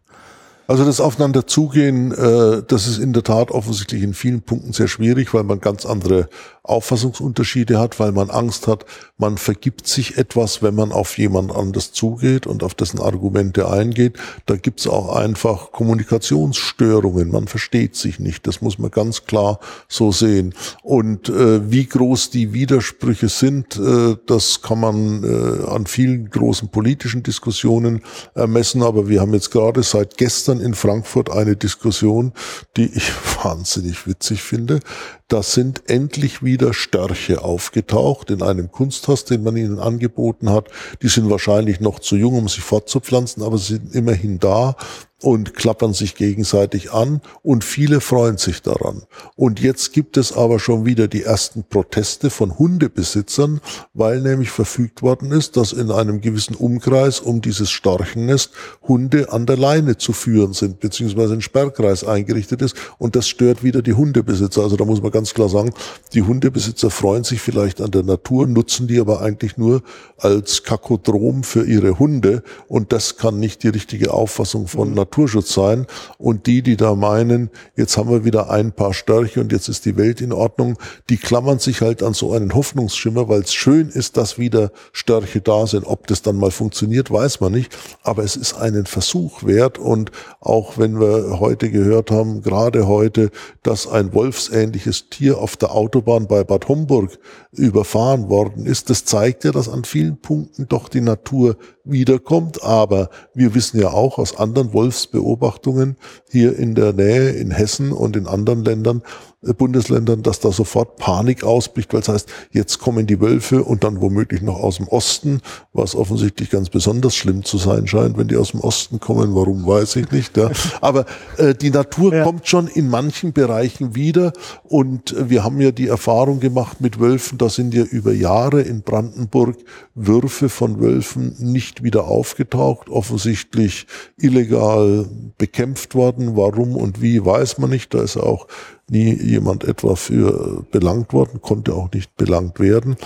Also 0.68 0.86
das 0.86 1.02
Aufeinanderzugehen, 1.02 2.14
äh, 2.14 2.64
das 2.66 2.88
ist 2.88 2.98
in 2.98 3.12
der 3.12 3.24
Tat 3.24 3.52
offensichtlich 3.52 4.04
in 4.04 4.14
vielen 4.14 4.42
Punkten 4.42 4.72
sehr 4.72 4.88
schwierig, 4.88 5.34
weil 5.34 5.44
man 5.44 5.60
ganz 5.60 5.86
andere 5.86 6.30
Auffassungsunterschiede 6.64 7.80
hat, 7.80 8.00
weil 8.00 8.12
man 8.12 8.30
Angst 8.30 8.68
hat, 8.68 8.86
man 9.18 9.38
vergibt 9.38 9.88
sich 9.88 10.18
etwas, 10.18 10.62
wenn 10.62 10.76
man 10.76 10.92
auf 10.92 11.18
jemand 11.18 11.52
anders 11.52 11.92
zugeht 11.92 12.46
und 12.46 12.64
auf 12.64 12.76
dessen 12.76 13.00
Argumente 13.00 13.68
eingeht. 13.68 14.18
Da 14.46 14.56
gibt's 14.58 14.88
auch 14.88 15.16
einfach 15.16 15.72
Kommunikationsstörungen. 15.72 17.32
Man 17.32 17.48
versteht 17.48 17.96
sich 17.96 18.20
nicht. 18.20 18.46
Das 18.46 18.62
muss 18.62 18.78
man 18.78 18.92
ganz 18.92 19.26
klar 19.26 19.60
so 19.88 20.12
sehen. 20.12 20.54
Und 20.84 21.30
äh, 21.30 21.72
wie 21.72 21.86
groß 21.86 22.30
die 22.30 22.54
Widersprüche 22.54 23.30
sind, 23.30 23.78
äh, 23.78 24.18
das 24.28 24.62
kann 24.62 24.80
man 24.80 25.24
äh, 25.24 25.68
an 25.68 25.88
vielen 25.88 26.30
großen 26.30 26.70
politischen 26.70 27.24
Diskussionen 27.24 28.02
ermessen. 28.36 28.84
Aber 28.84 29.10
wir 29.10 29.22
haben 29.22 29.34
jetzt 29.34 29.50
gerade 29.50 29.82
seit 29.82 30.18
gestern 30.18 30.60
in 30.60 30.76
Frankfurt 30.76 31.32
eine 31.32 31.56
Diskussion, 31.56 32.34
die 32.78 32.86
ich 32.86 33.12
wahnsinnig 33.44 34.06
witzig 34.06 34.44
finde. 34.44 34.80
Das 35.28 35.54
sind 35.54 35.90
endlich 35.90 36.44
wieder 36.44 36.51
Störche 36.74 37.44
aufgetaucht 37.44 38.32
in 38.32 38.42
einem 38.42 38.72
Kunsthaus, 38.72 39.26
den 39.26 39.44
man 39.44 39.58
ihnen 39.58 39.80
angeboten 39.80 40.50
hat. 40.50 40.70
Die 41.02 41.08
sind 41.08 41.30
wahrscheinlich 41.30 41.80
noch 41.80 42.00
zu 42.00 42.16
jung, 42.16 42.38
um 42.38 42.48
sich 42.48 42.64
fortzupflanzen, 42.64 43.44
aber 43.44 43.58
sie 43.58 43.76
sind 43.76 43.96
immerhin 43.96 44.40
da 44.40 44.76
und 45.22 45.54
klappern 45.54 45.94
sich 45.94 46.16
gegenseitig 46.16 46.92
an 46.92 47.22
und 47.44 47.64
viele 47.64 48.02
freuen 48.02 48.38
sich 48.38 48.62
daran. 48.62 49.04
Und 49.36 49.60
jetzt 49.60 49.94
gibt 49.94 50.18
es 50.18 50.34
aber 50.34 50.60
schon 50.60 50.86
wieder 50.86 51.08
die 51.08 51.24
ersten 51.24 51.64
Proteste 51.64 52.30
von 52.30 52.58
Hundebesitzern, 52.58 53.62
weil 53.94 54.22
nämlich 54.22 54.50
verfügt 54.50 55.02
worden 55.02 55.32
ist, 55.32 55.58
dass 55.58 55.74
in 55.74 55.92
einem 55.92 56.22
gewissen 56.22 56.56
Umkreis 56.56 57.20
um 57.20 57.42
dieses 57.42 57.70
Storchennest 57.70 58.52
Hunde 58.88 59.32
an 59.32 59.46
der 59.46 59.58
Leine 59.58 59.98
zu 59.98 60.12
führen 60.12 60.54
sind, 60.54 60.80
beziehungsweise 60.80 61.34
ein 61.34 61.42
Sperrkreis 61.42 62.04
eingerichtet 62.04 62.62
ist 62.62 62.76
und 62.98 63.16
das 63.16 63.28
stört 63.28 63.64
wieder 63.64 63.82
die 63.82 63.94
Hundebesitzer. 63.94 64.64
Also 64.64 64.76
da 64.76 64.86
muss 64.86 65.02
man 65.02 65.12
ganz 65.12 65.34
klar 65.34 65.50
sagen, 65.50 65.74
die 66.14 66.24
Hundebesitzer 66.24 66.90
freuen 66.90 67.24
sich 67.24 67.42
vielleicht 67.42 67.80
an 67.80 67.92
der 67.92 68.04
Natur, 68.04 68.48
nutzen 68.48 68.88
die 68.88 69.00
aber 69.00 69.22
eigentlich 69.22 69.58
nur 69.58 69.84
als 70.18 70.64
Kakodrom 70.64 71.44
für 71.44 71.64
ihre 71.66 72.00
Hunde 72.00 72.44
und 72.68 72.92
das 72.92 73.18
kann 73.18 73.40
nicht 73.40 73.64
die 73.64 73.70
richtige 73.70 74.14
Auffassung 74.14 74.68
von 74.68 74.90
mhm. 74.90 74.96
Naturschutz 75.12 75.54
sein. 75.54 75.86
Und 76.18 76.48
die, 76.48 76.62
die 76.62 76.78
da 76.78 76.96
meinen, 76.96 77.50
jetzt 77.76 77.98
haben 77.98 78.10
wir 78.10 78.24
wieder 78.24 78.50
ein 78.50 78.72
paar 78.72 78.94
Störche 78.94 79.42
und 79.42 79.52
jetzt 79.52 79.68
ist 79.68 79.86
die 79.86 79.98
Welt 79.98 80.22
in 80.22 80.32
Ordnung, 80.32 80.78
die 81.10 81.18
klammern 81.18 81.60
sich 81.60 81.82
halt 81.82 82.02
an 82.02 82.14
so 82.14 82.32
einen 82.32 82.54
Hoffnungsschimmer, 82.54 83.28
weil 83.28 83.42
es 83.42 83.54
schön 83.54 83.90
ist, 83.90 84.16
dass 84.18 84.38
wieder 84.38 84.72
Störche 84.94 85.42
da 85.42 85.68
sind. 85.68 85.86
Ob 85.86 86.08
das 86.08 86.22
dann 86.22 86.38
mal 86.38 86.52
funktioniert, 86.52 87.12
weiß 87.12 87.42
man 87.42 87.52
nicht. 87.52 87.78
Aber 88.04 88.24
es 88.24 88.36
ist 88.38 88.54
einen 88.54 88.86
Versuch 88.86 89.44
wert. 89.44 89.78
Und 89.78 90.12
auch 90.40 90.78
wenn 90.78 91.00
wir 91.00 91.40
heute 91.40 91.70
gehört 91.70 92.10
haben, 92.10 92.42
gerade 92.42 92.88
heute, 92.88 93.32
dass 93.64 93.88
ein 93.88 94.14
wolfsähnliches 94.14 95.10
Tier 95.10 95.40
auf 95.40 95.58
der 95.58 95.72
Autobahn 95.72 96.28
bei 96.28 96.44
Bad 96.44 96.70
Homburg 96.70 97.20
überfahren 97.52 98.30
worden 98.30 98.66
ist, 98.66 98.90
das 98.90 99.04
zeigt 99.04 99.44
ja, 99.44 99.52
dass 99.52 99.68
an 99.68 99.84
vielen 99.84 100.18
Punkten 100.18 100.68
doch 100.70 100.88
die 100.88 101.02
Natur 101.02 101.58
wiederkommt. 101.84 102.64
Aber 102.64 103.10
wir 103.34 103.54
wissen 103.56 103.80
ja 103.80 103.90
auch 103.92 104.18
aus 104.18 104.38
anderen 104.38 104.74
Wolfsbeobachtungen 104.74 105.98
hier 106.30 106.58
in 106.58 106.76
der 106.76 106.94
Nähe, 106.94 107.30
in 107.32 107.52
Hessen 107.52 107.92
und 107.92 108.16
in 108.16 108.28
anderen 108.28 108.64
Ländern, 108.64 109.02
Bundesländern, 109.42 110.22
dass 110.22 110.40
da 110.40 110.52
sofort 110.52 110.98
Panik 110.98 111.44
ausbricht, 111.44 111.94
weil 111.94 112.02
es 112.02 112.10
heißt, 112.10 112.30
jetzt 112.52 112.78
kommen 112.78 113.08
die 113.08 113.20
Wölfe 113.20 113.64
und 113.64 113.84
dann 113.84 114.00
womöglich 114.00 114.44
noch 114.44 114.60
aus 114.60 114.78
dem 114.78 114.88
Osten, 114.88 115.42
was 115.74 115.96
offensichtlich 115.96 116.52
ganz 116.52 116.70
besonders 116.70 117.16
schlimm 117.16 117.44
zu 117.44 117.58
sein 117.58 117.88
scheint, 117.88 118.18
wenn 118.18 118.28
die 118.28 118.38
aus 118.38 118.52
dem 118.52 118.60
Osten 118.60 119.00
kommen. 119.00 119.34
Warum 119.34 119.66
weiß 119.66 119.96
ich 119.96 120.12
nicht. 120.12 120.38
Ja. 120.38 120.52
Aber 120.82 121.06
äh, 121.38 121.56
die 121.56 121.72
Natur 121.72 122.14
ja. 122.14 122.24
kommt 122.24 122.48
schon 122.48 122.68
in 122.68 122.88
manchen 122.88 123.34
Bereichen 123.34 123.96
wieder 123.96 124.32
und 124.64 125.16
wir 125.18 125.44
haben 125.44 125.60
ja 125.60 125.72
die 125.72 125.88
Erfahrung 125.88 126.40
gemacht 126.40 126.80
mit 126.80 127.00
Wölfen, 127.00 127.40
da 127.40 127.50
sind 127.50 127.74
ja 127.74 127.84
über 127.84 128.14
Jahre 128.14 128.62
in 128.62 128.84
Brandenburg 128.84 129.58
Würfe 129.96 130.50
von 130.50 130.80
Wölfen 130.80 131.36
nicht 131.40 131.84
wieder 131.84 132.06
aufgetaucht, 132.06 132.90
offensichtlich 132.90 133.88
illegal 134.18 135.08
bekämpft 135.38 135.96
worden. 135.96 136.38
Warum 136.38 136.76
und 136.76 137.02
wie 137.02 137.26
weiß 137.26 137.58
man 137.58 137.72
nicht. 137.72 137.94
Da 137.94 138.02
ist 138.02 138.18
auch 138.18 138.48
nie 138.92 139.14
jemand 139.14 139.64
etwa 139.64 139.96
für 139.96 140.64
belangt 140.70 141.14
worden, 141.14 141.42
konnte 141.42 141.74
auch 141.74 141.90
nicht 141.94 142.16
belangt 142.18 142.60
werden. 142.60 142.98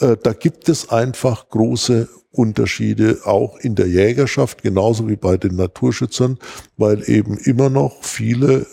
Äh, 0.00 0.16
da 0.22 0.32
gibt 0.32 0.68
es 0.68 0.90
einfach 0.90 1.48
große 1.48 2.08
Unterschiede 2.32 3.20
auch 3.24 3.58
in 3.58 3.74
der 3.74 3.88
Jägerschaft, 3.88 4.62
genauso 4.62 5.08
wie 5.08 5.16
bei 5.16 5.36
den 5.36 5.56
Naturschützern, 5.56 6.38
weil 6.76 7.08
eben 7.08 7.38
immer 7.38 7.70
noch 7.70 8.02
viele, 8.02 8.66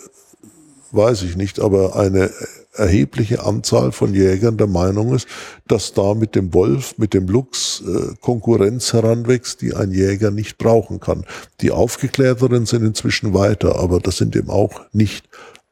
weiß 0.90 1.22
ich 1.22 1.36
nicht, 1.36 1.60
aber 1.60 1.96
eine 1.96 2.30
erhebliche 2.74 3.44
Anzahl 3.44 3.92
von 3.92 4.12
Jägern 4.14 4.58
der 4.58 4.66
Meinung 4.66 5.14
ist, 5.14 5.26
dass 5.66 5.94
da 5.94 6.14
mit 6.14 6.34
dem 6.34 6.52
Wolf, 6.52 6.98
mit 6.98 7.14
dem 7.14 7.26
Luchs 7.26 7.82
äh, 7.86 8.14
Konkurrenz 8.20 8.92
heranwächst, 8.92 9.62
die 9.62 9.74
ein 9.74 9.92
Jäger 9.92 10.30
nicht 10.30 10.58
brauchen 10.58 11.00
kann. 11.00 11.24
Die 11.60 11.70
Aufgeklärteren 11.70 12.66
sind 12.66 12.84
inzwischen 12.84 13.34
weiter, 13.34 13.78
aber 13.78 14.00
das 14.00 14.18
sind 14.18 14.36
eben 14.36 14.50
auch 14.50 14.82
nicht 14.92 15.28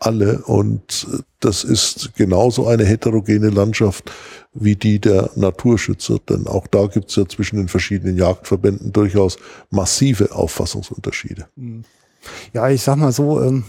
alle. 0.07 0.39
Und 0.43 1.07
das 1.41 1.65
ist 1.65 2.15
genauso 2.15 2.67
eine 2.67 2.85
heterogene 2.85 3.51
Landschaft 3.51 4.11
wie 4.53 4.77
die 4.77 4.99
der 4.99 5.31
Naturschützer. 5.35 6.19
Denn 6.29 6.47
auch 6.47 6.67
da 6.67 6.87
gibt 6.87 7.11
es 7.11 7.17
ja 7.17 7.27
zwischen 7.27 7.57
den 7.57 7.69
verschiedenen 7.69 8.17
Jagdverbänden 8.17 8.93
durchaus 8.93 9.37
massive 9.71 10.35
Auffassungsunterschiede. 10.35 11.47
Ja, 12.53 12.69
ich 12.69 12.83
sag 12.83 12.97
mal 12.97 13.13
so, 13.13 13.43
ähm, 13.43 13.65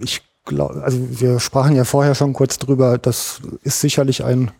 ich 0.00 0.22
glaub, 0.44 0.76
also 0.76 0.98
wir 1.10 1.40
sprachen 1.40 1.76
ja 1.76 1.84
vorher 1.84 2.14
schon 2.14 2.32
kurz 2.32 2.58
drüber, 2.58 2.98
das 2.98 3.40
ist 3.62 3.80
sicherlich 3.80 4.24
ein, 4.24 4.52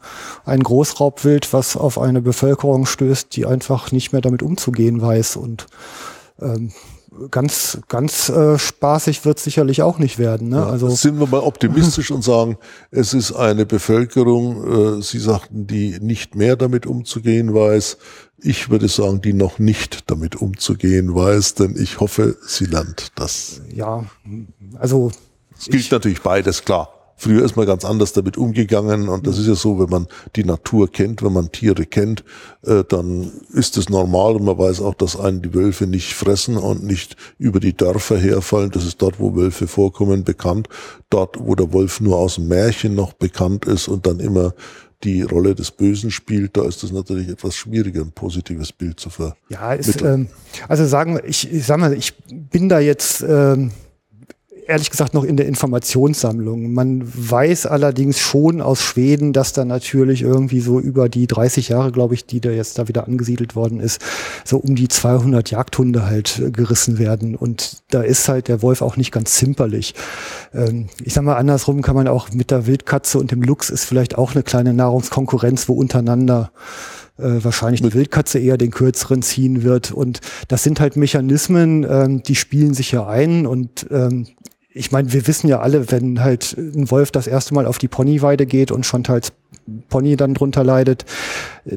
ein 0.44 0.62
Großraubwild, 0.62 1.52
was 1.52 1.76
auf 1.76 1.98
eine 1.98 2.20
Bevölkerung 2.20 2.84
stößt, 2.86 3.34
die 3.34 3.46
einfach 3.46 3.92
nicht 3.92 4.12
mehr 4.12 4.20
damit 4.20 4.42
umzugehen 4.42 5.00
weiß 5.00 5.36
und 5.36 5.66
ähm, 6.40 6.72
ganz, 7.30 7.78
ganz 7.88 8.28
äh, 8.28 8.58
spaßig 8.58 9.24
wird 9.24 9.38
sicherlich 9.38 9.82
auch 9.82 9.98
nicht 9.98 10.18
werden. 10.18 10.48
Ne? 10.48 10.56
Ja, 10.56 10.66
also 10.66 10.88
sind 10.88 11.18
wir 11.18 11.26
mal 11.26 11.40
optimistisch 11.40 12.10
und 12.10 12.22
sagen, 12.22 12.58
es 12.90 13.14
ist 13.14 13.32
eine 13.32 13.66
Bevölkerung, 13.66 14.98
äh, 14.98 15.02
Sie 15.02 15.18
sagten, 15.18 15.66
die 15.66 15.98
nicht 16.00 16.34
mehr 16.34 16.56
damit 16.56 16.86
umzugehen 16.86 17.54
weiß. 17.54 17.98
Ich 18.38 18.70
würde 18.70 18.88
sagen, 18.88 19.22
die 19.22 19.32
noch 19.32 19.58
nicht 19.58 20.10
damit 20.10 20.36
umzugehen 20.36 21.14
weiß, 21.14 21.54
denn 21.54 21.74
ich 21.76 22.00
hoffe, 22.00 22.36
sie 22.46 22.66
lernt 22.66 23.12
das. 23.14 23.62
Ja, 23.72 24.04
also 24.78 25.10
es 25.58 25.66
gilt 25.66 25.90
natürlich 25.90 26.22
beides, 26.22 26.64
klar. 26.64 26.95
Früher 27.18 27.44
ist 27.44 27.56
man 27.56 27.66
ganz 27.66 27.84
anders 27.84 28.12
damit 28.12 28.36
umgegangen 28.36 29.08
und 29.08 29.26
das 29.26 29.38
ist 29.38 29.46
ja 29.46 29.54
so, 29.54 29.78
wenn 29.78 29.88
man 29.88 30.06
die 30.36 30.44
Natur 30.44 30.90
kennt, 30.90 31.22
wenn 31.22 31.32
man 31.32 31.50
Tiere 31.50 31.86
kennt, 31.86 32.24
äh, 32.62 32.84
dann 32.86 33.32
ist 33.52 33.78
es 33.78 33.88
normal 33.88 34.36
und 34.36 34.44
man 34.44 34.58
weiß 34.58 34.82
auch, 34.82 34.94
dass 34.94 35.18
einen 35.18 35.40
die 35.40 35.54
Wölfe 35.54 35.86
nicht 35.86 36.12
fressen 36.12 36.58
und 36.58 36.84
nicht 36.84 37.16
über 37.38 37.58
die 37.58 37.74
Dörfer 37.74 38.18
herfallen. 38.18 38.70
Das 38.70 38.84
ist 38.84 39.00
dort, 39.00 39.18
wo 39.18 39.34
Wölfe 39.34 39.66
vorkommen, 39.66 40.24
bekannt. 40.24 40.68
Dort, 41.08 41.38
wo 41.40 41.54
der 41.54 41.72
Wolf 41.72 42.00
nur 42.00 42.18
aus 42.18 42.34
dem 42.34 42.48
Märchen 42.48 42.94
noch 42.94 43.14
bekannt 43.14 43.64
ist 43.64 43.88
und 43.88 44.06
dann 44.06 44.20
immer 44.20 44.52
die 45.04 45.22
Rolle 45.22 45.54
des 45.54 45.70
Bösen 45.70 46.10
spielt, 46.10 46.56
da 46.56 46.64
ist 46.64 46.82
es 46.82 46.92
natürlich 46.92 47.28
etwas 47.28 47.54
schwieriger, 47.54 48.00
ein 48.00 48.12
positives 48.12 48.72
Bild 48.72 48.98
zu 48.98 49.10
ver. 49.10 49.36
Ja, 49.48 49.72
ist, 49.72 50.02
ähm, 50.02 50.28
also 50.68 50.86
sagen 50.86 51.14
wir, 51.14 51.24
ich, 51.24 51.50
ich 51.50 51.64
sag 51.64 51.78
mal, 51.78 51.92
ich 51.92 52.14
bin 52.28 52.68
da 52.68 52.80
jetzt 52.80 53.22
ähm, 53.26 53.70
ehrlich 54.66 54.90
gesagt 54.90 55.14
noch 55.14 55.24
in 55.24 55.36
der 55.36 55.46
Informationssammlung. 55.46 56.72
Man 56.72 57.02
weiß 57.04 57.66
allerdings 57.66 58.18
schon 58.18 58.60
aus 58.60 58.82
Schweden, 58.82 59.32
dass 59.32 59.52
da 59.52 59.64
natürlich 59.64 60.22
irgendwie 60.22 60.60
so 60.60 60.80
über 60.80 61.08
die 61.08 61.26
30 61.26 61.68
Jahre, 61.68 61.92
glaube 61.92 62.14
ich, 62.14 62.26
die 62.26 62.40
da 62.40 62.50
jetzt 62.50 62.78
da 62.78 62.88
wieder 62.88 63.06
angesiedelt 63.06 63.56
worden 63.56 63.80
ist, 63.80 64.00
so 64.44 64.58
um 64.58 64.74
die 64.74 64.88
200 64.88 65.50
Jagdhunde 65.50 66.06
halt 66.06 66.38
äh, 66.38 66.50
gerissen 66.50 66.98
werden. 66.98 67.34
Und 67.34 67.82
da 67.90 68.02
ist 68.02 68.28
halt 68.28 68.48
der 68.48 68.62
Wolf 68.62 68.82
auch 68.82 68.96
nicht 68.96 69.12
ganz 69.12 69.34
zimperlich. 69.34 69.94
Ähm, 70.52 70.86
ich 71.02 71.14
sag 71.14 71.24
mal, 71.24 71.36
andersrum 71.36 71.82
kann 71.82 71.96
man 71.96 72.08
auch 72.08 72.30
mit 72.32 72.50
der 72.50 72.66
Wildkatze 72.66 73.18
und 73.18 73.30
dem 73.30 73.42
Luchs 73.42 73.70
ist 73.70 73.84
vielleicht 73.84 74.18
auch 74.18 74.34
eine 74.34 74.42
kleine 74.42 74.74
Nahrungskonkurrenz, 74.74 75.68
wo 75.68 75.74
untereinander 75.74 76.50
äh, 77.18 77.42
wahrscheinlich 77.42 77.82
eine 77.82 77.94
Wildkatze 77.94 78.38
eher 78.38 78.58
den 78.58 78.70
kürzeren 78.70 79.22
ziehen 79.22 79.62
wird. 79.62 79.92
Und 79.92 80.20
das 80.48 80.62
sind 80.62 80.80
halt 80.80 80.96
Mechanismen, 80.96 81.86
ähm, 81.88 82.22
die 82.22 82.34
spielen 82.34 82.74
sich 82.74 82.92
ja 82.92 83.06
ein 83.06 83.46
und 83.46 83.86
ähm, 83.90 84.26
ich 84.76 84.92
meine, 84.92 85.12
wir 85.12 85.26
wissen 85.26 85.48
ja 85.48 85.60
alle, 85.60 85.90
wenn 85.90 86.22
halt 86.22 86.54
ein 86.56 86.90
Wolf 86.90 87.10
das 87.10 87.26
erste 87.26 87.54
Mal 87.54 87.66
auf 87.66 87.78
die 87.78 87.88
Ponyweide 87.88 88.44
geht 88.44 88.70
und 88.70 88.84
schon 88.84 89.04
teils 89.04 89.32
Pony 89.88 90.16
dann 90.16 90.34
drunter 90.34 90.64
leidet, 90.64 91.04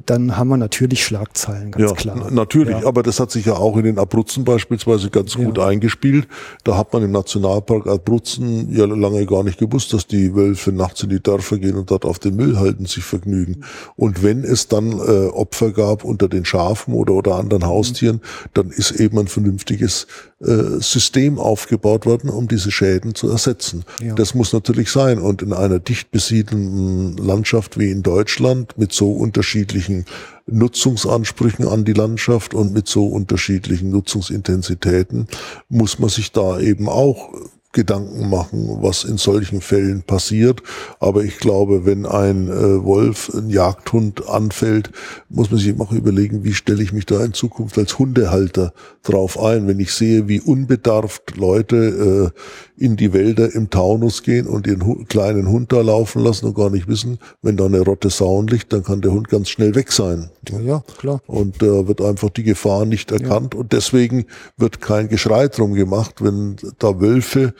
dann 0.06 0.38
haben 0.38 0.49
wir 0.49 0.57
natürlich 0.57 1.03
Schlagzeilen, 1.03 1.72
ganz 1.72 1.89
ja, 1.89 1.95
klar. 1.95 2.31
Natürlich, 2.31 2.81
ja. 2.81 2.88
aber 2.88 3.01
das 3.01 3.19
hat 3.19 3.31
sich 3.31 3.45
ja 3.45 3.53
auch 3.53 3.76
in 3.77 3.85
den 3.85 3.97
Abruzzen 3.97 4.43
beispielsweise 4.43 5.10
ganz 5.10 5.35
gut 5.35 5.57
ja. 5.57 5.68
eingespielt. 5.68 6.27
Da 6.64 6.77
hat 6.77 6.93
man 6.93 7.03
im 7.03 7.11
Nationalpark 7.11 7.88
Abruzzen 7.88 8.72
ja 8.72 8.85
lange 8.85 9.26
gar 9.26 9.43
nicht 9.43 9.57
gewusst, 9.57 9.93
dass 9.93 10.06
die 10.06 10.35
Wölfe 10.35 10.72
nachts 10.72 11.01
in 11.03 11.10
die 11.10 11.22
Dörfer 11.22 11.57
gehen 11.57 11.76
und 11.76 11.89
dort 11.89 12.06
auf 12.06 12.19
den 12.19 12.35
Müll 12.35 12.57
halten, 12.60 12.85
sich 12.85 13.03
vergnügen. 13.03 13.64
Und 13.95 14.22
wenn 14.22 14.43
es 14.43 14.68
dann 14.68 14.91
äh, 14.91 15.27
Opfer 15.27 15.72
gab 15.72 16.03
unter 16.03 16.27
den 16.27 16.45
Schafen 16.45 16.93
oder, 16.93 17.14
oder 17.14 17.35
anderen 17.35 17.65
Haustieren, 17.65 18.22
dann 18.53 18.69
ist 18.69 18.91
eben 18.91 19.18
ein 19.18 19.27
vernünftiges 19.27 20.06
äh, 20.41 20.80
System 20.80 21.39
aufgebaut 21.39 22.06
worden, 22.06 22.30
um 22.30 22.47
diese 22.47 22.72
Schäden 22.72 23.15
zu 23.15 23.30
ersetzen. 23.30 23.84
Ja. 24.01 24.14
Das 24.14 24.35
muss 24.35 24.53
natürlich 24.53 24.91
sein. 24.91 25.19
Und 25.19 25.41
in 25.41 25.51
einer 25.51 25.80
dicht 25.80 26.11
besiedelten 26.11 27.18
Landschaft 27.18 27.68
wie 27.77 27.91
in 27.91 28.03
Deutschland 28.03 28.77
mit 28.77 28.93
so 28.93 29.11
unterschiedlichen 29.11 30.05
Nutzungsansprüchen 30.47 31.67
an 31.67 31.85
die 31.85 31.93
Landschaft 31.93 32.53
und 32.53 32.73
mit 32.73 32.87
so 32.87 33.05
unterschiedlichen 33.07 33.91
Nutzungsintensitäten 33.91 35.27
muss 35.67 35.99
man 35.99 36.09
sich 36.09 36.31
da 36.31 36.59
eben 36.59 36.89
auch 36.89 37.33
Gedanken 37.71 38.31
machen, 38.31 38.79
was 38.81 39.03
in 39.03 39.17
solchen 39.17 39.61
Fällen 39.61 40.01
passiert. 40.01 40.63
Aber 40.99 41.23
ich 41.23 41.37
glaube, 41.37 41.85
wenn 41.85 42.07
ein 42.07 42.47
äh, 42.47 42.83
Wolf, 42.83 43.31
ein 43.31 43.51
Jagdhund 43.51 44.27
anfällt, 44.27 44.89
muss 45.29 45.51
man 45.51 45.59
sich 45.59 45.69
eben 45.69 45.81
auch 45.81 45.91
überlegen, 45.91 46.43
wie 46.43 46.55
stelle 46.55 46.81
ich 46.81 46.93
mich 46.93 47.05
da 47.05 47.23
in 47.23 47.33
Zukunft 47.33 47.77
als 47.77 47.99
Hundehalter 47.99 48.73
drauf 49.03 49.39
ein. 49.39 49.67
Wenn 49.67 49.79
ich 49.79 49.93
sehe, 49.93 50.27
wie 50.27 50.41
unbedarft 50.41 51.37
Leute 51.37 52.33
äh, 52.33 52.39
in 52.80 52.95
die 52.95 53.14
Wälder 53.14 53.53
im 53.53 53.69
Taunus 53.69 54.23
gehen 54.23 54.47
und 54.47 54.65
ihren 54.68 55.07
kleinen 55.07 55.49
Hund 55.49 55.72
da 55.72 55.81
laufen 55.81 56.23
lassen 56.23 56.45
und 56.45 56.56
gar 56.56 56.69
nicht 56.69 56.88
wissen, 56.88 57.19
wenn 57.41 57.57
da 57.57 57.65
eine 57.65 57.81
Rotte 57.81 58.10
Sauen 58.10 58.47
liegt, 58.47 58.72
dann 58.72 58.84
kann 58.84 59.01
der 59.01 59.11
Hund 59.11 59.30
ganz 59.30 59.49
schnell 59.49 59.76
weg 59.76 59.91
sein. 59.91 60.30
Ja, 60.64 60.84
klar. 60.97 61.22
Und 61.27 61.61
da 61.61 61.65
äh, 61.65 61.88
wird 61.88 62.01
einfach 62.01 62.30
die 62.30 62.43
Gefahr 62.43 62.85
nicht 62.85 63.11
erkannt 63.11 63.53
ja. 63.53 63.60
und 63.60 63.73
deswegen 63.73 64.26
wird 64.57 64.81
kein 64.81 65.10
Geschrei 65.10 65.47
drum 65.47 65.73
gemacht, 65.73 66.23
wenn 66.23 66.56
da 66.80 66.99
Wölfe 66.99 67.53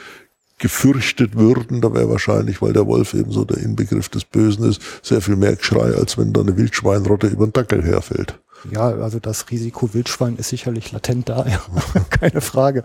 gefürchtet 0.58 1.38
würden, 1.38 1.82
da 1.82 1.94
wäre 1.94 2.10
wahrscheinlich, 2.10 2.62
weil 2.62 2.74
der 2.74 2.86
Wolf 2.86 3.14
eben 3.14 3.32
so 3.32 3.46
der 3.46 3.58
Inbegriff 3.58 4.10
des 4.10 4.26
Bösen 4.26 4.70
ist, 4.70 4.82
sehr 5.02 5.22
viel 5.22 5.38
mehr 5.38 5.56
Geschrei, 5.56 5.94
als 5.96 6.18
wenn 6.18 6.34
da 6.34 6.42
eine 6.42 6.58
Wildschweinrotte 6.58 7.28
über 7.28 7.48
den 7.48 7.54
Dackel 7.54 7.84
herfällt. 7.84 8.38
Ja, 8.72 8.90
also 8.90 9.20
das 9.20 9.50
Risiko 9.50 9.94
Wildschwein 9.94 10.36
ist 10.36 10.50
sicherlich 10.50 10.92
latent 10.92 11.30
da, 11.30 11.46
ja. 11.48 11.62
keine 12.10 12.42
Frage. 12.42 12.84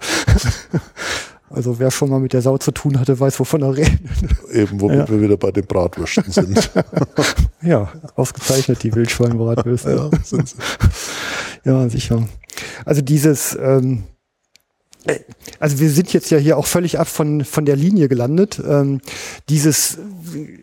Also 1.50 1.78
wer 1.78 1.90
schon 1.90 2.10
mal 2.10 2.20
mit 2.20 2.32
der 2.32 2.42
Sau 2.42 2.58
zu 2.58 2.72
tun 2.72 2.98
hatte, 2.98 3.18
weiß, 3.20 3.38
wovon 3.38 3.62
er 3.62 3.76
redet. 3.76 4.00
Eben, 4.52 4.80
womit 4.80 4.98
ja. 4.98 5.08
wir 5.08 5.20
wieder 5.20 5.36
bei 5.36 5.52
den 5.52 5.66
Bratwürsten 5.66 6.30
sind. 6.30 6.70
ja, 7.62 7.92
ausgezeichnet, 8.16 8.82
die 8.82 8.94
Wildschweinbratwürste. 8.94 9.90
ja, 9.90 10.10
sind 10.22 10.48
sie. 10.48 10.56
ja, 11.64 11.88
sicher. 11.88 12.26
Also 12.84 13.02
dieses, 13.02 13.56
ähm, 13.60 14.04
äh, 15.04 15.20
also 15.60 15.78
wir 15.78 15.90
sind 15.90 16.12
jetzt 16.12 16.30
ja 16.30 16.38
hier 16.38 16.56
auch 16.56 16.66
völlig 16.66 16.98
ab 16.98 17.08
von, 17.08 17.44
von 17.44 17.64
der 17.64 17.76
Linie 17.76 18.08
gelandet. 18.08 18.60
Ähm, 18.66 19.00
dieses, 19.48 19.98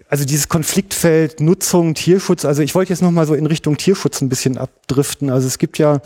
also 0.10 0.26
dieses 0.26 0.50
Konfliktfeld 0.50 1.40
Nutzung, 1.40 1.94
Tierschutz, 1.94 2.46
also 2.46 2.62
ich 2.62 2.76
wollte 2.76 2.92
jetzt 2.92 3.02
nochmal 3.02 3.28
so 3.28 3.34
in 3.34 3.46
Richtung 3.46 3.78
Tierschutz 3.78 4.22
ein 4.22 4.30
bisschen 4.30 4.58
abdriften. 4.58 5.30
Also 5.30 5.48
es 5.48 5.58
gibt 5.58 5.78
ja 5.78 6.02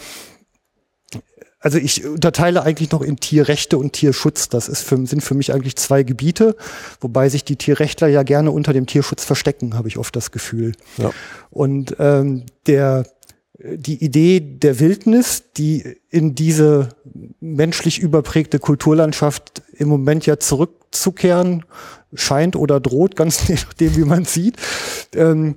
also 1.65 1.79
ich 1.79 2.05
unterteile 2.05 2.61
eigentlich 2.61 2.91
noch 2.91 3.01
in 3.01 3.15
Tierrechte 3.15 3.79
und 3.79 3.93
Tierschutz. 3.93 4.49
Das 4.49 4.69
ist 4.69 4.83
für, 4.83 5.03
sind 5.07 5.23
für 5.23 5.33
mich 5.33 5.51
eigentlich 5.51 5.75
zwei 5.77 6.03
Gebiete, 6.03 6.55
wobei 7.01 7.27
sich 7.27 7.43
die 7.43 7.55
Tierrechtler 7.55 8.07
ja 8.07 8.21
gerne 8.21 8.51
unter 8.51 8.71
dem 8.71 8.85
Tierschutz 8.85 9.25
verstecken, 9.25 9.73
habe 9.73 9.87
ich 9.87 9.97
oft 9.97 10.15
das 10.15 10.29
Gefühl. 10.29 10.73
Ja. 10.97 11.09
Und 11.49 11.95
ähm, 11.97 12.43
der 12.67 13.07
die 13.57 14.03
Idee 14.03 14.41
der 14.41 14.79
Wildnis, 14.79 15.45
die 15.57 15.97
in 16.11 16.35
diese 16.35 16.89
menschlich 17.39 17.97
überprägte 17.97 18.59
Kulturlandschaft 18.59 19.63
im 19.73 19.87
Moment 19.87 20.27
ja 20.27 20.37
zurückzukehren 20.37 21.65
scheint 22.13 22.55
oder 22.55 22.79
droht, 22.79 23.15
ganz 23.15 23.49
nachdem, 23.49 23.95
wie 23.95 24.05
man 24.05 24.25
sieht, 24.25 24.57
ähm, 25.15 25.55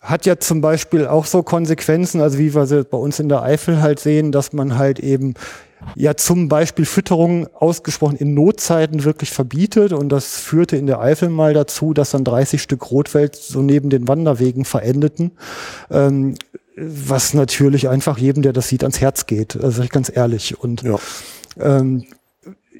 hat 0.00 0.24
ja 0.26 0.38
zum 0.38 0.60
Beispiel 0.60 1.06
auch 1.06 1.26
so 1.26 1.42
Konsequenzen, 1.42 2.20
also 2.20 2.38
wie 2.38 2.54
wir 2.54 2.66
sie 2.66 2.84
bei 2.84 2.96
uns 2.96 3.20
in 3.20 3.28
der 3.28 3.42
Eifel 3.42 3.82
halt 3.82 4.00
sehen, 4.00 4.32
dass 4.32 4.52
man 4.52 4.78
halt 4.78 4.98
eben 4.98 5.34
ja 5.94 6.16
zum 6.16 6.48
Beispiel 6.48 6.84
Fütterung 6.84 7.48
ausgesprochen 7.54 8.16
in 8.16 8.34
Notzeiten 8.34 9.04
wirklich 9.04 9.30
verbietet. 9.30 9.92
Und 9.92 10.08
das 10.08 10.38
führte 10.38 10.76
in 10.76 10.86
der 10.86 11.00
Eifel 11.00 11.28
mal 11.28 11.52
dazu, 11.52 11.92
dass 11.92 12.10
dann 12.10 12.24
30 12.24 12.62
Stück 12.62 12.90
Rotwelt 12.90 13.36
so 13.36 13.60
neben 13.60 13.90
den 13.90 14.08
Wanderwegen 14.08 14.64
verendeten, 14.64 15.32
ähm, 15.90 16.34
was 16.76 17.34
natürlich 17.34 17.88
einfach 17.88 18.16
jedem, 18.16 18.42
der 18.42 18.54
das 18.54 18.68
sieht, 18.68 18.82
ans 18.82 19.00
Herz 19.00 19.26
geht, 19.26 19.62
also 19.62 19.82
ich 19.82 19.90
ganz 19.90 20.10
ehrlich. 20.14 20.58
Und 20.58 20.82
ja. 20.82 20.96
ähm, 21.58 22.06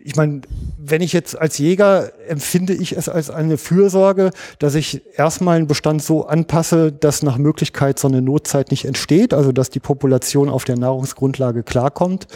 ich 0.05 0.17
meine, 0.17 0.43
wenn 0.79 1.03
ich 1.03 1.13
jetzt 1.13 1.39
als 1.39 1.59
Jäger 1.59 2.13
empfinde 2.29 2.73
ich 2.73 2.97
es 2.97 3.09
als 3.09 3.31
eine 3.31 3.59
Fürsorge, 3.59 4.31
dass 4.59 4.75
ich 4.75 5.03
erstmal 5.17 5.57
einen 5.57 5.67
Bestand 5.67 6.03
so 6.03 6.27
anpasse, 6.27 6.93
dass 6.93 7.23
nach 7.23 7.39
Möglichkeit 7.39 7.99
so 7.99 8.09
eine 8.09 8.23
Notzeit 8.23 8.71
nicht 8.71 8.85
entsteht, 8.85 9.35
also 9.35 9.53
dass 9.53 9.71
die 9.71 9.81
Population 9.81 10.49
auf 10.49 10.65
der 10.65 10.79
Nahrungsgrundlage 10.79 11.63
klarkommt. 11.63 12.27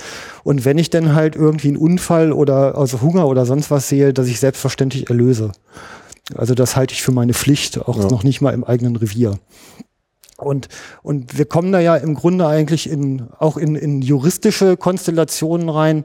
Und 0.42 0.64
wenn 0.64 0.78
ich 0.78 0.90
dann 0.90 1.14
halt 1.14 1.36
irgendwie 1.36 1.68
einen 1.68 1.76
Unfall 1.76 2.32
oder 2.32 2.76
also 2.76 3.00
Hunger 3.00 3.26
oder 3.26 3.46
sonst 3.46 3.70
was 3.70 3.88
sehe, 3.88 4.12
dass 4.12 4.26
ich 4.28 4.40
selbstverständlich 4.40 5.08
erlöse. 5.08 5.52
Also 6.34 6.54
das 6.54 6.76
halte 6.76 6.94
ich 6.94 7.02
für 7.02 7.12
meine 7.12 7.34
Pflicht, 7.34 7.78
auch 7.78 7.98
ja. 7.98 8.06
noch 8.08 8.24
nicht 8.24 8.40
mal 8.40 8.54
im 8.54 8.64
eigenen 8.64 8.96
Revier. 8.96 9.38
Und, 10.36 10.68
und 11.02 11.38
wir 11.38 11.44
kommen 11.44 11.70
da 11.70 11.78
ja 11.78 11.96
im 11.96 12.14
Grunde 12.14 12.46
eigentlich 12.46 12.90
in, 12.90 13.28
auch 13.38 13.56
in, 13.56 13.76
in 13.76 14.02
juristische 14.02 14.76
Konstellationen 14.76 15.68
rein, 15.68 16.04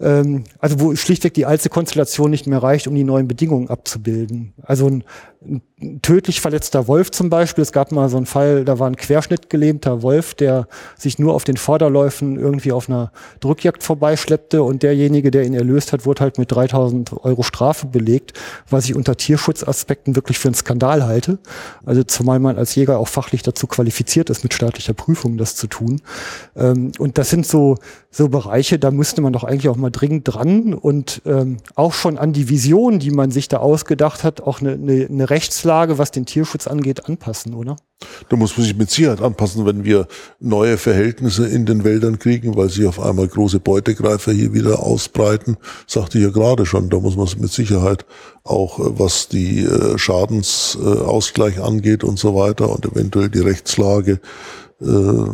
ähm, 0.00 0.44
also 0.58 0.80
wo 0.80 0.96
schlichtweg 0.96 1.34
die 1.34 1.46
alte 1.46 1.68
Konstellation 1.68 2.30
nicht 2.30 2.46
mehr 2.46 2.62
reicht, 2.62 2.88
um 2.88 2.94
die 2.94 3.04
neuen 3.04 3.28
Bedingungen 3.28 3.68
abzubilden. 3.68 4.52
Also 4.62 4.88
ein, 4.88 5.04
ein 5.48 6.00
tödlich 6.02 6.40
verletzter 6.40 6.88
Wolf 6.88 7.10
zum 7.10 7.30
Beispiel. 7.30 7.62
Es 7.62 7.72
gab 7.72 7.92
mal 7.92 8.08
so 8.08 8.16
einen 8.16 8.26
Fall, 8.26 8.64
da 8.64 8.78
war 8.78 8.88
ein 8.88 8.96
querschnittgelähmter 8.96 10.02
Wolf, 10.02 10.34
der 10.34 10.66
sich 10.96 11.18
nur 11.18 11.34
auf 11.34 11.44
den 11.44 11.56
Vorderläufen 11.56 12.38
irgendwie 12.38 12.72
auf 12.72 12.88
einer 12.88 13.12
Drückjagd 13.40 13.82
vorbeischleppte 13.82 14.62
und 14.62 14.82
derjenige, 14.82 15.30
der 15.30 15.44
ihn 15.44 15.54
erlöst 15.54 15.92
hat, 15.92 16.04
wurde 16.04 16.22
halt 16.22 16.38
mit 16.38 16.52
3000 16.52 17.24
Euro 17.24 17.42
Strafe 17.42 17.86
belegt, 17.86 18.32
was 18.68 18.86
ich 18.86 18.94
unter 18.94 19.16
Tierschutzaspekten 19.16 20.16
wirklich 20.16 20.38
für 20.38 20.48
einen 20.48 20.54
Skandal 20.54 21.04
halte. 21.04 21.38
Also 21.86 22.02
zumal 22.02 22.38
man 22.38 22.58
als 22.58 22.74
Jäger 22.74 22.98
auch 22.98 23.08
fachlich 23.08 23.42
dazu 23.42 23.66
qualifiziert 23.66 24.30
ist, 24.30 24.42
mit 24.42 24.54
staatlicher 24.54 24.94
Prüfung 24.94 25.38
das 25.38 25.56
zu 25.56 25.66
tun. 25.66 26.00
Ähm, 26.56 26.92
und 26.98 27.18
das 27.18 27.30
sind 27.30 27.46
so, 27.46 27.76
so 28.10 28.28
Bereiche, 28.28 28.78
da 28.78 28.90
müsste 28.90 29.20
man 29.20 29.32
doch 29.32 29.44
eigentlich 29.44 29.68
auch 29.68 29.76
mal 29.76 29.90
dringend 29.90 30.24
dran 30.26 30.74
und 30.74 31.22
ähm, 31.24 31.58
auch 31.74 31.92
schon 31.92 32.18
an 32.18 32.32
die 32.32 32.48
Vision, 32.48 32.98
die 32.98 33.10
man 33.10 33.30
sich 33.30 33.48
da 33.48 33.58
ausgedacht 33.58 34.24
hat, 34.24 34.40
auch 34.40 34.60
eine, 34.60 34.72
eine, 34.72 35.06
eine 35.06 35.30
Rechtslage, 35.38 35.98
was 35.98 36.10
den 36.10 36.26
Tierschutz 36.26 36.66
angeht, 36.66 37.06
anpassen, 37.06 37.54
oder? 37.54 37.76
Da 38.28 38.36
muss 38.36 38.56
man 38.56 38.66
sich 38.66 38.76
mit 38.76 38.90
Sicherheit 38.90 39.22
anpassen, 39.22 39.66
wenn 39.66 39.84
wir 39.84 40.08
neue 40.40 40.78
Verhältnisse 40.78 41.46
in 41.46 41.64
den 41.64 41.84
Wäldern 41.84 42.18
kriegen, 42.18 42.56
weil 42.56 42.70
sich 42.70 42.86
auf 42.86 42.98
einmal 42.98 43.28
große 43.28 43.60
Beutegreifer 43.60 44.32
hier 44.32 44.52
wieder 44.52 44.80
ausbreiten. 44.82 45.56
Sagte 45.86 46.18
ich 46.18 46.24
ja 46.24 46.30
gerade 46.30 46.66
schon, 46.66 46.90
da 46.90 46.98
muss 46.98 47.16
man 47.16 47.28
mit 47.38 47.52
Sicherheit 47.52 48.04
auch, 48.42 48.80
äh, 48.80 48.98
was 48.98 49.28
die 49.28 49.60
äh, 49.60 49.96
Schadensausgleich 49.96 51.60
angeht 51.60 52.02
und 52.02 52.18
so 52.18 52.34
weiter 52.34 52.68
und 52.68 52.84
eventuell 52.84 53.28
die 53.28 53.40
Rechtslage 53.40 54.20
äh, 54.80 55.24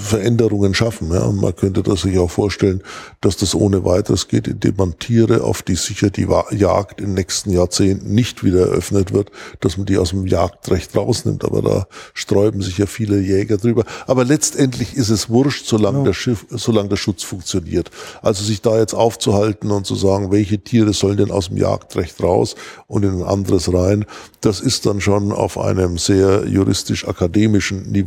Veränderungen 0.00 0.74
schaffen. 0.74 1.12
Ja. 1.12 1.22
Und 1.22 1.40
man 1.40 1.54
könnte 1.54 1.82
das 1.82 2.02
sich 2.02 2.18
auch 2.18 2.30
vorstellen, 2.30 2.82
dass 3.20 3.36
das 3.36 3.54
ohne 3.54 3.84
weiteres 3.84 4.28
geht, 4.28 4.48
indem 4.48 4.76
man 4.76 4.98
Tiere, 4.98 5.44
auf 5.44 5.62
die 5.62 5.76
sicher 5.76 6.10
die 6.10 6.26
Jagd 6.50 7.00
in 7.00 7.06
den 7.08 7.14
nächsten 7.14 7.50
Jahrzehnten 7.50 8.14
nicht 8.14 8.42
wieder 8.42 8.66
eröffnet 8.66 9.12
wird, 9.12 9.30
dass 9.60 9.76
man 9.76 9.86
die 9.86 9.98
aus 9.98 10.10
dem 10.10 10.26
Jagdrecht 10.26 10.96
rausnimmt. 10.96 11.44
Aber 11.44 11.62
da 11.62 11.86
sträuben 12.14 12.62
sich 12.62 12.78
ja 12.78 12.86
viele 12.86 13.20
Jäger 13.20 13.56
drüber. 13.56 13.84
Aber 14.06 14.24
letztendlich 14.24 14.94
ist 14.94 15.10
es 15.10 15.28
wurscht, 15.30 15.66
solange, 15.66 15.98
ja. 15.98 16.04
der, 16.04 16.12
Schiff, 16.14 16.46
solange 16.50 16.88
der 16.88 16.96
Schutz 16.96 17.22
funktioniert. 17.22 17.90
Also 18.22 18.42
sich 18.44 18.62
da 18.62 18.78
jetzt 18.78 18.94
aufzuhalten 18.94 19.70
und 19.70 19.86
zu 19.86 19.94
sagen, 19.94 20.32
welche 20.32 20.58
Tiere 20.58 20.92
sollen 20.92 21.18
denn 21.18 21.30
aus 21.30 21.48
dem 21.48 21.56
Jagdrecht 21.56 22.22
raus 22.22 22.56
und 22.86 23.04
in 23.04 23.20
ein 23.20 23.26
anderes 23.26 23.72
rein, 23.72 24.06
das 24.40 24.60
ist 24.60 24.86
dann 24.86 25.00
schon 25.00 25.32
auf 25.32 25.58
einem 25.58 25.98
sehr 25.98 26.46
juristisch-akademischen 26.46 27.90
Niveau, 27.90 27.99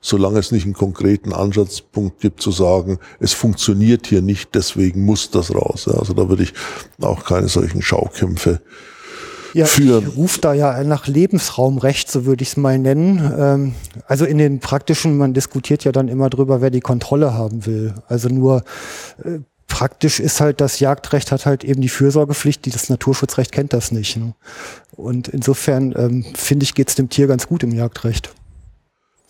solange 0.00 0.38
es 0.38 0.52
nicht 0.52 0.64
einen 0.64 0.74
konkreten 0.74 1.32
Ansatzpunkt 1.32 2.20
gibt 2.20 2.40
zu 2.40 2.50
sagen, 2.50 2.98
es 3.20 3.32
funktioniert 3.32 4.06
hier 4.06 4.22
nicht, 4.22 4.54
deswegen 4.54 5.04
muss 5.04 5.30
das 5.30 5.54
raus. 5.54 5.88
Also 5.88 6.14
da 6.14 6.28
würde 6.28 6.44
ich 6.44 6.54
auch 7.00 7.24
keine 7.24 7.48
solchen 7.48 7.82
Schaukämpfe 7.82 8.60
ja, 9.54 9.66
führen. 9.66 10.08
Ich 10.08 10.16
rufe 10.16 10.40
da 10.40 10.52
ja 10.52 10.82
nach 10.84 11.06
Lebensraumrecht, 11.06 12.10
so 12.10 12.26
würde 12.26 12.42
ich 12.42 12.50
es 12.50 12.56
mal 12.56 12.78
nennen. 12.78 13.32
Ähm, 13.38 13.74
also 14.06 14.24
in 14.24 14.38
den 14.38 14.60
praktischen, 14.60 15.16
man 15.16 15.32
diskutiert 15.32 15.84
ja 15.84 15.92
dann 15.92 16.08
immer 16.08 16.28
drüber, 16.28 16.60
wer 16.60 16.70
die 16.70 16.80
Kontrolle 16.80 17.34
haben 17.34 17.64
will. 17.64 17.94
Also 18.08 18.28
nur 18.28 18.64
äh, 19.24 19.38
praktisch 19.68 20.20
ist 20.20 20.40
halt, 20.40 20.60
das 20.60 20.80
Jagdrecht 20.80 21.32
hat 21.32 21.46
halt 21.46 21.64
eben 21.64 21.80
die 21.80 21.88
Fürsorgepflicht, 21.88 22.64
die 22.64 22.70
das 22.70 22.90
Naturschutzrecht 22.90 23.52
kennt 23.52 23.72
das 23.72 23.92
nicht. 23.92 24.16
Ne? 24.16 24.34
Und 24.96 25.28
insofern 25.28 25.94
ähm, 25.96 26.24
finde 26.34 26.64
ich, 26.64 26.74
geht 26.74 26.88
es 26.88 26.96
dem 26.96 27.08
Tier 27.08 27.28
ganz 27.28 27.46
gut 27.46 27.62
im 27.62 27.72
Jagdrecht. 27.72 28.34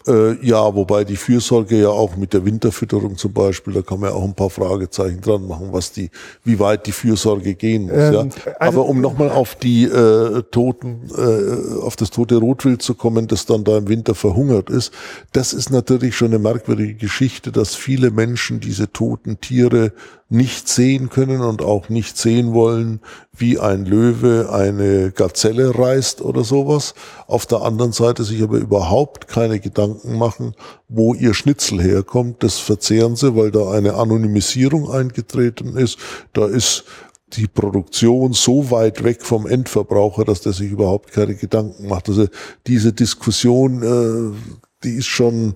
Äh, 0.06 0.44
ja, 0.47 0.74
wobei 0.74 1.05
die 1.05 1.16
Fürsorge 1.16 1.81
ja 1.81 1.89
auch 1.89 2.16
mit 2.16 2.35
der 2.35 2.44
Winterfütterung 2.44 3.16
zum 3.16 3.32
Beispiel, 3.32 3.72
da 3.72 3.82
kann 3.82 4.01
man 4.01 4.10
ja 4.10 4.16
auch 4.16 4.24
ein 4.24 4.35
paar 4.35 4.51
Fragezeichen 4.51 5.22
dran 5.22 5.47
machen, 5.47 5.68
was 5.70 5.93
die, 5.93 6.10
wie 6.44 6.59
weit 6.59 6.86
die 6.86 6.93
Fürsorge 6.93 7.55
gehen 7.55 7.85
muss. 7.85 7.93
Ähm, 7.93 8.12
ja. 8.12 8.20
Also, 8.20 8.81
Aber 8.81 8.85
um 8.86 9.01
nochmal 9.01 9.31
auf 9.31 9.55
die 9.55 9.85
äh, 9.85 10.43
Toten, 10.51 11.09
äh, 11.16 11.81
auf 11.81 11.97
das 11.97 12.10
tote 12.10 12.36
Rotwild 12.36 12.82
zu 12.82 12.94
kommen, 12.94 13.28
das 13.28 13.47
dann 13.47 13.64
da 13.64 13.78
im 13.78 13.89
Winter 13.89 14.14
verhungert 14.14 14.68
ist, 14.68 14.93
das 15.32 15.55
ist 15.55 15.70
natürlich 15.70 16.14
schon 16.14 16.28
eine 16.28 16.39
merkwürdige 16.39 16.94
Geschichte, 16.94 17.51
dass 17.51 17.74
viele 17.74 18.10
Menschen 18.10 18.60
diese 18.60 18.93
toten 18.93 19.40
Tiere 19.40 19.93
nicht 20.35 20.69
sehen 20.69 21.09
können 21.09 21.40
und 21.40 21.62
auch 21.62 21.89
nicht 21.89 22.19
sehen 22.19 22.52
wollen, 22.52 23.01
wie 23.32 23.59
ein 23.59 23.86
Löwe 23.86 24.51
eine 24.52 25.12
Gazelle 25.12 25.78
reißt 25.78 26.20
oder 26.20 26.44
sowas. 26.44 26.94
Auf 27.27 27.47
der 27.47 27.62
anderen 27.62 27.93
Seite 27.93 28.24
sich 28.24 28.43
aber 28.43 28.59
überhaupt 28.59 29.28
keine 29.28 29.61
Gedanken 29.61 30.19
machen, 30.19 30.55
wo 30.89 31.15
ihr 31.15 31.35
Schnitzel 31.35 31.81
herkommt. 31.81 32.43
Das 32.43 32.59
verzehren 32.59 33.16
sie, 33.16 33.36
weil 33.36 33.51
da 33.51 33.70
eine 33.70 33.94
Anonymisierung 33.94 34.90
eingetreten 34.90 35.77
ist. 35.77 35.98
Da 36.32 36.47
ist 36.47 36.85
die 37.32 37.47
Produktion 37.47 38.32
so 38.32 38.70
weit 38.70 39.05
weg 39.05 39.23
vom 39.23 39.47
Endverbraucher, 39.47 40.24
dass 40.24 40.40
der 40.40 40.52
sich 40.52 40.70
überhaupt 40.70 41.12
keine 41.12 41.36
Gedanken 41.36 41.89
macht. 41.89 42.09
Also 42.09 42.27
diese 42.66 42.93
Diskussion, 42.93 43.82
äh, 43.82 44.36
die 44.82 44.97
ist 44.97 45.06
schon 45.06 45.55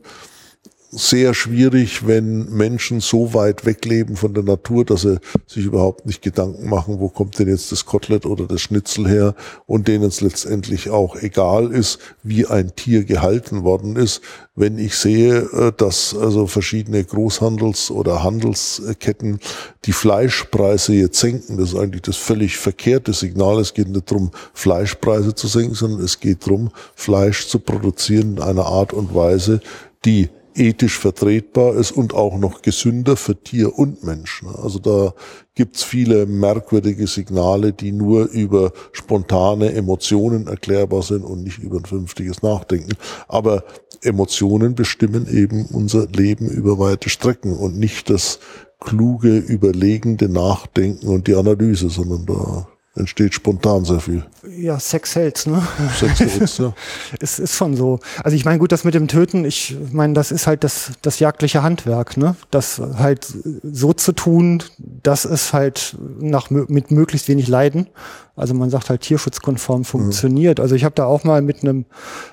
sehr 0.90 1.35
schwierig, 1.35 2.06
wenn 2.06 2.48
Menschen 2.51 3.01
so 3.01 3.35
weit 3.35 3.66
wegleben 3.66 4.16
von 4.16 4.32
der 4.32 4.43
Natur, 4.43 4.85
dass 4.85 5.02
sie 5.02 5.19
sich 5.47 5.66
überhaupt 5.66 6.06
nicht 6.06 6.23
Gedanken 6.23 6.69
machen, 6.69 6.98
wo 6.98 7.09
kommt 7.09 7.39
denn 7.39 7.48
jetzt 7.48 7.70
das 7.73 7.85
Kotelett 7.85 8.24
oder 8.24 8.47
das 8.47 8.62
Schnitzel 8.62 9.06
her 9.06 9.35
und 9.66 9.86
denen 9.86 10.05
es 10.05 10.23
letztendlich 10.23 10.89
auch 10.89 11.16
egal 11.16 11.73
ist, 11.73 11.98
wie 12.23 12.47
ein 12.47 12.74
Tier 12.74 13.05
gehalten 13.05 13.65
worden 13.65 13.97
ist. 13.97 14.23
Wenn 14.55 14.78
ich 14.78 14.97
sehe, 14.97 15.40
äh, 15.52 15.73
dass 15.77 16.16
also 16.16 16.47
verschiedene 16.47 17.02
Großhandels- 17.02 17.90
oder 17.90 18.23
Handelsketten 18.23 19.40
die 19.85 19.93
Fleischpreise 19.93 20.94
jetzt 20.94 21.20
senken, 21.20 21.59
das 21.59 21.70
ist 21.70 21.78
eigentlich 21.78 22.02
das 22.02 22.16
völlig 22.16 22.56
verkehrte 22.56 23.12
Signal. 23.12 23.60
Es 23.60 23.74
geht 23.74 23.89
nicht 23.89 24.10
darum, 24.10 24.31
Fleischpreise 24.55 25.35
zu 25.35 25.48
senken, 25.48 25.74
sondern 25.74 26.02
es 26.02 26.19
geht 26.19 26.47
darum, 26.47 26.70
Fleisch 26.94 27.47
zu 27.47 27.59
produzieren 27.59 28.36
in 28.36 28.43
einer 28.43 28.66
Art 28.66 28.94
und 28.94 29.15
Weise, 29.15 29.60
die 30.05 30.28
ethisch 30.59 30.99
vertretbar 30.99 31.75
ist 31.75 31.93
und 31.93 32.15
auch 32.15 32.37
noch 32.39 32.63
gesünder 32.63 33.17
für 33.17 33.37
Tier 33.37 33.79
und 33.79 34.05
Mensch. 34.05 34.43
Also 34.63 34.79
da 34.79 35.15
gibt's 35.55 35.83
viele 35.83 36.27
merkwürdige 36.27 37.07
Signale, 37.07 37.73
die 37.73 37.93
nur 37.93 38.27
über 38.31 38.73
spontane 38.93 39.73
Emotionen 39.73 40.47
erklärbar 40.47 41.03
sind 41.03 41.25
und 41.25 41.45
nicht 41.45 41.59
über 41.59 41.79
ein 41.79 41.85
vernünftiges 41.85 42.43
Nachdenken. 42.43 42.93
Aber 43.29 43.65
Emotionen 44.03 44.75
bestimmen 44.75 45.27
eben 45.29 45.67
unser 45.67 46.07
Leben 46.07 46.49
über 46.49 46.79
weite 46.79 47.09
Strecken 47.09 47.57
und 47.57 47.79
nicht 47.79 48.11
das 48.11 48.39
kluge, 48.81 49.39
überlegende 49.39 50.29
Nachdenken 50.29 51.09
und 51.09 51.27
die 51.27 51.35
Analyse, 51.35 51.89
sondern 51.89 52.27
da 52.27 52.69
entsteht 52.99 53.35
spontan 53.35 53.85
sehr 53.85 54.01
viel. 54.01 54.25
Ja, 54.59 54.79
Sex 54.79 55.15
hält, 55.16 55.47
ne? 55.47 55.62
Sex 55.99 56.20
hält, 56.20 56.59
ja. 56.59 56.75
es 57.20 57.39
ist 57.39 57.55
schon 57.55 57.77
so. 57.77 58.01
Also 58.23 58.37
ich 58.37 58.45
meine, 58.45 58.59
gut, 58.59 58.73
das 58.73 58.85
mit 58.85 58.95
dem 58.95 59.09
Töten, 59.09 59.45
ich 59.45 59.77
meine, 59.93 60.15
das 60.15 60.31
ist 60.31 60.47
halt 60.47 60.65
das, 60.65 60.93
das 61.03 61.19
jagdliche 61.19 61.62
Handwerk, 61.62 62.16
ne? 62.16 62.37
Das 62.51 62.81
halt 62.99 63.27
so 63.62 63.93
zu 63.93 64.12
tun, 64.12 64.62
dass 64.79 65.25
es 65.25 65.53
halt 65.53 65.97
nach, 66.20 66.51
mit 66.51 66.91
möglichst 66.91 67.29
wenig 67.29 67.49
Leiden, 67.49 67.89
also 68.37 68.55
man 68.55 68.70
sagt 68.70 68.91
halt 68.91 69.01
tierschutzkonform 69.01 69.85
funktioniert. 69.85 70.59
Mhm. 70.59 70.62
Also 70.62 70.75
ich 70.75 70.85
habe 70.85 70.95
da 70.95 71.07
auch 71.07 71.25
mal 71.25 71.43
mit 71.43 71.62
einem 71.62 71.87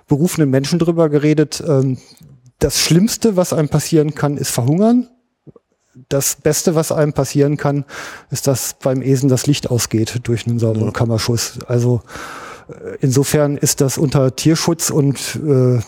berufenen 0.08 0.50
Menschen 0.50 0.80
drüber 0.80 1.10
geredet. 1.10 1.64
Ähm, 1.68 1.98
das 2.60 2.80
Schlimmste, 2.80 3.36
was 3.36 3.54
einem 3.54 3.70
passieren 3.70 4.16
kann, 4.16 4.38
ist 4.38 4.52
verhungern 4.52 5.08
das 6.10 6.36
Beste, 6.36 6.76
was 6.76 6.92
einem 6.92 7.14
passieren 7.14 7.58
kann, 7.58 7.86
ist, 8.32 8.48
dass 8.48 8.76
beim 8.82 9.02
Esen 9.02 9.30
das 9.30 9.48
Licht 9.48 9.70
ausgeht 9.70 10.22
durch 10.24 10.48
einen 10.48 10.60
sauberen 10.60 10.88
ja. 10.88 10.92
Kammerschuss. 10.92 11.60
Also 11.68 12.02
äh, 12.70 12.98
insofern 13.02 13.58
ist 13.58 13.82
das 13.82 13.98
unter 13.98 14.36
Tierschutz 14.36 14.90
und 14.90 15.40
äh, 15.46 15.80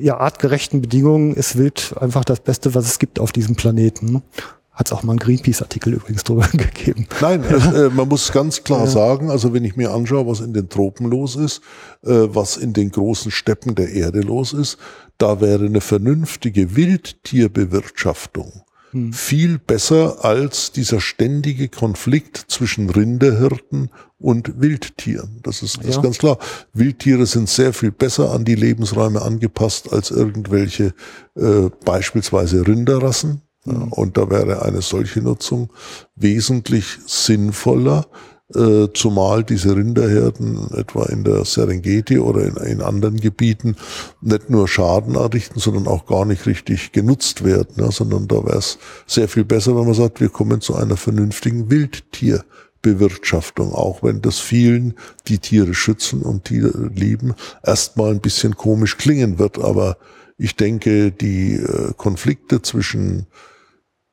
ja, 0.00 0.18
artgerechten 0.18 0.82
Bedingungen 0.82 1.34
ist 1.34 1.56
Wild 1.56 1.94
einfach 2.00 2.24
das 2.24 2.40
Beste, 2.40 2.74
was 2.74 2.86
es 2.86 2.98
gibt 2.98 3.18
auf 3.20 3.32
diesem 3.32 3.56
Planeten. 3.56 4.22
Hat 4.72 4.86
es 4.86 4.92
auch 4.92 5.02
mal 5.02 5.12
einen 5.12 5.18
Greenpeace-Artikel 5.18 5.92
übrigens 5.92 6.24
drüber 6.24 6.48
gegeben. 6.52 7.06
Nein, 7.20 7.44
äh, 7.74 7.90
man 7.90 8.08
muss 8.08 8.32
ganz 8.32 8.64
klar 8.64 8.84
ja. 8.84 8.86
sagen, 8.86 9.30
also 9.30 9.52
wenn 9.52 9.64
ich 9.64 9.76
mir 9.76 9.92
anschaue, 9.92 10.26
was 10.26 10.40
in 10.40 10.54
den 10.54 10.68
Tropen 10.68 11.06
los 11.08 11.36
ist, 11.36 11.60
äh, 12.02 12.10
was 12.10 12.56
in 12.56 12.72
den 12.72 12.90
großen 12.90 13.30
Steppen 13.30 13.74
der 13.74 13.90
Erde 13.90 14.20
los 14.20 14.54
ist, 14.54 14.78
da 15.18 15.40
wäre 15.40 15.66
eine 15.66 15.82
vernünftige 15.82 16.74
Wildtierbewirtschaftung 16.74 18.64
hm. 18.92 19.12
viel 19.12 19.58
besser 19.58 20.24
als 20.24 20.72
dieser 20.72 21.00
ständige 21.00 21.68
Konflikt 21.68 22.44
zwischen 22.48 22.90
Rinderhirten 22.90 23.90
und 24.18 24.60
Wildtieren. 24.60 25.40
Das 25.42 25.62
ist, 25.62 25.78
das 25.78 25.84
ja. 25.84 25.90
ist 25.90 26.02
ganz 26.02 26.18
klar. 26.18 26.38
Wildtiere 26.72 27.26
sind 27.26 27.48
sehr 27.48 27.72
viel 27.72 27.90
besser 27.90 28.30
an 28.32 28.44
die 28.44 28.54
Lebensräume 28.54 29.22
angepasst 29.22 29.92
als 29.92 30.10
irgendwelche 30.10 30.94
äh, 31.34 31.70
beispielsweise 31.84 32.66
Rinderrassen. 32.66 33.42
Ja, 33.64 33.74
hm. 33.74 33.92
und 33.92 34.16
da 34.16 34.28
wäre 34.28 34.62
eine 34.62 34.82
solche 34.82 35.20
Nutzung 35.20 35.70
wesentlich 36.14 36.98
sinnvoller 37.06 38.06
zumal 38.92 39.44
diese 39.44 39.76
Rinderherden 39.76 40.68
etwa 40.74 41.06
in 41.06 41.24
der 41.24 41.44
Serengeti 41.44 42.18
oder 42.18 42.44
in, 42.44 42.56
in 42.56 42.82
anderen 42.82 43.18
Gebieten 43.18 43.76
nicht 44.20 44.50
nur 44.50 44.68
Schaden 44.68 45.14
errichten, 45.14 45.58
sondern 45.58 45.86
auch 45.86 46.06
gar 46.06 46.24
nicht 46.24 46.46
richtig 46.46 46.92
genutzt 46.92 47.44
werden, 47.44 47.74
ja, 47.76 47.90
sondern 47.90 48.28
da 48.28 48.44
wäre 48.44 48.58
es 48.58 48.78
sehr 49.06 49.28
viel 49.28 49.44
besser, 49.44 49.76
wenn 49.76 49.86
man 49.86 49.94
sagt, 49.94 50.20
wir 50.20 50.28
kommen 50.28 50.60
zu 50.60 50.74
einer 50.74 50.96
vernünftigen 50.96 51.70
Wildtierbewirtschaftung, 51.70 53.72
auch 53.72 54.02
wenn 54.02 54.20
das 54.20 54.38
vielen, 54.38 54.94
die 55.28 55.38
Tiere 55.38 55.74
schützen 55.74 56.22
und 56.22 56.44
Tiere 56.44 56.90
lieben, 56.94 57.34
erstmal 57.62 58.10
ein 58.10 58.20
bisschen 58.20 58.56
komisch 58.56 58.98
klingen 58.98 59.38
wird, 59.38 59.58
aber 59.58 59.96
ich 60.38 60.56
denke, 60.56 61.12
die 61.12 61.54
äh, 61.54 61.92
Konflikte 61.96 62.62
zwischen 62.62 63.26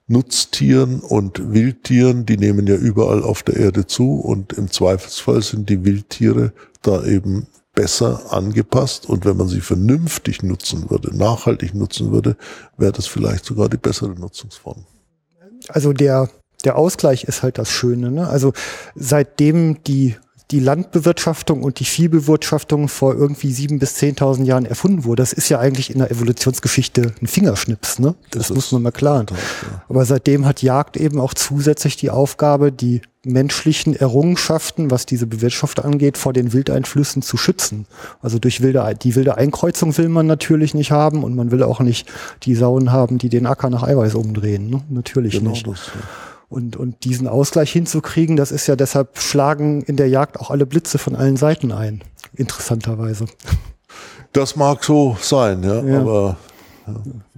Nutztieren 0.09 0.99
und 0.99 1.53
Wildtieren, 1.53 2.25
die 2.25 2.37
nehmen 2.37 2.65
ja 2.67 2.75
überall 2.75 3.23
auf 3.23 3.43
der 3.43 3.57
Erde 3.57 3.85
zu 3.85 4.19
und 4.19 4.53
im 4.53 4.71
Zweifelsfall 4.71 5.41
sind 5.43 5.69
die 5.69 5.85
Wildtiere 5.85 6.51
da 6.81 7.03
eben 7.03 7.47
besser 7.75 8.33
angepasst 8.33 9.07
und 9.07 9.23
wenn 9.23 9.37
man 9.37 9.47
sie 9.47 9.61
vernünftig 9.61 10.41
nutzen 10.43 10.89
würde, 10.89 11.15
nachhaltig 11.15 11.75
nutzen 11.75 12.11
würde, 12.11 12.35
wäre 12.77 12.91
das 12.91 13.05
vielleicht 13.05 13.45
sogar 13.45 13.69
die 13.69 13.77
bessere 13.77 14.19
Nutzungsform. 14.19 14.85
Also 15.67 15.93
der, 15.93 16.29
der 16.65 16.75
Ausgleich 16.75 17.25
ist 17.25 17.43
halt 17.43 17.57
das 17.57 17.69
Schöne. 17.69 18.11
Ne? 18.11 18.27
Also 18.27 18.53
seitdem 18.95 19.83
die 19.83 20.15
die 20.51 20.59
Landbewirtschaftung 20.59 21.61
und 21.61 21.79
die 21.79 21.85
Viehbewirtschaftung 21.85 22.87
vor 22.87 23.13
irgendwie 23.13 23.51
sieben 23.51 23.77
bis 23.77 23.95
zehntausend 23.95 24.47
Jahren 24.47 24.65
erfunden 24.65 25.03
wurde. 25.03 25.21
Das 25.21 25.31
ist 25.31 25.49
ja 25.49 25.59
eigentlich 25.59 25.91
in 25.91 25.99
der 25.99 26.09
Evolutionsgeschichte 26.09 27.13
ein 27.21 27.27
Fingerschnips, 27.27 27.99
ne? 27.99 28.15
Das, 28.31 28.47
das 28.47 28.55
muss 28.55 28.71
man 28.71 28.81
mal 28.81 28.91
klar. 28.91 29.25
Ja. 29.29 29.35
Aber 29.87 30.05
seitdem 30.05 30.45
hat 30.45 30.63
Jagd 30.63 30.97
eben 30.97 31.19
auch 31.19 31.35
zusätzlich 31.35 31.97
die 31.97 32.09
Aufgabe, 32.09 32.71
die 32.71 33.01
menschlichen 33.23 33.95
Errungenschaften, 33.95 34.89
was 34.89 35.05
diese 35.05 35.27
Bewirtschaftung 35.27 35.85
angeht, 35.85 36.17
vor 36.17 36.33
den 36.33 36.53
Wildeinflüssen 36.53 37.21
zu 37.21 37.37
schützen. 37.37 37.85
Also 38.21 38.39
durch 38.39 38.61
wilde, 38.61 38.95
die 38.99 39.15
wilde 39.15 39.37
Einkreuzung 39.37 39.97
will 39.97 40.09
man 40.09 40.25
natürlich 40.25 40.73
nicht 40.73 40.91
haben 40.91 41.23
und 41.23 41.35
man 41.35 41.51
will 41.51 41.61
auch 41.61 41.81
nicht 41.81 42.09
die 42.43 42.55
Sauen 42.55 42.91
haben, 42.91 43.17
die 43.17 43.29
den 43.29 43.45
Acker 43.45 43.69
nach 43.69 43.83
Eiweiß 43.83 44.15
umdrehen. 44.15 44.69
Ne? 44.69 44.81
Natürlich 44.89 45.33
genau 45.33 45.51
nicht. 45.51 45.67
Das, 45.67 45.87
ja. 45.87 46.01
Und, 46.49 46.75
und 46.75 47.03
diesen 47.03 47.27
Ausgleich 47.27 47.71
hinzukriegen, 47.71 48.35
das 48.35 48.51
ist 48.51 48.65
ja 48.65 48.75
deshalb 48.75 49.19
schlagen 49.19 49.83
in 49.83 49.97
der 49.97 50.09
Jagd 50.09 50.39
auch 50.39 50.49
alle 50.49 50.65
Blitze 50.65 50.97
von 50.97 51.15
allen 51.15 51.37
Seiten 51.37 51.71
ein. 51.71 52.03
Interessanterweise. 52.35 53.25
Das 54.33 54.55
mag 54.55 54.83
so 54.83 55.15
sein, 55.21 55.63
ja, 55.63 55.83
ja. 55.83 55.99
aber 55.99 56.37
ja. 56.87 56.93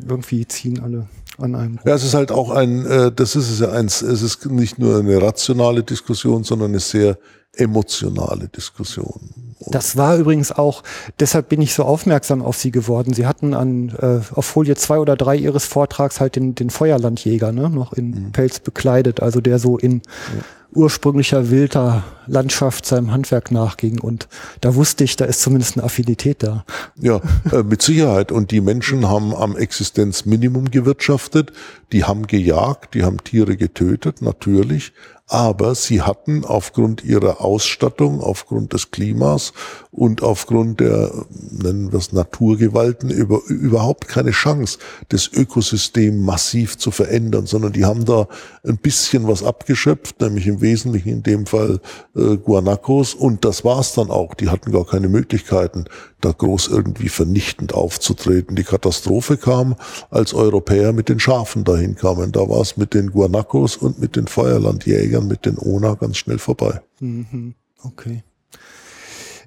irgendwie 0.08 0.46
ziehen 0.48 0.82
alle 0.82 1.08
an 1.38 1.56
einem. 1.56 1.80
Ja, 1.86 1.96
es 1.96 2.04
ist 2.04 2.14
halt 2.14 2.32
auch 2.32 2.52
ein, 2.52 2.86
äh, 2.86 3.12
das 3.12 3.36
ist 3.36 3.50
es 3.50 3.60
ja 3.60 3.72
eins, 3.72 4.02
es 4.02 4.22
ist 4.22 4.46
nicht 4.46 4.80
nur 4.80 5.00
eine 5.00 5.22
rationale 5.22 5.84
Diskussion, 5.84 6.44
sondern 6.44 6.72
eine 6.72 6.80
sehr 6.80 7.18
emotionale 7.54 8.48
Diskussion. 8.48 9.51
Das 9.68 9.98
war 9.98 10.18
übrigens 10.18 10.52
auch, 10.52 10.84
deshalb 11.20 11.50
bin 11.50 11.62
ich 11.62 11.74
so 11.74 11.84
aufmerksam 11.84 12.42
auf 12.42 12.58
Sie 12.58 12.72
geworden. 12.72 13.14
Sie 13.14 13.28
hatten 13.28 13.54
an 13.54 13.90
äh, 14.00 14.20
auf 14.34 14.46
Folie 14.46 14.76
zwei 14.76 15.00
oder 15.00 15.16
drei 15.16 15.36
Ihres 15.36 15.66
Vortrags 15.66 16.20
halt 16.20 16.36
den, 16.36 16.56
den 16.56 16.70
Feuerlandjäger, 16.70 17.52
ne, 17.52 17.70
noch 17.70 17.94
in 17.94 18.10
mhm. 18.10 18.32
Pelz 18.32 18.60
bekleidet, 18.60 19.22
also 19.22 19.42
der 19.42 19.60
so 19.60 19.78
in 19.78 19.98
ja. 19.98 20.44
ursprünglicher 20.74 21.50
wilder 21.50 22.04
Landschaft 22.32 22.86
seinem 22.86 23.12
Handwerk 23.12 23.52
nachging. 23.52 24.00
Und 24.00 24.28
da 24.62 24.76
wusste 24.76 25.04
ich, 25.04 25.16
da 25.16 25.26
ist 25.26 25.42
zumindest 25.42 25.78
eine 25.78 25.84
Affinität 25.84 26.44
da. 26.44 26.66
Ja, 27.00 27.22
äh, 27.52 27.64
mit 27.64 27.82
Sicherheit. 27.82 28.32
Und 28.32 28.52
die 28.52 28.62
Menschen 28.62 29.08
haben 29.10 29.36
am 29.36 29.56
Existenzminimum 29.56 30.72
gewirtschaftet, 30.72 31.52
die 31.92 32.06
haben 32.06 32.28
gejagt, 32.28 32.94
die 32.94 33.04
haben 33.04 33.24
Tiere 33.24 33.58
getötet, 33.58 34.22
natürlich 34.22 34.94
aber 35.32 35.76
sie 35.76 36.02
hatten 36.02 36.44
aufgrund 36.44 37.06
ihrer 37.06 37.40
Ausstattung, 37.40 38.20
aufgrund 38.20 38.74
des 38.74 38.92
Klimas 38.92 39.54
und 39.90 40.24
aufgrund 40.24 40.82
der, 40.82 41.10
nennen 41.52 41.94
wir 41.94 42.00
es 42.00 42.12
Naturgewalten, 42.12 43.10
über, 43.10 43.40
überhaupt 43.48 44.10
keine 44.10 44.32
Chance, 44.32 44.78
das 45.08 45.32
Ökosystem 45.32 46.22
massiv 46.22 46.78
zu 46.78 46.92
verändern, 46.92 47.46
sondern 47.46 47.72
die 47.72 47.86
haben 47.86 48.04
da 48.04 48.28
ein 48.68 48.76
bisschen 48.76 49.26
was 49.26 49.42
abgeschöpft, 49.42 50.20
nämlich 50.20 50.48
im 50.48 50.60
Wesentlichen 50.60 51.08
in 51.08 51.24
dem 51.24 51.46
Fall 51.46 51.80
äh, 52.14 52.21
Guanacos 52.38 53.14
und 53.14 53.46
das 53.46 53.64
war's 53.64 53.94
dann 53.94 54.10
auch. 54.10 54.34
Die 54.34 54.50
hatten 54.50 54.72
gar 54.72 54.86
keine 54.86 55.10
Möglichkeiten, 55.10 55.86
da 56.22 56.32
groß 56.32 56.68
irgendwie 56.68 57.10
vernichtend 57.10 57.74
aufzutreten. 57.74 58.56
Die 58.56 58.64
Katastrophe 58.64 59.38
kam, 59.38 59.76
als 60.10 60.34
Europäer 60.34 60.94
mit 60.94 61.10
den 61.10 61.20
Schafen 61.20 61.64
dahin 61.64 61.96
kamen. 61.96 62.32
Da 62.32 62.42
war 62.42 62.62
es 62.62 62.78
mit 62.78 62.94
den 62.94 63.12
Guanacos 63.12 63.78
und 63.78 64.00
mit 64.00 64.16
den 64.16 64.28
Feuerlandjägern, 64.28 65.28
mit 65.28 65.46
den 65.46 65.58
Ona 65.58 65.96
ganz 65.96 66.18
schnell 66.18 66.40
vorbei. 66.40 66.82
Mhm. 67.00 67.56
Okay. 67.84 68.24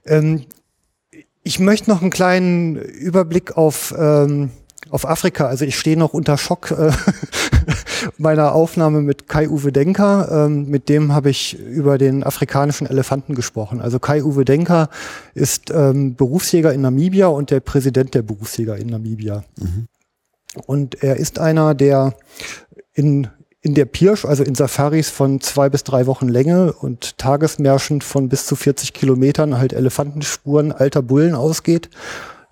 Ähm, 0.07 0.45
ich 1.43 1.59
möchte 1.59 1.91
noch 1.91 2.01
einen 2.01 2.11
kleinen 2.11 2.77
Überblick 2.77 3.57
auf, 3.57 3.95
ähm, 3.97 4.51
auf 4.91 5.07
Afrika. 5.07 5.47
Also 5.47 5.65
ich 5.65 5.79
stehe 5.79 5.97
noch 5.97 6.15
unter 6.15 6.39
Schock 6.39 6.71
äh, 6.71 6.93
meiner 8.19 8.53
Aufnahme 8.53 9.03
mit 9.03 9.29
Kai-Uwe 9.29 9.73
Denker. 9.73 10.47
Ähm, 10.47 10.67
mit 10.67 10.89
dem 10.89 11.13
habe 11.13 11.31
ich 11.31 11.59
über 11.59 11.99
den 11.99 12.25
afrikanischen 12.25 12.87
Elefanten 12.87 13.35
gesprochen. 13.35 13.81
Also 13.81 13.99
Kai-Uwe 13.99 14.45
Denker 14.45 14.89
ist 15.35 15.71
ähm, 15.71 16.17
Berufsjäger 16.17 16.73
in 16.73 16.81
Namibia 16.81 17.27
und 17.27 17.51
der 17.51 17.61
Präsident 17.61 18.15
der 18.15 18.23
Berufsjäger 18.23 18.77
in 18.77 18.89
Namibia. 18.89 19.45
Mhm. 19.59 19.89
Und 20.67 21.03
er 21.03 21.17
ist 21.17 21.39
einer, 21.39 21.75
der 21.75 22.15
in, 22.93 23.29
in 23.61 23.75
der 23.75 23.87
Pirsch, 23.87 24.25
also 24.25 24.45
in 24.45 24.55
Safaris 24.55 25.11
von 25.11 25.41
zwei 25.41 25.69
bis 25.69 25.85
drei 25.85 26.07
Wochen 26.07 26.29
Länge 26.29 26.73
und 26.73 27.19
Tagesmärschen 27.19 28.01
von 28.03 28.29
bis 28.29 28.47
zu 28.47 28.55
40 28.57 28.93
Kilometern 28.93 29.59
halt 29.59 29.73
Elefantenspuren 29.73 30.71
alter 30.71 31.03
Bullen 31.03 31.35
ausgeht 31.35 31.91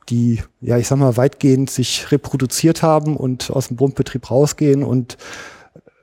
die, 0.09 0.43
ja, 0.61 0.79
ich 0.79 0.89
sag 0.89 0.99
mal, 0.99 1.17
weitgehend 1.17 1.71
sich 1.71 2.11
reproduziert 2.11 2.83
haben 2.83 3.17
und 3.17 3.51
aus 3.51 3.69
dem 3.69 3.77
Brummbetrieb 3.77 4.31
rausgehen 4.31 4.83
und 4.83 5.17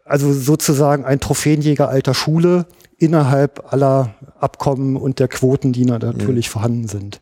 also 0.05 0.33
sozusagen 0.33 1.05
ein 1.05 1.19
Trophäenjäger 1.19 1.89
alter 1.89 2.13
Schule 2.13 2.65
innerhalb 2.99 3.73
aller 3.73 4.13
Abkommen 4.39 4.95
und 4.95 5.19
der 5.19 5.27
Quoten, 5.27 5.71
die 5.71 5.85
natürlich 5.85 6.47
mhm. 6.47 6.51
vorhanden 6.51 6.87
sind. 6.87 7.21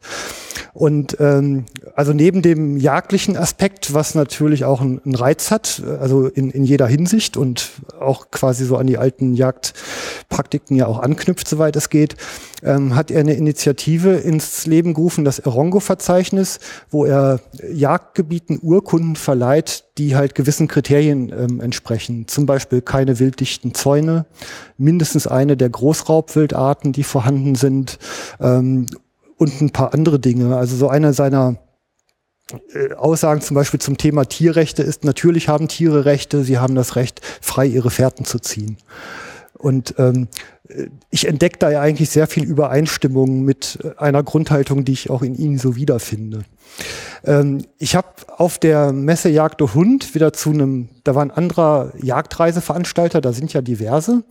Und 0.73 1.17
ähm, 1.19 1.65
also 1.95 2.13
neben 2.13 2.43
dem 2.43 2.77
jagdlichen 2.77 3.35
Aspekt, 3.35 3.95
was 3.95 4.13
natürlich 4.13 4.63
auch 4.63 4.79
einen 4.79 5.15
Reiz 5.15 5.49
hat, 5.49 5.81
also 5.99 6.27
in, 6.27 6.51
in 6.51 6.63
jeder 6.63 6.85
Hinsicht 6.85 7.35
und 7.35 7.71
auch 7.99 8.29
quasi 8.29 8.63
so 8.63 8.77
an 8.77 8.85
die 8.85 8.99
alten 8.99 9.33
Jagdpraktiken 9.33 10.77
ja 10.77 10.85
auch 10.85 10.99
anknüpft, 10.99 11.47
soweit 11.47 11.75
es 11.75 11.89
geht, 11.89 12.15
ähm, 12.61 12.95
hat 12.95 13.09
er 13.09 13.21
eine 13.21 13.33
Initiative 13.33 14.17
ins 14.17 14.67
Leben 14.67 14.93
gerufen, 14.93 15.25
das 15.25 15.39
Erongo-Verzeichnis, 15.39 16.59
wo 16.91 17.05
er 17.05 17.39
Jagdgebieten 17.73 18.59
Urkunden 18.61 19.15
verleiht, 19.15 19.86
die 19.97 20.15
halt 20.15 20.35
gewissen 20.35 20.67
Kriterien 20.67 21.31
ähm, 21.31 21.59
entsprechen. 21.59 22.27
Zum 22.27 22.45
Beispiel 22.45 22.81
keine 22.81 23.19
wilddichten 23.19 23.73
Zäune, 23.73 24.25
mindestens 24.77 25.27
eine 25.27 25.57
der 25.57 25.69
Großraubwildarten, 25.69 26.93
die 26.93 27.03
vorhanden 27.03 27.55
sind 27.55 27.97
ähm, 28.39 28.85
und 29.37 29.61
ein 29.61 29.71
paar 29.71 29.93
andere 29.93 30.19
Dinge. 30.19 30.55
Also 30.57 30.75
so 30.75 30.89
einer 30.89 31.13
seiner 31.13 31.57
äh, 32.73 32.93
Aussagen 32.93 33.41
zum 33.41 33.55
Beispiel 33.55 33.79
zum 33.79 33.97
Thema 33.97 34.25
Tierrechte 34.25 34.83
ist, 34.83 35.03
natürlich 35.03 35.49
haben 35.49 35.67
Tiere 35.67 36.05
Rechte, 36.05 36.43
sie 36.43 36.57
haben 36.57 36.75
das 36.75 36.95
Recht, 36.95 37.21
frei 37.41 37.65
ihre 37.65 37.89
Fährten 37.89 38.25
zu 38.25 38.39
ziehen. 38.39 38.77
Und 39.57 39.95
ähm, 39.97 40.27
ich 41.09 41.27
entdecke 41.27 41.57
da 41.59 41.71
ja 41.71 41.81
eigentlich 41.81 42.09
sehr 42.09 42.27
viel 42.27 42.43
Übereinstimmung 42.43 43.41
mit 43.43 43.79
einer 43.97 44.23
Grundhaltung, 44.23 44.85
die 44.85 44.93
ich 44.93 45.09
auch 45.09 45.21
in 45.21 45.35
Ihnen 45.35 45.57
so 45.57 45.75
wiederfinde. 45.75 46.43
Ähm, 47.23 47.63
ich 47.77 47.95
habe 47.95 48.07
auf 48.35 48.59
der 48.59 48.91
Messe 48.91 49.29
Jagd 49.29 49.61
und 49.61 49.73
Hund 49.73 50.15
wieder 50.15 50.33
zu 50.33 50.51
einem, 50.51 50.89
da 51.03 51.15
war 51.15 51.21
ein 51.21 51.31
anderer 51.31 51.93
Jagdreiseveranstalter, 52.01 53.21
da 53.21 53.33
sind 53.33 53.53
ja 53.53 53.61
diverse. 53.61 54.23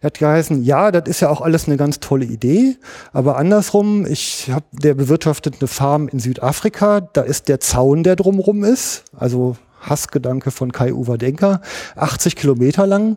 Der 0.00 0.06
hat 0.06 0.18
geheißen, 0.18 0.62
ja, 0.64 0.90
das 0.90 1.08
ist 1.08 1.20
ja 1.20 1.28
auch 1.28 1.40
alles 1.40 1.66
eine 1.66 1.76
ganz 1.76 2.00
tolle 2.00 2.24
Idee, 2.24 2.76
aber 3.12 3.36
andersrum, 3.36 4.06
ich 4.06 4.50
habe, 4.50 4.64
der 4.72 4.94
bewirtschaftet 4.94 5.56
eine 5.60 5.68
Farm 5.68 6.08
in 6.08 6.18
Südafrika, 6.18 7.00
da 7.00 7.22
ist 7.22 7.48
der 7.48 7.60
Zaun, 7.60 8.02
der 8.02 8.16
drumrum 8.16 8.64
ist, 8.64 9.04
also 9.16 9.56
Hassgedanke 9.82 10.50
von 10.50 10.72
Kai-Uwe 10.72 11.18
Denker, 11.18 11.60
80 11.96 12.36
Kilometer 12.36 12.86
lang. 12.86 13.16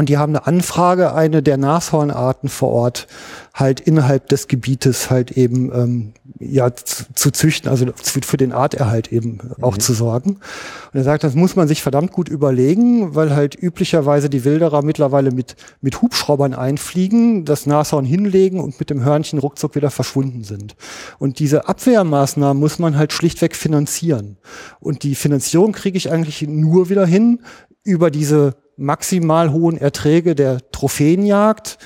Und 0.00 0.08
die 0.08 0.16
haben 0.16 0.34
eine 0.34 0.46
Anfrage, 0.46 1.12
eine 1.12 1.42
der 1.42 1.58
Nashornarten 1.58 2.48
vor 2.48 2.70
Ort 2.70 3.06
halt 3.52 3.80
innerhalb 3.80 4.30
des 4.30 4.48
Gebietes 4.48 5.10
halt 5.10 5.32
eben 5.32 5.70
ähm, 5.74 6.12
ja 6.38 6.74
zu, 6.74 7.04
zu 7.14 7.30
züchten, 7.30 7.70
also 7.70 7.84
für 8.02 8.38
den 8.38 8.52
Arterhalt 8.52 9.12
eben 9.12 9.40
auch 9.60 9.74
mhm. 9.74 9.80
zu 9.80 9.92
sorgen. 9.92 10.30
Und 10.30 10.94
er 10.94 11.04
sagt, 11.04 11.22
das 11.22 11.34
muss 11.34 11.54
man 11.54 11.68
sich 11.68 11.82
verdammt 11.82 12.12
gut 12.12 12.30
überlegen, 12.30 13.14
weil 13.14 13.36
halt 13.36 13.62
üblicherweise 13.62 14.30
die 14.30 14.46
Wilderer 14.46 14.80
mittlerweile 14.82 15.32
mit 15.32 15.54
mit 15.82 16.00
Hubschraubern 16.00 16.54
einfliegen, 16.54 17.44
das 17.44 17.66
Nashorn 17.66 18.06
hinlegen 18.06 18.58
und 18.58 18.80
mit 18.80 18.88
dem 18.88 19.04
Hörnchen 19.04 19.38
ruckzuck 19.38 19.74
wieder 19.74 19.90
verschwunden 19.90 20.44
sind. 20.44 20.76
Und 21.18 21.40
diese 21.40 21.68
Abwehrmaßnahmen 21.68 22.58
muss 22.58 22.78
man 22.78 22.96
halt 22.96 23.12
schlichtweg 23.12 23.54
finanzieren. 23.54 24.38
Und 24.78 25.02
die 25.02 25.14
Finanzierung 25.14 25.72
kriege 25.72 25.98
ich 25.98 26.10
eigentlich 26.10 26.40
nur 26.48 26.88
wieder 26.88 27.04
hin 27.04 27.40
über 27.84 28.10
diese 28.10 28.54
maximal 28.80 29.52
hohen 29.52 29.76
Erträge 29.76 30.34
der 30.34 30.58
Trophäenjagd 30.72 31.78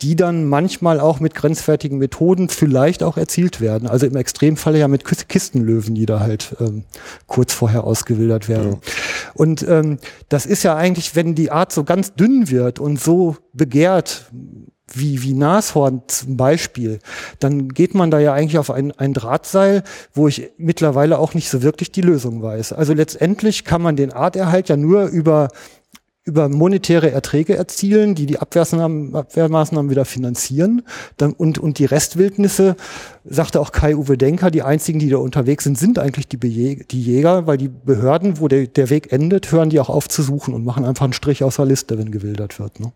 die 0.00 0.14
dann 0.14 0.44
manchmal 0.44 1.00
auch 1.00 1.18
mit 1.18 1.34
grenzwertigen 1.34 1.98
Methoden 1.98 2.48
vielleicht 2.48 3.02
auch 3.02 3.16
erzielt 3.16 3.60
werden. 3.60 3.88
Also 3.88 4.06
im 4.06 4.14
Extremfalle 4.14 4.78
ja 4.78 4.86
mit 4.86 5.04
Kistenlöwen, 5.28 5.94
die 5.96 6.06
da 6.06 6.20
halt 6.20 6.54
ähm, 6.60 6.84
kurz 7.26 7.52
vorher 7.52 7.82
ausgewildert 7.82 8.48
werden. 8.48 8.74
Ja. 8.74 8.78
Und 9.34 9.66
ähm, 9.66 9.98
das 10.28 10.46
ist 10.46 10.62
ja 10.62 10.76
eigentlich, 10.76 11.16
wenn 11.16 11.34
die 11.34 11.50
Art 11.50 11.72
so 11.72 11.82
ganz 11.82 12.14
dünn 12.14 12.48
wird 12.48 12.78
und 12.78 13.00
so 13.00 13.36
begehrt, 13.52 14.26
wie, 14.90 15.22
wie 15.22 15.34
Nashorn 15.34 16.02
zum 16.06 16.36
Beispiel, 16.36 17.00
dann 17.40 17.68
geht 17.68 17.94
man 17.94 18.10
da 18.10 18.20
ja 18.20 18.32
eigentlich 18.32 18.58
auf 18.58 18.70
ein, 18.70 18.92
ein 18.92 19.12
Drahtseil, 19.12 19.82
wo 20.14 20.28
ich 20.28 20.50
mittlerweile 20.56 21.18
auch 21.18 21.34
nicht 21.34 21.50
so 21.50 21.62
wirklich 21.62 21.90
die 21.90 22.00
Lösung 22.00 22.40
weiß. 22.40 22.72
Also 22.72 22.94
letztendlich 22.94 23.64
kann 23.64 23.82
man 23.82 23.96
den 23.96 24.12
Arterhalt 24.12 24.68
ja 24.68 24.76
nur 24.76 25.06
über 25.06 25.48
über 26.28 26.50
monetäre 26.50 27.10
Erträge 27.10 27.56
erzielen, 27.56 28.14
die 28.14 28.26
die 28.26 28.38
Abwehrmaßnahmen, 28.38 29.90
wieder 29.90 30.04
finanzieren. 30.04 30.82
Und, 31.38 31.58
und 31.58 31.78
die 31.78 31.86
Restwildnisse, 31.86 32.76
sagte 33.24 33.60
auch 33.60 33.72
Kai-Uwe 33.72 34.18
Denker, 34.18 34.50
die 34.50 34.62
einzigen, 34.62 34.98
die 34.98 35.08
da 35.08 35.16
unterwegs 35.16 35.64
sind, 35.64 35.78
sind 35.78 35.98
eigentlich 35.98 36.28
die, 36.28 36.38
die 36.38 37.02
Jäger, 37.02 37.46
weil 37.46 37.56
die 37.56 37.68
Behörden, 37.68 38.40
wo 38.40 38.46
der, 38.46 38.66
der 38.66 38.90
Weg 38.90 39.10
endet, 39.10 39.50
hören 39.50 39.70
die 39.70 39.80
auch 39.80 39.88
auf 39.88 40.06
zu 40.06 40.22
suchen 40.22 40.52
und 40.52 40.66
machen 40.66 40.84
einfach 40.84 41.04
einen 41.04 41.14
Strich 41.14 41.42
aus 41.42 41.56
der 41.56 41.64
Liste, 41.64 41.98
wenn 41.98 42.10
gewildert 42.10 42.60
wird. 42.60 42.78
Ne? 42.78 42.92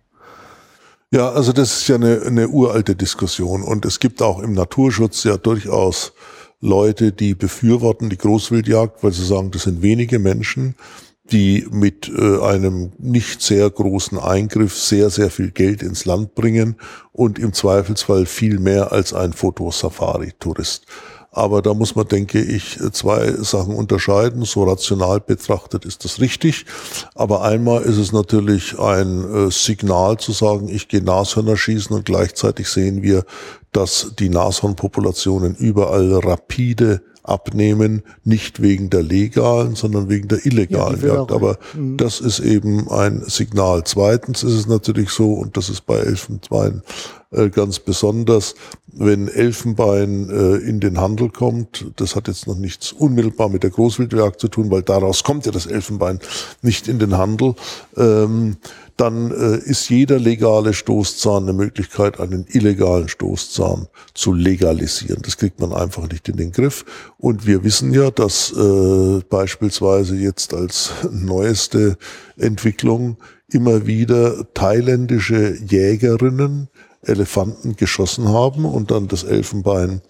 Ja, 1.10 1.30
also 1.30 1.52
das 1.52 1.78
ist 1.78 1.88
ja 1.88 1.94
eine, 1.94 2.20
eine 2.26 2.48
uralte 2.48 2.94
Diskussion 2.94 3.62
und 3.62 3.86
es 3.86 3.98
gibt 3.98 4.20
auch 4.20 4.40
im 4.40 4.52
Naturschutz 4.52 5.24
ja 5.24 5.38
durchaus 5.38 6.12
Leute, 6.60 7.12
die 7.12 7.34
befürworten 7.34 8.10
die 8.10 8.18
Großwildjagd, 8.18 9.02
weil 9.02 9.12
sie 9.12 9.24
sagen, 9.24 9.50
das 9.50 9.62
sind 9.62 9.80
wenige 9.80 10.18
Menschen 10.18 10.74
die 11.24 11.66
mit 11.70 12.08
äh, 12.08 12.40
einem 12.40 12.92
nicht 12.98 13.42
sehr 13.42 13.70
großen 13.70 14.18
Eingriff 14.18 14.76
sehr, 14.76 15.08
sehr 15.10 15.30
viel 15.30 15.50
Geld 15.50 15.82
ins 15.82 16.04
Land 16.04 16.34
bringen 16.34 16.76
und 17.12 17.38
im 17.38 17.52
Zweifelsfall 17.52 18.26
viel 18.26 18.58
mehr 18.58 18.92
als 18.92 19.14
ein 19.14 19.32
Fotosafari-Tourist. 19.32 20.86
Aber 21.34 21.62
da 21.62 21.72
muss 21.72 21.94
man, 21.94 22.06
denke 22.06 22.42
ich, 22.42 22.78
zwei 22.92 23.32
Sachen 23.32 23.74
unterscheiden. 23.74 24.44
So 24.44 24.64
rational 24.64 25.18
betrachtet 25.18 25.86
ist 25.86 26.04
das 26.04 26.20
richtig. 26.20 26.66
Aber 27.14 27.42
einmal 27.42 27.82
ist 27.82 27.96
es 27.96 28.12
natürlich 28.12 28.78
ein 28.78 29.46
äh, 29.46 29.50
Signal 29.50 30.18
zu 30.18 30.32
sagen, 30.32 30.68
ich 30.68 30.88
gehe 30.88 31.02
Nashörner 31.02 31.56
schießen 31.56 31.96
und 31.96 32.04
gleichzeitig 32.04 32.68
sehen 32.68 33.02
wir, 33.02 33.24
dass 33.72 34.12
die 34.18 34.28
Nashornpopulationen 34.28 35.54
überall 35.54 36.12
rapide 36.18 37.00
abnehmen, 37.22 38.02
nicht 38.24 38.60
wegen 38.62 38.90
der 38.90 39.02
legalen, 39.02 39.74
sondern 39.74 40.08
wegen 40.08 40.28
der 40.28 40.44
illegalen 40.44 41.00
ja, 41.00 41.14
Jagd. 41.14 41.32
Aber 41.32 41.58
mhm. 41.74 41.96
das 41.96 42.20
ist 42.20 42.40
eben 42.40 42.90
ein 42.90 43.22
Signal. 43.26 43.84
Zweitens 43.84 44.42
ist 44.42 44.54
es 44.54 44.66
natürlich 44.66 45.10
so, 45.10 45.32
und 45.34 45.56
das 45.56 45.68
ist 45.68 45.86
bei 45.86 45.96
Elfenbein 45.96 46.82
äh, 47.30 47.48
ganz 47.48 47.78
besonders, 47.78 48.54
wenn 48.92 49.28
Elfenbein 49.28 50.28
äh, 50.28 50.56
in 50.56 50.80
den 50.80 51.00
Handel 51.00 51.30
kommt, 51.30 51.86
das 51.96 52.14
hat 52.14 52.28
jetzt 52.28 52.46
noch 52.46 52.56
nichts 52.56 52.92
unmittelbar 52.92 53.48
mit 53.48 53.62
der 53.62 53.70
Großwildjagd 53.70 54.38
zu 54.38 54.48
tun, 54.48 54.70
weil 54.70 54.82
daraus 54.82 55.24
kommt 55.24 55.46
ja 55.46 55.52
das 55.52 55.66
Elfenbein 55.66 56.20
nicht 56.60 56.88
in 56.88 56.98
den 56.98 57.16
Handel. 57.16 57.54
Ähm, 57.96 58.56
dann 59.02 59.32
äh, 59.32 59.56
ist 59.56 59.90
jeder 59.90 60.20
legale 60.20 60.72
Stoßzahn 60.72 61.42
eine 61.42 61.52
Möglichkeit, 61.52 62.20
einen 62.20 62.46
illegalen 62.48 63.08
Stoßzahn 63.08 63.88
zu 64.14 64.32
legalisieren. 64.32 65.22
Das 65.22 65.38
kriegt 65.38 65.58
man 65.58 65.72
einfach 65.72 66.08
nicht 66.08 66.28
in 66.28 66.36
den 66.36 66.52
Griff. 66.52 66.84
Und 67.18 67.44
wir 67.44 67.64
wissen 67.64 67.92
ja, 67.92 68.12
dass 68.12 68.52
äh, 68.52 69.20
beispielsweise 69.28 70.14
jetzt 70.14 70.54
als 70.54 70.92
neueste 71.10 71.96
Entwicklung 72.36 73.16
immer 73.48 73.88
wieder 73.88 74.46
thailändische 74.54 75.56
Jägerinnen 75.56 76.68
Elefanten 77.02 77.74
geschossen 77.74 78.28
haben 78.28 78.64
und 78.64 78.92
dann 78.92 79.08
das 79.08 79.24
Elfenbein 79.24 80.00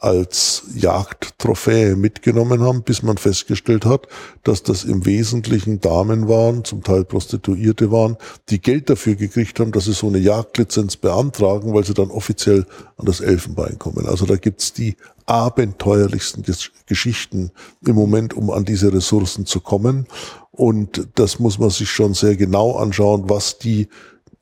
als 0.00 0.62
Jagdtrophäe 0.74 1.94
mitgenommen 1.94 2.62
haben, 2.62 2.82
bis 2.82 3.02
man 3.02 3.18
festgestellt 3.18 3.84
hat, 3.84 4.08
dass 4.44 4.62
das 4.62 4.84
im 4.84 5.04
Wesentlichen 5.04 5.80
Damen 5.80 6.26
waren, 6.26 6.64
zum 6.64 6.82
Teil 6.82 7.04
Prostituierte 7.04 7.92
waren, 7.92 8.16
die 8.48 8.62
Geld 8.62 8.88
dafür 8.88 9.14
gekriegt 9.14 9.60
haben, 9.60 9.72
dass 9.72 9.84
sie 9.84 9.92
so 9.92 10.08
eine 10.08 10.18
Jagdlizenz 10.18 10.96
beantragen, 10.96 11.74
weil 11.74 11.84
sie 11.84 11.92
dann 11.92 12.10
offiziell 12.10 12.64
an 12.96 13.04
das 13.04 13.20
Elfenbein 13.20 13.78
kommen. 13.78 14.06
Also 14.06 14.24
da 14.24 14.36
gibt's 14.36 14.72
die 14.72 14.96
abenteuerlichsten 15.26 16.44
Geschichten 16.86 17.52
im 17.86 17.94
Moment, 17.94 18.32
um 18.32 18.50
an 18.50 18.64
diese 18.64 18.92
Ressourcen 18.92 19.44
zu 19.44 19.60
kommen. 19.60 20.06
Und 20.50 21.08
das 21.14 21.38
muss 21.38 21.58
man 21.58 21.70
sich 21.70 21.90
schon 21.90 22.14
sehr 22.14 22.36
genau 22.36 22.76
anschauen, 22.76 23.28
was 23.28 23.58
die 23.58 23.88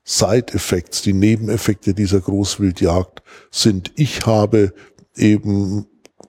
Side-Effects, 0.05 1.03
die 1.03 1.13
Nebeneffekte 1.13 1.95
dieser 1.95 2.21
Großwildjagd 2.21 3.23
sind. 3.51 3.93
Ich 3.97 4.25
habe 4.25 4.73
eben, 5.19 5.87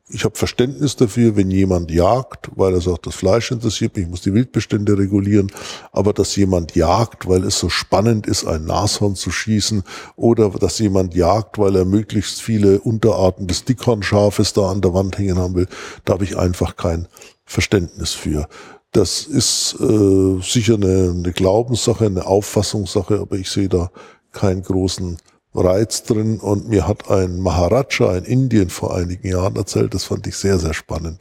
ich 0.10 0.26
habe 0.26 0.36
Verständnis 0.36 0.96
dafür, 0.96 1.36
wenn 1.36 1.52
jemand 1.52 1.92
jagt, 1.92 2.50
weil 2.56 2.74
er 2.74 2.82
sagt, 2.82 3.06
das 3.06 3.16
Fleisch 3.16 3.52
interessiert 3.52 3.96
mich, 3.96 4.06
ich 4.06 4.10
muss 4.10 4.22
die 4.22 4.34
Wildbestände 4.34 4.98
regulieren, 4.98 5.52
aber 5.92 6.14
dass 6.14 6.36
jemand 6.36 6.76
jagt, 6.76 7.28
weil 7.28 7.44
es 7.44 7.60
so 7.60 7.70
spannend 7.70 8.26
ist, 8.26 8.46
ein 8.46 8.66
Nashorn 8.66 9.16
zu 9.16 9.30
schießen, 9.30 9.84
oder 10.16 10.50
dass 10.50 10.80
jemand 10.80 11.14
jagt, 11.14 11.60
weil 11.60 11.76
er 11.76 11.86
möglichst 11.86 12.42
viele 12.42 12.80
Unterarten 12.80 13.48
des 13.48 13.66
Dickhornschafes 13.66 14.54
da 14.54 14.72
an 14.72 14.82
der 14.82 14.94
Wand 14.94 15.18
hängen 15.18 15.38
haben 15.38 15.56
will, 15.56 15.68
da 16.06 16.14
habe 16.14 16.24
ich 16.24 16.38
einfach 16.38 16.76
kein 16.76 17.08
Verständnis 17.46 18.14
für. 18.14 18.48
Das 18.92 19.26
ist 19.26 19.76
äh, 19.80 20.42
sicher 20.42 20.74
eine, 20.74 21.14
eine 21.16 21.32
Glaubenssache, 21.32 22.08
eine 22.08 22.26
Auffassungssache, 22.26 23.20
aber 23.20 23.36
ich 23.36 23.52
sehe 23.52 23.70
da 23.70 23.92
keinen 24.32 24.64
großen 24.64 25.18
Reiz 25.56 26.04
drin 26.04 26.40
und 26.40 26.70
mir 26.70 26.88
hat 26.88 27.10
ein 27.10 27.40
Maharaja 27.40 28.16
in 28.18 28.26
Indien 28.26 28.70
vor 28.70 28.96
einigen 28.96 29.28
Jahren 29.28 29.56
erzählt, 29.56 29.94
das 29.94 30.04
fand 30.04 30.28
ich 30.28 30.36
sehr, 30.36 30.60
sehr 30.60 30.74
spannend. 30.74 31.20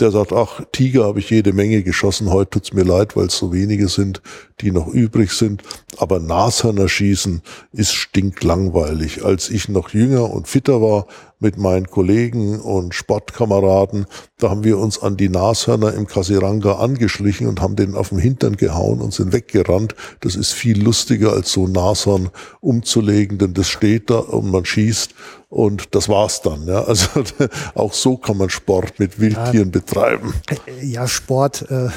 Der 0.00 0.10
sagt, 0.10 0.32
ach, 0.32 0.62
Tiger 0.72 1.04
habe 1.04 1.20
ich 1.20 1.30
jede 1.30 1.52
Menge 1.52 1.82
geschossen, 1.82 2.30
heute 2.30 2.50
tut's 2.50 2.72
mir 2.72 2.84
leid, 2.84 3.16
weil 3.16 3.26
es 3.26 3.36
so 3.36 3.52
wenige 3.52 3.88
sind, 3.88 4.22
die 4.60 4.72
noch 4.72 4.88
übrig 4.88 5.32
sind. 5.32 5.62
Aber 5.98 6.18
Nashörner 6.18 6.88
schießen 6.88 7.42
ist 7.72 7.92
stinklangweilig. 7.92 9.24
Als 9.24 9.50
ich 9.50 9.68
noch 9.68 9.90
jünger 9.90 10.30
und 10.30 10.48
fitter 10.48 10.80
war, 10.80 11.06
mit 11.40 11.58
meinen 11.58 11.88
Kollegen 11.88 12.60
und 12.60 12.94
Sportkameraden, 12.94 14.06
da 14.38 14.50
haben 14.50 14.62
wir 14.62 14.78
uns 14.78 15.02
an 15.02 15.16
die 15.16 15.28
Nashörner 15.28 15.94
im 15.94 16.06
Kasiranga 16.06 16.76
angeschlichen 16.76 17.46
und 17.46 17.60
haben 17.60 17.76
den 17.76 17.94
auf 17.94 18.10
den 18.10 18.18
Hintern 18.18 18.56
gehauen 18.56 19.00
und 19.00 19.12
sind 19.12 19.32
weggerannt. 19.32 19.94
Das 20.20 20.36
ist 20.36 20.52
viel 20.52 20.82
lustiger, 20.82 21.32
als 21.32 21.52
so 21.52 21.66
ein 21.66 21.72
Nashorn 21.72 22.30
umzulegen, 22.60 23.38
denn 23.38 23.54
das 23.54 23.68
steht 23.68 24.10
da 24.10 24.18
und 24.18 24.50
man 24.50 24.64
schießt 24.64 25.14
und 25.48 25.94
das 25.94 26.08
war's 26.08 26.42
dann. 26.42 26.66
Ja. 26.66 26.84
Also 26.84 27.08
auch 27.74 27.92
so 27.92 28.16
kann 28.16 28.36
man 28.36 28.50
Sport 28.50 28.98
mit 28.98 29.18
Wildtieren 29.18 29.72
ja, 29.72 29.80
betreiben. 29.80 30.34
Äh, 30.48 30.86
ja, 30.86 31.08
Sport. 31.08 31.66
Äh, 31.70 31.88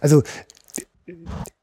also 0.00 0.22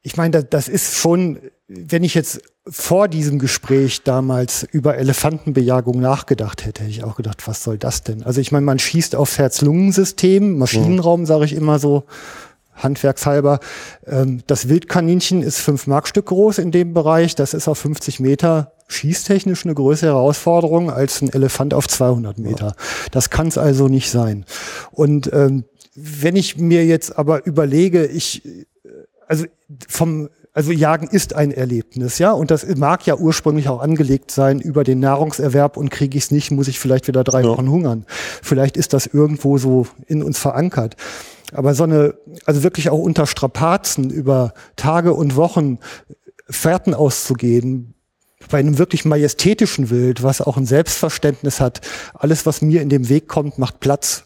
ich 0.02 0.18
meine, 0.18 0.44
das 0.44 0.68
ist 0.68 0.95
schon, 0.95 1.39
wenn 1.68 2.03
ich 2.03 2.14
jetzt 2.14 2.41
vor 2.69 3.07
diesem 3.07 3.39
Gespräch 3.39 4.03
damals 4.03 4.64
über 4.72 4.98
Elefantenbejagung 4.98 5.99
nachgedacht 5.99 6.65
hätte, 6.65 6.84
hätte 6.84 6.91
ich 6.91 7.03
auch 7.03 7.15
gedacht, 7.15 7.48
was 7.48 7.64
soll 7.64 7.77
das 7.77 8.03
denn? 8.03 8.23
Also 8.23 8.41
ich 8.41 8.52
meine, 8.52 8.65
man 8.65 8.80
schießt 8.80 9.15
aufs 9.15 9.38
Herz-Lungen-System, 9.38 10.57
Maschinenraum, 10.57 11.26
sage 11.26 11.45
ich 11.45 11.53
immer 11.53 11.80
so, 11.80 12.03
handwerkshalber. 12.76 13.60
Ähm, 14.06 14.41
das 14.48 14.69
Wildkaninchen 14.69 15.41
ist 15.41 15.60
fünf 15.60 15.88
Markstück 15.88 16.27
groß 16.27 16.60
in 16.60 16.72
dem 16.72 16.94
Bereich. 16.94 17.35
Das 17.35 17.53
ist 17.53 17.68
auf 17.68 17.80
50 17.80 18.19
Meter 18.19 18.73
schießtechnisch 18.88 19.65
eine 19.65 19.73
größere 19.73 20.11
Herausforderung 20.11 20.91
als 20.91 21.22
ein 21.22 21.34
Elefant 21.34 21.73
auf 21.73 21.88
200 21.88 22.38
Meter. 22.38 22.76
Das 23.11 23.30
kann 23.30 23.48
es 23.48 23.57
also 23.57 23.88
nicht 23.88 24.10
sein. 24.10 24.45
Und 24.91 25.31
ähm, 25.34 25.65
wenn 25.95 26.35
ich 26.35 26.57
mir 26.57 26.85
jetzt 26.85 27.18
aber 27.18 27.45
überlege, 27.45 28.06
ich 28.06 28.44
also 29.27 29.45
vom 29.88 30.30
also 30.58 30.72
Jagen 30.72 31.08
ist 31.08 31.36
ein 31.36 31.52
Erlebnis, 31.52 32.18
ja, 32.18 32.32
und 32.32 32.50
das 32.50 32.66
mag 32.78 33.06
ja 33.06 33.16
ursprünglich 33.16 33.70
auch 33.70 33.80
angelegt 33.80 34.32
sein 34.32 34.60
über 34.60 34.84
den 34.84 35.00
Nahrungserwerb 35.00 35.78
und 35.78 35.92
kriege 35.92 36.18
ich 36.18 36.24
es 36.24 36.32
nicht, 36.32 36.50
muss 36.50 36.68
ich 36.68 36.80
vielleicht 36.80 37.08
wieder 37.08 37.24
drei 37.24 37.42
ja. 37.44 37.48
Wochen 37.48 37.70
hungern. 37.70 38.08
Vielleicht 38.42 38.76
ist 38.76 38.94
das 38.94 39.06
irgendwo 39.06 39.60
so 39.60 39.86
in 40.08 40.24
uns 40.24 40.40
verankert. 40.40 40.96
Aber 41.54 41.76
so 41.76 41.84
eine, 41.84 42.16
also 42.48 42.64
wirklich 42.64 42.90
auch 42.90 42.98
unter 42.98 43.28
Strapazen 43.28 44.10
über 44.10 44.56
Tage 44.76 45.14
und 45.14 45.36
Wochen 45.36 45.78
Fährten 46.50 46.96
auszugehen, 46.96 47.94
bei 48.50 48.58
einem 48.58 48.80
wirklich 48.80 49.06
majestätischen 49.06 49.92
Wild, 49.92 50.24
was 50.24 50.42
auch 50.42 50.58
ein 50.58 50.66
Selbstverständnis 50.66 51.60
hat, 51.60 51.82
alles, 52.16 52.48
was 52.48 52.64
mir 52.64 52.82
in 52.82 52.90
dem 52.90 53.10
Weg 53.10 53.28
kommt, 53.28 53.60
macht 53.60 53.80
Platz. 53.80 54.26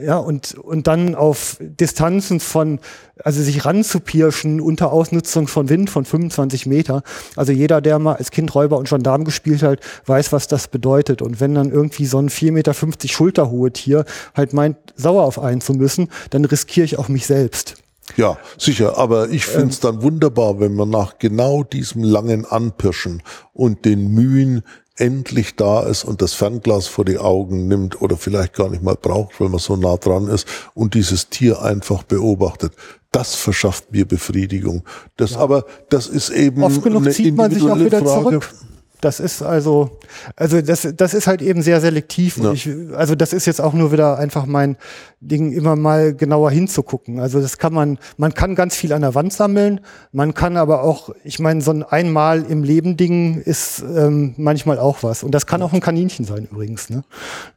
Ja, 0.00 0.16
und, 0.16 0.54
und 0.54 0.86
dann 0.86 1.14
auf 1.14 1.58
Distanzen 1.60 2.40
von, 2.40 2.80
also 3.22 3.42
sich 3.42 3.66
ranzupirschen 3.66 4.60
unter 4.60 4.90
Ausnutzung 4.90 5.48
von 5.48 5.68
Wind 5.68 5.90
von 5.90 6.06
25 6.06 6.64
Meter. 6.64 7.02
Also 7.36 7.52
jeder, 7.52 7.82
der 7.82 7.98
mal 7.98 8.14
als 8.14 8.30
Kind 8.30 8.54
Räuber 8.54 8.78
und 8.78 8.88
Gendarm 8.88 9.24
gespielt 9.24 9.62
hat, 9.62 9.80
weiß, 10.06 10.32
was 10.32 10.48
das 10.48 10.68
bedeutet. 10.68 11.20
Und 11.20 11.40
wenn 11.40 11.54
dann 11.54 11.70
irgendwie 11.70 12.06
so 12.06 12.18
ein 12.18 12.30
4,50 12.30 12.52
Meter 12.52 12.74
schulterhohe 13.08 13.72
Tier 13.72 14.06
halt 14.34 14.54
meint, 14.54 14.76
sauer 14.96 15.24
auf 15.24 15.38
einen 15.38 15.60
zu 15.60 15.74
müssen, 15.74 16.08
dann 16.30 16.46
riskiere 16.46 16.84
ich 16.86 16.98
auch 16.98 17.08
mich 17.08 17.26
selbst. 17.26 17.76
Ja, 18.16 18.36
sicher, 18.58 18.98
aber 18.98 19.30
ich 19.30 19.46
finde 19.46 19.68
es 19.68 19.80
dann 19.80 20.02
wunderbar, 20.02 20.58
wenn 20.58 20.74
man 20.74 20.90
nach 20.90 21.18
genau 21.18 21.62
diesem 21.62 22.02
langen 22.02 22.44
Anpirschen 22.44 23.22
und 23.52 23.84
den 23.84 24.12
Mühen 24.12 24.62
endlich 24.96 25.56
da 25.56 25.82
ist 25.82 26.04
und 26.04 26.22
das 26.22 26.34
Fernglas 26.34 26.86
vor 26.86 27.04
die 27.04 27.18
Augen 27.18 27.66
nimmt 27.68 28.00
oder 28.02 28.16
vielleicht 28.16 28.54
gar 28.54 28.68
nicht 28.68 28.82
mal 28.82 28.96
braucht, 28.96 29.40
weil 29.40 29.48
man 29.48 29.58
so 29.58 29.76
nah 29.76 29.96
dran 29.96 30.28
ist 30.28 30.46
und 30.74 30.94
dieses 30.94 31.28
Tier 31.28 31.62
einfach 31.62 32.02
beobachtet. 32.02 32.72
Das 33.10 33.34
verschafft 33.34 33.92
mir 33.92 34.06
Befriedigung. 34.06 34.84
Das 35.16 35.32
Ja. 35.32 35.38
aber, 35.38 35.64
das 35.90 36.06
ist 36.06 36.30
eben 36.30 36.62
Oft 36.62 36.82
genug 36.82 37.02
eine 37.02 37.12
zieht 37.12 37.36
man 37.36 37.50
sich 37.50 37.62
auch 37.62 37.76
individuelle 37.76 38.02
wieder 38.02 38.10
Frage. 38.10 38.40
zurück. 38.40 38.54
Das 39.02 39.18
ist 39.18 39.42
also, 39.42 39.98
also 40.36 40.62
das, 40.62 40.86
das 40.96 41.12
ist 41.12 41.26
halt 41.26 41.42
eben 41.42 41.60
sehr 41.60 41.80
selektiv. 41.80 42.38
Ja. 42.38 42.52
ich, 42.52 42.70
also 42.94 43.16
das 43.16 43.32
ist 43.32 43.46
jetzt 43.46 43.60
auch 43.60 43.72
nur 43.72 43.90
wieder 43.90 44.16
einfach 44.16 44.46
mein 44.46 44.76
Ding, 45.20 45.50
immer 45.50 45.74
mal 45.74 46.14
genauer 46.14 46.52
hinzugucken. 46.52 47.18
Also 47.18 47.40
das 47.40 47.58
kann 47.58 47.74
man, 47.74 47.98
man 48.16 48.32
kann 48.32 48.54
ganz 48.54 48.76
viel 48.76 48.92
an 48.92 49.02
der 49.02 49.16
Wand 49.16 49.32
sammeln. 49.32 49.80
Man 50.12 50.34
kann 50.34 50.56
aber 50.56 50.84
auch, 50.84 51.10
ich 51.24 51.40
meine, 51.40 51.62
so 51.62 51.72
ein 51.72 51.82
einmal 51.82 52.44
im 52.44 52.62
Leben 52.62 52.96
Ding 52.96 53.40
ist 53.40 53.82
ähm, 53.82 54.34
manchmal 54.36 54.78
auch 54.78 55.02
was. 55.02 55.24
Und 55.24 55.32
das 55.32 55.46
kann 55.46 55.62
auch 55.62 55.72
ein 55.72 55.80
Kaninchen 55.80 56.24
sein 56.24 56.46
übrigens. 56.50 56.88
Ne? 56.88 57.02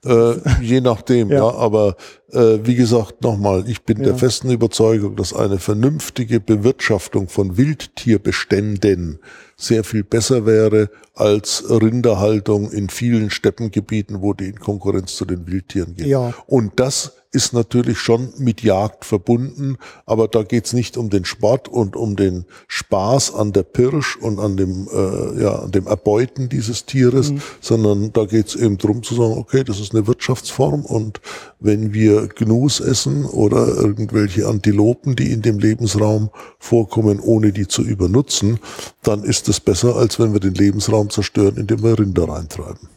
Äh, 0.04 0.34
je 0.64 0.82
nachdem, 0.82 1.30
ja. 1.30 1.36
Ja. 1.38 1.54
Aber 1.54 1.96
äh, 2.32 2.58
wie 2.64 2.74
gesagt, 2.76 3.22
nochmal, 3.22 3.66
ich 3.68 3.84
bin 3.84 4.00
der 4.00 4.14
Ja. 4.14 4.18
festen 4.18 4.50
Überzeugung, 4.50 5.16
dass 5.16 5.32
eine 5.32 5.60
vernünftige 5.60 6.40
Bewirtschaftung 6.40 7.28
von 7.30 7.56
Wildtierbeständen 7.56 9.20
sehr 9.58 9.84
viel 9.84 10.04
besser 10.04 10.46
wäre 10.48 10.90
als 11.16 11.64
Rinderhaltung 11.70 12.72
in 12.72 12.90
vielen 12.90 13.30
Steppengebieten, 13.30 14.22
wo 14.22 14.34
die 14.34 14.48
in 14.48 14.60
Konkurrenz 14.60 15.16
zu 15.16 15.26
den 15.26 15.48
Wildtieren 15.48 15.96
gehen. 15.96 16.08
Ja. 16.08 16.34
Und 16.46 16.80
das 16.80 17.14
ist 17.36 17.54
natürlich 17.54 18.00
schon 18.00 18.30
mit 18.38 18.64
Jagd 18.64 19.04
verbunden, 19.04 19.78
aber 20.06 20.30
da 20.30 20.44
geht's 20.44 20.72
nicht 20.72 20.96
um 20.96 21.10
den 21.10 21.26
Sport 21.26 21.68
und 21.68 21.98
um 21.98 22.16
den 22.16 22.46
Spaß 22.68 23.36
an 23.36 23.52
der 23.52 23.64
Pirsch 23.64 24.16
und 24.16 24.40
an 24.40 24.56
dem, 24.56 24.88
äh, 24.88 25.42
ja, 25.44 25.60
an 25.60 25.72
dem 25.72 25.86
Erbeuten 25.86 26.48
dieses 26.48 26.86
Tieres, 26.86 27.34
sondern 27.60 28.14
da 28.14 28.24
geht's 28.24 28.56
eben 28.56 28.78
drum 28.78 29.04
zu 29.04 29.16
sagen, 29.16 29.38
okay, 29.38 29.66
das 29.66 29.82
ist 29.82 29.94
eine 29.94 30.08
Wirtschaftsform 30.08 30.86
und 30.86 31.20
wenn 31.60 31.94
wir 31.94 32.30
Gnus 32.30 32.80
essen 32.80 33.26
oder 33.26 33.68
irgendwelche 33.68 34.48
Antilopen, 34.48 35.18
die 35.18 35.32
in 35.32 35.42
dem 35.42 35.60
Lebensraum 35.60 36.30
vorkommen, 36.58 37.20
ohne 37.20 37.52
die 37.52 37.68
zu 37.68 37.82
übernutzen, 37.82 38.60
dann 39.04 39.24
ist 39.24 39.50
es 39.50 39.60
besser, 39.60 39.98
als 39.98 40.20
wenn 40.20 40.32
wir 40.32 40.40
den 40.40 40.54
Lebensraum 40.54 41.05
zerstören, 41.10 41.58
indem 41.58 41.84
wir 41.84 42.00
Rinder 42.00 42.28
reintreiben. 42.30 42.90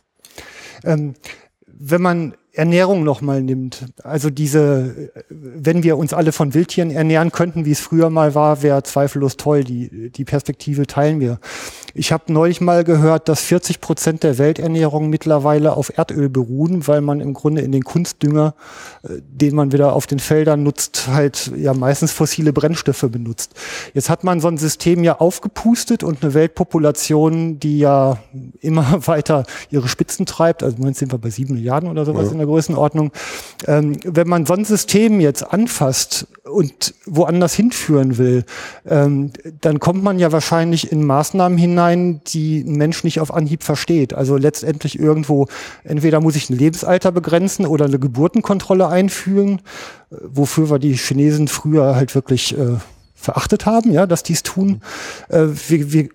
Ähm, 0.85 1.15
wenn 1.67 2.03
man 2.03 2.35
Ernährung 2.59 3.05
nochmal 3.05 3.41
nimmt, 3.41 3.85
also 4.03 4.31
diese, 4.31 5.13
wenn 5.29 5.85
wir 5.85 5.97
uns 5.97 6.13
alle 6.13 6.33
von 6.33 6.55
Wildtieren 6.55 6.91
ernähren 6.91 7.31
könnten, 7.31 7.65
wie 7.65 7.71
es 7.71 7.79
früher 7.79 8.11
mal 8.11 8.35
war, 8.35 8.63
wäre 8.65 8.83
zweifellos 8.83 9.37
toll. 9.37 9.63
Die, 9.63 10.11
die 10.11 10.25
Perspektive 10.25 10.89
teilen 10.89 11.21
wir. 11.21 11.39
Ich 11.95 12.11
habe 12.11 12.33
neulich 12.33 12.61
mal 12.61 12.83
gehört, 12.83 13.29
dass 13.29 13.43
40 13.43 13.81
Prozent 13.81 14.25
der 14.25 14.39
Welternährung 14.39 15.09
mittlerweile 15.09 15.77
auf 15.77 15.97
Erdöl 15.97 16.29
beruhen, 16.29 16.89
weil 16.89 17.01
man 17.01 17.21
im 17.21 17.33
Grunde 17.33 17.63
in 17.63 17.71
den 17.71 17.85
Kunstdünger, 17.85 18.55
äh, 19.05 19.21
den 19.21 19.55
man 19.55 19.71
wieder 19.71 19.93
auf 19.93 20.09
den 20.09 20.19
Feldern 20.19 20.65
nutzt, 20.65 21.07
halt 21.07 21.53
ja 21.57 21.75
meistens 21.75 22.11
fossile 22.11 22.53
Brennstoffe 22.53 23.07
benutzt. 23.09 23.53
Jetzt 23.95 24.11
hat 24.11 24.25
man 24.25 24.41
so 24.41 24.49
ein 24.49 24.59
System 24.59 25.05
ja 25.05 25.21
aufgepustet 25.21 26.03
und 26.03 26.25
eine 26.25 26.35
Weltpopulation, 26.35 27.61
die 27.61 27.79
ja 27.79 28.19
immer 28.61 28.85
weiter 29.07 29.45
ihre 29.71 29.87
Spitzen 29.87 30.27
treibt. 30.27 30.65
Also 30.65 30.75
im 30.75 30.81
Moment 30.81 30.97
sind 30.97 31.13
wir 31.13 31.19
bei 31.19 31.31
sieben 31.31 31.55
Milliarden 31.55 31.89
oder 31.89 32.05
sowas 32.05 32.27
Ja. 32.27 32.33
in 32.33 32.39
der 32.39 32.48
Größenordnung. 32.49 33.13
Ähm, 33.67 33.97
wenn 34.05 34.29
man 34.29 34.47
so 34.47 34.55
ein 34.55 34.65
System 34.65 35.21
jetzt 35.21 35.43
anfasst 35.43 36.27
und 36.45 36.95
woanders 37.07 37.55
hinführen 37.55 38.19
will, 38.19 38.45
ähm, 38.87 39.33
dann 39.61 39.79
kommt 39.79 40.03
man 40.03 40.19
ja 40.19 40.33
wahrscheinlich 40.33 40.91
in 40.91 41.05
Maßnahmen 41.05 41.59
hinein, 41.59 42.21
die 42.27 42.61
ein 42.61 42.77
Mensch 42.77 43.05
nicht 43.05 43.21
auf 43.21 43.33
Anhieb 43.33 43.63
versteht. 43.63 44.15
Also 44.15 44.37
letztendlich 44.37 44.99
irgendwo, 44.99 45.47
entweder 45.85 46.21
muss 46.21 46.37
ich 46.37 46.51
ein 46.51 46.57
Lebensalter 46.57 47.13
begrenzen 47.13 47.67
oder 47.67 47.85
eine 47.85 47.99
Geburtenkontrolle 47.99 48.89
einführen, 48.89 49.61
wofür 50.11 50.71
wir 50.71 50.79
die 50.79 50.97
Chinesen 50.97 51.49
früher 51.49 51.95
halt 51.95 52.15
wirklich 52.15 52.57
äh, 52.57 52.77
verachtet 53.15 53.67
haben, 53.67 53.93
ja, 53.93 54.07
dass 54.07 54.23
die 54.23 54.33
es 54.33 54.43
tun. 54.43 54.81
Äh, 55.29 55.47
wir, 55.69 55.93
wir, 55.93 56.09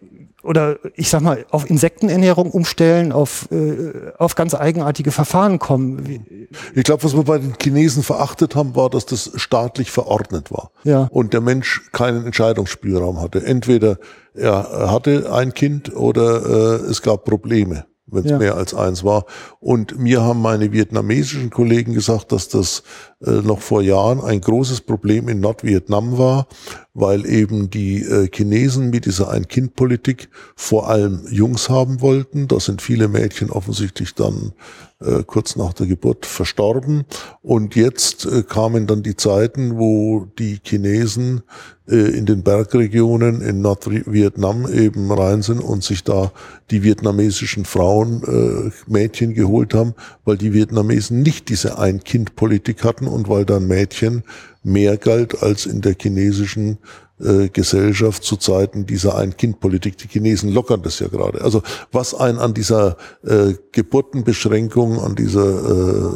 oder 0.43 0.77
ich 0.95 1.09
sag 1.09 1.21
mal, 1.21 1.45
auf 1.49 1.69
Insektenernährung 1.69 2.51
umstellen, 2.51 3.11
auf, 3.11 3.47
äh, 3.51 4.11
auf 4.17 4.35
ganz 4.35 4.53
eigenartige 4.53 5.11
Verfahren 5.11 5.57
kommen. 5.57 6.47
Ich 6.75 6.83
glaube, 6.83 7.03
was 7.03 7.15
wir 7.15 7.23
bei 7.23 7.37
den 7.37 7.53
Chinesen 7.61 8.03
verachtet 8.03 8.55
haben, 8.55 8.75
war, 8.75 8.89
dass 8.89 9.05
das 9.05 9.31
staatlich 9.35 9.89
verordnet 9.89 10.51
war. 10.51 10.71
Ja. 10.83 11.07
Und 11.11 11.33
der 11.33 11.41
Mensch 11.41 11.81
keinen 11.93 12.25
Entscheidungsspielraum 12.25 13.21
hatte. 13.21 13.43
Entweder 13.45 13.97
er 14.35 14.91
hatte 14.91 15.31
ein 15.33 15.53
Kind 15.53 15.95
oder 15.95 16.81
äh, 16.83 16.89
es 16.89 17.01
gab 17.01 17.23
Probleme, 17.23 17.85
wenn 18.07 18.25
es 18.25 18.31
Ja. 18.31 18.37
mehr 18.37 18.55
als 18.57 18.73
eins 18.73 19.03
war. 19.03 19.25
Und 19.59 19.97
mir 19.97 20.21
haben 20.21 20.41
meine 20.41 20.71
vietnamesischen 20.71 21.51
Kollegen 21.51 21.93
gesagt, 21.93 22.31
dass 22.31 22.49
das 22.49 22.83
noch 23.31 23.61
vor 23.61 23.81
Jahren 23.81 24.21
ein 24.21 24.41
großes 24.41 24.81
Problem 24.81 25.29
in 25.29 25.39
Nordvietnam 25.39 26.17
war, 26.17 26.47
weil 26.93 27.25
eben 27.25 27.69
die 27.69 28.03
äh, 28.03 28.27
Chinesen 28.31 28.89
mit 28.89 29.05
dieser 29.05 29.29
Ein-Kind-Politik 29.29 30.29
vor 30.55 30.89
allem 30.89 31.25
Jungs 31.29 31.69
haben 31.69 32.01
wollten. 32.01 32.47
Da 32.47 32.59
sind 32.59 32.81
viele 32.81 33.07
Mädchen 33.07 33.49
offensichtlich 33.49 34.13
dann 34.13 34.53
äh, 35.03 35.23
kurz 35.25 35.55
nach 35.55 35.73
der 35.73 35.87
Geburt 35.87 36.25
verstorben. 36.25 37.05
Und 37.41 37.75
jetzt 37.75 38.25
äh, 38.25 38.43
kamen 38.43 38.87
dann 38.87 39.03
die 39.03 39.15
Zeiten, 39.15 39.77
wo 39.77 40.27
die 40.37 40.59
Chinesen 40.63 41.41
äh, 41.89 41.95
in 41.95 42.25
den 42.25 42.43
Bergregionen 42.43 43.41
in 43.41 43.61
Nordvietnam 43.61 44.71
eben 44.71 45.11
rein 45.11 45.41
sind 45.41 45.59
und 45.59 45.83
sich 45.83 46.03
da 46.03 46.31
die 46.71 46.83
vietnamesischen 46.83 47.65
Frauen, 47.65 48.23
äh, 48.23 48.71
Mädchen 48.89 49.33
geholt 49.33 49.73
haben, 49.73 49.93
weil 50.25 50.37
die 50.37 50.53
Vietnamesen 50.53 51.21
nicht 51.21 51.49
diese 51.49 51.77
Ein-Kind-Politik 51.77 52.83
hatten 52.83 53.07
und 53.13 53.29
weil 53.29 53.45
dann 53.45 53.67
Mädchen 53.67 54.23
mehr 54.63 54.97
galt 54.97 55.41
als 55.41 55.65
in 55.65 55.81
der 55.81 55.95
chinesischen 55.99 56.79
äh, 57.19 57.49
Gesellschaft 57.49 58.23
zu 58.23 58.37
Zeiten 58.37 58.85
dieser 58.85 59.15
Ein-Kind-Politik. 59.17 59.97
Die 59.97 60.07
Chinesen 60.07 60.49
lockern 60.49 60.81
das 60.81 60.99
ja 60.99 61.07
gerade. 61.07 61.41
Also 61.41 61.61
was 61.91 62.13
ein 62.13 62.37
an 62.37 62.53
dieser 62.53 62.97
äh, 63.23 63.53
Geburtenbeschränkung, 63.71 64.99
an 64.99 65.15
dieser 65.15 65.45
äh, 65.45 66.09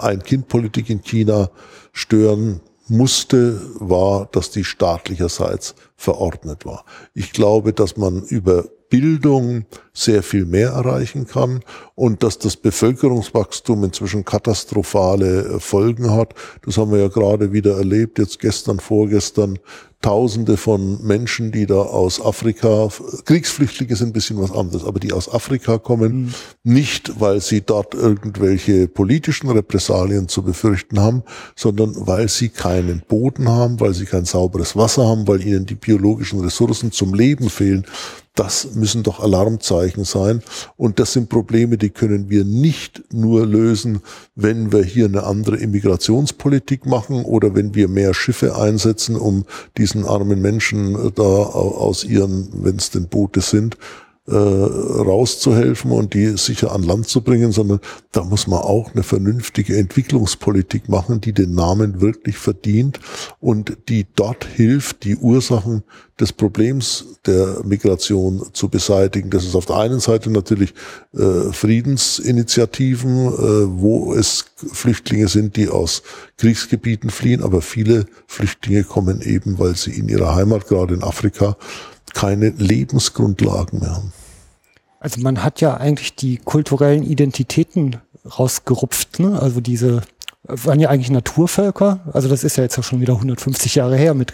Ein-Kind-Politik 0.00 0.90
in 0.90 1.02
China 1.02 1.50
stören 1.92 2.60
musste, 2.90 3.60
war, 3.78 4.28
dass 4.32 4.50
die 4.50 4.64
staatlicherseits 4.64 5.74
verordnet 5.96 6.64
war. 6.64 6.84
Ich 7.14 7.32
glaube, 7.32 7.72
dass 7.72 7.96
man 7.96 8.22
über 8.22 8.64
Bildung 8.90 9.66
sehr 9.92 10.22
viel 10.22 10.46
mehr 10.46 10.70
erreichen 10.70 11.26
kann 11.26 11.60
und 11.94 12.22
dass 12.22 12.38
das 12.38 12.56
Bevölkerungswachstum 12.56 13.84
inzwischen 13.84 14.24
katastrophale 14.24 15.60
Folgen 15.60 16.10
hat. 16.10 16.34
Das 16.64 16.78
haben 16.78 16.92
wir 16.92 16.98
ja 16.98 17.08
gerade 17.08 17.52
wieder 17.52 17.76
erlebt, 17.76 18.18
jetzt 18.18 18.38
gestern, 18.38 18.80
vorgestern. 18.80 19.58
Tausende 20.00 20.56
von 20.56 21.04
Menschen, 21.04 21.50
die 21.50 21.66
da 21.66 21.74
aus 21.74 22.24
Afrika, 22.24 22.88
Kriegsflüchtlinge 23.24 23.96
sind 23.96 24.10
ein 24.10 24.12
bisschen 24.12 24.40
was 24.40 24.52
anderes, 24.52 24.84
aber 24.84 25.00
die 25.00 25.12
aus 25.12 25.28
Afrika 25.28 25.78
kommen, 25.78 26.32
nicht 26.62 27.18
weil 27.20 27.40
sie 27.40 27.62
dort 27.62 27.94
irgendwelche 27.94 28.86
politischen 28.86 29.50
Repressalien 29.50 30.28
zu 30.28 30.42
befürchten 30.42 31.00
haben, 31.00 31.24
sondern 31.56 31.94
weil 32.06 32.28
sie 32.28 32.48
keinen 32.48 33.02
Boden 33.08 33.48
haben, 33.48 33.80
weil 33.80 33.92
sie 33.92 34.04
kein 34.04 34.24
sauberes 34.24 34.76
Wasser 34.76 35.04
haben, 35.04 35.26
weil 35.26 35.44
ihnen 35.44 35.66
die 35.66 35.74
biologischen 35.74 36.38
Ressourcen 36.40 36.92
zum 36.92 37.12
Leben 37.12 37.50
fehlen. 37.50 37.84
Das 38.38 38.74
müssen 38.76 39.02
doch 39.02 39.18
Alarmzeichen 39.18 40.04
sein. 40.04 40.42
Und 40.76 41.00
das 41.00 41.12
sind 41.12 41.28
Probleme, 41.28 41.76
die 41.76 41.90
können 41.90 42.30
wir 42.30 42.44
nicht 42.44 43.02
nur 43.12 43.44
lösen, 43.44 44.00
wenn 44.36 44.70
wir 44.70 44.84
hier 44.84 45.06
eine 45.06 45.24
andere 45.24 45.56
Immigrationspolitik 45.56 46.86
machen 46.86 47.24
oder 47.24 47.56
wenn 47.56 47.74
wir 47.74 47.88
mehr 47.88 48.14
Schiffe 48.14 48.54
einsetzen, 48.56 49.16
um 49.16 49.44
diesen 49.76 50.04
armen 50.04 50.40
Menschen 50.40 50.94
äh, 50.94 51.10
da 51.10 51.22
au- 51.24 51.78
aus 51.78 52.04
ihren, 52.04 52.48
wenn 52.62 52.76
es 52.76 52.90
denn 52.90 53.08
Boote 53.08 53.40
sind, 53.40 53.76
äh, 54.28 54.34
rauszuhelfen 54.34 55.90
und 55.90 56.12
die 56.12 56.36
sicher 56.36 56.72
an 56.72 56.82
Land 56.82 57.08
zu 57.08 57.22
bringen, 57.22 57.50
sondern 57.50 57.80
da 58.12 58.24
muss 58.24 58.46
man 58.46 58.60
auch 58.60 58.92
eine 58.92 59.02
vernünftige 59.02 59.76
Entwicklungspolitik 59.78 60.88
machen, 60.88 61.20
die 61.20 61.32
den 61.32 61.54
Namen 61.54 62.00
wirklich 62.00 62.36
verdient 62.36 63.00
und 63.40 63.76
die 63.88 64.06
dort 64.14 64.44
hilft, 64.44 65.04
die 65.04 65.16
Ursachen 65.16 65.82
des 66.20 66.32
Problems 66.32 67.06
der 67.26 67.62
Migration 67.64 68.42
zu 68.52 68.68
beseitigen. 68.68 69.30
Das 69.30 69.44
ist 69.44 69.54
auf 69.54 69.66
der 69.66 69.76
einen 69.76 70.00
Seite 70.00 70.30
natürlich 70.30 70.74
äh, 71.14 71.52
Friedensinitiativen, 71.52 73.28
äh, 73.28 73.80
wo 73.80 74.12
es 74.14 74.46
Flüchtlinge 74.72 75.28
sind, 75.28 75.56
die 75.56 75.68
aus 75.68 76.02
Kriegsgebieten 76.36 77.10
fliehen, 77.10 77.42
aber 77.42 77.62
viele 77.62 78.06
Flüchtlinge 78.26 78.84
kommen 78.84 79.22
eben, 79.22 79.58
weil 79.58 79.76
sie 79.76 79.92
in 79.92 80.08
ihrer 80.08 80.34
Heimat, 80.34 80.66
gerade 80.66 80.94
in 80.94 81.02
Afrika, 81.02 81.56
keine 82.14 82.50
Lebensgrundlagen 82.50 83.80
mehr 83.80 83.96
haben. 83.96 84.12
Also 85.00 85.20
man 85.20 85.44
hat 85.44 85.60
ja 85.60 85.76
eigentlich 85.76 86.16
die 86.16 86.38
kulturellen 86.38 87.04
Identitäten 87.04 87.96
rausgerupft, 88.38 89.20
ne? 89.20 89.40
Also 89.40 89.60
diese 89.60 90.02
waren 90.48 90.80
ja 90.80 90.88
eigentlich 90.88 91.10
Naturvölker. 91.10 92.00
Also 92.12 92.28
das 92.28 92.42
ist 92.42 92.56
ja 92.56 92.62
jetzt 92.62 92.78
auch 92.78 92.84
schon 92.84 93.00
wieder 93.00 93.14
150 93.14 93.74
Jahre 93.74 93.96
her 93.96 94.14
mit, 94.14 94.32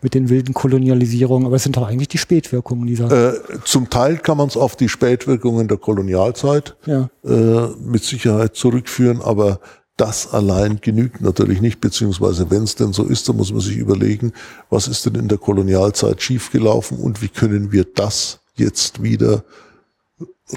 mit 0.00 0.14
den 0.14 0.28
wilden 0.28 0.54
Kolonialisierungen. 0.54 1.46
Aber 1.46 1.56
es 1.56 1.64
sind 1.64 1.76
doch 1.76 1.86
eigentlich 1.86 2.08
die 2.08 2.18
Spätwirkungen 2.18 2.86
dieser. 2.86 3.34
Äh, 3.34 3.40
zum 3.64 3.90
Teil 3.90 4.18
kann 4.18 4.38
man 4.38 4.48
es 4.48 4.56
auf 4.56 4.76
die 4.76 4.88
Spätwirkungen 4.88 5.66
der 5.66 5.78
Kolonialzeit 5.78 6.76
ja. 6.86 7.08
äh, 7.24 7.68
mit 7.80 8.04
Sicherheit 8.04 8.54
zurückführen, 8.54 9.20
aber 9.20 9.60
das 9.96 10.32
allein 10.32 10.80
genügt 10.80 11.22
natürlich 11.22 11.60
nicht, 11.60 11.80
beziehungsweise 11.80 12.50
wenn 12.50 12.64
es 12.64 12.74
denn 12.74 12.92
so 12.92 13.04
ist, 13.04 13.28
dann 13.28 13.36
muss 13.36 13.50
man 13.50 13.60
sich 13.60 13.76
überlegen, 13.76 14.32
was 14.68 14.88
ist 14.88 15.06
denn 15.06 15.14
in 15.14 15.28
der 15.28 15.38
Kolonialzeit 15.38 16.22
schiefgelaufen 16.22 16.98
und 16.98 17.22
wie 17.22 17.28
können 17.28 17.72
wir 17.72 17.84
das 17.84 18.40
jetzt 18.56 19.02
wieder 19.02 19.44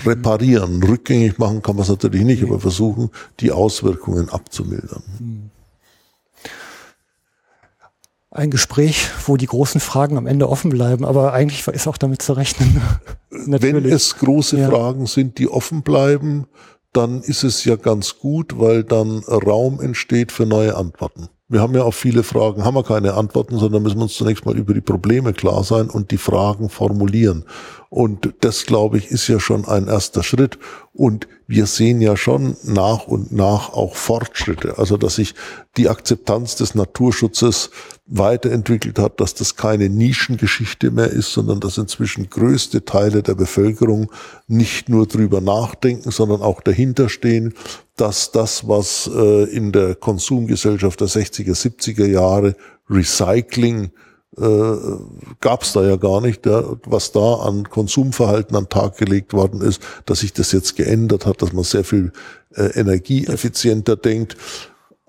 reparieren. 0.05 0.83
Rückgängig 0.83 1.37
machen 1.37 1.61
kann 1.61 1.75
man 1.75 1.83
es 1.83 1.89
natürlich 1.89 2.23
nicht, 2.23 2.43
aber 2.43 2.59
versuchen, 2.59 3.09
die 3.39 3.51
Auswirkungen 3.51 4.29
abzumildern. 4.29 5.51
Ein 8.31 8.51
Gespräch, 8.51 9.09
wo 9.25 9.37
die 9.37 9.47
großen 9.47 9.81
Fragen 9.81 10.17
am 10.17 10.27
Ende 10.27 10.49
offen 10.49 10.69
bleiben, 10.69 11.03
aber 11.03 11.33
eigentlich 11.33 11.65
ist 11.67 11.87
auch 11.87 11.97
damit 11.97 12.21
zu 12.21 12.33
rechnen. 12.33 12.81
Wenn 13.29 13.83
es 13.85 14.17
große 14.17 14.59
ja. 14.59 14.69
Fragen 14.69 15.07
sind, 15.07 15.39
die 15.39 15.47
offen 15.47 15.81
bleiben, 15.81 16.45
dann 16.93 17.21
ist 17.21 17.43
es 17.43 17.65
ja 17.65 17.75
ganz 17.75 18.19
gut, 18.19 18.59
weil 18.59 18.83
dann 18.83 19.19
Raum 19.27 19.79
entsteht 19.79 20.31
für 20.31 20.45
neue 20.45 20.75
Antworten. 20.75 21.29
Wir 21.51 21.61
haben 21.61 21.73
ja 21.73 21.81
auf 21.81 21.95
viele 21.95 22.21
Fragen, 22.21 22.63
haben 22.63 22.75
wir 22.75 22.83
keine 22.83 23.15
Antworten, 23.15 23.57
sondern 23.57 23.81
müssen 23.81 24.01
uns 24.01 24.13
zunächst 24.13 24.45
mal 24.45 24.55
über 24.55 24.75
die 24.75 24.81
Probleme 24.81 25.33
klar 25.33 25.63
sein 25.63 25.89
und 25.89 26.11
die 26.11 26.17
Fragen 26.17 26.69
formulieren. 26.69 27.43
Und 27.89 28.35
das, 28.41 28.67
glaube 28.67 28.99
ich, 28.99 29.07
ist 29.07 29.27
ja 29.27 29.39
schon 29.39 29.65
ein 29.65 29.87
erster 29.87 30.21
Schritt. 30.21 30.59
Und 30.93 31.27
wir 31.49 31.65
sehen 31.65 31.99
ja 31.99 32.15
schon 32.15 32.55
nach 32.63 33.07
und 33.07 33.31
nach 33.31 33.73
auch 33.73 33.95
Fortschritte. 33.95 34.77
Also, 34.77 34.97
dass 34.97 35.15
sich 35.15 35.33
die 35.77 35.89
Akzeptanz 35.89 36.55
des 36.57 36.75
Naturschutzes 36.75 37.71
weiterentwickelt 38.05 38.99
hat, 38.99 39.19
dass 39.19 39.33
das 39.33 39.55
keine 39.55 39.89
Nischengeschichte 39.89 40.91
mehr 40.91 41.09
ist, 41.09 41.33
sondern 41.33 41.59
dass 41.59 41.79
inzwischen 41.79 42.29
größte 42.29 42.85
Teile 42.85 43.23
der 43.23 43.33
Bevölkerung 43.33 44.11
nicht 44.47 44.89
nur 44.89 45.07
drüber 45.07 45.41
nachdenken, 45.41 46.11
sondern 46.11 46.43
auch 46.43 46.61
dahinter 46.61 47.09
stehen, 47.09 47.55
dass 47.95 48.31
das, 48.31 48.67
was 48.67 49.09
äh, 49.11 49.45
in 49.45 49.71
der 49.71 49.95
Konsumgesellschaft 49.95 51.01
der 51.01 51.07
60er, 51.07 51.59
70er 51.59 52.05
Jahre 52.05 52.55
Recycling 52.91 53.89
äh, 54.39 54.77
gab 55.41 55.63
es 55.63 55.73
da 55.73 55.83
ja 55.83 55.95
gar 55.95 56.21
nicht, 56.21 56.45
ja, 56.45 56.63
was 56.85 57.11
da 57.11 57.35
an 57.35 57.69
Konsumverhalten 57.69 58.55
an 58.55 58.69
Tag 58.69 58.97
gelegt 58.97 59.33
worden 59.33 59.61
ist, 59.61 59.81
dass 60.05 60.19
sich 60.19 60.33
das 60.33 60.51
jetzt 60.51 60.75
geändert 60.75 61.25
hat, 61.25 61.41
dass 61.41 61.53
man 61.53 61.63
sehr 61.63 61.83
viel 61.83 62.11
äh, 62.55 62.79
energieeffizienter 62.79 63.95
denkt 63.95 64.37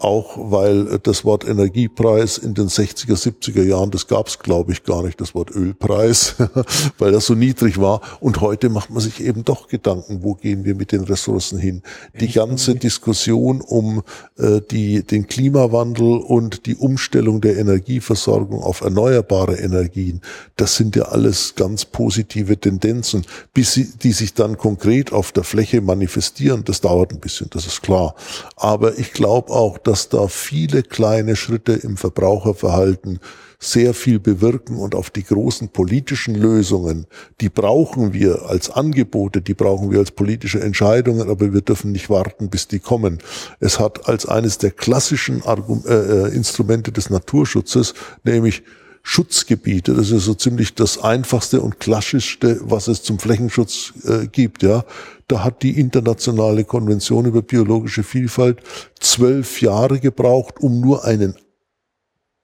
auch 0.01 0.37
weil 0.51 0.99
das 1.03 1.25
Wort 1.27 1.47
Energiepreis 1.47 2.39
in 2.39 2.55
den 2.55 2.69
60er, 2.69 3.17
70er 3.17 3.63
Jahren, 3.63 3.91
das 3.91 4.07
gab 4.07 4.29
es, 4.29 4.39
glaube 4.39 4.73
ich, 4.73 4.83
gar 4.83 5.03
nicht, 5.03 5.21
das 5.21 5.35
Wort 5.35 5.51
Ölpreis, 5.51 6.37
weil 6.99 7.13
das 7.13 7.27
so 7.27 7.35
niedrig 7.35 7.79
war. 7.79 8.01
Und 8.21 8.41
heute 8.41 8.71
macht 8.71 8.91
man 8.91 9.01
sich 9.01 9.23
eben 9.23 9.45
doch 9.45 9.69
Gedanken, 9.69 10.23
wo 10.23 10.35
gehen 10.35 10.65
wir 10.65 10.75
mit 10.75 10.93
den 10.93 11.05
Ressourcen 11.05 11.59
hin. 11.59 11.83
Die 12.19 12.33
ganze 12.33 12.75
Diskussion 12.77 13.61
um 13.61 14.03
äh, 14.39 14.63
die, 14.71 15.03
den 15.03 15.27
Klimawandel 15.27 16.17
und 16.17 16.65
die 16.65 16.77
Umstellung 16.77 17.43
der 17.43 17.59
Energieversorgung 17.59 18.63
auf 18.63 18.81
erneuerbare 18.81 19.57
Energien, 19.57 20.23
das 20.57 20.77
sind 20.77 20.97
ja 20.97 21.05
alles 21.05 21.55
ganz 21.57 21.85
positive 21.85 22.57
Tendenzen, 22.59 23.27
bis 23.53 23.75
sie, 23.75 23.91
die 24.03 24.13
sich 24.13 24.33
dann 24.33 24.57
konkret 24.57 25.13
auf 25.13 25.33
der 25.33 25.45
Fläche 25.45 25.83
manifestieren. 25.83 26.65
Das 26.65 26.81
dauert 26.81 27.13
ein 27.13 27.21
bisschen, 27.21 27.51
das 27.51 27.67
ist 27.67 27.83
klar. 27.83 28.15
Aber 28.57 28.99
ich 28.99 29.13
glaube 29.13 29.53
auch, 29.53 29.77
dass 29.91 30.09
da 30.09 30.29
viele 30.29 30.85
kleine 30.85 31.35
Schritte 31.35 31.73
im 31.73 31.97
Verbraucherverhalten 31.97 33.19
sehr 33.59 33.93
viel 33.93 34.21
bewirken 34.21 34.77
und 34.77 34.95
auf 34.95 35.11
die 35.11 35.25
großen 35.25 35.71
politischen 35.71 36.37
Lösungen, 36.37 37.09
die 37.41 37.49
brauchen 37.49 38.13
wir 38.13 38.43
als 38.47 38.71
Angebote, 38.71 39.43
die 39.43 39.53
brauchen 39.53 39.91
wir 39.91 39.99
als 39.99 40.13
politische 40.13 40.61
Entscheidungen, 40.61 41.29
aber 41.29 41.53
wir 41.53 41.61
dürfen 41.61 41.91
nicht 41.91 42.09
warten, 42.09 42.51
bis 42.51 42.69
die 42.69 42.79
kommen. 42.79 43.19
Es 43.59 43.81
hat 43.81 44.09
als 44.09 44.27
eines 44.27 44.59
der 44.59 44.71
klassischen 44.71 45.43
Argum 45.43 45.83
äh, 45.85 45.93
äh 45.93 46.35
Instrumente 46.37 46.93
des 46.93 47.11
Naturschutzes, 47.11 47.95
nämlich 48.23 48.63
Schutzgebiete. 49.03 49.95
Das 49.95 50.13
ist 50.13 50.25
so 50.25 50.35
ziemlich 50.35 50.75
das 50.75 50.99
einfachste 51.03 51.63
und 51.63 51.81
klassischste, 51.81 52.61
was 52.63 52.87
es 52.87 53.03
zum 53.03 53.19
Flächenschutz 53.19 53.93
äh, 54.05 54.29
gibt. 54.29 54.63
Ja, 54.63 54.85
da 55.31 55.45
hat 55.45 55.63
die 55.63 55.79
internationale 55.79 56.65
Konvention 56.65 57.25
über 57.25 57.43
biologische 57.43 58.03
Vielfalt 58.03 58.61
zwölf 58.99 59.61
Jahre 59.61 60.01
gebraucht, 60.01 60.59
um 60.61 60.81
nur 60.81 61.05
einen 61.05 61.37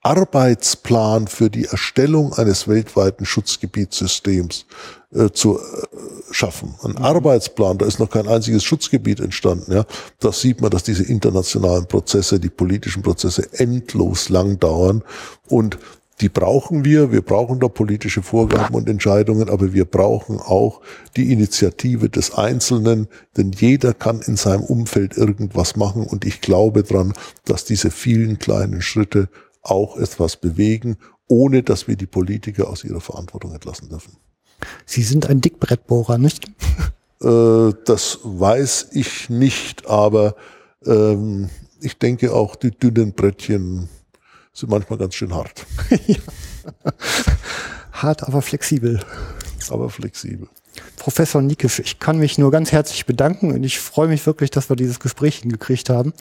Arbeitsplan 0.02 1.26
für 1.26 1.50
die 1.50 1.64
Erstellung 1.64 2.32
eines 2.34 2.68
weltweiten 2.68 3.26
Schutzgebietssystems 3.26 4.66
äh, 5.12 5.30
zu 5.30 5.58
äh, 5.58 5.62
schaffen. 6.30 6.76
Ein 6.82 6.92
mhm. 6.92 6.98
Arbeitsplan, 6.98 7.78
da 7.78 7.86
ist 7.86 7.98
noch 7.98 8.10
kein 8.10 8.28
einziges 8.28 8.62
Schutzgebiet 8.62 9.18
entstanden. 9.18 9.72
Ja, 9.72 9.84
da 10.20 10.30
sieht 10.30 10.60
man, 10.60 10.70
dass 10.70 10.84
diese 10.84 11.02
internationalen 11.02 11.88
Prozesse, 11.88 12.38
die 12.38 12.50
politischen 12.50 13.02
Prozesse 13.02 13.48
endlos 13.54 14.28
lang 14.28 14.60
dauern 14.60 15.02
und 15.48 15.76
die 16.20 16.28
brauchen 16.28 16.84
wir. 16.84 17.12
Wir 17.12 17.22
brauchen 17.22 17.60
da 17.60 17.68
politische 17.68 18.22
Vorgaben 18.22 18.74
und 18.74 18.88
Entscheidungen, 18.88 19.50
aber 19.50 19.72
wir 19.72 19.84
brauchen 19.84 20.38
auch 20.38 20.80
die 21.16 21.32
Initiative 21.32 22.08
des 22.08 22.34
Einzelnen, 22.34 23.08
denn 23.36 23.52
jeder 23.52 23.92
kann 23.92 24.22
in 24.22 24.36
seinem 24.36 24.62
Umfeld 24.62 25.16
irgendwas 25.16 25.76
machen 25.76 26.06
und 26.06 26.24
ich 26.24 26.40
glaube 26.40 26.82
dran, 26.82 27.12
dass 27.44 27.64
diese 27.64 27.90
vielen 27.90 28.38
kleinen 28.38 28.80
Schritte 28.80 29.28
auch 29.62 29.96
etwas 29.96 30.36
bewegen, 30.36 30.96
ohne 31.28 31.62
dass 31.62 31.88
wir 31.88 31.96
die 31.96 32.06
Politiker 32.06 32.68
aus 32.70 32.84
ihrer 32.84 33.00
Verantwortung 33.00 33.52
entlassen 33.52 33.88
dürfen. 33.88 34.16
Sie 34.86 35.02
sind 35.02 35.28
ein 35.28 35.40
Dickbrettbohrer, 35.40 36.18
nicht? 36.18 36.46
Äh, 37.20 37.72
das 37.84 38.20
weiß 38.22 38.88
ich 38.92 39.28
nicht, 39.28 39.86
aber 39.86 40.34
ähm, 40.84 41.50
ich 41.80 41.98
denke 41.98 42.32
auch 42.32 42.56
die 42.56 42.70
dünnen 42.70 43.12
Brettchen 43.12 43.88
sind 44.56 44.70
manchmal 44.70 44.98
ganz 44.98 45.14
schön 45.14 45.34
hart. 45.34 45.66
hart, 47.92 48.22
aber 48.22 48.40
flexibel. 48.40 49.00
Aber 49.68 49.90
flexibel. 49.90 50.48
Professor 50.96 51.42
Nikisch, 51.42 51.78
ich 51.78 51.98
kann 51.98 52.18
mich 52.18 52.38
nur 52.38 52.50
ganz 52.50 52.72
herzlich 52.72 53.06
bedanken 53.06 53.52
und 53.52 53.64
ich 53.64 53.78
freue 53.78 54.08
mich 54.08 54.26
wirklich, 54.26 54.50
dass 54.50 54.70
wir 54.70 54.76
dieses 54.76 54.98
Gespräch 54.98 55.38
hingekriegt 55.38 55.90
haben 55.90 56.14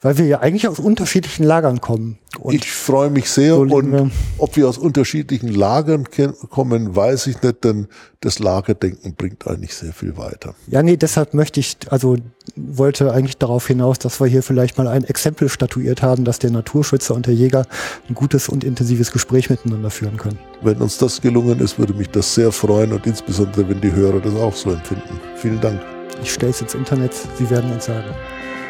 weil 0.00 0.18
wir 0.18 0.26
ja 0.26 0.40
eigentlich 0.40 0.68
aus 0.68 0.78
unterschiedlichen 0.78 1.44
Lagern 1.44 1.80
kommen. 1.80 2.18
Und 2.38 2.54
ich 2.54 2.70
freue 2.70 3.08
mich 3.08 3.30
sehr 3.30 3.54
so 3.54 3.62
und 3.62 3.92
wir 3.92 4.10
ob 4.36 4.56
wir 4.56 4.68
aus 4.68 4.76
unterschiedlichen 4.76 5.48
Lagern 5.48 6.04
kommen, 6.50 6.94
weiß 6.94 7.28
ich 7.28 7.40
nicht, 7.40 7.64
denn 7.64 7.88
das 8.20 8.38
Lagerdenken 8.38 9.14
bringt 9.14 9.46
eigentlich 9.46 9.74
sehr 9.74 9.94
viel 9.94 10.18
weiter. 10.18 10.54
Ja, 10.66 10.82
nee, 10.82 10.98
deshalb 10.98 11.32
möchte 11.32 11.60
ich, 11.60 11.78
also 11.88 12.16
wollte 12.56 13.12
eigentlich 13.12 13.38
darauf 13.38 13.66
hinaus, 13.66 13.98
dass 13.98 14.20
wir 14.20 14.26
hier 14.26 14.42
vielleicht 14.42 14.76
mal 14.76 14.86
ein 14.86 15.04
Exempel 15.04 15.48
statuiert 15.48 16.02
haben, 16.02 16.24
dass 16.24 16.38
der 16.38 16.50
Naturschützer 16.50 17.14
und 17.14 17.26
der 17.26 17.34
Jäger 17.34 17.66
ein 18.08 18.14
gutes 18.14 18.50
und 18.50 18.64
intensives 18.64 19.12
Gespräch 19.12 19.48
miteinander 19.48 19.90
führen 19.90 20.18
können. 20.18 20.38
Wenn 20.62 20.76
uns 20.76 20.98
das 20.98 21.22
gelungen 21.22 21.58
ist, 21.60 21.78
würde 21.78 21.94
mich 21.94 22.10
das 22.10 22.34
sehr 22.34 22.52
freuen 22.52 22.92
und 22.92 23.06
insbesondere, 23.06 23.66
wenn 23.68 23.80
die 23.80 23.92
Hörer 23.92 24.20
das 24.20 24.34
auch 24.34 24.54
so 24.54 24.70
empfinden. 24.70 25.20
Vielen 25.36 25.60
Dank. 25.60 25.80
Ich 26.22 26.34
stelle 26.34 26.50
es 26.50 26.60
ins 26.60 26.74
Internet, 26.74 27.12
Sie 27.38 27.48
werden 27.48 27.72
uns 27.72 27.86
sagen. 27.86 28.14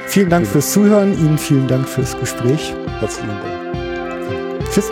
Vielen 0.06 0.30
Dank 0.30 0.46
fürs 0.46 0.72
Zuhören, 0.72 1.12
Ihnen 1.18 1.38
vielen 1.38 1.68
Dank 1.68 1.88
fürs 1.88 2.18
Gespräch. 2.18 2.74
Herzlichen 3.00 3.28
Dank. 3.28 4.70
Tschüss. 4.72 4.90